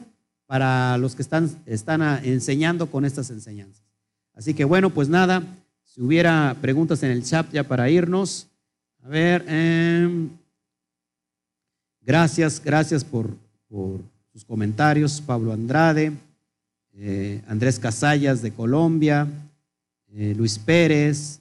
para 0.45 0.97
los 0.97 1.15
que 1.15 1.21
están, 1.21 1.49
están 1.65 2.01
enseñando 2.23 2.87
con 2.87 3.05
estas 3.05 3.29
enseñanzas. 3.29 3.83
Así 4.33 4.53
que 4.53 4.65
bueno, 4.65 4.89
pues 4.89 5.09
nada, 5.09 5.43
si 5.83 6.01
hubiera 6.01 6.55
preguntas 6.61 7.03
en 7.03 7.11
el 7.11 7.23
chat 7.23 7.51
ya 7.51 7.63
para 7.63 7.89
irnos. 7.89 8.47
A 9.03 9.09
ver, 9.09 9.45
em, 9.47 10.29
gracias, 12.01 12.61
gracias 12.63 13.03
por, 13.03 13.29
por 13.67 14.01
sus 14.31 14.43
comentarios, 14.45 15.21
Pablo 15.21 15.53
Andrade, 15.53 16.13
eh, 16.95 17.41
Andrés 17.47 17.79
Casallas 17.79 18.41
de 18.41 18.51
Colombia, 18.51 19.27
eh, 20.11 20.33
Luis 20.35 20.59
Pérez, 20.59 21.39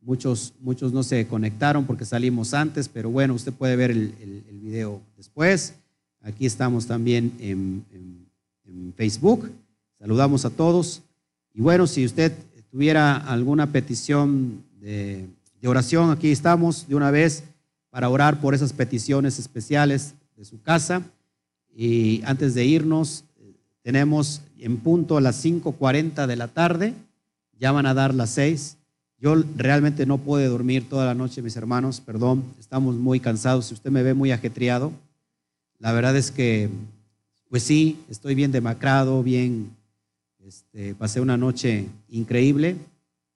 muchos, 0.00 0.54
muchos 0.60 0.92
no 0.92 1.02
se 1.02 1.26
conectaron 1.26 1.86
porque 1.86 2.04
salimos 2.04 2.54
antes, 2.54 2.88
pero 2.88 3.10
bueno, 3.10 3.34
usted 3.34 3.52
puede 3.52 3.76
ver 3.76 3.90
el, 3.90 4.44
video 4.60 5.00
después. 5.16 5.74
Aquí 6.22 6.44
estamos 6.44 6.86
también 6.86 7.32
en, 7.38 7.84
Facebook. 8.96 9.50
Saludamos 9.98 10.44
a 10.44 10.50
todos. 10.50 11.02
Y 11.54 11.60
bueno, 11.60 11.86
si 11.86 12.04
usted 12.04 12.32
tuviera 12.70 13.16
alguna 13.16 13.72
petición 13.72 14.62
de, 14.80 15.28
oración, 15.64 16.10
aquí 16.10 16.30
estamos 16.30 16.86
de 16.86 16.94
una 16.94 17.10
vez 17.10 17.42
para 17.90 18.08
orar 18.08 18.40
por 18.40 18.54
esas 18.54 18.72
peticiones 18.72 19.38
especiales 19.38 20.14
de 20.36 20.44
su 20.44 20.60
casa. 20.62 21.02
Y 21.74 22.22
antes 22.24 22.54
de 22.54 22.64
irnos, 22.64 23.24
tenemos 23.82 24.42
en 24.58 24.76
punto 24.76 25.16
a 25.16 25.20
las 25.20 25.44
5.40 25.44 26.26
de 26.26 26.36
la 26.36 26.48
tarde, 26.48 26.94
ya 27.58 27.72
van 27.72 27.86
a 27.86 27.94
dar 27.94 28.14
las 28.14 28.30
6. 28.30 28.76
Yo 29.18 29.34
realmente 29.56 30.06
no 30.06 30.18
pude 30.18 30.46
dormir 30.46 30.88
toda 30.88 31.06
la 31.06 31.14
noche, 31.14 31.42
mis 31.42 31.56
hermanos, 31.56 32.00
perdón, 32.00 32.44
estamos 32.58 32.96
muy 32.96 33.20
cansados. 33.20 33.66
Si 33.66 33.74
usted 33.74 33.90
me 33.90 34.02
ve 34.02 34.14
muy 34.14 34.32
ajetreado, 34.32 34.92
la 35.80 35.92
verdad 35.92 36.16
es 36.16 36.30
que, 36.30 36.68
pues 37.48 37.64
sí, 37.64 37.98
estoy 38.08 38.36
bien 38.36 38.52
demacrado, 38.52 39.24
bien, 39.24 39.70
este, 40.46 40.94
pasé 40.94 41.20
una 41.20 41.36
noche 41.36 41.86
increíble, 42.08 42.76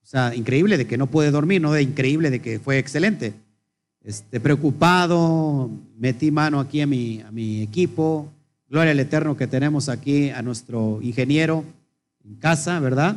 o 0.03 0.07
sea, 0.07 0.35
increíble 0.35 0.79
de 0.79 0.87
que 0.87 0.97
no 0.97 1.09
pude 1.09 1.33
dormir, 1.33 1.61
no 1.61 1.73
de 1.73 1.83
increíble 1.83 2.31
de 2.31 2.41
que 2.41 2.61
fue 2.61 2.79
excelente 2.79 3.35
este, 4.05 4.39
preocupado, 4.39 5.71
metí 5.97 6.31
mano 6.31 6.61
aquí 6.61 6.83
a 6.83 6.87
mi, 6.87 7.23
a 7.23 7.31
mi 7.33 7.63
equipo. 7.63 8.31
Gloria 8.69 8.93
al 8.93 9.01
Eterno 9.01 9.37
que 9.37 9.47
tenemos 9.47 9.89
aquí 9.89 10.31
a 10.31 10.43
nuestro 10.43 11.01
ingeniero 11.03 11.65
en 12.25 12.35
casa, 12.37 12.79
¿verdad? 12.81 13.17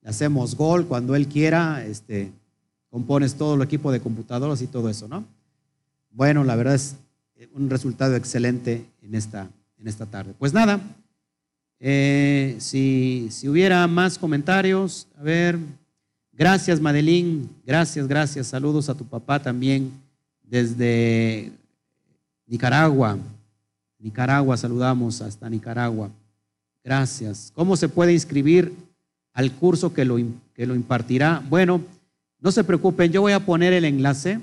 Le 0.00 0.10
hacemos 0.10 0.54
gol 0.54 0.86
cuando 0.86 1.16
él 1.16 1.26
quiera, 1.26 1.84
este, 1.84 2.30
compones 2.88 3.34
todo 3.34 3.56
el 3.56 3.62
equipo 3.62 3.90
de 3.90 4.00
computadoras 4.00 4.62
y 4.62 4.68
todo 4.68 4.88
eso, 4.88 5.08
¿no? 5.08 5.24
Bueno, 6.10 6.44
la 6.44 6.56
verdad 6.56 6.76
es 6.76 6.96
un 7.54 7.70
resultado 7.70 8.16
excelente 8.16 8.84
en 9.02 9.14
esta, 9.14 9.48
en 9.78 9.88
esta 9.88 10.06
tarde. 10.06 10.34
Pues 10.38 10.52
nada, 10.52 10.80
eh, 11.80 12.56
si, 12.58 13.28
si 13.30 13.48
hubiera 13.48 13.86
más 13.86 14.18
comentarios, 14.18 15.06
a 15.16 15.22
ver, 15.22 15.58
gracias 16.32 16.80
Madeline, 16.80 17.48
gracias, 17.64 18.08
gracias, 18.08 18.48
saludos 18.48 18.88
a 18.88 18.94
tu 18.94 19.04
papá 19.04 19.40
también 19.40 19.92
desde 20.42 21.52
Nicaragua. 22.46 23.18
Nicaragua, 23.98 24.56
saludamos 24.56 25.20
hasta 25.20 25.48
Nicaragua. 25.50 26.10
Gracias. 26.84 27.52
¿Cómo 27.54 27.76
se 27.76 27.88
puede 27.88 28.12
inscribir 28.12 28.72
al 29.34 29.52
curso 29.52 29.92
que 29.92 30.04
lo, 30.04 30.16
que 30.54 30.66
lo 30.66 30.74
impartirá? 30.74 31.42
Bueno, 31.48 31.82
no 32.40 32.52
se 32.52 32.64
preocupen, 32.64 33.12
yo 33.12 33.20
voy 33.20 33.32
a 33.32 33.44
poner 33.44 33.72
el 33.72 33.84
enlace. 33.84 34.40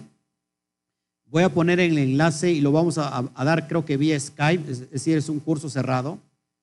Voy 1.27 1.43
a 1.43 1.49
poner 1.49 1.80
el 1.80 1.97
enlace 1.97 2.52
y 2.52 2.61
lo 2.61 2.72
vamos 2.72 2.97
a, 2.97 3.30
dar, 3.35 3.68
creo 3.68 3.84
que 3.84 3.97
vía 3.97 4.19
Skype, 4.19 4.72
es, 4.72 4.89
decir, 4.91 5.18
es 5.18 5.27
un 5.27 5.39
curso 5.39 5.69
cerrado. 5.69 6.19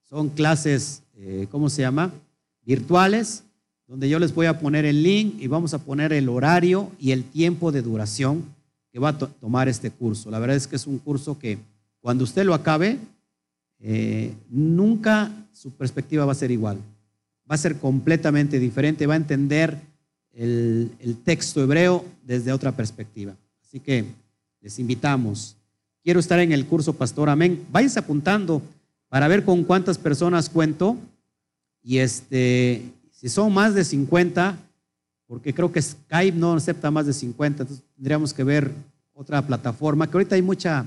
Son 0.09 0.29
clases, 0.29 1.03
eh, 1.17 1.47
¿cómo 1.51 1.69
se 1.69 1.83
llama? 1.83 2.13
Virtuales, 2.65 3.45
donde 3.87 4.09
yo 4.09 4.19
les 4.19 4.35
voy 4.35 4.47
a 4.47 4.59
poner 4.59 4.85
el 4.85 5.03
link 5.03 5.35
y 5.41 5.49
vamos 5.49 5.75
a 5.75 5.79
poner 5.79 6.13
el 6.13 6.29
horario 6.29 6.91
y 6.99 7.11
el 7.11 7.25
tiempo 7.25 7.73
de 7.73 7.83
duración 7.83 8.45
que 8.93 8.99
va 8.99 9.11
a 9.11 9.19
tomar 9.19 9.69
este 9.69 9.91
curso. 9.91 10.31
La 10.31 10.39
verdad 10.39 10.57
es 10.57 10.67
que 10.67 10.77
es 10.77 10.87
un 10.87 10.99
curso 10.99 11.39
que 11.39 11.59
cuando 12.01 12.25
usted 12.25 12.45
lo 12.45 12.55
acabe, 12.55 12.99
eh, 13.81 14.33
nunca 14.49 15.31
su 15.53 15.73
perspectiva 15.73 16.25
va 16.25 16.33
a 16.33 16.37
ser 16.37 16.51
igual. 16.51 16.79
Va 17.51 17.57
a 17.57 17.59
ser 17.59 17.79
completamente 17.79 18.59
diferente, 18.59 19.07
va 19.07 19.15
a 19.15 19.19
entender 19.19 19.77
el, 20.33 20.93
el 21.01 21.17
texto 21.17 21.63
hebreo 21.63 22.05
desde 22.25 22.53
otra 22.53 22.73
perspectiva. 22.73 23.35
Así 23.63 23.81
que 23.81 24.05
les 24.63 24.79
invitamos. 24.79 25.57
Quiero 26.03 26.21
estar 26.21 26.39
en 26.39 26.53
el 26.53 26.67
curso 26.67 26.95
Pastor 26.95 27.29
Amén. 27.29 27.67
Váyanse 27.71 27.99
apuntando 27.99 28.63
para 29.09 29.29
ver 29.29 29.45
con 29.45 29.65
cuántas 29.65 29.99
personas 29.99 30.49
cuento. 30.49 30.97
Y 31.83 31.99
este, 31.99 32.93
si 33.11 33.29
son 33.29 33.53
más 33.53 33.75
de 33.75 33.85
50, 33.85 34.57
porque 35.27 35.53
creo 35.53 35.73
que 35.73 35.83
Skype 35.83 36.39
no 36.39 36.55
acepta 36.55 36.91
más 36.91 37.07
de 37.07 37.13
50, 37.13 37.65
entonces 37.65 37.85
tendríamos 37.97 38.33
que 38.33 38.45
ver 38.45 38.73
otra 39.15 39.45
plataforma, 39.47 40.09
que 40.09 40.17
ahorita 40.17 40.37
hay 40.37 40.43
mucha, 40.43 40.87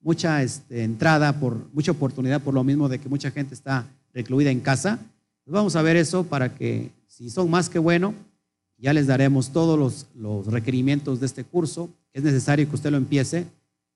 mucha 0.00 0.42
este, 0.42 0.84
entrada, 0.84 1.38
por, 1.38 1.58
mucha 1.72 1.92
oportunidad 1.92 2.42
por 2.42 2.54
lo 2.54 2.62
mismo 2.62 2.88
de 2.88 2.98
que 2.98 3.08
mucha 3.08 3.30
gente 3.30 3.54
está 3.54 3.86
recluida 4.12 4.50
en 4.50 4.60
casa. 4.60 4.98
Pues 5.44 5.52
vamos 5.52 5.76
a 5.76 5.82
ver 5.82 5.96
eso 5.96 6.24
para 6.24 6.54
que 6.54 6.90
si 7.06 7.30
son 7.30 7.50
más 7.50 7.68
que 7.68 7.78
bueno, 7.78 8.14
ya 8.78 8.92
les 8.92 9.06
daremos 9.06 9.50
todos 9.50 9.78
los, 9.78 10.06
los 10.14 10.46
requerimientos 10.46 11.20
de 11.20 11.26
este 11.26 11.44
curso, 11.44 11.88
es 12.14 12.22
necesario 12.22 12.66
que 12.66 12.76
usted 12.76 12.90
lo 12.90 12.96
empiece 12.96 13.46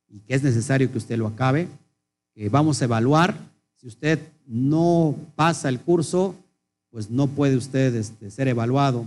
y 0.09 0.21
que 0.21 0.35
es 0.35 0.43
necesario 0.43 0.93
que 0.93 0.99
usted 0.99 1.17
lo 1.17 1.27
acabe, 1.27 1.69
que 2.35 2.51
vamos 2.51 2.83
a 2.83 2.85
evaluar 2.85 3.35
si 3.79 3.87
usted 3.87 4.19
no 4.45 5.17
pasa 5.37 5.69
el 5.69 5.81
curso, 5.81 6.35
pues 6.91 7.11
no 7.11 7.29
puede 7.29 7.57
usted 7.57 7.95
este, 7.95 8.31
ser 8.31 8.49
evaluado. 8.49 9.05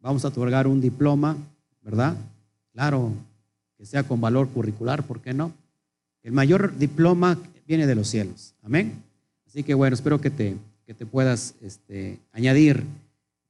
Vamos 0.00 0.24
a 0.24 0.28
otorgar 0.28 0.68
un 0.68 0.80
diploma, 0.80 1.36
¿verdad? 1.82 2.16
Claro, 2.72 3.12
que 3.76 3.84
sea 3.84 4.04
con 4.04 4.20
valor 4.20 4.48
curricular, 4.48 5.02
¿por 5.02 5.20
qué 5.20 5.34
no? 5.34 5.52
El 6.22 6.30
mayor 6.30 6.76
diploma 6.78 7.38
viene 7.66 7.88
de 7.88 7.94
los 7.96 8.08
cielos. 8.08 8.54
Amén. 8.62 9.02
Así 9.46 9.64
que 9.64 9.74
bueno, 9.74 9.94
espero 9.94 10.20
que 10.20 10.30
te, 10.30 10.56
que 10.86 10.94
te 10.94 11.06
puedas 11.06 11.54
este, 11.60 12.20
añadir. 12.32 12.84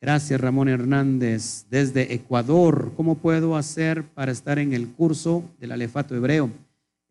Gracias, 0.05 0.39
Ramón 0.39 0.69
Hernández, 0.69 1.65
desde 1.71 2.13
Ecuador. 2.13 2.93
¿Cómo 2.95 3.15
puedo 3.15 3.57
hacer 3.57 4.05
para 4.05 4.33
estar 4.33 4.59
en 4.59 4.75
el 4.75 4.89
curso 4.89 5.43
del 5.59 5.73
alefato 5.73 6.15
hebreo? 6.15 6.51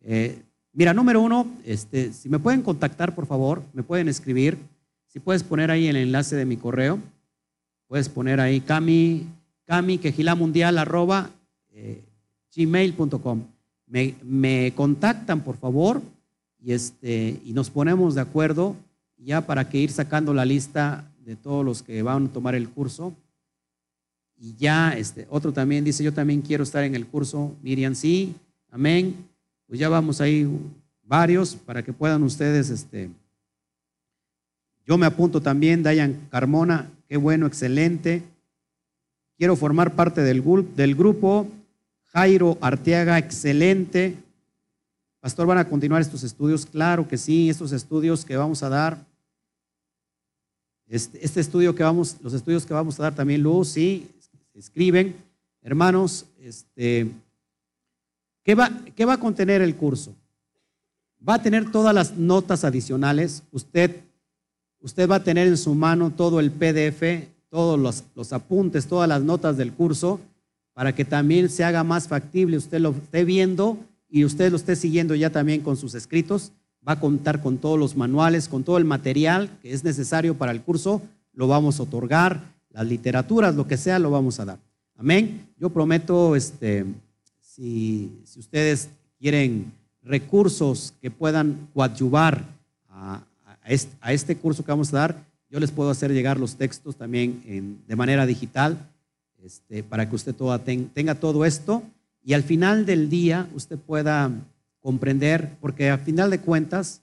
Eh, 0.01 0.43
Mira, 0.73 0.93
número 0.93 1.19
uno, 1.19 1.47
este, 1.65 2.13
si 2.13 2.29
me 2.29 2.37
pueden 2.37 2.61
contactar, 2.61 3.15
por 3.15 3.25
favor, 3.25 3.63
me 3.73 3.81
pueden 3.81 4.09
escribir. 4.09 4.59
Si 5.07 5.19
puedes 5.19 5.41
poner 5.41 5.71
ahí 5.71 5.87
el 5.87 5.95
enlace 5.95 6.35
de 6.35 6.45
mi 6.45 6.55
correo, 6.55 6.99
puedes 7.87 8.09
poner 8.09 8.39
ahí 8.39 8.61
cami, 8.61 9.25
cami 9.65 9.99
mundial 10.37 10.77
arroba 10.77 11.31
eh. 11.71 12.03
Me, 13.87 14.13
me, 14.23 14.71
contactan, 14.75 15.41
por 15.41 15.57
favor, 15.57 15.99
y, 16.59 16.73
este, 16.73 17.39
y 17.43 17.53
nos 17.53 17.71
ponemos 17.71 18.13
de 18.13 18.21
acuerdo 18.21 18.75
ya 19.17 19.41
para 19.47 19.67
que 19.67 19.79
ir 19.79 19.89
sacando 19.89 20.31
la 20.35 20.45
lista 20.45 21.09
de 21.25 21.35
todos 21.35 21.63
los 21.65 21.83
que 21.83 22.01
van 22.01 22.27
a 22.27 22.29
tomar 22.31 22.55
el 22.55 22.69
curso. 22.69 23.13
Y 24.37 24.55
ya, 24.55 24.91
este, 24.91 25.27
otro 25.29 25.53
también 25.53 25.83
dice, 25.83 26.03
yo 26.03 26.13
también 26.13 26.41
quiero 26.41 26.63
estar 26.63 26.83
en 26.83 26.95
el 26.95 27.07
curso. 27.07 27.55
Miriam, 27.61 27.95
sí, 27.95 28.35
amén 28.71 29.15
pues 29.73 29.79
ya 29.79 29.89
vamos 29.89 30.21
ahí 30.21 30.47
varios 31.03 31.55
para 31.55 31.81
que 31.81 31.91
puedan 31.91 32.21
ustedes, 32.21 32.69
este, 32.69 33.09
yo 34.85 34.99
me 34.99 35.07
apunto 35.07 35.41
también, 35.41 35.81
Dayan 35.81 36.27
Carmona, 36.29 36.91
qué 37.07 37.17
bueno, 37.17 37.47
excelente. 37.47 38.21
Quiero 39.35 39.55
formar 39.55 39.95
parte 39.95 40.21
del, 40.21 40.43
del 40.75 40.93
grupo. 40.93 41.47
Jairo 42.11 42.57
Arteaga, 42.61 43.17
excelente. 43.17 44.15
Pastor, 45.19 45.47
¿van 45.47 45.57
a 45.57 45.67
continuar 45.67 46.03
estos 46.03 46.23
estudios? 46.23 46.67
Claro 46.67 47.07
que 47.07 47.17
sí, 47.17 47.49
estos 47.49 47.71
estudios 47.71 48.25
que 48.25 48.37
vamos 48.37 48.61
a 48.61 48.69
dar. 48.69 49.03
Este, 50.93 51.25
este 51.25 51.39
estudio 51.39 51.73
que 51.73 51.81
vamos, 51.81 52.17
los 52.21 52.33
estudios 52.33 52.67
que 52.67 52.73
vamos 52.75 52.99
a 52.99 53.03
dar 53.03 53.15
también, 53.15 53.41
Luz, 53.41 53.69
sí, 53.69 54.07
escriben. 54.53 55.15
Hermanos, 55.63 56.27
este, 56.39 57.09
¿Qué 58.43 58.53
va, 58.53 58.69
va 59.07 59.13
a 59.13 59.19
contener 59.19 59.63
el 59.63 59.75
curso? 59.75 60.13
Va 61.27 61.35
a 61.35 61.41
tener 61.41 61.71
todas 61.71 61.95
las 61.95 62.15
notas 62.15 62.63
adicionales. 62.63 63.41
Usted, 63.51 64.01
usted 64.81 65.09
va 65.09 65.15
a 65.15 65.23
tener 65.23 65.47
en 65.47 65.57
su 65.57 65.73
mano 65.73 66.11
todo 66.11 66.39
el 66.39 66.51
PDF, 66.51 67.27
todos 67.49 67.79
los, 67.79 68.03
los 68.13 68.31
apuntes, 68.31 68.85
todas 68.85 69.09
las 69.09 69.23
notas 69.23 69.57
del 69.57 69.73
curso, 69.73 70.19
para 70.73 70.93
que 70.93 71.05
también 71.05 71.49
se 71.49 71.63
haga 71.63 71.83
más 71.83 72.07
factible. 72.07 72.57
Usted 72.57 72.81
lo 72.81 72.91
esté 72.91 73.23
viendo 73.23 73.79
y 74.09 74.25
usted 74.25 74.51
lo 74.51 74.57
esté 74.57 74.75
siguiendo 74.75 75.15
ya 75.15 75.31
también 75.31 75.61
con 75.61 75.75
sus 75.75 75.95
escritos. 75.95 76.51
Va 76.87 76.93
a 76.93 76.99
contar 76.99 77.41
con 77.41 77.57
todos 77.57 77.79
los 77.79 77.95
manuales, 77.95 78.49
con 78.49 78.63
todo 78.63 78.77
el 78.77 78.85
material 78.85 79.49
que 79.61 79.73
es 79.73 79.83
necesario 79.83 80.37
para 80.37 80.51
el 80.51 80.61
curso. 80.61 81.01
Lo 81.33 81.47
vamos 81.47 81.79
a 81.79 81.83
otorgar, 81.83 82.43
las 82.71 82.85
literaturas, 82.85 83.55
lo 83.55 83.67
que 83.67 83.77
sea, 83.77 83.99
lo 83.99 84.11
vamos 84.11 84.39
a 84.39 84.45
dar. 84.45 84.59
Amén. 84.97 85.47
Yo 85.57 85.69
prometo 85.69 86.35
este, 86.35 86.85
si, 87.39 88.11
ustedes 88.37 88.89
quieren 89.19 89.71
recursos 90.01 90.93
que 91.01 91.11
puedan 91.11 91.69
coadyuvar 91.73 92.43
a, 92.89 93.23
este, 94.07 94.35
curso 94.35 94.65
que 94.65 94.71
vamos 94.71 94.93
a 94.93 94.97
dar, 94.97 95.25
yo 95.49 95.59
les 95.59 95.71
puedo 95.71 95.89
hacer 95.89 96.11
llegar 96.11 96.39
los 96.39 96.55
textos 96.55 96.95
también 96.95 97.81
de 97.87 97.95
manera 97.95 98.25
digital 98.25 98.89
este, 99.41 99.83
para 99.83 100.09
que 100.09 100.15
usted 100.15 100.35
tenga 100.93 101.15
todo 101.15 101.45
esto 101.45 101.83
y 102.23 102.33
al 102.33 102.43
final 102.43 102.85
del 102.85 103.09
día 103.09 103.47
usted 103.53 103.77
pueda 103.77 104.31
comprender, 104.83 105.57
porque 105.61 105.89
al 105.89 105.99
final 105.99 106.29
de 106.29 106.41
cuentas, 106.41 107.01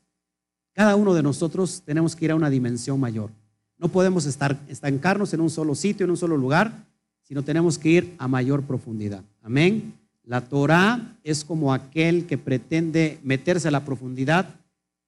cada 0.75 0.95
uno 0.97 1.15
de 1.15 1.23
nosotros 1.23 1.83
tenemos 1.85 2.15
que 2.15 2.27
ir 2.27 2.31
a 2.31 2.37
una 2.37 2.51
dimensión 2.51 3.01
mayor. 3.01 3.31
No 3.79 3.89
podemos 3.89 4.27
estar, 4.27 4.61
estancarnos 4.69 5.33
en 5.33 5.41
un 5.41 5.49
solo 5.49 5.75
sitio, 5.75 6.05
en 6.05 6.11
un 6.11 6.17
solo 6.19 6.37
lugar, 6.37 6.85
sino 7.23 7.43
tenemos 7.43 7.79
que 7.79 7.89
ir 7.89 8.15
a 8.19 8.29
mayor 8.29 8.65
profundidad. 8.65 9.25
Amén. 9.43 9.95
La 10.25 10.43
Torah 10.43 11.17
es 11.25 11.43
como 11.43 11.73
aquel 11.73 12.27
que 12.27 12.37
pretende 12.37 13.19
meterse 13.25 13.69
a 13.69 13.71
la 13.71 13.85
profundidad, 13.85 14.55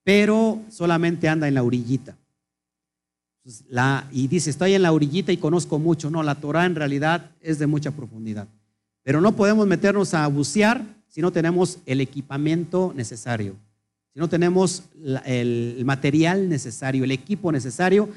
pero 0.03 0.63
solamente 0.71 1.29
anda 1.29 1.47
en 1.47 1.55
la 1.55 1.63
orillita. 1.63 2.17
y 4.11 4.29
dice, 4.29 4.49
estoy 4.49 4.73
en 4.73 4.83
la 4.83 4.93
orillita 4.93 5.31
y 5.31 5.37
conozco 5.37 5.79
mucho. 5.79 6.11
No, 6.11 6.23
la 6.23 6.37
Torah 6.37 6.65
en 6.65 6.75
realidad 6.75 7.33
es 7.41 7.59
de 7.59 7.67
mucha 7.67 7.91
profundidad. 7.91 8.49
Pero 9.03 9.21
no 9.21 9.37
podemos 9.37 9.67
meternos 9.67 10.15
a 10.15 10.27
bucear 10.27 11.02
si 11.13 11.21
no 11.21 11.31
tenemos 11.31 11.79
el 11.85 12.01
equipamiento 12.01 12.95
necesario, 12.97 13.57
si 14.15 14.19
no 14.19 14.31
tenemos 14.31 14.85
el 15.27 15.83
material 15.85 16.49
necesario, 16.49 17.05
el 17.05 17.11
equipo 17.11 17.53
necesario. 17.53 18.09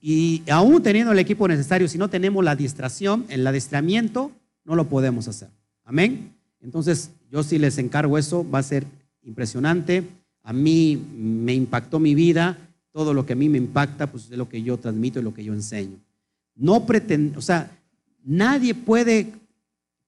Y, 0.00 0.42
aún 0.50 0.82
teniendo 0.82 1.12
el 1.12 1.20
equipo 1.20 1.46
necesario, 1.46 1.86
si 1.86 1.98
no 1.98 2.10
tenemos 2.10 2.44
la 2.44 2.56
distracción, 2.56 3.24
el 3.28 3.46
adiestramiento, 3.46 4.32
no 4.64 4.74
lo 4.74 4.88
podemos 4.88 5.28
hacer. 5.28 5.50
Amén. 5.84 6.32
Entonces, 6.60 7.12
yo 7.30 7.44
sí 7.44 7.60
les 7.60 7.78
encargo 7.78 8.18
eso, 8.18 8.44
va 8.48 8.58
a 8.58 8.64
ser 8.64 8.86
impresionante. 9.22 10.02
A 10.42 10.52
mí 10.52 11.00
me 11.16 11.54
impactó 11.54 12.00
mi 12.00 12.16
vida, 12.16 12.58
todo 12.90 13.14
lo 13.14 13.24
que 13.24 13.34
a 13.34 13.36
mí 13.36 13.48
me 13.48 13.58
impacta, 13.58 14.08
pues 14.08 14.24
es 14.32 14.36
lo 14.36 14.48
que 14.48 14.64
yo 14.64 14.78
transmito 14.78 15.20
y 15.20 15.22
lo 15.22 15.32
que 15.32 15.44
yo 15.44 15.52
enseño. 15.52 15.96
No 16.56 16.86
pretendo, 16.86 17.38
o 17.38 17.42
sea, 17.42 17.70
nadie 18.24 18.74
puede 18.74 19.28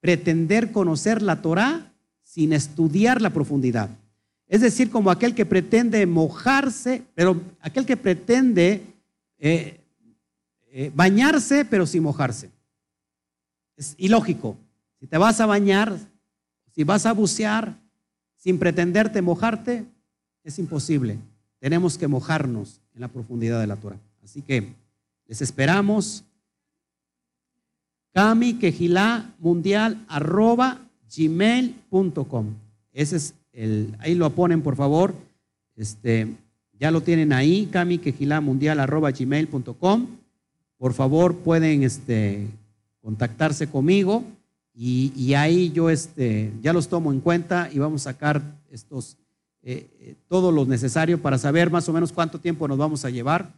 pretender 0.00 0.72
conocer 0.72 1.22
la 1.22 1.40
Torah 1.40 1.93
sin 2.34 2.52
estudiar 2.52 3.22
la 3.22 3.30
profundidad. 3.30 3.90
Es 4.48 4.60
decir, 4.60 4.90
como 4.90 5.12
aquel 5.12 5.36
que 5.36 5.46
pretende 5.46 6.04
mojarse, 6.04 7.04
pero 7.14 7.40
aquel 7.60 7.86
que 7.86 7.96
pretende 7.96 8.82
eh, 9.38 9.78
eh, 10.72 10.90
bañarse, 10.92 11.64
pero 11.64 11.86
sin 11.86 12.02
mojarse. 12.02 12.50
Es 13.76 13.94
ilógico. 13.98 14.56
Si 14.98 15.06
te 15.06 15.16
vas 15.16 15.40
a 15.40 15.46
bañar, 15.46 15.96
si 16.74 16.82
vas 16.82 17.06
a 17.06 17.12
bucear 17.12 17.78
sin 18.36 18.58
pretenderte 18.58 19.22
mojarte, 19.22 19.84
es 20.42 20.58
imposible. 20.58 21.18
Tenemos 21.60 21.96
que 21.96 22.08
mojarnos 22.08 22.80
en 22.96 23.02
la 23.02 23.08
profundidad 23.08 23.60
de 23.60 23.68
la 23.68 23.76
Torah. 23.76 24.00
Así 24.24 24.42
que 24.42 24.74
les 25.28 25.40
esperamos. 25.40 26.24
Cami 28.12 28.58
mundial 29.38 30.04
arroba 30.08 30.80
gmail.com. 31.16 32.46
Ese 32.92 33.16
es 33.16 33.34
el, 33.52 33.96
ahí 33.98 34.14
lo 34.14 34.30
ponen 34.30 34.62
por 34.62 34.76
favor. 34.76 35.14
Este, 35.76 36.28
ya 36.78 36.90
lo 36.90 37.02
tienen 37.02 37.32
ahí, 37.32 37.70
gmail.com. 37.72 38.06
Por 40.76 40.92
favor, 40.92 41.36
pueden 41.36 41.82
este, 41.82 42.46
contactarse 43.00 43.68
conmigo. 43.68 44.24
Y, 44.76 45.34
ahí 45.34 45.70
yo 45.70 45.88
este, 45.88 46.52
ya 46.60 46.72
los 46.72 46.88
tomo 46.88 47.12
en 47.12 47.20
cuenta 47.20 47.70
y 47.72 47.78
vamos 47.78 48.02
a 48.02 48.10
sacar 48.10 48.42
estos, 48.72 49.16
eh, 49.62 49.86
eh, 50.00 50.16
todo 50.26 50.50
lo 50.50 50.66
necesario 50.66 51.22
para 51.22 51.38
saber 51.38 51.70
más 51.70 51.88
o 51.88 51.92
menos 51.92 52.12
cuánto 52.12 52.40
tiempo 52.40 52.66
nos 52.66 52.76
vamos 52.76 53.04
a 53.04 53.10
llevar. 53.10 53.52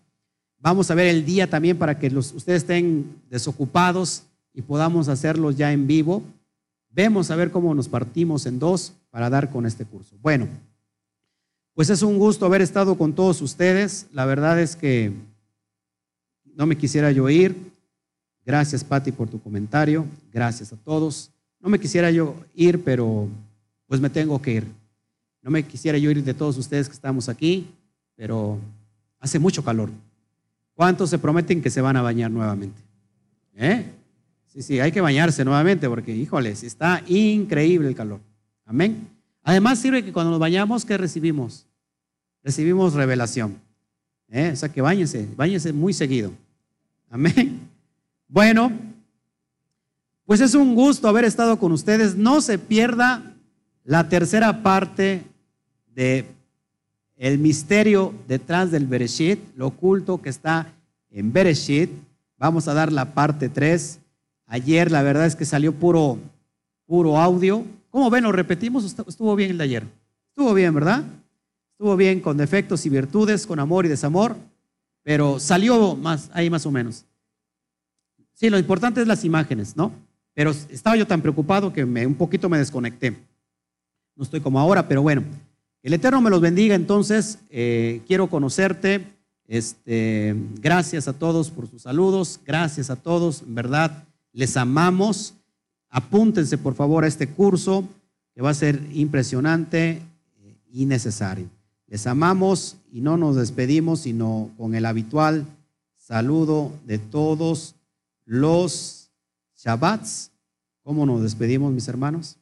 Vamos 0.61 0.91
a 0.91 0.95
ver 0.95 1.07
el 1.07 1.25
día 1.25 1.49
también 1.49 1.79
para 1.79 1.99
que 1.99 2.11
los, 2.11 2.35
ustedes 2.35 2.63
estén 2.63 3.17
desocupados 3.31 4.25
y 4.53 4.61
podamos 4.61 5.09
hacerlos 5.09 5.57
ya 5.57 5.73
en 5.73 5.87
vivo. 5.87 6.23
Vemos 6.97 7.31
a 7.31 7.37
ver 7.37 7.51
cómo 7.51 7.75
nos 7.75 7.91
partimos 7.91 8.47
en 8.47 8.59
dos 8.59 8.95
para 9.11 9.29
dar 9.29 9.51
con 9.51 9.67
este 9.67 9.85
curso. 9.85 10.17
Bueno, 10.23 10.49
Pues 11.75 11.91
es 11.91 12.01
un 12.01 12.19
gusto 12.19 12.47
haber 12.47 12.63
estado 12.63 12.97
con 12.97 13.13
todos 13.13 13.43
ustedes. 13.43 14.07
La 14.15 14.25
verdad 14.25 14.59
es 14.59 14.77
que 14.77 15.13
no 16.55 16.65
me 16.65 16.79
quisiera 16.79 17.13
yo 17.13 17.29
ir. 17.29 17.55
Gracias, 18.47 18.83
Patti, 18.83 19.13
por 19.13 19.29
tu 19.29 19.39
comentario. 19.43 20.07
Gracias 20.33 20.73
a 20.73 20.77
todos. 20.77 21.31
No 21.61 21.69
me 21.69 21.79
quisiera 21.79 22.11
yo 22.11 22.35
ir, 22.55 22.83
pero 22.83 23.29
pues 23.87 24.01
me 24.01 24.09
tengo 24.09 24.41
que 24.41 24.55
ir. 24.55 24.67
No 25.43 25.51
me 25.51 25.65
quisiera 25.65 25.99
yo 25.99 26.11
ir 26.11 26.25
de 26.25 26.33
todos 26.33 26.57
ustedes 26.57 26.89
que 26.89 26.95
estamos 26.95 27.29
aquí, 27.29 27.67
pero 28.15 28.59
hace 29.21 29.39
mucho 29.39 29.63
calor. 29.63 29.91
¿Cuántos 30.73 31.11
se 31.11 31.19
prometen 31.19 31.61
que 31.61 31.69
se 31.69 31.83
van 31.83 31.99
a 31.99 32.03
bañar 32.03 32.31
nuevamente? 32.31 32.81
¿Eh? 33.55 33.85
Sí, 34.57 34.63
sí, 34.63 34.81
hay 34.81 34.91
que 34.91 35.03
bañarse 35.03 35.45
nuevamente 35.45 35.87
porque, 35.87 36.17
híjoles, 36.17 36.63
está 36.63 37.03
increíble 37.07 37.89
el 37.89 37.95
calor. 37.95 38.21
Amén. 38.65 39.07
Además 39.43 39.79
sirve 39.79 40.03
que 40.03 40.15
cuando 40.15 40.31
nos 40.31 40.41
bañamos, 40.41 40.87
¿qué 40.87 40.97
recibimos? 40.97 41.67
Recibimos 42.43 42.95
revelación. 42.95 43.59
¿Eh? 44.31 44.53
O 44.55 44.57
sea 44.57 44.71
que 44.71 44.81
bañense, 44.81 45.29
bañense 45.37 45.75
muy 45.75 45.93
seguido. 45.93 46.33
Amén. 47.11 47.69
Bueno, 48.29 48.73
pues 50.25 50.41
es 50.41 50.55
un 50.55 50.75
gusto 50.75 51.07
haber 51.07 51.27
estado 51.27 51.59
con 51.59 51.71
ustedes. 51.71 52.17
No 52.17 52.41
se 52.41 52.59
pierda 52.59 53.35
la 53.85 54.09
tercera 54.09 54.63
parte 54.63 55.23
de 55.95 56.25
el 57.19 57.39
misterio 57.39 58.15
detrás 58.27 58.71
del 58.71 58.87
Bereshit, 58.87 59.39
lo 59.55 59.67
oculto 59.67 60.23
que 60.23 60.31
está 60.31 60.73
en 61.11 61.31
Bereshit. 61.31 61.91
Vamos 62.39 62.69
a 62.69 62.73
dar 62.73 62.91
la 62.91 63.13
parte 63.13 63.51
3. 63.51 64.01
Ayer 64.47 64.91
la 64.91 65.03
verdad 65.03 65.27
es 65.27 65.37
que 65.37 65.45
salió 65.45 65.73
puro, 65.73 66.19
puro 66.87 67.19
audio. 67.19 67.65
¿Cómo 67.91 68.11
ven? 68.11 68.25
Lo 68.25 68.33
repetimos. 68.33 68.85
Estuvo 68.85 69.35
bien 69.37 69.51
el 69.51 69.59
de 69.59 69.65
ayer. 69.65 69.87
Estuvo 70.31 70.55
bien, 70.55 70.75
¿verdad? 70.75 71.05
Estuvo 71.73 71.97
bien 71.97 72.21
con 72.21 72.37
defectos 72.37 72.87
y 72.87 72.89
virtudes, 72.89 73.47
con 73.47 73.59
amor 73.59 73.85
y 73.85 73.89
desamor, 73.91 74.37
pero 75.03 75.39
salió 75.39 75.95
más, 75.95 76.31
ahí 76.33 76.49
más 76.49 76.65
o 76.65 76.71
menos. 76.71 77.05
Sí, 78.33 78.49
lo 78.49 78.59
importante 78.59 79.03
es 79.03 79.07
las 79.07 79.25
imágenes, 79.25 79.77
¿no? 79.77 79.93
Pero 80.33 80.51
estaba 80.51 80.97
yo 80.97 81.07
tan 81.07 81.21
preocupado 81.21 81.73
que 81.73 81.85
un 81.85 82.15
poquito 82.15 82.49
me 82.49 82.59
desconecté. 82.59 83.17
No 84.15 84.25
estoy 84.25 84.41
como 84.41 84.59
ahora, 84.59 84.89
pero 84.89 85.03
bueno. 85.03 85.23
El 85.83 85.93
Eterno 85.93 86.21
me 86.21 86.31
los 86.31 86.41
bendiga, 86.41 86.75
entonces 86.75 87.39
eh, 87.51 88.01
quiero 88.07 88.29
conocerte. 88.29 89.07
Este, 89.47 90.35
gracias 90.61 91.09
a 91.09 91.13
todos 91.13 91.51
por 91.51 91.69
sus 91.69 91.83
saludos, 91.83 92.41
gracias 92.45 92.91
a 92.91 92.97
todos, 92.97 93.43
en 93.43 93.55
verdad, 93.55 94.05
les 94.37 94.57
amamos. 94.59 95.35
Apúntense 95.89 96.59
por 96.59 96.75
favor 96.75 97.05
a 97.05 97.07
este 97.07 97.27
curso 97.27 97.89
que 98.35 98.43
va 98.43 98.51
a 98.51 98.55
ser 98.55 98.87
impresionante 98.93 100.03
y 100.71 100.85
necesario. 100.85 101.49
Les 101.87 102.07
amamos 102.07 102.77
y 102.93 103.01
no 103.01 103.17
nos 103.17 103.37
despedimos, 103.37 104.01
sino 104.01 104.51
con 104.59 104.75
el 104.75 104.85
habitual 104.85 105.47
saludo 105.97 106.71
de 106.85 106.99
todos 106.99 107.77
los 108.27 109.11
Shabbats. 109.57 110.31
¿Cómo 110.83 111.07
nos 111.07 111.23
despedimos, 111.23 111.73
mis 111.73 111.89
hermanos? 111.89 112.37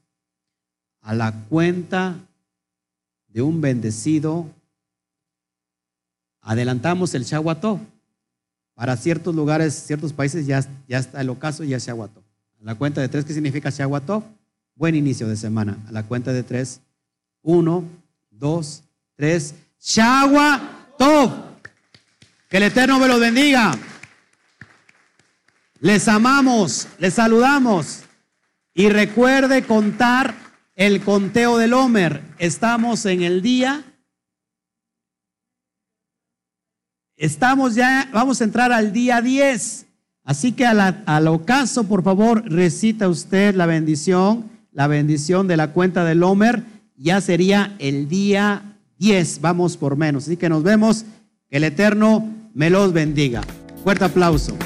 A 1.01 1.15
la 1.15 1.33
cuenta 1.49 2.16
de 3.29 3.41
un 3.41 3.61
bendecido, 3.61 4.51
adelantamos 6.41 7.15
el 7.15 7.23
Shahuató. 7.23 7.79
Para 8.74 8.96
ciertos 8.96 9.34
lugares, 9.34 9.74
ciertos 9.74 10.12
países 10.12 10.46
ya, 10.46 10.64
está 10.88 11.20
el 11.20 11.30
ocaso 11.30 11.62
y 11.62 11.68
ya 11.68 11.78
Shahuató. 11.78 12.24
A 12.60 12.64
la 12.64 12.74
cuenta 12.74 13.01
de 13.01 13.09
tres, 13.09 13.24
¿qué 13.24 13.32
significa 13.32 13.70
Shahuató? 13.70 14.24
Buen 14.74 14.94
inicio 14.94 15.28
de 15.28 15.36
semana. 15.36 15.78
A 15.88 15.92
la 15.92 16.02
cuenta 16.02 16.32
de 16.32 16.42
tres, 16.42 16.80
uno, 17.42 17.84
dos, 18.30 18.82
tres. 19.16 19.55
Shahuató. 19.80 21.59
Que 22.48 22.56
el 22.56 22.64
Eterno 22.64 22.98
me 22.98 23.06
los 23.06 23.20
bendiga. 23.20 23.78
Les 25.80 26.09
amamos, 26.09 26.88
les 26.98 27.14
saludamos. 27.14 28.01
Y 28.74 28.88
recuerde 28.88 29.64
contar 29.64 30.34
el 30.74 31.02
conteo 31.02 31.59
del 31.59 31.74
Homer. 31.74 32.22
Estamos 32.38 33.06
en 33.06 33.22
el 33.22 33.42
día. 33.42 33.84
Estamos 37.16 37.77
ya, 37.77 38.09
vamos 38.12 38.41
a 38.41 38.45
entrar 38.45 38.73
al 38.73 38.93
día 38.93 39.20
10. 39.20 39.86
Así 40.24 40.53
que 40.53 40.66
al 40.66 41.28
ocaso, 41.28 41.85
por 41.85 42.03
favor, 42.03 42.43
recita 42.47 43.09
usted 43.09 43.55
la 43.55 43.66
bendición, 43.66 44.51
la 44.73 44.86
bendición 44.86 45.47
de 45.47 45.57
la 45.57 45.73
cuenta 45.73 46.05
del 46.05 46.23
Homer. 46.23 46.65
Ya 46.97 47.20
sería 47.20 47.77
el 47.78 48.09
día 48.09 48.78
10. 48.99 49.41
Vamos 49.43 49.77
por 49.77 49.97
menos. 49.97 50.24
Así 50.24 50.36
que 50.36 50.49
nos 50.49 50.62
vemos. 50.62 51.05
Que 51.49 51.59
el 51.59 51.65
Eterno 51.65 52.27
me 52.55 52.70
los 52.70 52.93
bendiga. 52.93 53.43
Fuerte 53.85 54.07
aplauso. 54.07 54.57